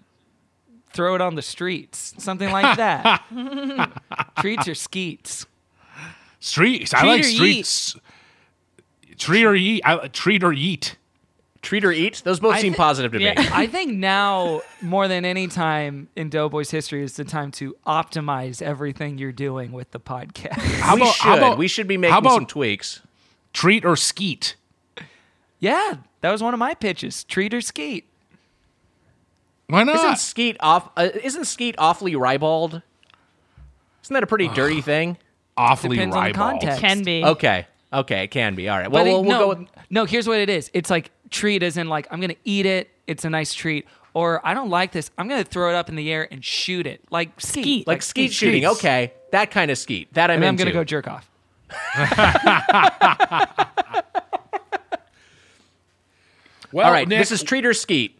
throw 0.91 1.14
it 1.15 1.22
on 1.22 1.35
the 1.35 1.41
streets? 1.41 2.14
Something 2.18 2.49
like 2.51 2.77
that. 2.77 3.23
treats 4.39 4.68
or 4.68 4.76
skeets? 4.76 5.45
Streets. 6.39 6.93
I 6.93 7.03
like 7.03 7.19
or 7.22 7.23
streets. 7.23 7.97
Treat 9.18 9.43
or 9.43 9.56
eat. 9.56 9.81
I, 9.84 10.07
treat 10.07 10.41
or 10.43 10.53
eat. 10.53 10.95
Treat 11.61 11.84
or 11.84 11.91
eat? 11.91 12.22
Those 12.23 12.40
both 12.40 12.56
I 12.56 12.61
seem 12.61 12.72
thi- 12.73 12.77
positive 12.77 13.11
to 13.11 13.19
me. 13.19 13.34
I 13.36 13.68
think 13.68 13.91
now 13.94 14.61
more 14.81 15.07
than 15.10 15.26
any 15.26 15.48
time 15.48 16.07
in 16.15 16.30
Doughboys 16.30 16.72
history 16.72 17.03
is 17.03 17.18
the 17.18 17.26
time 17.26 17.52
to 17.53 17.76
optimize 17.86 18.61
everything 18.61 19.18
you're 19.18 19.34
doing 19.34 19.73
with 19.73 19.91
the 19.91 19.99
podcast. 19.99 20.53
How 20.80 20.95
we 20.95 21.02
about- 21.02 21.14
should. 21.15 21.23
how 21.23 21.38
about- 21.38 21.57
we 21.57 21.68
should 21.68 21.88
be 21.88 21.95
how 21.95 22.02
making 22.02 22.18
about- 22.18 22.34
some 22.34 22.45
tweaks. 22.45 23.02
Treat 23.52 23.84
or 23.84 23.95
skeet? 23.98 24.56
yeah, 25.60 25.95
that 26.22 26.31
was 26.31 26.41
one 26.41 26.53
of 26.53 26.60
my 26.60 26.73
pitches. 26.76 27.23
Treat 27.26 27.53
or 27.53 27.61
skeet. 27.61 28.06
Why 29.68 29.84
not? 29.84 29.95
Isn't 29.98 30.18
Skeet 30.18 30.57
off? 30.61 30.90
Uh, 30.98 31.10
isn't 31.23 31.45
Skeet 31.45 31.76
awfully 31.77 32.15
ribald? 32.15 32.81
Isn't 34.03 34.14
that 34.14 34.23
a 34.23 34.27
pretty 34.27 34.48
dirty 34.49 34.81
thing? 34.81 35.18
awfully 35.57 35.98
Depends 35.98 36.15
on 36.15 36.23
the 36.23 36.27
ribald. 36.30 36.52
context. 36.61 36.80
Can 36.81 37.03
be. 37.03 37.23
Okay, 37.23 37.68
okay, 37.91 38.23
it 38.23 38.30
can 38.30 38.56
be. 38.56 38.69
All 38.69 38.77
right. 38.80 38.90
Well, 38.90 39.03
But 39.03 39.10
we'll, 39.11 39.23
we'll 39.23 39.31
no, 39.31 39.40
go 39.40 39.60
with. 39.60 39.69
no. 39.90 40.06
Here's 40.06 40.27
what 40.27 40.40
it 40.40 40.49
is. 40.49 40.72
It's 40.73 40.90
like 40.90 41.11
treat, 41.30 41.64
as 41.64 41.77
in 41.77 41.88
like 41.88 42.07
I'm 42.11 42.19
gonna 42.22 42.35
eat 42.45 42.65
it. 42.65 42.89
It's 43.07 43.26
a 43.26 43.30
nice 43.30 43.53
treat. 43.53 43.88
Or 44.14 44.45
I 44.45 44.53
don't 44.56 44.69
like 44.69 44.91
this. 44.91 45.11
I'm 45.18 45.27
gonna 45.27 45.43
throw 45.43 45.69
it 45.69 45.76
up 45.76 45.88
in 45.89 45.95
the 45.95 46.11
air 46.11 46.27
and 46.31 46.43
shoot 46.43 46.88
it, 46.88 47.01
like 47.11 47.39
skeet, 47.39 47.61
Skeet. 47.64 47.88
Like 47.88 48.01
skeet 48.01 48.34
shooting. 48.34 48.64
skeets. 48.64 48.80
Okay, 48.80 49.14
that 49.31 49.51
kind 49.51 49.69
of 49.72 49.77
skeet. 49.77 50.11
That 50.15 50.31
I'm 50.31 50.35
And 50.35 50.43
then 50.43 50.47
I'm 50.49 50.53
into. 50.56 50.64
gonna 50.65 50.73
go 50.73 50.84
jerk 50.84 51.07
off. 51.07 51.30
Well, 56.72 56.85
All 56.85 56.91
right, 56.91 57.07
Nick, 57.07 57.18
this 57.19 57.31
is 57.31 57.41
treat 57.41 57.65
or 57.65 57.73
skeet. 57.73 58.19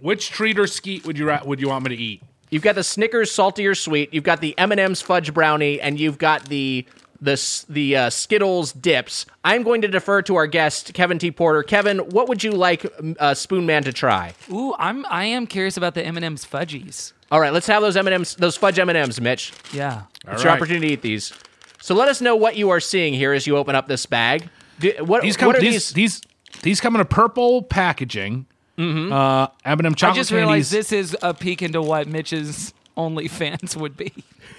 which 0.00 0.30
treat 0.30 0.58
or 0.58 0.66
skeet 0.66 1.06
would 1.06 1.16
you 1.16 1.28
ra- 1.28 1.42
would 1.44 1.60
you 1.60 1.68
want 1.68 1.84
me 1.88 1.96
to 1.96 2.02
eat? 2.02 2.20
You've 2.50 2.62
got 2.64 2.74
the 2.74 2.82
Snickers 2.82 3.30
salty 3.30 3.66
or 3.66 3.74
sweet. 3.76 4.12
You've 4.12 4.24
got 4.24 4.40
the 4.40 4.56
M&M's 4.58 5.00
fudge 5.00 5.32
brownie, 5.32 5.80
and 5.80 5.98
you've 5.98 6.18
got 6.18 6.46
the 6.48 6.84
the 7.24 7.64
the 7.68 7.96
uh, 7.96 8.10
Skittles 8.10 8.72
dips. 8.72 9.26
I'm 9.44 9.62
going 9.62 9.82
to 9.82 9.88
defer 9.88 10.22
to 10.22 10.36
our 10.36 10.46
guest 10.46 10.94
Kevin 10.94 11.18
T. 11.18 11.30
Porter. 11.30 11.62
Kevin, 11.62 11.98
what 11.98 12.28
would 12.28 12.44
you 12.44 12.52
like 12.52 12.84
uh, 12.84 13.34
Spoonman 13.34 13.84
to 13.84 13.92
try? 13.92 14.34
Ooh, 14.50 14.74
I'm 14.78 15.04
I 15.06 15.24
am 15.24 15.46
curious 15.46 15.76
about 15.76 15.94
the 15.94 16.04
M&M's 16.04 16.44
fudgies. 16.44 17.12
All 17.30 17.40
right, 17.40 17.52
let's 17.52 17.66
have 17.66 17.82
those 17.82 17.96
M&Ms, 17.96 18.36
those 18.36 18.56
fudge 18.56 18.78
M&Ms, 18.78 19.20
Mitch. 19.20 19.52
Yeah. 19.72 20.02
It's 20.28 20.42
your 20.42 20.52
right. 20.52 20.56
opportunity 20.56 20.88
to 20.88 20.92
eat 20.92 21.02
these. 21.02 21.32
So 21.80 21.94
let 21.94 22.08
us 22.08 22.20
know 22.20 22.36
what 22.36 22.56
you 22.56 22.70
are 22.70 22.80
seeing 22.80 23.12
here 23.12 23.32
as 23.32 23.46
you 23.46 23.56
open 23.56 23.74
up 23.74 23.88
this 23.88 24.06
bag. 24.06 24.48
Do, 24.78 24.92
what, 25.00 25.22
These 25.22 25.36
come 25.36 25.48
what 25.48 25.56
are 25.56 25.60
these, 25.60 25.90
these? 25.90 26.20
these 26.20 26.62
these 26.62 26.80
come 26.80 26.94
in 26.94 27.00
a 27.00 27.04
purple 27.04 27.62
packaging. 27.62 28.46
Mm-hmm. 28.78 29.12
Uh, 29.12 29.48
M&M 29.64 29.86
I 29.86 29.90
chocolate 29.90 30.16
just 30.16 30.30
candies. 30.30 30.32
realized 30.32 30.72
this 30.72 30.92
is 30.92 31.16
a 31.22 31.34
peek 31.34 31.62
into 31.62 31.82
what 31.82 32.08
Mitch's 32.08 32.72
OnlyFans 32.96 33.76
would 33.76 33.96
be. 33.96 34.12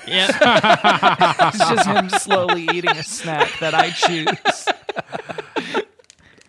Yeah. 0.08 0.28
It's 1.48 1.58
just 1.70 1.88
him 1.88 2.10
slowly 2.10 2.68
eating 2.74 2.92
a 2.92 3.04
snack 3.04 3.60
that 3.60 3.74
I 3.74 3.90
choose. 3.92 4.68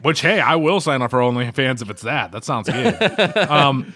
Which 0.03 0.21
hey, 0.21 0.41
I 0.41 0.57
will 0.57 0.81
sign 0.81 1.03
up 1.03 1.11
for 1.11 1.19
OnlyFans 1.21 1.83
if 1.83 1.91
it's 1.91 2.03
that. 2.03 2.33
That 2.33 2.45
sounds 2.45 2.69
good. 2.69 3.37
um, 3.51 3.95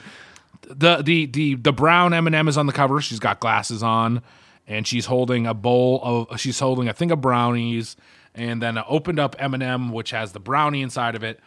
the 0.62 1.02
the 1.02 1.26
the 1.26 1.54
the 1.56 1.72
brown 1.72 2.14
M 2.14 2.26
and 2.26 2.34
m 2.34 2.48
is 2.48 2.56
on 2.56 2.66
the 2.66 2.72
cover. 2.72 3.00
She's 3.00 3.18
got 3.20 3.38
glasses 3.40 3.82
on, 3.82 4.22
and 4.66 4.86
she's 4.86 5.06
holding 5.06 5.46
a 5.46 5.54
bowl 5.54 6.00
of. 6.30 6.40
She's 6.40 6.58
holding 6.58 6.88
a 6.88 6.92
thing 6.92 7.10
of 7.10 7.20
brownies, 7.20 7.96
and 8.34 8.62
then 8.62 8.76
an 8.78 8.84
opened 8.88 9.18
up 9.20 9.36
M 9.38 9.54
and 9.54 9.62
m 9.62 9.90
which 9.92 10.10
has 10.10 10.32
the 10.32 10.40
brownie 10.40 10.82
inside 10.82 11.14
of 11.14 11.22
it. 11.22 11.38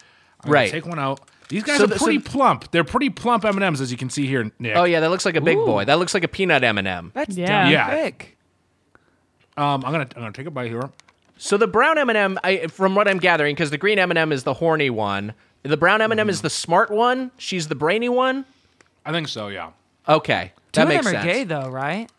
I'm 0.41 0.49
gonna 0.49 0.53
Right. 0.53 0.72
Take 0.72 0.86
one 0.86 0.99
out. 0.99 1.20
These 1.49 1.64
guys 1.64 1.78
So 1.78 1.84
are 1.84 1.88
the- 1.88 1.99
so- 1.99 2.06
pretty 2.06 2.20
plump. 2.20 2.72
They're 2.72 2.84
pretty 2.84 3.10
plump 3.10 3.45
M 3.45 3.56
and 3.56 3.64
M's 3.64 3.82
as 3.82 3.91
you 3.91 3.98
can 3.98 4.10
see 4.10 4.26
here, 4.28 4.52
Nick. 4.60 4.76
Oh 4.76 4.84
yeah, 4.86 4.99
that 5.02 5.10
looks 5.10 5.26
like 5.26 5.36
a 5.36 5.41
big 5.41 5.57
boy. 5.57 5.86
That 5.86 5.99
looks 5.99 6.14
like 6.14 6.24
a 6.24 6.28
peanut 6.28 6.64
M&M. 6.64 7.11
That's 7.14 7.36
Yeah. 7.38 7.64
dumb 7.64 7.72
Yeah. 7.72 7.88
quick. 7.90 8.38
Um, 9.57 9.84
I'm 9.86 9.91
gonna 9.91 10.07
I'm 10.15 10.22
gonna 10.22 10.32
take 10.32 10.48
a 10.48 10.52
bite 10.52 10.72
here. 10.72 10.90
So 11.38 11.57
the 11.57 11.68
brown 11.68 11.98
M&M, 11.98 12.40
I, 12.44 12.68
from 12.68 12.95
what 12.95 13.07
I'm 13.07 13.18
gathering, 13.20 13.53
because 13.56 13.70
the 13.72 13.78
green 13.78 13.99
M&M 13.99 14.32
is 14.32 14.44
the 14.44 14.53
horny 14.56 14.90
one, 14.90 15.34
the 15.64 15.78
brown 15.78 16.02
M&M 16.02 16.30
is 16.30 16.41
the 16.41 16.49
smart 16.49 16.90
one. 16.90 17.32
She's 17.38 17.68
the 17.68 17.76
brainy 17.76 18.10
one. 18.10 18.45
I 19.06 19.11
think 19.11 19.28
so. 19.28 19.49
Yeah. 19.49 19.72
Okay, 20.07 20.53
Two 20.72 20.80
that 20.80 20.84
of 20.84 20.88
makes 20.90 21.06
them 21.06 21.15
are 21.15 21.22
sense. 21.22 21.26
gay 21.34 21.44
though, 21.44 21.70
right? 21.70 22.10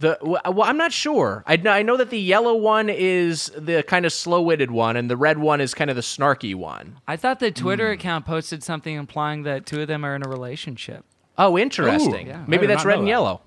The 0.00 0.18
well, 0.22 0.40
uh, 0.44 0.50
well, 0.50 0.68
I'm 0.68 0.78
not 0.78 0.92
sure. 0.92 1.44
I, 1.46 1.60
I 1.66 1.82
know 1.82 1.96
that 1.98 2.08
the 2.08 2.18
yellow 2.18 2.54
one 2.54 2.88
is 2.88 3.52
the 3.56 3.82
kind 3.82 4.06
of 4.06 4.12
slow-witted 4.12 4.70
one, 4.70 4.96
and 4.96 5.10
the 5.10 5.16
red 5.16 5.38
one 5.38 5.60
is 5.60 5.74
kind 5.74 5.90
of 5.90 5.96
the 5.96 6.02
snarky 6.02 6.54
one. 6.54 6.98
I 7.06 7.16
thought 7.16 7.38
the 7.38 7.50
Twitter 7.50 7.88
hmm. 7.88 8.00
account 8.00 8.24
posted 8.24 8.64
something 8.64 8.96
implying 8.96 9.42
that 9.42 9.66
two 9.66 9.82
of 9.82 9.88
them 9.88 10.04
are 10.04 10.16
in 10.16 10.24
a 10.24 10.28
relationship. 10.28 11.04
Oh, 11.36 11.58
interesting. 11.58 12.26
Ooh, 12.26 12.30
yeah. 12.30 12.44
Maybe 12.46 12.66
that's 12.66 12.84
red 12.84 12.98
and 12.98 13.06
that. 13.06 13.10
yellow. 13.10 13.42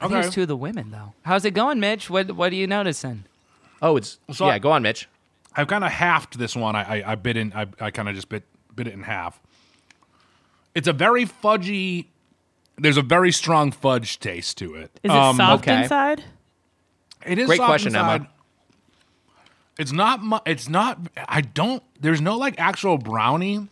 I 0.00 0.08
think 0.08 0.24
it's 0.24 0.34
two 0.34 0.42
of 0.42 0.48
the 0.48 0.56
women 0.56 0.90
though. 0.90 1.14
How's 1.22 1.44
it 1.44 1.52
going, 1.52 1.80
Mitch? 1.80 2.10
What 2.10 2.32
What 2.32 2.52
are 2.52 2.56
you 2.56 2.66
noticing? 2.66 3.24
Oh, 3.80 3.96
it's 3.96 4.18
So 4.32 4.46
yeah. 4.46 4.54
I- 4.54 4.58
Go 4.58 4.72
on, 4.72 4.82
Mitch. 4.82 5.08
I've 5.58 5.68
kind 5.68 5.84
of 5.84 5.90
halved 5.90 6.38
this 6.38 6.54
one. 6.54 6.76
I, 6.76 7.00
I, 7.00 7.12
I 7.12 7.14
bit 7.14 7.36
in. 7.36 7.52
I, 7.54 7.66
I 7.80 7.90
kind 7.90 8.08
of 8.08 8.14
just 8.14 8.28
bit 8.28 8.42
bit 8.74 8.88
it 8.88 8.92
in 8.92 9.04
half. 9.04 9.40
It's 10.74 10.86
a 10.86 10.92
very 10.92 11.24
fudgy. 11.24 12.06
There's 12.78 12.96
a 12.96 13.02
very 13.02 13.32
strong 13.32 13.72
fudge 13.72 14.18
taste 14.20 14.58
to 14.58 14.74
it. 14.74 14.90
Is 15.02 15.10
it 15.10 15.16
Um, 15.16 15.36
soft 15.36 15.64
okay. 15.66 15.82
inside? 15.82 16.24
It 17.24 17.38
is 17.38 17.46
Great 17.46 17.56
soft 17.58 17.68
question, 17.68 17.96
Emma. 17.96 18.14
inside. 18.14 18.26
It's 19.78 19.92
not. 19.92 20.22
mu- 20.22 20.38
It's 20.46 20.68
not. 20.68 20.98
I 21.28 21.40
don't. 21.42 21.82
There's 22.00 22.20
no 22.20 22.36
like 22.36 22.54
actual 22.58 22.98
brownie, 22.98 23.66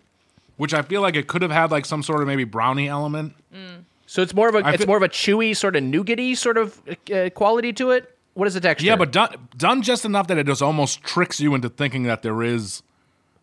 which 0.57 0.75
I 0.75 0.83
feel 0.83 1.01
like 1.01 1.17
it 1.17 1.27
could 1.29 1.43
have 1.43 1.51
had 1.51 1.71
like 1.71 1.87
some 1.87 2.03
sort 2.03 2.21
of 2.21 2.27
maybe 2.27 2.45
brownie 2.45 2.89
element. 2.89 3.35
So 4.07 4.21
it's 4.23 4.35
more 4.35 4.49
of 4.49 4.55
a 4.55 4.59
I 4.59 4.73
it's 4.73 4.83
fe- 4.85 4.87
more 4.87 4.97
of 4.99 5.03
a 5.03 5.09
chewy 5.09 5.57
sort 5.57 5.77
of 5.77 5.83
nougaty 5.83 6.37
sort 6.37 6.59
of 6.59 6.81
uh, 7.13 7.31
quality 7.31 7.73
to 7.75 7.91
it. 7.93 8.11
What 8.35 8.47
is 8.49 8.55
the 8.55 8.61
texture? 8.61 8.87
Yeah, 8.87 8.97
but 8.97 9.13
done 9.13 9.35
done 9.57 9.81
just 9.83 10.05
enough 10.05 10.27
that 10.27 10.37
it 10.39 10.47
just 10.47 10.61
almost 10.63 11.03
tricks 11.03 11.41
you 11.41 11.55
into 11.55 11.69
thinking 11.69 12.03
that 12.05 12.23
there 12.23 12.43
is 12.43 12.83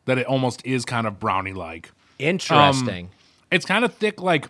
that 0.05 0.17
it 0.17 0.27
almost 0.27 0.63
is 0.65 0.85
kind 0.85 1.07
of 1.07 1.19
brownie 1.19 1.53
like. 1.53 1.91
interesting. 2.19 3.09
It's 3.51 3.65
kind 3.65 3.83
of 3.83 3.93
thick, 3.93 4.21
like 4.21 4.47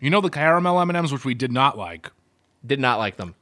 you 0.00 0.10
know 0.10 0.20
the 0.20 0.30
caramel 0.30 0.80
M 0.80 0.90
and 0.90 0.96
M's, 0.96 1.12
which 1.12 1.24
we 1.24 1.34
did 1.34 1.52
not 1.52 1.76
like. 1.76 2.10
Did 2.66 2.80
not 2.80 2.98
like 2.98 3.16
them. 3.16 3.34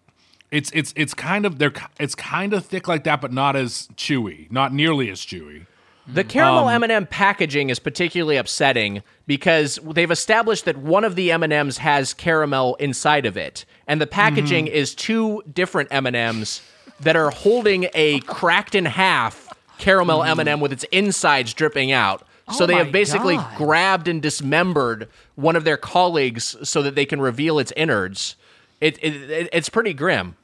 It's 0.51 0.71
it's 0.73 0.93
it's 0.97 1.15
kind 1.15 1.45
of 1.45 1.59
they're 1.59 1.73
it's 1.99 2.15
kind 2.15 2.53
of 2.53 2.65
thick 2.65 2.87
like 2.89 3.05
that, 3.05 3.21
but 3.21 3.33
not 3.33 3.57
as 3.57 3.89
chewy, 3.97 4.51
not 4.51 4.73
nearly 4.73 5.11
as 5.11 5.21
chewy. 5.21 5.67
The 6.09 6.23
caramel 6.23 6.69
M&M 6.69 7.07
packaging 7.07 7.69
is 7.69 7.81
particularly 7.81 8.37
upsetting 8.37 9.03
because 9.27 9.81
they've 9.83 10.11
established 10.11 10.65
that 10.67 10.77
one 10.77 11.03
of 11.03 11.17
the 11.17 11.33
M&Ms 11.33 11.79
has 11.79 12.15
caramel 12.15 12.77
inside 12.77 13.27
of 13.27 13.37
it, 13.37 13.65
and 13.89 14.01
the 14.01 14.07
packaging 14.07 14.69
is 14.69 14.95
two 14.95 15.43
different 15.53 15.89
M&Ms 15.91 16.61
that 17.01 17.17
are 17.17 17.31
holding 17.31 17.89
a 17.95 18.21
cracked 18.21 18.77
in 18.77 18.85
half 18.85 19.53
caramel 19.79 20.23
M&M 20.23 20.61
with 20.61 20.73
its 20.73 20.85
insides 20.93 21.53
dripping 21.53 21.91
out. 21.91 22.26
So 22.53 22.65
Oh 22.65 22.67
they 22.67 22.75
have 22.77 22.93
basically 22.93 23.37
God. 23.37 23.57
grabbed 23.57 24.09
and 24.09 24.23
dismembered 24.23 25.09
one 25.35 25.57
of 25.57 25.65
their 25.65 25.77
colleagues 25.77 26.57
so 26.63 26.81
that 26.83 26.95
they 26.95 27.05
can 27.05 27.21
reveal 27.21 27.59
its 27.59 27.73
innards. 27.77 28.37
It, 28.81 28.99
it, 29.03 29.15
it 29.31 29.49
it's 29.53 29.69
pretty 29.69 29.93
grim. 29.95 30.37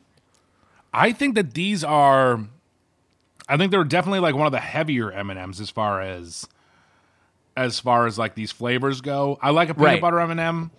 I 0.92 1.12
think 1.12 1.36
that 1.36 1.54
these 1.54 1.84
are, 1.84 2.40
I 3.48 3.56
think 3.56 3.70
they're 3.70 3.84
definitely 3.84 4.18
like 4.20 4.34
one 4.34 4.46
of 4.46 4.52
the 4.52 4.58
heavier 4.60 5.12
M 5.12 5.30
and 5.30 5.38
M's 5.38 5.60
as 5.60 5.70
far 5.70 6.00
as, 6.00 6.46
as 7.56 7.78
far 7.78 8.06
as 8.06 8.18
like 8.18 8.34
these 8.34 8.50
flavors 8.50 9.00
go. 9.00 9.38
I 9.40 9.50
like 9.50 9.68
a 9.68 9.74
peanut 9.74 9.86
Right. 9.86 10.00
butter 10.00 10.18
M 10.20 10.30
and 10.32 10.40
m 10.40 10.70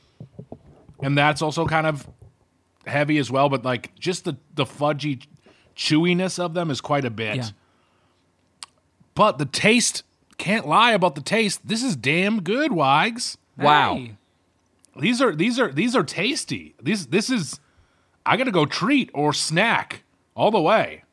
and 1.01 1.17
that's 1.17 1.41
also 1.41 1.65
kind 1.65 1.87
of 1.87 2.07
heavy 2.85 3.17
as 3.17 3.31
well. 3.31 3.47
But 3.49 3.63
like 3.63 3.95
just 3.95 4.25
the 4.25 4.35
the 4.55 4.65
fudgy 4.65 5.25
chewiness 5.75 6.37
of 6.37 6.53
them 6.53 6.69
is 6.69 6.81
quite 6.81 7.05
a 7.05 7.09
bit. 7.09 7.35
Yeah. 7.37 7.47
But 9.15 9.37
the 9.37 9.45
taste 9.45 10.03
can't 10.43 10.67
lie 10.67 10.91
about 10.91 11.15
the 11.15 11.21
taste. 11.21 11.65
This 11.65 11.83
is 11.83 11.95
damn 11.95 12.41
good, 12.41 12.73
Wags. 12.73 13.37
Wow. 13.57 13.95
Hey. 13.95 14.15
These 14.99 15.21
are 15.21 15.33
these 15.33 15.59
are 15.59 15.71
these 15.71 15.95
are 15.95 16.03
tasty. 16.03 16.75
These 16.81 17.07
this 17.07 17.29
is 17.29 17.59
I 18.25 18.35
gotta 18.37 18.51
go 18.51 18.65
treat 18.65 19.09
or 19.13 19.33
snack 19.33 20.03
all 20.35 20.51
the 20.51 20.61
way. 20.61 21.03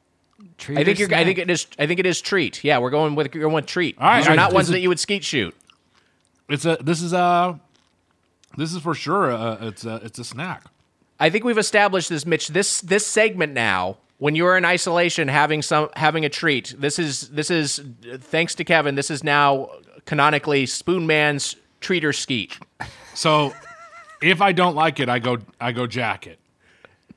Treat 0.59 0.79
I 0.79 0.85
think 0.85 0.99
you're. 0.99 1.15
I 1.15 1.25
think 1.25 1.39
it 1.39 1.49
is. 1.49 1.67
I 1.79 1.87
think 1.87 2.01
it 2.01 2.07
is 2.07 2.21
treat. 2.21 2.65
Yeah, 2.65 2.79
we're 2.79 2.91
going 2.91 3.15
with 3.15 3.33
we're 3.33 3.41
going 3.43 3.55
with 3.55 3.67
treat. 3.67 3.97
All 3.99 4.07
right, 4.07 4.19
These 4.21 4.29
are 4.29 4.37
not 4.37 4.51
this 4.51 4.55
ones 4.55 4.67
is- 4.69 4.73
that 4.73 4.81
you 4.81 4.89
would 4.89 5.01
skeet 5.01 5.23
shoot. 5.25 5.55
It's 6.49 6.65
a 6.65 6.79
this 6.81 7.01
is 7.01 7.13
a 7.13 7.61
this 8.57 8.75
is 8.75 8.83
for 8.83 8.95
sure 8.95 9.31
a, 9.31 9.59
it's 9.69 9.85
a 9.85 9.97
it's 10.03 10.19
a 10.19 10.25
snack. 10.25 10.65
I 11.21 11.31
think 11.31 11.45
we've 11.45 11.59
established 11.59 12.09
this, 12.09 12.27
Mitch. 12.27 12.49
This 12.49 12.81
this 12.81 13.07
segment 13.07 13.53
now, 13.53 13.99
when 14.21 14.35
you 14.35 14.47
are 14.47 14.57
in 14.57 14.65
isolation, 14.67 15.29
having 15.29 15.63
some 15.63 15.89
having 15.97 16.25
a 16.25 16.29
treat. 16.29 16.75
This 16.79 16.99
is 16.99 17.31
this 17.31 17.51
is 17.51 17.81
thanks 18.19 18.55
to 18.57 18.65
Kevin. 18.65 18.95
This 18.95 19.11
is 19.11 19.25
now 19.25 19.71
canonically 20.05 20.67
Spoonman's 20.67 21.57
treat 21.81 22.05
or 22.05 22.13
skeet. 22.13 22.59
So 23.15 23.55
if 24.23 24.43
I 24.43 24.53
don't 24.53 24.77
like 24.77 25.01
it, 25.01 25.09
I 25.09 25.19
go 25.19 25.39
I 25.59 25.73
go 25.73 25.87
jacket. 25.87 26.39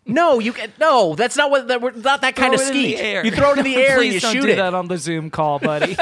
No, 0.06 0.40
you 0.40 0.54
can 0.54 0.72
no. 0.80 1.16
That's 1.16 1.36
not 1.36 1.52
what. 1.52 1.68
That, 1.68 1.82
we're 1.82 1.92
not 1.92 2.22
that 2.22 2.38
kind 2.38 2.54
of 2.54 2.62
Throw 2.62 2.70
it 2.70 2.98
skeet. 2.98 3.26
You 3.26 3.32
throw 3.32 3.52
it 3.52 3.60
in 3.60 3.66
the 3.66 3.76
air 3.84 3.98
Please 3.98 4.16
you 4.16 4.20
don't 4.22 4.34
shoot 4.34 4.42
do 4.42 4.50
it. 4.50 4.56
that 4.56 4.74
on 4.74 4.88
the 4.88 4.98
Zoom 4.98 5.30
call, 5.30 5.60
buddy. 5.60 5.98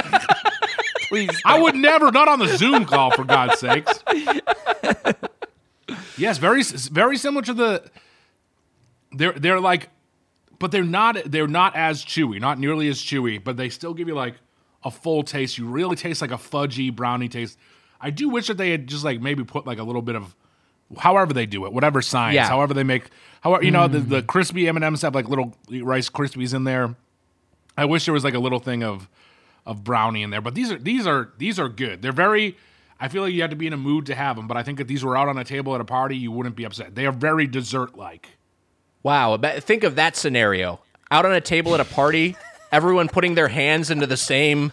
Please. 1.10 1.30
I 1.46 1.60
would 1.60 1.76
never 1.76 2.12
not 2.12 2.28
on 2.28 2.40
the 2.40 2.58
Zoom 2.58 2.86
call 2.86 3.12
for 3.12 3.24
God's 3.24 3.60
sakes. 3.60 4.04
yes, 6.18 6.38
very 6.38 6.64
very 6.64 7.18
similar 7.18 7.42
to 7.44 7.54
the. 7.54 7.92
They're 9.12 9.34
they're 9.34 9.60
like, 9.60 9.90
but 10.62 10.72
they're 10.72 10.84
not 10.84 11.18
they're 11.26 11.48
not 11.48 11.76
as 11.76 12.06
chewy, 12.06 12.40
not 12.40 12.60
nearly 12.60 12.88
as 12.88 13.00
chewy, 13.00 13.44
but 13.44 13.58
they 13.58 13.68
still 13.68 13.94
give 13.94 14.08
you 14.08 14.14
like 14.14 14.36
a 14.84 14.92
full 14.92 15.24
taste. 15.24 15.58
You 15.58 15.66
really 15.66 15.96
taste 15.96 16.22
like 16.22 16.32
a 16.32 16.36
fudgy 16.36 16.96
brownie 16.96 17.28
taste. 17.28 17.58
I 18.00 18.12
do 18.12 18.30
wish 18.30 18.48
that 18.48 18.58
they 18.58 18.70
had 18.70 18.88
just 18.88 19.04
like 19.04 19.20
maybe 19.20 19.44
put 19.44 19.66
like 19.66 19.80
a 19.80 19.84
little 19.84 20.02
bit 20.02 20.16
of 20.16 20.36
however 20.98 21.34
they 21.34 21.46
do 21.46 21.66
it, 21.66 21.74
whatever 21.74 22.02
science, 22.02 22.36
Yeah. 22.36 22.48
however 22.48 22.74
they 22.74 22.84
make, 22.84 23.06
however 23.42 23.64
you 23.64 23.72
know 23.72 23.88
the, 23.88 24.00
the 24.00 24.22
mm. 24.22 24.28
crispy 24.28 24.68
M 24.68 24.76
and 24.76 24.86
M's 24.86 25.02
have 25.02 25.16
like 25.16 25.28
little 25.28 25.56
Rice 25.70 26.10
Krispies 26.10 26.54
in 26.54 26.64
there. 26.64 26.96
I 27.76 27.86
wish 27.86 28.06
there 28.06 28.14
was 28.14 28.24
like 28.24 28.36
a 28.36 28.40
little 28.40 28.60
thing 28.60 28.84
of 28.84 29.10
of 29.66 29.84
brownie 29.84 30.24
in 30.24 30.30
there, 30.30 30.42
but 30.42 30.54
these 30.56 30.72
are 30.72 30.78
these 30.78 31.08
are 31.08 31.32
these 31.38 31.60
are 31.60 31.70
good. 31.70 32.02
They're 32.02 32.12
very. 32.12 32.56
I 33.00 33.08
feel 33.08 33.24
like 33.24 33.34
you 33.34 33.42
have 33.42 33.50
to 33.50 33.56
be 33.56 33.66
in 33.66 33.74
a 33.74 33.78
mood 33.78 34.06
to 34.08 34.16
have 34.16 34.36
them, 34.36 34.48
but 34.48 34.58
I 34.58 34.62
think 34.64 34.80
if 34.80 34.86
these 34.86 35.04
were 35.04 35.18
out 35.18 35.28
on 35.28 35.36
a 35.36 35.44
table 35.44 35.74
at 35.74 35.82
a 35.82 35.86
party, 35.86 36.16
you 36.16 36.32
wouldn't 36.32 36.56
be 36.56 36.66
upset. 36.66 36.94
They 36.94 37.08
are 37.08 37.12
very 37.12 37.48
dessert 37.48 37.98
like. 37.98 38.30
Wow, 39.04 39.38
think 39.38 39.84
of 39.84 39.96
that 39.96 40.16
scenario. 40.16 40.80
Out 41.10 41.26
on 41.26 41.34
a 41.34 41.42
table 41.42 41.74
at 41.74 41.80
a 41.80 41.86
party, 41.86 42.36
everyone 42.72 43.08
putting 43.10 43.36
their 43.36 43.48
hands 43.48 43.90
into 43.90 44.08
the 44.08 44.18
same 44.18 44.72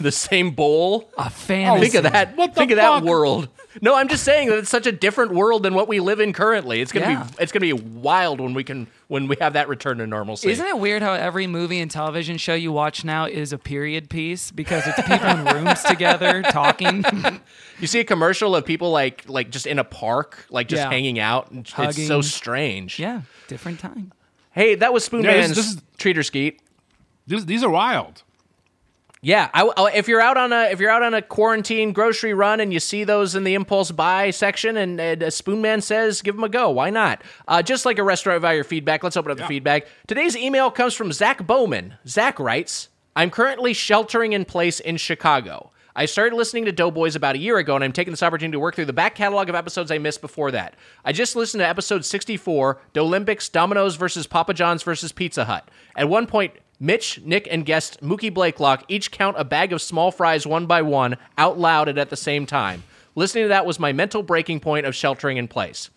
the 0.00 0.10
same 0.12 0.50
bowl. 0.50 1.08
A 1.16 1.30
fantasy. 1.30 1.90
Think 1.90 2.04
of 2.04 2.12
that. 2.12 2.36
What 2.36 2.54
the 2.54 2.58
think 2.60 2.70
of 2.72 2.76
that 2.78 3.04
world. 3.04 3.48
No, 3.80 3.94
I'm 3.94 4.08
just 4.08 4.24
saying 4.24 4.48
that 4.48 4.58
it's 4.58 4.70
such 4.70 4.86
a 4.86 4.92
different 4.92 5.32
world 5.32 5.62
than 5.62 5.74
what 5.74 5.86
we 5.88 6.00
live 6.00 6.18
in 6.20 6.32
currently. 6.32 6.80
It's 6.80 6.90
gonna 6.92 7.06
Yeah. 7.10 7.22
be 7.24 7.34
it's 7.42 7.52
gonna 7.52 7.60
be 7.60 7.72
wild 7.72 8.40
when 8.40 8.54
we 8.54 8.64
can 8.64 8.88
when 9.08 9.28
we 9.28 9.36
have 9.40 9.52
that 9.52 9.68
return 9.68 9.98
to 9.98 10.06
normalcy. 10.06 10.50
Isn't 10.50 10.66
it 10.66 10.78
weird 10.78 11.02
how 11.02 11.12
every 11.12 11.46
movie 11.46 11.78
and 11.80 11.90
television 11.90 12.36
show 12.38 12.54
you 12.54 12.72
watch 12.72 13.04
now 13.04 13.26
is 13.26 13.52
a 13.52 13.58
period 13.58 14.08
piece 14.10 14.50
because 14.50 14.86
it's 14.86 15.00
people 15.06 15.28
in 15.28 15.44
rooms 15.44 15.82
together 15.84 16.42
talking? 16.42 17.04
You 17.80 17.88
see 17.88 17.98
a 17.98 18.04
commercial 18.04 18.54
of 18.54 18.64
people 18.64 18.92
like 18.92 19.28
like 19.28 19.50
just 19.50 19.66
in 19.66 19.80
a 19.80 19.84
park, 19.84 20.46
like 20.48 20.68
just 20.68 20.80
Yeah. 20.84 20.90
hanging 20.90 21.18
out. 21.18 21.50
and 21.50 21.60
It's 21.60 21.70
so 21.74 21.82
Hugging. 21.82 22.22
strange. 22.22 22.98
yeah, 23.00 23.22
different 23.48 23.80
time. 23.80 24.12
Hey, 24.52 24.76
that 24.76 24.92
was 24.92 25.04
Spoon 25.04 25.24
Yeah, 25.24 25.32
this- 25.32 25.40
Man's 25.48 25.56
this 25.56 25.66
is- 25.72 25.82
Treater 25.98 26.24
Skeet. 26.24 26.60
These, 27.26 27.46
these 27.46 27.64
are 27.64 27.70
wild. 27.70 28.22
Yeah, 29.24 29.48
I, 29.54 29.62
I- 29.76 29.92
if 29.92 30.06
you're 30.06 30.20
out 30.20 30.36
on 30.36 30.52
a 30.52 30.64
if 30.70 30.80
you're 30.80 30.90
out 30.90 31.02
on 31.02 31.14
a 31.14 31.22
quarantine 31.22 31.92
grocery 31.92 32.34
run 32.34 32.60
and 32.60 32.72
you 32.72 32.78
see 32.78 33.04
those 33.04 33.34
in 33.34 33.42
the 33.44 33.54
impulse 33.54 33.90
buy 33.90 34.30
section 34.30 34.76
and, 34.76 35.00
and 35.00 35.22
a 35.22 35.28
Spoonman 35.28 35.82
says 35.82 36.20
give 36.20 36.34
them 36.36 36.44
a 36.44 36.48
go, 36.48 36.70
why 36.70 36.90
not? 36.90 37.22
Uh, 37.48 37.62
just 37.62 37.86
like 37.86 37.98
a 37.98 38.02
restaurant 38.02 38.42
via 38.42 38.54
your 38.54 38.64
feedback, 38.64 39.02
let's 39.02 39.16
open 39.16 39.32
up 39.32 39.38
the 39.38 39.46
feedback. 39.48 39.86
Today's 40.06 40.36
email 40.36 40.70
comes 40.70 40.92
from 40.94 41.10
Zach 41.10 41.46
Bowman. 41.46 41.94
Zach 42.06 42.38
writes, 42.38 42.90
"I'm 43.16 43.30
currently 43.30 43.72
sheltering 43.72 44.34
in 44.34 44.44
place 44.44 44.78
in 44.78 44.98
Chicago. 44.98 45.70
I 45.96 46.06
started 46.06 46.34
listening 46.34 46.64
to 46.64 46.72
Doughboys 46.72 47.14
about 47.14 47.36
a 47.36 47.38
year 47.38 47.56
ago, 47.56 47.76
and 47.76 47.84
I'm 47.84 47.92
taking 47.92 48.12
this 48.12 48.22
opportunity 48.22 48.56
to 48.56 48.60
work 48.60 48.74
through 48.74 48.86
the 48.86 48.92
back 48.92 49.14
catalog 49.14 49.48
of 49.48 49.54
episodes 49.54 49.92
I 49.92 49.98
missed 49.98 50.20
before 50.20 50.50
that. 50.50 50.74
I 51.04 51.12
just 51.12 51.36
listened 51.36 51.60
to 51.60 51.68
episode 51.68 52.04
64, 52.04 52.80
Dolympics, 52.92 53.50
Domino's 53.50 53.94
versus 53.94 54.26
Papa 54.26 54.54
John's 54.54 54.82
versus 54.82 55.12
Pizza 55.12 55.44
Hut. 55.44 55.70
At 55.96 56.08
one 56.08 56.26
point, 56.26 56.52
Mitch, 56.80 57.20
Nick, 57.22 57.48
and 57.50 57.64
guest 57.64 58.02
Mookie 58.02 58.32
Blakelock 58.32 58.82
each 58.88 59.10
count 59.10 59.36
a 59.38 59.44
bag 59.44 59.72
of 59.72 59.80
small 59.80 60.10
fries 60.10 60.46
one 60.46 60.66
by 60.66 60.82
one 60.82 61.16
out 61.38 61.58
loud 61.58 61.88
and 61.88 61.98
at 61.98 62.10
the 62.10 62.16
same 62.16 62.46
time. 62.46 62.82
Listening 63.14 63.44
to 63.44 63.48
that 63.48 63.66
was 63.66 63.78
my 63.78 63.92
mental 63.92 64.22
breaking 64.22 64.60
point 64.60 64.86
of 64.86 64.94
sheltering 64.94 65.36
in 65.36 65.46
place. 65.48 65.90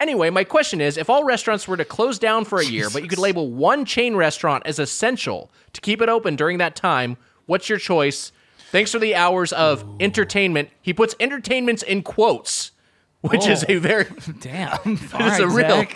Anyway, 0.00 0.30
my 0.30 0.42
question 0.42 0.80
is 0.80 0.96
if 0.96 1.08
all 1.08 1.22
restaurants 1.22 1.68
were 1.68 1.76
to 1.76 1.84
close 1.84 2.18
down 2.18 2.44
for 2.44 2.58
a 2.58 2.64
year, 2.64 2.88
but 2.90 3.02
you 3.02 3.08
could 3.08 3.18
label 3.18 3.50
one 3.50 3.84
chain 3.84 4.16
restaurant 4.16 4.64
as 4.66 4.78
essential 4.78 5.50
to 5.74 5.80
keep 5.80 6.02
it 6.02 6.08
open 6.08 6.34
during 6.34 6.58
that 6.58 6.74
time, 6.74 7.16
what's 7.46 7.68
your 7.68 7.78
choice? 7.78 8.32
Thanks 8.72 8.90
for 8.90 8.98
the 8.98 9.14
hours 9.14 9.52
of 9.52 9.84
entertainment. 10.00 10.70
He 10.80 10.92
puts 10.92 11.14
entertainments 11.20 11.82
in 11.82 12.02
quotes, 12.02 12.72
which 13.20 13.46
is 13.46 13.64
a 13.68 13.76
very 13.76 14.06
Damn. 14.40 14.78
it's 14.86 15.38
a 15.38 15.46
real 15.46 15.86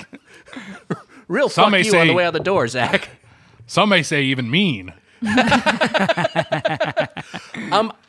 real 1.28 1.48
Some 1.48 1.64
fuck 1.64 1.72
may 1.72 1.82
you 1.82 1.96
on 1.96 2.06
the 2.06 2.14
way 2.14 2.26
out 2.26 2.34
the 2.34 2.40
door, 2.40 2.68
Zach. 2.68 3.08
Some 3.66 3.88
may 3.88 4.02
say 4.02 4.22
even 4.24 4.50
mean. 4.50 4.92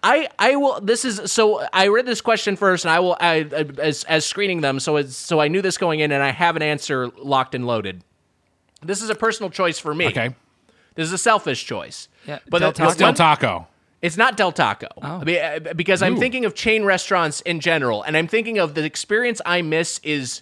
I 0.03 0.27
I 0.37 0.55
will. 0.55 0.79
This 0.81 1.05
is 1.05 1.31
so. 1.31 1.65
I 1.73 1.87
read 1.87 2.05
this 2.05 2.21
question 2.21 2.55
first, 2.55 2.85
and 2.85 2.91
I 2.91 2.99
will 2.99 3.17
I, 3.19 3.47
I- 3.55 3.65
as 3.81 4.03
as 4.05 4.25
screening 4.25 4.61
them. 4.61 4.79
So 4.79 4.97
it's, 4.97 5.15
so 5.15 5.39
I 5.39 5.47
knew 5.47 5.61
this 5.61 5.77
going 5.77 5.99
in, 5.99 6.11
and 6.11 6.21
I 6.23 6.31
have 6.31 6.55
an 6.55 6.61
answer 6.61 7.07
locked 7.17 7.55
and 7.55 7.65
loaded. 7.65 8.03
This 8.83 9.01
is 9.01 9.09
a 9.09 9.15
personal 9.15 9.49
choice 9.49 9.79
for 9.79 9.93
me. 9.93 10.07
Okay. 10.07 10.35
This 10.95 11.07
is 11.07 11.13
a 11.13 11.17
selfish 11.17 11.65
choice. 11.65 12.07
Yeah, 12.27 12.39
but 12.49 12.59
Del 12.59 12.73
Taco? 12.73 12.91
the 12.91 12.97
Del 12.97 13.13
Taco. 13.13 13.67
It's 14.01 14.17
not 14.17 14.37
Del 14.37 14.51
Taco. 14.51 14.87
I 15.01 15.23
mean, 15.23 15.37
uh, 15.37 15.73
because 15.75 16.01
I'm 16.01 16.17
thinking 16.17 16.45
of 16.45 16.53
chain 16.55 16.83
restaurants 16.83 17.41
in 17.41 17.59
general, 17.59 18.03
and 18.03 18.15
I'm 18.17 18.27
thinking 18.27 18.59
of 18.59 18.75
the 18.75 18.83
experience 18.83 19.41
I 19.45 19.61
miss 19.61 19.99
is 20.03 20.41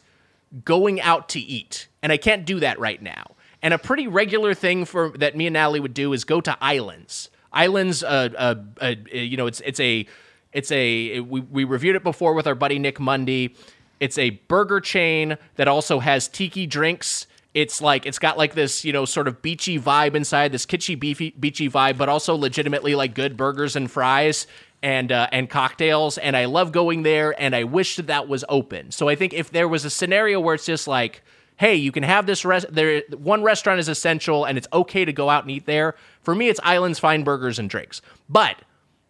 going 0.63 0.99
out 1.01 1.29
to 1.29 1.39
eat, 1.39 1.87
and 2.01 2.11
I 2.11 2.17
can't 2.17 2.45
do 2.45 2.59
that 2.59 2.79
right 2.79 3.01
now. 3.01 3.34
And 3.65 3.73
a 3.73 3.79
pretty 3.79 4.05
regular 4.05 4.53
thing 4.53 4.85
for 4.85 5.09
that 5.17 5.35
me 5.35 5.47
and 5.47 5.55
Natalie 5.55 5.79
would 5.79 5.95
do 5.95 6.13
is 6.13 6.23
go 6.23 6.39
to 6.39 6.55
Islands. 6.61 7.31
Islands, 7.51 8.03
uh, 8.03 8.29
uh, 8.37 8.55
uh, 8.79 8.93
you 9.11 9.37
know, 9.37 9.47
it's 9.47 9.59
it's 9.61 9.79
a 9.79 10.05
it's 10.53 10.71
a 10.71 11.19
we 11.21 11.39
we 11.39 11.63
reviewed 11.63 11.95
it 11.95 12.03
before 12.03 12.35
with 12.35 12.45
our 12.45 12.53
buddy 12.53 12.77
Nick 12.77 12.99
Mundy. 12.99 13.55
It's 13.99 14.19
a 14.19 14.29
burger 14.29 14.79
chain 14.81 15.39
that 15.55 15.67
also 15.67 15.97
has 15.97 16.27
tiki 16.27 16.67
drinks. 16.67 17.25
It's 17.55 17.81
like 17.81 18.05
it's 18.05 18.19
got 18.19 18.37
like 18.37 18.53
this, 18.53 18.85
you 18.85 18.93
know, 18.93 19.03
sort 19.03 19.27
of 19.27 19.41
beachy 19.41 19.79
vibe 19.79 20.13
inside, 20.13 20.51
this 20.51 20.67
kitschy 20.67 20.99
beefy 20.99 21.31
beachy 21.31 21.67
vibe, 21.67 21.97
but 21.97 22.07
also 22.07 22.35
legitimately 22.35 22.93
like 22.93 23.15
good 23.15 23.35
burgers 23.35 23.75
and 23.75 23.89
fries 23.89 24.45
and 24.83 25.11
uh, 25.11 25.27
and 25.31 25.49
cocktails. 25.49 26.19
And 26.19 26.37
I 26.37 26.45
love 26.45 26.71
going 26.71 27.01
there, 27.01 27.33
and 27.41 27.55
I 27.55 27.63
wish 27.63 27.95
that 27.95 28.05
that 28.05 28.27
was 28.27 28.45
open. 28.47 28.91
So 28.91 29.09
I 29.09 29.15
think 29.15 29.33
if 29.33 29.49
there 29.49 29.67
was 29.67 29.85
a 29.85 29.89
scenario 29.89 30.39
where 30.39 30.53
it's 30.53 30.67
just 30.67 30.87
like, 30.87 31.23
hey, 31.57 31.75
you 31.75 31.91
can 31.91 32.03
have 32.03 32.25
this 32.25 32.43
rest. 32.45 32.65
There, 32.69 33.01
one 33.17 33.43
restaurant 33.43 33.79
is 33.79 33.87
essential, 33.87 34.45
and 34.45 34.57
it's 34.57 34.67
okay 34.73 35.05
to 35.05 35.13
go 35.13 35.29
out 35.29 35.43
and 35.43 35.51
eat 35.51 35.65
there. 35.65 35.95
For 36.21 36.35
me, 36.35 36.49
it's 36.49 36.59
Islands 36.63 36.99
Fine 36.99 37.23
Burgers 37.23 37.59
and 37.59 37.69
Drinks. 37.69 38.01
But 38.29 38.57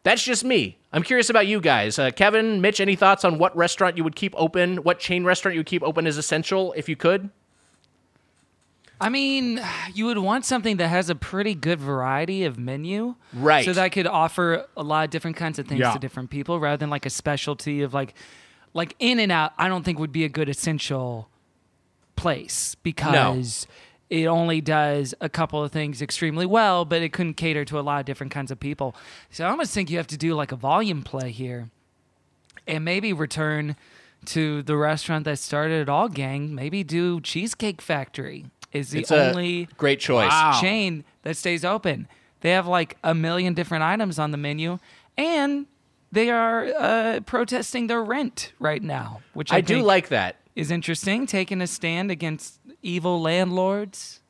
that's 0.03 0.23
just 0.23 0.43
me. 0.43 0.77
I'm 0.93 1.03
curious 1.03 1.29
about 1.29 1.47
you 1.47 1.59
guys. 1.59 1.97
Uh, 1.97 2.11
Kevin, 2.11 2.61
Mitch, 2.61 2.79
any 2.79 2.95
thoughts 2.95 3.25
on 3.25 3.37
what 3.39 3.55
restaurant 3.57 3.97
you 3.97 4.03
would 4.03 4.15
keep 4.15 4.33
open? 4.37 4.77
What 4.77 4.99
chain 4.99 5.23
restaurant 5.23 5.55
you 5.55 5.59
would 5.59 5.65
keep 5.67 5.83
open 5.83 6.05
as 6.07 6.17
essential 6.17 6.73
if 6.73 6.87
you 6.87 6.95
could? 6.95 7.29
I 9.01 9.09
mean, 9.09 9.61
you 9.93 10.05
would 10.05 10.17
want 10.19 10.45
something 10.45 10.77
that 10.77 10.87
has 10.87 11.09
a 11.09 11.15
pretty 11.15 11.55
good 11.55 11.79
variety 11.79 12.43
of 12.45 12.57
menu. 12.57 13.15
Right. 13.33 13.65
So 13.65 13.73
that 13.73 13.91
could 13.91 14.07
offer 14.07 14.67
a 14.77 14.83
lot 14.83 15.05
of 15.05 15.09
different 15.09 15.37
kinds 15.37 15.59
of 15.59 15.67
things 15.67 15.81
Yeah. 15.81 15.93
to 15.93 15.99
different 15.99 16.29
people 16.29 16.59
rather 16.59 16.77
than 16.77 16.89
like 16.89 17.05
a 17.05 17.09
specialty 17.09 17.81
of 17.81 17.93
like 17.93 18.13
like 18.73 18.93
in 18.99 19.19
and 19.19 19.31
out, 19.31 19.53
I 19.57 19.69
don't 19.69 19.83
think 19.83 19.99
would 19.99 20.11
be 20.11 20.25
a 20.25 20.29
good 20.29 20.49
essential 20.49 21.29
place 22.15 22.75
because 22.83 23.67
it 24.09 24.25
only 24.25 24.61
does 24.61 25.13
a 25.19 25.29
couple 25.29 25.63
of 25.63 25.71
things 25.71 26.01
extremely 26.01 26.45
well, 26.45 26.85
but 26.85 27.01
it 27.01 27.11
couldn't 27.11 27.35
cater 27.35 27.65
to 27.65 27.79
a 27.79 27.81
lot 27.81 27.99
of 27.99 28.05
different 28.05 28.31
kinds 28.31 28.51
of 28.51 28.59
people. 28.59 28.95
So 29.31 29.45
I 29.45 29.49
almost 29.49 29.73
think 29.73 29.89
you 29.89 29.97
have 29.97 30.07
to 30.07 30.17
do 30.17 30.33
like 30.35 30.51
a 30.51 30.55
volume 30.55 31.01
play 31.01 31.31
here 31.31 31.69
and 32.67 32.85
maybe 32.85 33.13
return 33.13 33.75
to 34.25 34.63
the 34.63 34.75
restaurant 34.77 35.25
that 35.25 35.39
started 35.39 35.81
it 35.81 35.89
all, 35.89 36.09
gang. 36.09 36.53
Maybe 36.55 36.83
do 36.83 37.21
Cheesecake 37.21 37.81
Factory 37.81 38.45
is 38.71 38.91
the 38.91 38.99
It's 38.99 39.11
only 39.11 39.69
great 39.77 39.99
choice. 39.99 40.29
Wow. 40.29 40.59
chain 40.61 41.03
that 41.23 41.37
stays 41.37 41.63
open. 41.63 42.07
They 42.41 42.51
have 42.51 42.67
like 42.67 42.97
a 43.03 43.15
million 43.15 43.53
different 43.53 43.83
items 43.83 44.19
on 44.19 44.31
the 44.31 44.37
menu, 44.37 44.79
and 45.17 45.65
they 46.11 46.29
are 46.29 46.65
uh, 46.65 47.19
protesting 47.25 47.87
their 47.87 48.03
rent 48.03 48.53
right 48.59 48.81
now, 48.81 49.21
which 49.33 49.51
I, 49.51 49.57
I 49.57 49.61
do 49.61 49.81
like 49.81 50.09
that. 50.09 50.37
Is 50.55 50.71
interesting, 50.71 51.25
taking 51.25 51.61
a 51.61 51.67
stand 51.67 52.09
against 52.09 52.59
evil 52.81 53.21
landlords. 53.21 54.21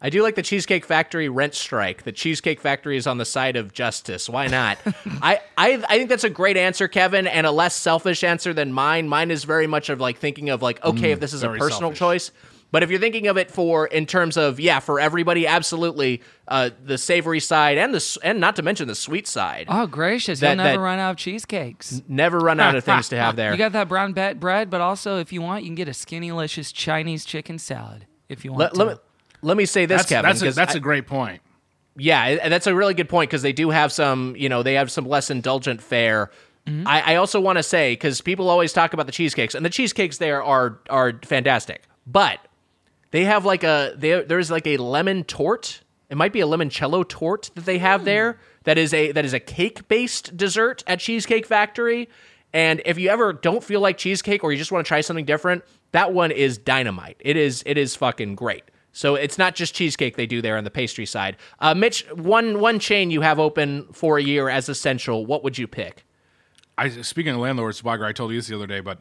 I 0.00 0.10
do 0.10 0.22
like 0.22 0.34
the 0.34 0.42
Cheesecake 0.42 0.84
Factory 0.84 1.30
rent 1.30 1.54
strike. 1.54 2.02
The 2.02 2.12
Cheesecake 2.12 2.60
Factory 2.60 2.98
is 2.98 3.06
on 3.06 3.16
the 3.16 3.24
side 3.24 3.56
of 3.56 3.72
justice. 3.72 4.28
Why 4.28 4.48
not? 4.48 4.76
I, 5.22 5.40
I 5.56 5.82
I 5.88 5.96
think 5.96 6.10
that's 6.10 6.24
a 6.24 6.30
great 6.30 6.58
answer, 6.58 6.88
Kevin, 6.88 7.26
and 7.26 7.46
a 7.46 7.50
less 7.50 7.74
selfish 7.74 8.22
answer 8.22 8.52
than 8.52 8.70
mine. 8.70 9.08
Mine 9.08 9.30
is 9.30 9.44
very 9.44 9.66
much 9.66 9.88
of 9.88 10.00
like 10.00 10.18
thinking 10.18 10.50
of 10.50 10.60
like, 10.60 10.84
okay, 10.84 11.10
mm, 11.10 11.12
if 11.14 11.20
this 11.20 11.32
is 11.32 11.42
a 11.42 11.48
personal 11.48 11.94
selfish. 11.94 11.98
choice. 11.98 12.30
But 12.74 12.82
if 12.82 12.90
you're 12.90 12.98
thinking 12.98 13.28
of 13.28 13.36
it 13.36 13.52
for 13.52 13.86
in 13.86 14.04
terms 14.04 14.36
of 14.36 14.58
yeah, 14.58 14.80
for 14.80 14.98
everybody, 14.98 15.46
absolutely, 15.46 16.22
uh, 16.48 16.70
the 16.84 16.98
savory 16.98 17.38
side 17.38 17.78
and 17.78 17.94
the 17.94 18.18
and 18.24 18.40
not 18.40 18.56
to 18.56 18.62
mention 18.62 18.88
the 18.88 18.96
sweet 18.96 19.28
side. 19.28 19.66
Oh 19.68 19.86
gracious, 19.86 20.40
That- 20.40 20.56
you'll 20.56 20.64
never 20.66 20.82
run 20.82 20.98
out 20.98 21.12
of 21.12 21.16
cheesecakes. 21.16 22.02
Never 22.08 22.40
run 22.40 22.58
out 22.58 22.74
of 22.74 22.82
things 22.90 23.10
to 23.10 23.16
have 23.16 23.36
there. 23.36 23.52
You 23.52 23.58
got 23.58 23.70
that 23.74 23.88
brown 23.88 24.12
bet 24.12 24.40
bread, 24.40 24.70
but 24.70 24.80
also 24.80 25.20
if 25.20 25.32
you 25.32 25.40
want, 25.40 25.62
you 25.62 25.68
can 25.68 25.76
get 25.76 25.86
a 25.86 25.94
skinny-licious 25.94 26.72
Chinese 26.72 27.24
chicken 27.24 27.60
salad 27.60 28.06
if 28.28 28.44
you 28.44 28.50
want 28.50 28.58
let, 28.58 28.72
to. 28.72 28.78
let 28.80 28.88
me 28.88 28.94
let 29.42 29.56
me 29.56 29.66
say 29.66 29.86
this, 29.86 29.98
That's, 29.98 30.08
Kevin. 30.08 30.28
that's, 30.30 30.42
a, 30.42 30.50
that's 30.50 30.74
I- 30.74 30.78
a 30.78 30.80
great 30.80 31.06
point. 31.06 31.42
Yeah, 31.96 32.48
that's 32.48 32.66
a 32.66 32.74
really 32.74 32.94
good 32.94 33.08
point 33.08 33.30
because 33.30 33.42
they 33.42 33.52
do 33.52 33.70
have 33.70 33.92
some, 33.92 34.34
you 34.36 34.48
know, 34.48 34.64
they 34.64 34.74
have 34.74 34.90
some 34.90 35.06
less 35.06 35.30
indulgent 35.30 35.80
fare. 35.80 36.32
Mm-hmm. 36.66 36.88
I, 36.88 37.12
I 37.12 37.14
also 37.14 37.40
want 37.40 37.58
to 37.58 37.62
say 37.62 37.92
because 37.92 38.20
people 38.20 38.50
always 38.50 38.72
talk 38.72 38.94
about 38.94 39.06
the 39.06 39.12
cheesecakes, 39.12 39.54
and 39.54 39.64
the 39.64 39.70
cheesecakes 39.70 40.18
there 40.18 40.42
are 40.42 40.80
are 40.90 41.20
fantastic, 41.22 41.84
but 42.04 42.40
they 43.14 43.24
have 43.26 43.44
like 43.44 43.62
a 43.62 43.94
they, 43.96 44.22
there's 44.24 44.50
like 44.50 44.66
a 44.66 44.76
lemon 44.76 45.22
tort. 45.22 45.82
It 46.10 46.16
might 46.16 46.32
be 46.32 46.40
a 46.40 46.46
limoncello 46.46 47.08
tort 47.08 47.52
that 47.54 47.64
they 47.64 47.78
Mm. 47.78 47.82
have 47.82 48.04
there. 48.04 48.38
That 48.64 48.76
is 48.76 48.92
a 48.92 49.12
that 49.12 49.24
is 49.24 49.32
a 49.32 49.38
cake 49.38 49.86
based 49.86 50.36
dessert 50.36 50.82
at 50.88 50.98
Cheesecake 50.98 51.46
Factory. 51.46 52.08
And 52.52 52.82
if 52.84 52.98
you 52.98 53.10
ever 53.10 53.32
don't 53.32 53.62
feel 53.62 53.80
like 53.80 53.98
cheesecake 53.98 54.42
or 54.42 54.50
you 54.50 54.58
just 54.58 54.72
want 54.72 54.84
to 54.84 54.88
try 54.88 55.00
something 55.00 55.24
different, 55.24 55.62
that 55.92 56.12
one 56.12 56.32
is 56.32 56.58
dynamite. 56.58 57.16
It 57.20 57.36
is 57.36 57.62
it 57.66 57.78
is 57.78 57.94
fucking 57.94 58.34
great. 58.34 58.64
So 58.92 59.14
it's 59.14 59.38
not 59.38 59.54
just 59.54 59.76
cheesecake 59.76 60.16
they 60.16 60.26
do 60.26 60.42
there 60.42 60.56
on 60.56 60.64
the 60.64 60.70
pastry 60.70 61.06
side. 61.06 61.36
Uh, 61.60 61.72
Mitch, 61.72 62.04
one 62.14 62.58
one 62.58 62.80
chain 62.80 63.12
you 63.12 63.20
have 63.20 63.38
open 63.38 63.86
for 63.92 64.18
a 64.18 64.22
year 64.24 64.48
as 64.48 64.68
essential. 64.68 65.24
What 65.24 65.44
would 65.44 65.56
you 65.56 65.68
pick? 65.68 66.04
I 66.76 66.88
speaking 67.02 67.32
of 67.34 67.38
landlords, 67.40 67.78
Swagger, 67.78 68.04
I 68.04 68.12
told 68.12 68.32
you 68.32 68.38
this 68.38 68.48
the 68.48 68.56
other 68.56 68.66
day, 68.66 68.80
but 68.80 68.98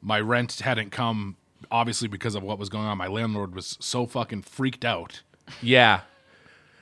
my 0.00 0.20
rent 0.20 0.60
hadn't 0.60 0.92
come 0.92 1.36
obviously 1.70 2.08
because 2.08 2.34
of 2.34 2.42
what 2.42 2.58
was 2.58 2.68
going 2.68 2.86
on. 2.86 2.98
My 2.98 3.06
landlord 3.08 3.54
was 3.54 3.76
so 3.80 4.06
fucking 4.06 4.42
freaked 4.42 4.84
out. 4.84 5.22
Yeah, 5.62 6.00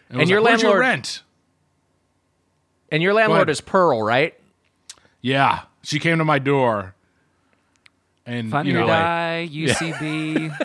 And, 0.09 0.19
was 0.19 0.28
your 0.31 0.40
like, 0.40 0.51
"Where's 0.53 0.62
landlord- 0.65 0.81
rent? 0.81 1.23
and 2.90 3.03
your 3.03 3.15
landlord 3.15 3.48
is 3.51 3.61
Pearl, 3.61 4.03
right? 4.03 4.35
Yeah, 5.20 5.62
she 5.82 5.98
came 5.98 6.19
to 6.19 6.24
my 6.24 6.39
door, 6.39 6.94
and 8.24 8.51
Funny 8.51 8.70
you 8.70 8.74
know, 8.74 8.82
or 8.82 8.86
like, 8.86 9.01
Die, 9.03 9.48
UCB, 9.53 10.57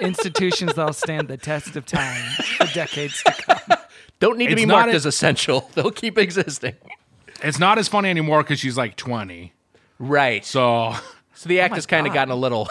institutions 0.00 0.74
that'll 0.74 0.92
stand 0.92 1.28
the 1.28 1.36
test 1.36 1.76
of 1.76 1.86
time 1.86 2.22
for 2.58 2.66
decades 2.74 3.22
to 3.24 3.32
come. 3.32 3.78
Don't 4.20 4.38
need 4.38 4.46
to 4.46 4.52
It's 4.52 4.62
be 4.62 4.66
not 4.66 4.74
marked 4.76 4.92
a- 4.92 4.96
as 4.96 5.06
essential. 5.06 5.70
They'll 5.74 5.90
keep 5.90 6.16
existing. 6.18 6.74
it's 7.42 7.58
not 7.58 7.78
as 7.78 7.88
funny 7.88 8.08
anymore 8.10 8.42
because 8.42 8.60
she's 8.60 8.76
like 8.76 8.96
twenty. 8.96 9.52
Right. 9.98 10.44
So, 10.44 10.94
So 11.34 11.48
the 11.48 11.60
act 11.60 11.72
oh 11.72 11.74
has 11.76 11.86
kind 11.86 12.06
of 12.06 12.12
gotten 12.14 12.32
a 12.32 12.36
little. 12.36 12.68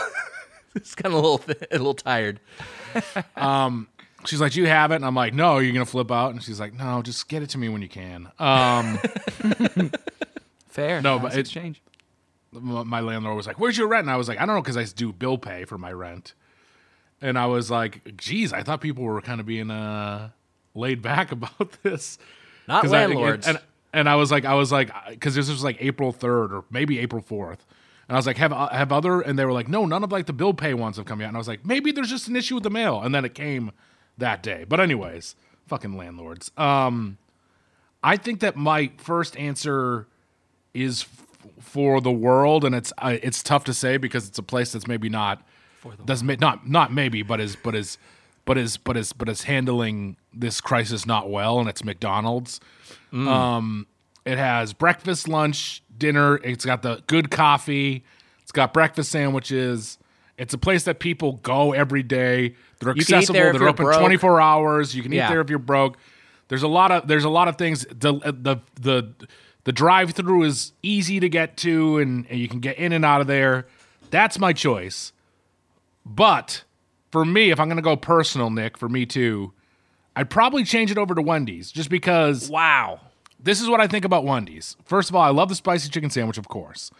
it's 0.76 0.96
kind 0.96 1.14
of 1.14 1.24
a 1.24 1.28
little 1.28 1.42
a 1.72 1.78
little 1.78 1.94
tired. 1.94 2.40
she's 4.26 4.40
like, 4.42 4.52
"Do 4.54 4.62
you 4.62 4.68
have 4.68 4.92
it?" 4.92 4.96
And 4.96 5.06
I'm 5.06 5.16
like, 5.16 5.34
"No." 5.34 5.58
You're 5.60 5.74
gonna 5.74 5.86
flip 5.86 6.12
out, 6.12 6.32
and 6.32 6.42
she's 6.44 6.60
like, 6.60 6.74
"No, 6.74 7.02
just 7.02 7.28
get 7.28 7.44
it 7.44 7.50
to 7.52 7.58
me 7.58 7.70
when 7.70 7.82
you 7.82 7.90
can." 7.90 8.30
Um, 8.40 9.00
Fair. 10.70 11.02
No, 11.02 11.20
but 11.20 11.28
it's 11.36 11.50
exchange. 11.50 11.82
m- 12.56 12.88
my 12.88 13.02
landlord 13.02 13.36
was 13.36 13.48
like, 13.48 13.60
"Where's 13.60 13.78
your 13.78 13.88
rent?" 13.88 14.06
And 14.06 14.12
I 14.12 14.18
was 14.18 14.28
like, 14.30 14.40
"I 14.40 14.46
don't 14.46 14.56
know," 14.56 14.62
because 14.62 14.78
I 14.78 14.84
do 14.86 15.12
bill 15.12 15.38
pay 15.38 15.66
for 15.66 15.78
my 15.78 15.92
rent. 15.92 16.34
And 17.22 17.38
I 17.38 17.46
was 17.48 17.70
like, 17.70 18.16
"Geez, 18.18 18.54
I 18.54 18.64
thought 18.64 18.82
people 18.82 19.04
were 19.04 19.22
kind 19.22 19.40
of 19.40 19.46
being 19.46 19.70
uh, 19.70 20.30
laid 20.74 21.02
back 21.02 21.32
about 21.32 21.72
this." 21.84 22.18
Not 22.68 22.84
'Cause 22.84 22.94
I- 22.94 23.06
landlords. 23.06 23.48
and, 23.48 23.60
and 23.94 24.08
I 24.08 24.16
was 24.16 24.32
like, 24.32 24.46
I 24.46 24.54
was 24.54 24.72
like, 24.72 24.92
because 25.10 25.36
this 25.36 25.50
was 25.50 25.64
like 25.64 25.78
April 25.82 26.12
third 26.14 26.54
or 26.54 26.64
maybe 26.70 27.00
April 27.00 27.22
fourth, 27.22 27.66
and 28.08 28.16
I 28.16 28.20
was 28.20 28.26
like, 28.28 28.38
have 28.38 28.52
uh, 28.52 28.70
have 28.70 28.92
other? 28.92 29.22
And 29.22 29.38
they 29.40 29.46
were 29.46 29.54
like, 29.54 29.68
no, 29.68 29.86
none 29.86 30.04
of 30.04 30.12
like 30.12 30.26
the 30.26 30.34
bill 30.34 30.54
pay 30.54 30.74
ones 30.74 30.98
have 30.98 31.06
come 31.06 31.22
yet. 31.22 31.28
And 31.28 31.38
I 31.38 31.40
was 31.40 31.48
like, 31.48 31.66
maybe 31.66 31.92
there's 31.92 32.10
just 32.10 32.28
an 32.28 32.36
issue 32.36 32.56
with 32.56 32.64
the 32.64 32.70
mail. 32.70 33.02
And 33.02 33.14
then 33.16 33.24
it 33.26 33.34
came 33.34 33.72
that 34.18 34.44
day. 34.44 34.66
But 34.68 34.80
anyways, 34.80 35.36
fucking 35.68 35.96
landlords. 35.96 36.52
Um, 36.58 37.18
I 38.04 38.18
think 38.18 38.40
that 38.42 38.56
my 38.56 38.92
first 38.98 39.38
answer 39.38 40.08
is 40.74 41.04
f- 41.04 41.28
for 41.64 42.02
the 42.02 42.12
world, 42.12 42.66
and 42.66 42.74
it's 42.76 42.92
uh, 42.98 43.18
it's 43.22 43.42
tough 43.44 43.64
to 43.66 43.74
say 43.74 43.98
because 43.98 44.28
it's 44.28 44.38
a 44.40 44.44
place 44.44 44.72
that's 44.74 44.88
maybe 44.88 45.08
not 45.10 45.42
doesn't 46.06 46.28
ma- 46.28 46.36
not 46.40 46.68
not 46.68 46.92
maybe, 46.92 47.22
but 47.24 47.40
is 47.40 47.56
but 47.56 47.76
is 47.76 47.98
but 48.46 48.58
is 48.58 48.78
but 48.78 48.98
is 48.98 49.14
but 49.14 49.30
is 49.30 49.44
handling 49.44 50.18
this 50.34 50.60
crisis 50.62 51.06
not 51.06 51.30
well, 51.30 51.60
and 51.60 51.70
it's 51.70 51.84
McDonald's. 51.84 52.60
Um, 53.28 53.88
it 54.26 54.38
has 54.38 54.74
breakfast, 54.74 55.28
lunch, 55.28 55.84
dinner. 56.02 56.36
It's 56.44 56.66
got 56.66 56.82
the 56.82 57.02
good 57.08 57.32
coffee. 57.32 58.04
It's 58.42 58.52
got 58.52 58.74
breakfast 58.74 59.10
sandwiches. 59.12 59.98
It's 60.38 60.54
a 60.54 60.58
place 60.58 60.84
that 60.84 61.00
people 61.00 61.34
go 61.44 61.72
every 61.72 62.04
day. 62.04 62.56
They're 62.80 62.92
eat 62.92 63.02
accessible. 63.04 63.40
They're 63.40 63.68
open 63.70 63.86
broke. 63.86 64.00
24 64.00 64.42
hours. 64.42 64.94
You 64.94 65.04
can 65.04 65.14
eat 65.14 65.18
Yeah. 65.18 65.30
there 65.30 65.40
if 65.40 65.50
you're 65.50 65.60
broke. 65.60 65.98
There's 66.50 66.64
a 66.64 66.68
lot 66.68 66.92
of 66.92 67.08
there's 67.08 67.24
a 67.24 67.30
lot 67.30 67.48
of 67.48 67.58
things. 67.58 67.86
The 67.90 68.14
the 68.26 68.58
the 68.82 69.14
the 69.64 69.72
drive 69.72 70.12
through 70.12 70.44
is 70.44 70.74
easy 70.84 71.20
to 71.20 71.30
get 71.30 71.56
to, 71.58 72.00
and, 72.00 72.26
and 72.30 72.40
you 72.40 72.48
can 72.50 72.60
get 72.60 72.78
in 72.78 72.92
and 72.92 73.06
out 73.06 73.22
of 73.22 73.28
there. 73.28 73.68
That's 74.10 74.38
my 74.40 74.52
choice. 74.52 75.14
But 76.06 76.64
for 77.12 77.24
me, 77.24 77.52
if 77.52 77.60
I'm 77.60 77.70
gonna 77.70 77.82
go 77.82 77.96
personal, 77.96 78.50
Nick, 78.50 78.78
for 78.78 78.90
me 78.90 79.06
too, 79.06 79.54
I'd 80.16 80.30
probably 80.30 80.64
change 80.64 80.92
it 80.92 80.98
over 80.98 81.14
to 81.16 81.22
Wendy's 81.22 81.72
just 81.72 81.90
because 81.90 82.50
wow. 82.50 83.00
This 83.44 83.62
is 83.62 83.70
what 83.70 83.82
I 83.82 83.88
think 83.88 84.06
about 84.06 84.24
Wendy's. 84.24 84.76
First 84.86 85.10
of 85.10 85.16
all, 85.16 85.22
I 85.22 85.30
love 85.30 85.50
the 85.50 85.56
spicy 85.56 85.90
chicken 85.90 86.10
sandwich, 86.10 86.38
of 86.38 86.48
course. 86.48 86.92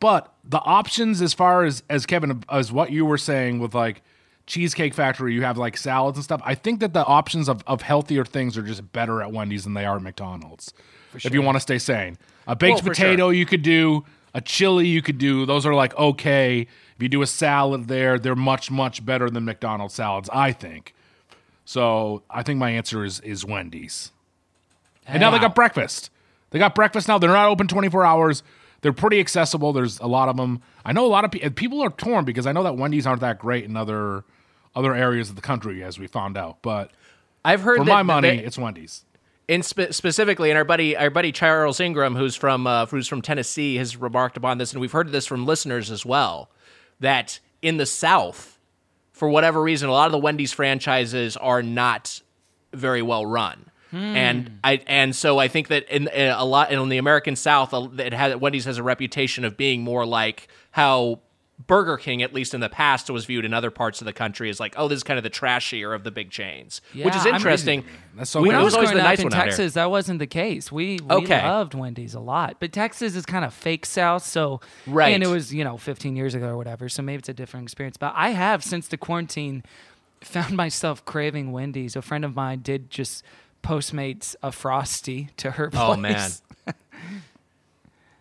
But 0.00 0.32
the 0.44 0.60
options 0.60 1.20
as 1.20 1.34
far 1.34 1.64
as 1.64 1.82
as 1.90 2.06
Kevin 2.06 2.42
as 2.50 2.70
what 2.72 2.90
you 2.90 3.04
were 3.04 3.18
saying 3.18 3.58
with 3.58 3.74
like 3.74 4.02
Cheesecake 4.46 4.94
Factory, 4.94 5.34
you 5.34 5.42
have 5.42 5.58
like 5.58 5.76
salads 5.76 6.16
and 6.16 6.24
stuff. 6.24 6.40
I 6.44 6.54
think 6.54 6.80
that 6.80 6.94
the 6.94 7.04
options 7.04 7.48
of, 7.48 7.62
of 7.66 7.82
healthier 7.82 8.24
things 8.24 8.56
are 8.56 8.62
just 8.62 8.92
better 8.92 9.20
at 9.20 9.32
Wendy's 9.32 9.64
than 9.64 9.74
they 9.74 9.84
are 9.84 9.96
at 9.96 10.02
McDonald's. 10.02 10.72
If 11.14 11.34
you 11.34 11.42
want 11.42 11.56
to 11.56 11.60
stay 11.60 11.78
sane. 11.78 12.16
A 12.46 12.54
baked 12.54 12.82
Well, 12.82 12.94
potato 12.94 13.28
you 13.30 13.44
could 13.44 13.62
do, 13.62 14.04
a 14.34 14.40
chili 14.40 14.86
you 14.86 15.02
could 15.02 15.18
do. 15.18 15.44
Those 15.44 15.66
are 15.66 15.74
like 15.74 15.96
okay. 15.98 16.62
If 16.96 17.02
you 17.02 17.08
do 17.08 17.22
a 17.22 17.26
salad 17.26 17.88
there, 17.88 18.18
they're 18.18 18.34
much, 18.34 18.70
much 18.70 19.04
better 19.04 19.28
than 19.30 19.44
McDonald's 19.44 19.94
salads, 19.94 20.28
I 20.32 20.52
think. 20.52 20.94
So 21.64 22.22
I 22.30 22.42
think 22.42 22.58
my 22.58 22.70
answer 22.70 23.04
is 23.04 23.20
is 23.20 23.44
Wendy's. 23.44 24.12
And 25.08 25.20
now 25.20 25.30
they 25.30 25.38
got 25.38 25.54
breakfast. 25.54 26.10
They 26.50 26.58
got 26.58 26.74
breakfast 26.74 27.08
now. 27.08 27.18
They're 27.18 27.30
not 27.30 27.48
open 27.48 27.66
24 27.68 28.04
hours. 28.04 28.42
They're 28.80 28.92
pretty 28.92 29.18
accessible. 29.20 29.72
There's 29.72 29.98
a 30.00 30.06
lot 30.06 30.28
of 30.28 30.36
them. 30.36 30.62
I 30.84 30.92
know 30.92 31.04
a 31.04 31.08
lot 31.08 31.24
of 31.24 31.30
pe- 31.32 31.48
people 31.50 31.80
are 31.82 31.90
torn 31.90 32.24
because 32.24 32.46
I 32.46 32.52
know 32.52 32.62
that 32.62 32.76
Wendy's 32.76 33.06
aren't 33.06 33.20
that 33.22 33.38
great 33.38 33.64
in 33.64 33.76
other 33.76 34.24
other 34.76 34.94
areas 34.94 35.28
of 35.30 35.34
the 35.36 35.42
country, 35.42 35.82
as 35.82 35.98
we 35.98 36.06
found 36.06 36.36
out. 36.36 36.58
But 36.62 36.92
I've 37.44 37.62
heard 37.62 37.78
for 37.78 37.84
that 37.84 37.92
my 37.92 38.02
money, 38.02 38.36
that- 38.36 38.44
it's 38.44 38.56
Wendy's. 38.58 39.04
in 39.48 39.62
spe- 39.62 39.90
specifically, 39.90 40.50
and 40.50 40.58
our 40.58 40.64
buddy, 40.64 40.96
our 40.96 41.10
buddy 41.10 41.32
Charles 41.32 41.80
Ingram, 41.80 42.14
who's 42.14 42.36
from 42.36 42.66
uh, 42.66 42.86
who's 42.86 43.08
from 43.08 43.20
Tennessee, 43.22 43.76
has 43.76 43.96
remarked 43.96 44.36
upon 44.36 44.58
this, 44.58 44.72
and 44.72 44.80
we've 44.80 44.92
heard 44.92 45.10
this 45.10 45.26
from 45.26 45.44
listeners 45.46 45.90
as 45.90 46.06
well. 46.06 46.50
That 47.00 47.40
in 47.62 47.78
the 47.78 47.86
South, 47.86 48.58
for 49.12 49.28
whatever 49.28 49.60
reason, 49.60 49.88
a 49.88 49.92
lot 49.92 50.06
of 50.06 50.12
the 50.12 50.18
Wendy's 50.18 50.52
franchises 50.52 51.36
are 51.36 51.62
not 51.62 52.20
very 52.72 53.02
well 53.02 53.26
run. 53.26 53.67
And 53.92 54.58
I 54.62 54.80
and 54.86 55.16
so 55.16 55.38
I 55.38 55.48
think 55.48 55.68
that 55.68 55.88
in, 55.88 56.08
in 56.08 56.30
a 56.30 56.44
lot 56.44 56.70
in 56.72 56.88
the 56.88 56.98
American 56.98 57.36
South, 57.36 57.72
uh, 57.72 57.88
it 57.98 58.12
has 58.12 58.36
Wendy's 58.36 58.64
has 58.66 58.78
a 58.78 58.82
reputation 58.82 59.44
of 59.44 59.56
being 59.56 59.82
more 59.82 60.04
like 60.04 60.48
how 60.72 61.20
Burger 61.66 61.96
King, 61.96 62.22
at 62.22 62.32
least 62.32 62.54
in 62.54 62.60
the 62.60 62.68
past, 62.68 63.10
was 63.10 63.24
viewed 63.24 63.44
in 63.44 63.52
other 63.52 63.70
parts 63.72 64.00
of 64.00 64.04
the 64.04 64.12
country 64.12 64.48
as 64.48 64.60
like, 64.60 64.74
oh, 64.76 64.86
this 64.86 64.98
is 64.98 65.02
kind 65.02 65.18
of 65.18 65.24
the 65.24 65.30
trashier 65.30 65.92
of 65.92 66.04
the 66.04 66.10
big 66.12 66.30
chains, 66.30 66.80
which 66.94 67.16
is 67.16 67.26
interesting. 67.26 67.82
That's 68.14 68.30
so 68.30 68.40
We- 68.40 68.48
When 68.48 68.56
I 68.56 68.60
was 68.60 68.66
was 68.66 68.74
always 68.76 68.90
growing 68.90 69.02
the 69.02 69.08
up 69.08 69.10
nice 69.10 69.18
in 69.18 69.24
one. 69.24 69.32
Texas, 69.32 69.72
that 69.74 69.90
wasn't 69.90 70.18
the 70.20 70.26
case. 70.28 70.70
We 70.70 71.00
we 71.02 71.14
Okay. 71.16 71.42
loved 71.42 71.74
Wendy's 71.74 72.14
a 72.14 72.20
lot, 72.20 72.56
but 72.60 72.72
Texas 72.72 73.16
is 73.16 73.26
kind 73.26 73.44
of 73.44 73.52
fake 73.52 73.86
South, 73.86 74.22
so 74.24 74.60
Right. 74.86 75.12
And 75.14 75.22
it 75.24 75.28
was 75.28 75.52
you 75.52 75.64
know 75.64 75.76
15 75.78 76.14
years 76.14 76.34
ago 76.34 76.46
or 76.48 76.56
whatever, 76.56 76.88
so 76.88 77.02
maybe 77.02 77.18
it's 77.20 77.28
a 77.28 77.34
different 77.34 77.64
experience. 77.64 77.96
But 77.96 78.12
I 78.14 78.30
have 78.30 78.62
since 78.62 78.86
the 78.86 78.96
quarantine 78.96 79.64
found 80.20 80.56
myself 80.64 81.04
craving 81.04 81.50
Wendy's. 81.50 81.96
A 81.96 82.02
friend 82.02 82.24
of 82.24 82.36
mine 82.36 82.60
did 82.62 82.88
just 82.88 83.24
Postmates 83.62 84.34
a 84.42 84.50
frosty 84.52 85.28
to 85.38 85.50
her 85.52 85.70
place. 85.70 85.82
Oh, 85.84 85.96
man. 85.96 86.30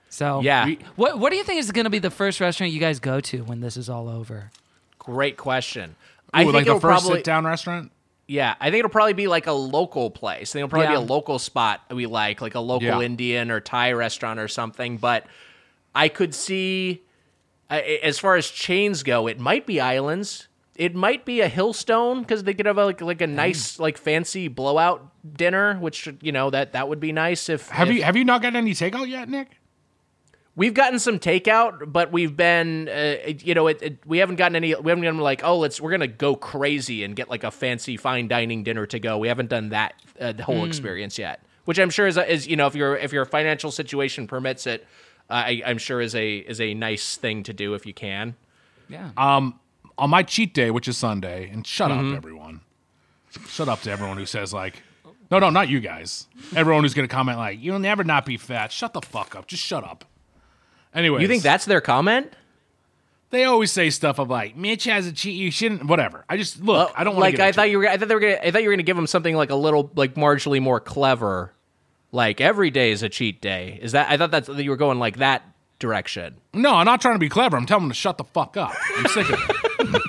so 0.10 0.42
Yeah. 0.42 0.74
what 0.96 1.20
what 1.20 1.30
do 1.32 1.36
you 1.38 1.44
think 1.44 1.60
is 1.60 1.72
going 1.72 1.86
to 1.86 1.90
be 1.90 2.00
the 2.00 2.10
first 2.12 2.40
restaurant 2.40 2.72
you 2.74 2.80
guys 2.80 3.00
go 3.00 3.20
to 3.22 3.44
when 3.44 3.62
this 3.62 3.78
is 3.78 3.90
all 3.90 4.10
over? 4.10 4.52
Great 5.00 5.38
question. 5.38 5.92
Ooh, 5.92 6.30
I 6.34 6.44
think 6.44 6.54
like 6.54 6.66
the 6.66 6.74
first 6.74 6.82
probably 6.82 7.20
sit 7.20 7.24
down 7.24 7.46
restaurant. 7.46 7.92
yeah. 8.28 8.56
I 8.60 8.66
think 8.70 8.80
it'll 8.80 8.90
probably 8.90 9.14
be 9.14 9.28
like 9.28 9.48
a 9.48 9.54
local 9.54 10.10
place. 10.10 10.52
I 10.52 10.54
think 10.54 10.64
it'll 10.66 10.70
probably 10.70 10.88
Yeah. 10.88 11.00
be 11.02 11.06
a 11.06 11.14
local 11.14 11.40
spot 11.40 11.82
we 11.92 12.06
like, 12.06 12.42
like 12.42 12.56
a 12.56 12.60
local 12.60 12.88
Yeah. 12.88 13.02
Indian 13.02 13.52
or 13.52 13.60
Thai 13.60 13.94
restaurant 13.94 14.40
or 14.40 14.48
something. 14.48 14.98
But 14.98 15.26
I 15.96 16.10
could 16.10 16.36
see, 16.36 17.02
uh, 17.70 17.76
as 18.04 18.20
far 18.20 18.36
as 18.36 18.50
chains 18.50 19.04
go, 19.04 19.28
it 19.28 19.40
might 19.40 19.66
be 19.66 19.80
Islands. 19.80 20.48
It 20.76 20.94
might 20.94 21.26
be 21.26 21.42
a 21.42 21.50
Hillstone 21.50 22.20
because 22.22 22.44
they 22.44 22.54
could 22.54 22.66
have 22.68 22.78
a, 22.78 22.86
like 22.86 23.02
like 23.02 23.22
a 23.22 23.26
nice 23.28 23.80
like 23.80 23.98
fancy 23.98 24.48
blowout 24.48 25.10
dinner, 25.34 25.76
which 25.80 26.08
you 26.22 26.32
know 26.32 26.50
that 26.50 26.74
that 26.74 26.88
would 26.90 27.00
be 27.00 27.12
nice 27.12 27.50
if 27.50 27.70
Have 27.70 27.90
if- 27.90 27.96
you 27.96 28.04
have 28.04 28.16
you 28.16 28.24
not 28.26 28.42
gotten 28.42 28.56
any 28.56 28.72
takeout 28.72 29.08
yet, 29.10 29.30
Nick? 29.30 29.60
We've 30.56 30.74
gotten 30.74 30.98
some 30.98 31.20
takeout, 31.20 31.92
but 31.94 32.12
we've 32.12 32.36
been, 32.36 32.90
uh, 32.90 33.18
you 33.28 33.54
know, 33.54 33.68
it, 33.68 33.80
it, 33.80 33.98
we 34.08 34.18
haven't 34.18 34.38
gotten 34.38 34.56
any. 34.56 34.74
We 34.74 34.90
haven't 34.90 35.04
gotten 35.04 35.20
like, 35.20 35.44
oh, 35.44 35.60
let's 35.60 35.80
we're 35.80 35.92
gonna 35.92 36.08
go 36.08 36.36
crazy 36.36 37.04
and 37.04 37.16
get 37.16 37.30
like 37.30 37.44
a 37.44 37.52
fancy 37.52 37.96
fine 37.96 38.28
dining 38.28 38.64
dinner 38.64 38.88
to 38.88 38.98
go. 39.00 39.20
We 39.20 39.28
haven't 39.28 39.50
done 39.52 39.70
that 39.70 39.94
uh, 40.20 40.32
the 40.32 40.44
whole 40.44 40.66
experience 40.66 41.20
yet, 41.20 41.44
which 41.66 41.78
I'm 41.78 41.92
sure 41.92 42.08
is, 42.08 42.18
is 42.18 42.48
you 42.48 42.56
know, 42.56 42.66
if 42.66 42.74
your 42.74 42.98
if 42.98 43.14
your 43.14 43.26
financial 43.26 43.70
situation 43.70 44.26
permits 44.26 44.66
it, 44.66 44.88
uh, 45.30 45.34
I, 45.34 45.62
I'm 45.64 45.78
sure 45.78 46.02
is 46.02 46.16
a 46.16 46.38
is 46.38 46.60
a 46.60 46.74
nice 46.74 47.18
thing 47.18 47.44
to 47.44 47.54
do 47.54 47.76
if 47.76 47.86
you 47.86 47.94
can. 47.94 48.36
Yeah. 48.90 49.12
Um, 49.16 49.60
on 49.96 50.10
my 50.10 50.24
cheat 50.24 50.56
day, 50.56 50.72
which 50.72 50.88
is 50.88 50.98
Sunday, 50.98 51.50
and 51.52 51.68
shut 51.68 51.92
Mm-hmm. 51.92 52.12
up, 52.14 52.18
everyone. 52.18 52.62
Shut 53.48 53.70
up 53.70 53.82
to 53.82 53.92
everyone 53.92 54.18
who 54.18 54.26
says 54.26 54.54
like, 54.54 54.82
no, 55.32 55.40
no, 55.40 55.50
not 55.50 55.70
you 55.70 55.80
guys. 55.80 56.28
Everyone 56.56 56.84
who's 56.84 56.94
gonna 56.94 57.08
comment 57.08 57.38
like, 57.38 57.62
you'll 57.62 57.80
never 57.80 58.04
not 58.04 58.26
be 58.26 58.38
fat. 58.38 58.72
Shut 58.72 58.94
the 58.94 59.02
fuck 59.02 59.36
up. 59.36 59.48
Just 59.48 59.64
shut 59.64 59.84
up. 59.84 60.06
Anyway, 60.94 61.22
You 61.22 61.28
think 61.28 61.44
that's 61.44 61.66
their 61.66 61.82
comment? 61.82 62.34
they 63.30 63.44
always 63.44 63.72
say 63.72 63.90
stuff 63.90 64.20
of 64.20 64.30
like 64.30 64.56
Mitch 64.56 64.86
has 64.86 65.06
a 65.06 65.12
cheat. 65.12 65.36
You 65.36 65.52
shouldn't. 65.52 65.86
Whatever. 65.86 66.24
I 66.30 66.38
just 66.38 66.62
look. 66.62 66.92
I 66.96 67.04
don't 67.04 67.18
like. 67.18 67.36
Get 67.36 67.48
I 67.48 67.52
thought 67.52 67.70
you 67.70 67.80
were. 67.80 67.88
I 67.88 67.98
thought 67.98 68.08
they 68.08 68.16
were. 68.16 68.22
Gonna, 68.22 68.40
I 68.42 68.52
thought 68.52 68.62
you 68.62 68.70
were 68.70 68.74
gonna 68.74 68.84
give 68.84 68.96
them 68.96 69.08
something 69.08 69.36
like 69.36 69.50
a 69.50 69.56
little, 69.56 69.92
like 69.96 70.16
marginally 70.16 70.62
more 70.62 70.80
clever. 70.80 71.54
Like 72.12 72.40
every 72.40 72.72
day 72.72 72.92
is 72.92 73.04
a 73.04 73.10
cheat 73.10 73.42
day. 73.42 73.80
Is 73.82 73.92
that? 73.92 74.10
I 74.10 74.18
thought 74.18 74.32
that's 74.32 74.48
that 74.48 74.64
you 74.64 74.70
were 74.70 74.78
going 74.78 74.98
like 74.98 75.18
that 75.18 75.44
direction. 75.78 76.38
No, 76.54 76.74
I'm 76.76 76.86
not 76.86 77.02
trying 77.02 77.16
to 77.16 77.20
be 77.20 77.30
clever. 77.30 77.58
I'm 77.58 77.66
telling 77.66 77.84
them 77.84 77.90
to 77.90 77.96
shut 77.96 78.18
the 78.18 78.24
fuck 78.24 78.56
up. 78.56 78.74
I'm 78.96 79.08
sick 79.08 79.30
of 79.30 79.40
it. 79.86 80.02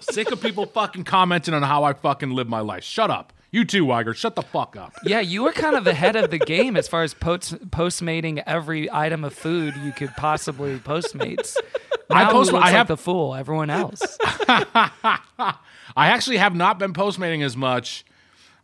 sick 0.00 0.30
of 0.30 0.40
people 0.40 0.64
fucking 0.66 1.04
commenting 1.04 1.52
on 1.52 1.62
how 1.62 1.84
I 1.84 1.92
fucking 1.92 2.30
live 2.30 2.48
my 2.48 2.60
life. 2.60 2.84
Shut 2.84 3.10
up. 3.10 3.34
You 3.52 3.64
too, 3.64 3.84
Wiger. 3.84 4.12
Shut 4.12 4.34
the 4.36 4.42
fuck 4.42 4.76
up. 4.76 4.92
Yeah, 5.04 5.20
you 5.20 5.42
were 5.42 5.52
kind 5.52 5.76
of 5.76 5.86
ahead 5.86 6.16
of 6.16 6.30
the 6.30 6.38
game 6.38 6.76
as 6.76 6.88
far 6.88 7.02
as 7.02 7.14
post 7.14 7.70
postmating 7.70 8.42
every 8.46 8.90
item 8.92 9.24
of 9.24 9.32
food 9.34 9.74
you 9.82 9.92
could 9.92 10.10
possibly 10.16 10.78
postmates. 10.78 11.56
I 12.10 12.30
post- 12.30 12.52
I 12.52 12.58
like 12.58 12.72
have- 12.72 12.88
the 12.88 12.96
fool. 12.96 13.34
Everyone 13.34 13.70
else. 13.70 14.18
I 14.48 15.56
actually 15.96 16.36
have 16.38 16.54
not 16.54 16.78
been 16.78 16.92
postmating 16.92 17.42
as 17.42 17.56
much. 17.56 18.04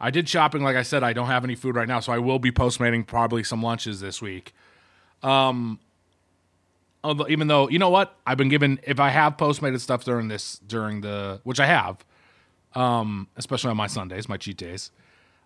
I 0.00 0.10
did 0.10 0.28
shopping, 0.28 0.62
like 0.62 0.76
I 0.76 0.82
said. 0.82 1.02
I 1.04 1.12
don't 1.12 1.28
have 1.28 1.44
any 1.44 1.54
food 1.54 1.76
right 1.76 1.86
now, 1.88 2.00
so 2.00 2.12
I 2.12 2.18
will 2.18 2.38
be 2.40 2.50
postmating 2.50 3.04
probably 3.06 3.44
some 3.44 3.62
lunches 3.62 4.00
this 4.00 4.20
week. 4.20 4.52
Um, 5.22 5.78
although, 7.04 7.28
even 7.28 7.46
though 7.46 7.68
you 7.68 7.78
know 7.78 7.90
what, 7.90 8.16
I've 8.26 8.36
been 8.38 8.48
given 8.48 8.80
if 8.82 8.98
I 8.98 9.10
have 9.10 9.36
postmated 9.36 9.80
stuff 9.80 10.04
during 10.04 10.26
this 10.28 10.58
during 10.66 11.00
the 11.02 11.40
which 11.44 11.60
I 11.60 11.66
have, 11.66 12.04
um, 12.74 13.28
especially 13.36 13.70
on 13.70 13.76
my 13.76 13.86
Sundays, 13.86 14.28
my 14.28 14.36
cheat 14.36 14.56
days. 14.56 14.90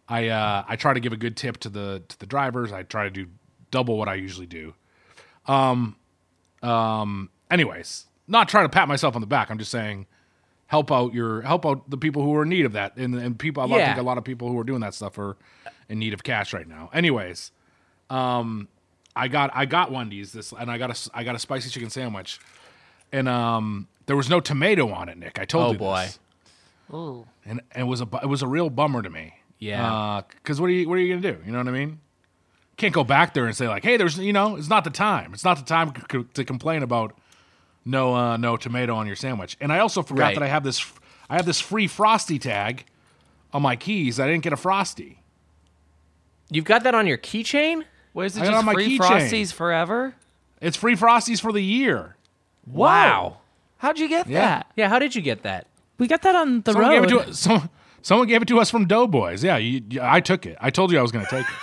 I 0.09 0.29
uh, 0.29 0.65
I 0.69 0.77
try 0.77 0.95
to 0.95 1.01
give 1.01 1.13
a 1.13 1.17
good 1.17 1.37
tip 1.37 1.59
to 1.59 1.69
the 1.69 2.03
to 2.09 2.19
the 2.19 2.27
drivers. 2.27 2.73
I 2.73 2.83
try 2.85 3.05
to 3.05 3.11
do 3.11 3.27
double 3.71 3.99
what 3.99 4.09
I 4.09 4.15
usually 4.15 4.47
do. 4.47 4.75
Um, 5.47 5.97
um. 6.63 7.31
Anyways, 7.51 8.07
not 8.27 8.49
trying 8.49 8.65
to 8.65 8.69
pat 8.69 8.89
myself 8.89 9.15
on 9.15 9.21
the 9.21 9.27
back. 9.27 9.51
I'm 9.51 9.59
just 9.59 9.71
saying 9.71 10.07
help 10.69 10.91
out 10.91 11.15
your 11.15 11.43
help 11.43 11.65
out 11.65 11.89
the 11.89 11.97
people 11.97 12.23
who 12.23 12.35
are 12.35 12.43
in 12.43 12.49
need 12.49 12.67
of 12.67 12.73
that 12.73 12.97
and 12.97 13.15
and 13.15 13.39
people 13.39 13.63
I 13.63 13.67
Yeah. 13.79 13.87
think 13.87 13.99
a 13.99 14.03
lot 14.03 14.19
of 14.19 14.25
people 14.25 14.49
who 14.49 14.59
are 14.59 14.65
doing 14.65 14.81
that 14.81 14.95
stuff 14.95 15.17
are 15.19 15.37
in 15.89 16.01
need 16.01 16.13
of 16.13 16.25
cash 16.25 16.53
right 16.53 16.67
now. 16.67 16.91
Anyways, 16.93 17.53
um 18.11 18.67
I 19.15 19.29
got 19.29 19.51
I 19.55 19.65
got 19.67 19.93
Wendy's 19.93 20.33
this 20.33 20.53
and 20.53 20.69
I 20.71 20.77
got 20.79 20.91
a 20.91 21.11
I 21.17 21.23
got 21.23 21.37
a 21.37 21.39
spicy 21.39 21.71
chicken 21.71 21.89
sandwich. 21.91 22.41
And 23.13 23.29
um 23.29 23.87
there 24.07 24.17
was 24.17 24.29
no 24.29 24.41
tomato 24.41 24.91
on 24.93 25.09
it, 25.09 25.19
Nick. 25.19 25.39
I 25.39 25.45
told 25.45 25.67
Oh, 25.67 25.71
you 25.71 25.77
Oh 25.77 25.79
boy. 25.79 26.03
this. 26.07 26.19
And, 26.91 27.31
and 27.45 27.61
it 27.75 27.85
was 27.85 28.01
a 28.01 28.07
bu- 28.07 28.19
it 28.23 28.27
was 28.29 28.43
a 28.43 28.47
real 28.47 28.71
bummer 28.71 29.03
to 29.03 29.11
me. 29.11 29.35
Yeah. 29.59 30.23
Because 30.29 30.61
what 30.61 30.67
are 30.69 30.73
you 30.73 30.89
what 30.89 30.95
are 30.97 31.01
you 31.01 31.15
gonna 31.19 31.35
do? 31.35 31.43
You 31.45 31.53
know 31.53 31.59
what 31.59 31.69
I 31.69 31.73
mean? 31.73 32.01
Can't 32.77 32.93
go 32.95 33.05
back 33.05 33.33
there 33.35 33.47
and 33.47 33.57
say 33.57 33.69
like, 33.69 33.83
hey, 33.85 33.97
there's 33.97 34.19
you 34.19 34.33
know, 34.33 34.57
it's 34.57 34.69
not 34.69 34.85
the 34.85 34.91
time. 34.91 35.33
It's 35.35 35.45
not 35.45 35.57
the 35.59 35.65
time 35.65 35.93
c- 35.97 36.03
c- 36.19 36.25
to 36.35 36.45
complain 36.45 36.83
about 36.83 37.17
no 37.85 38.15
uh, 38.15 38.37
no 38.37 38.57
tomato 38.57 38.95
on 38.95 39.07
your 39.07 39.17
sandwich. 39.17 39.57
And 39.61 39.73
I 39.73 39.79
also 39.79 40.03
forgot 40.03 40.23
Right. 40.25 40.35
that 40.35 40.43
I 40.45 40.49
have 40.49 40.63
this 40.65 40.85
I 41.31 41.37
have 41.37 41.47
this 41.47 41.61
free 41.61 41.87
frosty 41.87 42.39
tag 42.39 42.85
on 43.53 43.63
my 43.63 43.77
keys. 43.77 44.21
I 44.21 44.27
didn't 44.27 44.43
get 44.43 44.53
a 44.53 44.57
frosty. 44.57 45.23
You've 46.51 46.65
got 46.65 46.85
that 46.85 46.95
on 46.95 47.07
your 47.07 47.19
keychain? 47.19 47.85
Was 48.15 48.37
it 48.37 48.43
I 48.43 48.45
got 48.45 48.51
just 48.51 48.59
on 48.61 48.65
my 48.67 48.73
free 48.75 48.99
keychain. 48.99 49.01
frosties 49.29 49.53
forever? 49.53 50.15
It's 50.61 50.77
free 50.77 50.95
frosties 50.97 51.41
for 51.41 51.53
the 51.53 51.63
year. 51.63 52.17
Wow. 52.67 53.39
How'd 53.79 53.99
you 53.99 54.09
get 54.09 54.27
Yeah. 54.29 54.41
that? 54.41 54.73
Yeah, 54.77 54.89
how 54.89 54.99
did 54.99 55.15
you 55.15 55.23
get 55.23 55.43
that? 55.43 55.67
We 55.99 56.07
got 56.07 56.23
that 56.23 56.35
on 56.37 56.63
the 56.63 56.73
Someone 56.73 56.91
road. 56.91 57.09
gave 57.09 57.21
it 57.21 57.27
to. 57.27 57.35
Someone, 57.35 57.71
someone 58.03 58.29
gave 58.29 58.43
it 58.43 58.49
to 58.49 58.59
us 58.61 58.71
from 58.71 58.87
Doughboys. 58.87 59.43
Yeah, 59.43 59.57
you, 59.57 59.83
you- 59.89 60.01
I 60.03 60.21
took 60.21 60.47
it. 60.47 60.57
I 60.61 60.71
told 60.71 60.93
you 60.93 60.99
I 60.99 61.03
was 61.03 61.13
going 61.13 61.25
to 61.25 61.31
take 61.31 61.45
it. 61.47 61.55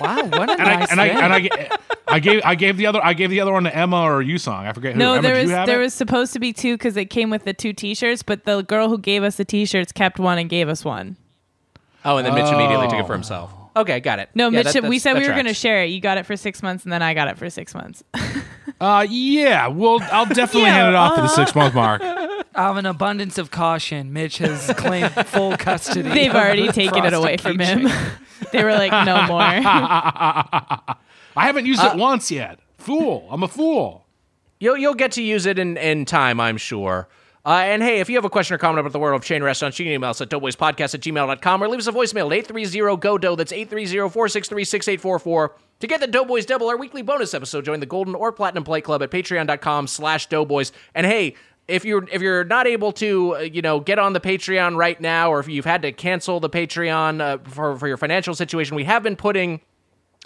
Wow, 0.00 0.16
what 0.16 0.48
a 0.48 0.52
And 0.52 0.58
nice 0.60 0.88
I 0.88 0.92
and 0.92 1.00
I, 1.00 1.08
thing. 1.08 1.18
and 1.18 1.32
I, 1.34 1.40
ga- 1.40 1.76
I 2.08 2.18
gave 2.20 2.40
I 2.42 2.54
gave 2.54 2.76
the 2.78 2.86
other 2.86 3.04
I 3.04 3.12
gave 3.12 3.28
the 3.28 3.40
other 3.40 3.52
one 3.52 3.64
to 3.64 3.76
Emma 3.76 4.00
or 4.00 4.22
you 4.22 4.38
song. 4.38 4.66
I 4.66 4.72
forget 4.72 4.94
who. 4.94 4.98
no, 4.98 5.12
Emma, 5.12 5.22
there 5.22 5.34
was 5.34 5.50
you 5.50 5.54
have 5.54 5.66
there 5.66 5.80
it? 5.80 5.84
was 5.84 5.92
supposed 5.92 6.32
to 6.32 6.38
be 6.38 6.54
two 6.54 6.74
because 6.78 6.96
it 6.96 7.10
came 7.10 7.28
with 7.28 7.44
the 7.44 7.52
two 7.52 7.74
T-shirts, 7.74 8.22
but 8.22 8.44
the 8.44 8.62
girl 8.62 8.88
who 8.88 8.96
gave 8.96 9.22
us 9.22 9.36
the 9.36 9.44
T-shirts 9.44 9.92
kept 9.92 10.18
one 10.18 10.38
and 10.38 10.48
gave 10.48 10.70
us 10.70 10.86
one. 10.86 11.18
Oh, 12.02 12.16
and 12.16 12.26
then 12.26 12.34
Mitch 12.34 12.50
immediately 12.50 12.88
took 12.88 13.00
it 13.00 13.06
for 13.06 13.12
oh. 13.12 13.16
himself. 13.16 13.52
Okay, 13.76 14.00
got 14.00 14.18
it. 14.18 14.30
No, 14.34 14.48
Yeah, 14.50 14.62
Mitch, 14.62 14.72
that- 14.72 14.84
we 14.84 14.98
said 14.98 15.14
we 15.16 15.26
were 15.26 15.34
going 15.34 15.46
to 15.46 15.54
share 15.54 15.82
it. 15.84 15.86
You 15.86 16.00
got 16.00 16.18
it 16.18 16.26
for 16.26 16.36
six 16.36 16.62
months, 16.62 16.84
and 16.84 16.92
then 16.92 17.02
I 17.02 17.14
got 17.14 17.28
it 17.28 17.38
for 17.38 17.48
six 17.50 17.74
months. 17.74 18.02
Uh, 18.80 19.06
yeah. 19.10 19.66
Well, 19.66 19.98
I'll 20.10 20.24
definitely 20.24 20.62
Yeah, 20.62 20.74
hand 20.76 20.88
it 20.88 20.94
off 20.94 21.14
to 21.14 21.20
the 21.20 21.26
uh-huh. 21.26 21.34
six 21.36 21.54
month 21.54 21.74
mark. 21.74 22.00
Out 22.54 22.70
of 22.70 22.76
an 22.78 22.86
abundance 22.86 23.36
of 23.36 23.50
caution, 23.50 24.14
Mitch 24.14 24.38
has 24.38 24.72
claimed 24.78 25.10
full 25.26 25.54
custody. 25.58 26.08
They've 26.08 26.34
already 26.34 26.66
the 26.68 26.72
taken 26.72 27.04
it 27.04 27.12
away 27.12 27.36
from 27.36 27.58
him. 27.58 27.88
they 28.52 28.64
were 28.64 28.72
like, 28.72 28.90
no 29.04 29.26
more. 29.26 29.42
I 29.42 30.96
haven't 31.36 31.66
used 31.66 31.82
Uh, 31.82 31.90
it 31.92 31.98
once 31.98 32.30
yet. 32.30 32.58
Fool. 32.78 33.28
I'm 33.30 33.42
a 33.42 33.48
fool. 33.48 34.06
You'll 34.58 34.78
you'll 34.78 34.94
get 34.94 35.12
to 35.12 35.22
use 35.22 35.44
it 35.44 35.58
in, 35.58 35.76
in 35.76 36.06
time, 36.06 36.40
I'm 36.40 36.56
sure. 36.56 37.06
Uh, 37.44 37.62
and 37.64 37.82
hey, 37.82 38.00
if 38.00 38.10
you 38.10 38.16
have 38.16 38.24
a 38.24 38.30
question 38.30 38.54
or 38.54 38.58
comment 38.58 38.80
about 38.80 38.92
the 38.92 38.98
world 38.98 39.18
of 39.18 39.24
chain 39.24 39.42
restaurants, 39.42 39.78
you 39.78 39.86
can 39.86 39.92
email 39.94 40.10
us 40.10 40.20
at 40.20 40.28
doughboyspodcast 40.28 40.94
at 40.94 41.00
gmail.com 41.00 41.62
or 41.62 41.68
leave 41.68 41.80
us 41.80 41.86
a 41.86 41.92
voicemail 41.92 42.36
at 42.36 42.46
830-GO-DOUGH. 42.48 43.36
That's 43.36 43.52
830-463-6844. 43.52 45.50
To 45.80 45.86
get 45.86 46.00
the 46.00 46.06
Doughboys 46.06 46.44
Double, 46.44 46.68
our 46.68 46.76
weekly 46.76 47.00
bonus 47.00 47.32
episode, 47.32 47.64
join 47.64 47.80
the 47.80 47.86
Golden 47.86 48.14
or 48.14 48.30
Platinum 48.32 48.64
Play 48.64 48.82
Club 48.82 49.02
at 49.02 49.10
patreon.com 49.10 49.86
slash 49.86 50.26
doughboys. 50.26 50.72
And 50.94 51.06
hey, 51.06 51.34
if 51.66 51.86
you're 51.86 52.06
if 52.12 52.20
you're 52.20 52.44
not 52.44 52.66
able 52.66 52.92
to, 52.92 53.36
uh, 53.36 53.38
you 53.38 53.62
know, 53.62 53.80
get 53.80 53.98
on 53.98 54.12
the 54.12 54.20
Patreon 54.20 54.76
right 54.76 55.00
now, 55.00 55.32
or 55.32 55.40
if 55.40 55.48
you've 55.48 55.64
had 55.64 55.80
to 55.82 55.92
cancel 55.92 56.40
the 56.40 56.50
Patreon 56.50 57.20
uh, 57.20 57.38
for, 57.48 57.78
for 57.78 57.88
your 57.88 57.96
financial 57.96 58.34
situation, 58.34 58.76
we 58.76 58.84
have 58.84 59.02
been 59.02 59.16
putting 59.16 59.60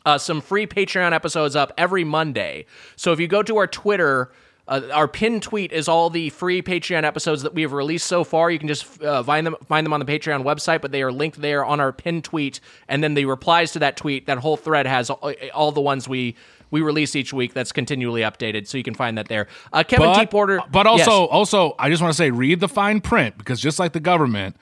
uh, 0.04 0.18
some 0.18 0.40
free 0.40 0.66
Patreon 0.66 1.12
episodes 1.12 1.54
up 1.54 1.72
every 1.78 2.02
Monday. 2.02 2.66
So 2.96 3.12
if 3.12 3.20
you 3.20 3.28
go 3.28 3.42
to 3.42 3.56
our 3.58 3.66
Twitter, 3.66 4.32
uh, 4.66 4.80
our 4.92 5.06
pinned 5.06 5.42
tweet 5.42 5.72
is 5.72 5.88
all 5.88 6.08
the 6.10 6.30
free 6.30 6.62
Patreon 6.62 7.04
episodes 7.04 7.42
that 7.42 7.54
we 7.54 7.62
have 7.62 7.72
released 7.72 8.06
so 8.06 8.24
far. 8.24 8.50
You 8.50 8.58
can 8.58 8.68
just 8.68 9.02
uh, 9.02 9.22
find 9.22 9.46
them 9.46 9.56
find 9.66 9.84
them 9.84 9.92
on 9.92 10.00
the 10.00 10.06
Patreon 10.06 10.42
website, 10.42 10.80
but 10.80 10.90
they 10.90 11.02
are 11.02 11.12
linked 11.12 11.40
there 11.40 11.64
on 11.64 11.80
our 11.80 11.92
pinned 11.92 12.24
tweet. 12.24 12.60
And 12.88 13.02
then 13.02 13.14
the 13.14 13.26
replies 13.26 13.72
to 13.72 13.78
that 13.80 13.96
tweet, 13.96 14.26
that 14.26 14.38
whole 14.38 14.56
thread 14.56 14.86
has 14.86 15.10
all, 15.10 15.32
all 15.52 15.72
the 15.72 15.80
ones 15.82 16.08
we 16.08 16.34
we 16.70 16.80
release 16.80 17.14
each 17.14 17.32
week. 17.32 17.52
That's 17.52 17.72
continually 17.72 18.22
updated, 18.22 18.66
so 18.66 18.78
you 18.78 18.84
can 18.84 18.94
find 18.94 19.18
that 19.18 19.28
there. 19.28 19.48
Uh, 19.72 19.84
Kevin 19.84 20.12
T. 20.14 20.20
But, 20.22 20.30
Porter, 20.30 20.60
but 20.72 20.86
also, 20.86 21.20
Yes. 21.22 21.28
also, 21.30 21.74
I 21.78 21.90
just 21.90 22.00
want 22.02 22.12
to 22.12 22.16
say, 22.16 22.30
read 22.30 22.60
the 22.60 22.68
fine 22.68 23.00
print 23.00 23.36
because 23.38 23.60
just 23.60 23.78
like 23.78 23.92
the 23.92 24.00
government, 24.00 24.56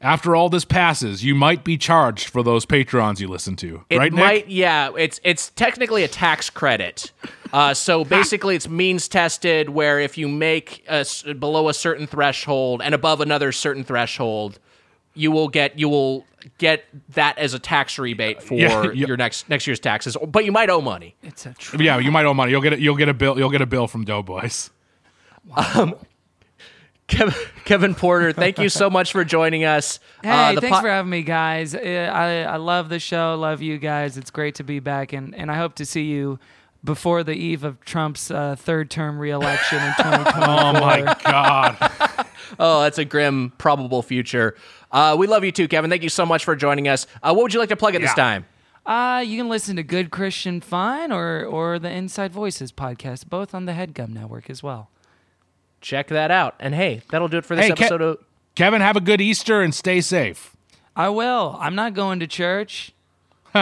after 0.00 0.36
all 0.36 0.48
this 0.50 0.64
passes, 0.66 1.24
you 1.24 1.34
might 1.34 1.64
be 1.64 1.78
charged 1.78 2.28
for 2.28 2.42
those 2.42 2.66
patrons 2.66 3.20
you 3.20 3.26
listen 3.28 3.56
to. 3.56 3.84
It 3.88 3.98
right, 3.98 4.12
might, 4.12 4.34
Nick? 4.34 4.54
yeah. 4.54 4.90
It's 4.98 5.18
it's 5.24 5.48
technically 5.50 6.04
a 6.04 6.08
tax 6.08 6.50
credit. 6.50 7.10
Uh, 7.52 7.74
so 7.74 8.04
basically, 8.04 8.56
it's 8.56 8.68
means 8.68 9.08
tested. 9.08 9.68
Where 9.68 9.98
if 10.00 10.16
you 10.18 10.28
make 10.28 10.84
a 10.88 11.00
s 11.00 11.22
below 11.22 11.68
a 11.68 11.74
certain 11.74 12.06
threshold 12.06 12.80
and 12.82 12.94
above 12.94 13.20
another 13.20 13.52
certain 13.52 13.84
threshold, 13.84 14.58
you 15.14 15.30
will 15.30 15.48
get 15.48 15.78
you 15.78 15.88
will 15.88 16.24
get 16.58 16.84
that 17.10 17.36
as 17.38 17.54
a 17.54 17.58
tax 17.58 17.98
rebate 17.98 18.42
for 18.42 18.54
Yeah, 18.54 18.82
yeah. 18.94 19.06
your 19.06 19.16
next 19.16 19.48
next 19.48 19.66
year's 19.66 19.80
taxes. 19.80 20.16
But 20.26 20.44
you 20.44 20.52
might 20.52 20.70
owe 20.70 20.80
money. 20.80 21.14
It's 21.22 21.46
a 21.46 21.54
tr- 21.54 21.80
Yeah, 21.82 21.98
you 21.98 22.10
might 22.12 22.24
owe 22.24 22.34
money. 22.34 22.50
You'll 22.52 22.60
get 22.62 22.72
it. 22.72 22.78
You'll 22.80 22.96
get 22.96 23.08
a 23.08 23.14
bill. 23.14 23.38
You'll 23.38 23.50
get 23.50 23.62
a 23.62 23.66
bill 23.66 23.86
from 23.88 24.04
Doughboys. 24.04 24.70
Kevin, 27.08 27.34
Kevin 27.64 27.94
Porter, 27.94 28.32
thank 28.32 28.58
you 28.58 28.68
so 28.68 28.90
much 28.90 29.12
for 29.12 29.24
joining 29.24 29.64
us. 29.64 30.00
Hey, 30.24 30.28
Uh, 30.56 30.60
thanks 30.60 30.76
po- 30.76 30.82
for 30.82 30.88
having 30.88 31.08
me, 31.10 31.22
guys. 31.22 31.72
Uh, 31.72 32.10
I 32.12 32.40
I 32.42 32.56
love 32.56 32.88
the 32.88 32.98
show. 32.98 33.36
Love 33.38 33.62
you 33.62 33.78
guys. 33.78 34.16
It's 34.16 34.32
great 34.32 34.56
to 34.56 34.64
be 34.64 34.80
back, 34.80 35.12
and 35.12 35.32
and 35.32 35.48
I 35.48 35.54
hope 35.54 35.76
to 35.76 35.84
see 35.86 36.02
you 36.06 36.40
before 36.84 37.22
the 37.24 37.34
eve 37.34 37.64
of 37.64 37.80
Trump's 37.84 38.30
uh, 38.30 38.56
third 38.56 38.90
term 38.90 39.18
reelection 39.18 39.78
in 39.82 39.92
2024. 39.98 40.44
Oh 40.48 40.72
my 40.74 41.16
God! 41.24 42.26
Oh, 42.60 42.82
that's 42.82 42.96
a 42.98 43.04
grim, 43.04 43.52
probable 43.58 44.02
future. 44.02 44.54
Uh, 44.92 45.16
we 45.18 45.26
love 45.26 45.42
you 45.44 45.50
too, 45.50 45.66
Kevin. 45.66 45.90
Thank 45.90 46.04
you 46.04 46.08
so 46.08 46.24
much 46.24 46.44
for 46.44 46.54
joining 46.54 46.86
us. 46.86 47.06
Uh, 47.20 47.34
what 47.34 47.42
would 47.42 47.52
you 47.52 47.58
like 47.58 47.70
to 47.70 47.76
plug 47.76 47.96
at 47.96 48.00
this 48.00 48.14
time? 48.14 48.46
Uh, 48.86 49.22
you 49.26 49.36
can 49.36 49.48
listen 49.48 49.74
to 49.76 49.82
Good 49.82 50.10
Christian 50.12 50.60
Fun 50.60 51.10
or 51.10 51.44
or 51.44 51.80
the 51.80 51.90
Inside 51.90 52.30
Voices 52.32 52.70
podcast, 52.70 53.28
both 53.28 53.52
on 53.52 53.66
the 53.66 53.72
Headgum 53.72 54.10
Network 54.10 54.48
as 54.48 54.62
well. 54.62 54.90
Check 55.80 56.06
that 56.08 56.30
out. 56.30 56.54
And 56.60 56.72
hey, 56.72 57.02
that'll 57.10 57.26
do 57.28 57.38
it 57.38 57.44
for 57.44 57.56
this 57.56 57.66
Hey, 57.66 57.72
Ke- 57.72 57.80
episode 57.80 58.00
of. 58.00 58.18
Kevin, 58.54 58.80
have 58.80 58.96
a 58.96 59.00
good 59.00 59.20
Easter 59.20 59.60
and 59.60 59.74
stay 59.74 60.00
safe. 60.00 60.54
I 60.94 61.08
will. 61.08 61.56
I'm 61.60 61.74
not 61.74 61.94
going 61.94 62.20
to 62.20 62.28
church. 62.28 62.92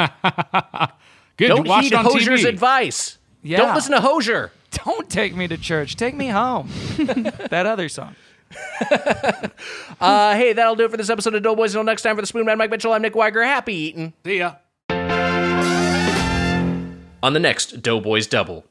Good. 1.36 1.48
Don't 1.48 1.66
heed 1.66 1.92
Hozier's 1.92 2.44
TV. 2.44 2.48
advice. 2.48 3.18
Yeah. 3.42 3.58
Don't 3.58 3.74
listen 3.74 3.92
to 3.92 4.00
Hozier. 4.00 4.52
Don't 4.84 5.08
take 5.08 5.34
me 5.34 5.46
to 5.48 5.56
church. 5.56 5.96
Take 5.96 6.14
me 6.14 6.28
home. 6.28 6.68
that 6.96 7.66
other 7.66 7.88
song. 7.88 8.16
Uh, 10.00 10.34
hey, 10.34 10.52
that'll 10.52 10.74
do 10.74 10.84
it 10.84 10.90
for 10.90 10.96
this 10.96 11.08
episode 11.08 11.34
of 11.34 11.42
Doughboys. 11.42 11.72
Until 11.74 11.84
next 11.84 12.02
time, 12.02 12.16
for 12.16 12.20
the 12.22 12.26
Spoonman, 12.26 12.58
Mike 12.58 12.70
Mitchell, 12.70 12.92
I'm 12.92 13.00
Nick 13.00 13.14
Wiger. 13.14 13.42
Happy 13.42 13.72
eating. 13.74 14.12
See 14.24 14.38
ya. 14.38 14.56
On 17.22 17.32
the 17.32 17.40
next 17.40 17.80
Doughboys 17.80 18.26
Double. 18.26 18.66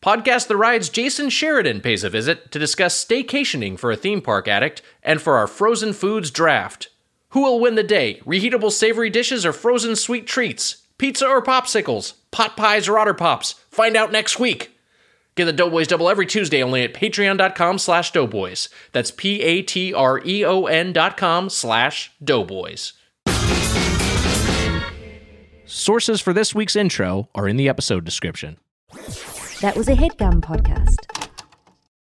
Podcast 0.00 0.46
The 0.46 0.56
Ride's 0.56 0.88
Jason 0.88 1.28
Sheridan 1.28 1.80
pays 1.82 2.02
a 2.04 2.08
visit 2.08 2.50
to 2.52 2.58
discuss 2.58 3.04
staycationing 3.04 3.78
for 3.78 3.90
a 3.90 3.96
theme 3.96 4.22
park 4.22 4.48
addict 4.48 4.80
and 5.02 5.20
for 5.20 5.36
our 5.36 5.46
frozen 5.46 5.92
foods 5.92 6.30
draft. 6.30 6.88
Who 7.30 7.42
will 7.42 7.60
win 7.60 7.74
the 7.74 7.82
day? 7.82 8.22
Reheatable 8.24 8.72
savory 8.72 9.10
dishes 9.10 9.44
or 9.44 9.52
frozen 9.52 9.96
sweet 9.96 10.26
treats? 10.26 10.79
Pizza 11.00 11.26
or 11.26 11.42
popsicles? 11.42 12.12
Pot 12.30 12.58
pies 12.58 12.86
or 12.86 12.98
otter 12.98 13.14
pops? 13.14 13.52
Find 13.70 13.96
out 13.96 14.12
next 14.12 14.38
week. 14.38 14.76
Get 15.34 15.46
the 15.46 15.52
Doughboys 15.54 15.86
Double 15.88 16.10
every 16.10 16.26
Tuesday 16.26 16.62
only 16.62 16.82
at 16.82 16.92
patreon.com 16.92 17.78
slash 17.78 18.12
doughboys. 18.12 18.68
That's 18.92 19.10
P-A-T-R-E-O-N 19.10 20.92
dot 20.92 21.16
com 21.16 21.48
slash 21.48 22.12
doughboys. 22.22 22.92
Sources 25.64 26.20
for 26.20 26.34
this 26.34 26.54
week's 26.54 26.76
intro 26.76 27.30
are 27.34 27.48
in 27.48 27.56
the 27.56 27.70
episode 27.70 28.04
description. 28.04 28.58
That 29.62 29.76
was 29.78 29.88
a 29.88 29.94
headgum 29.94 30.42
podcast. 30.42 31.29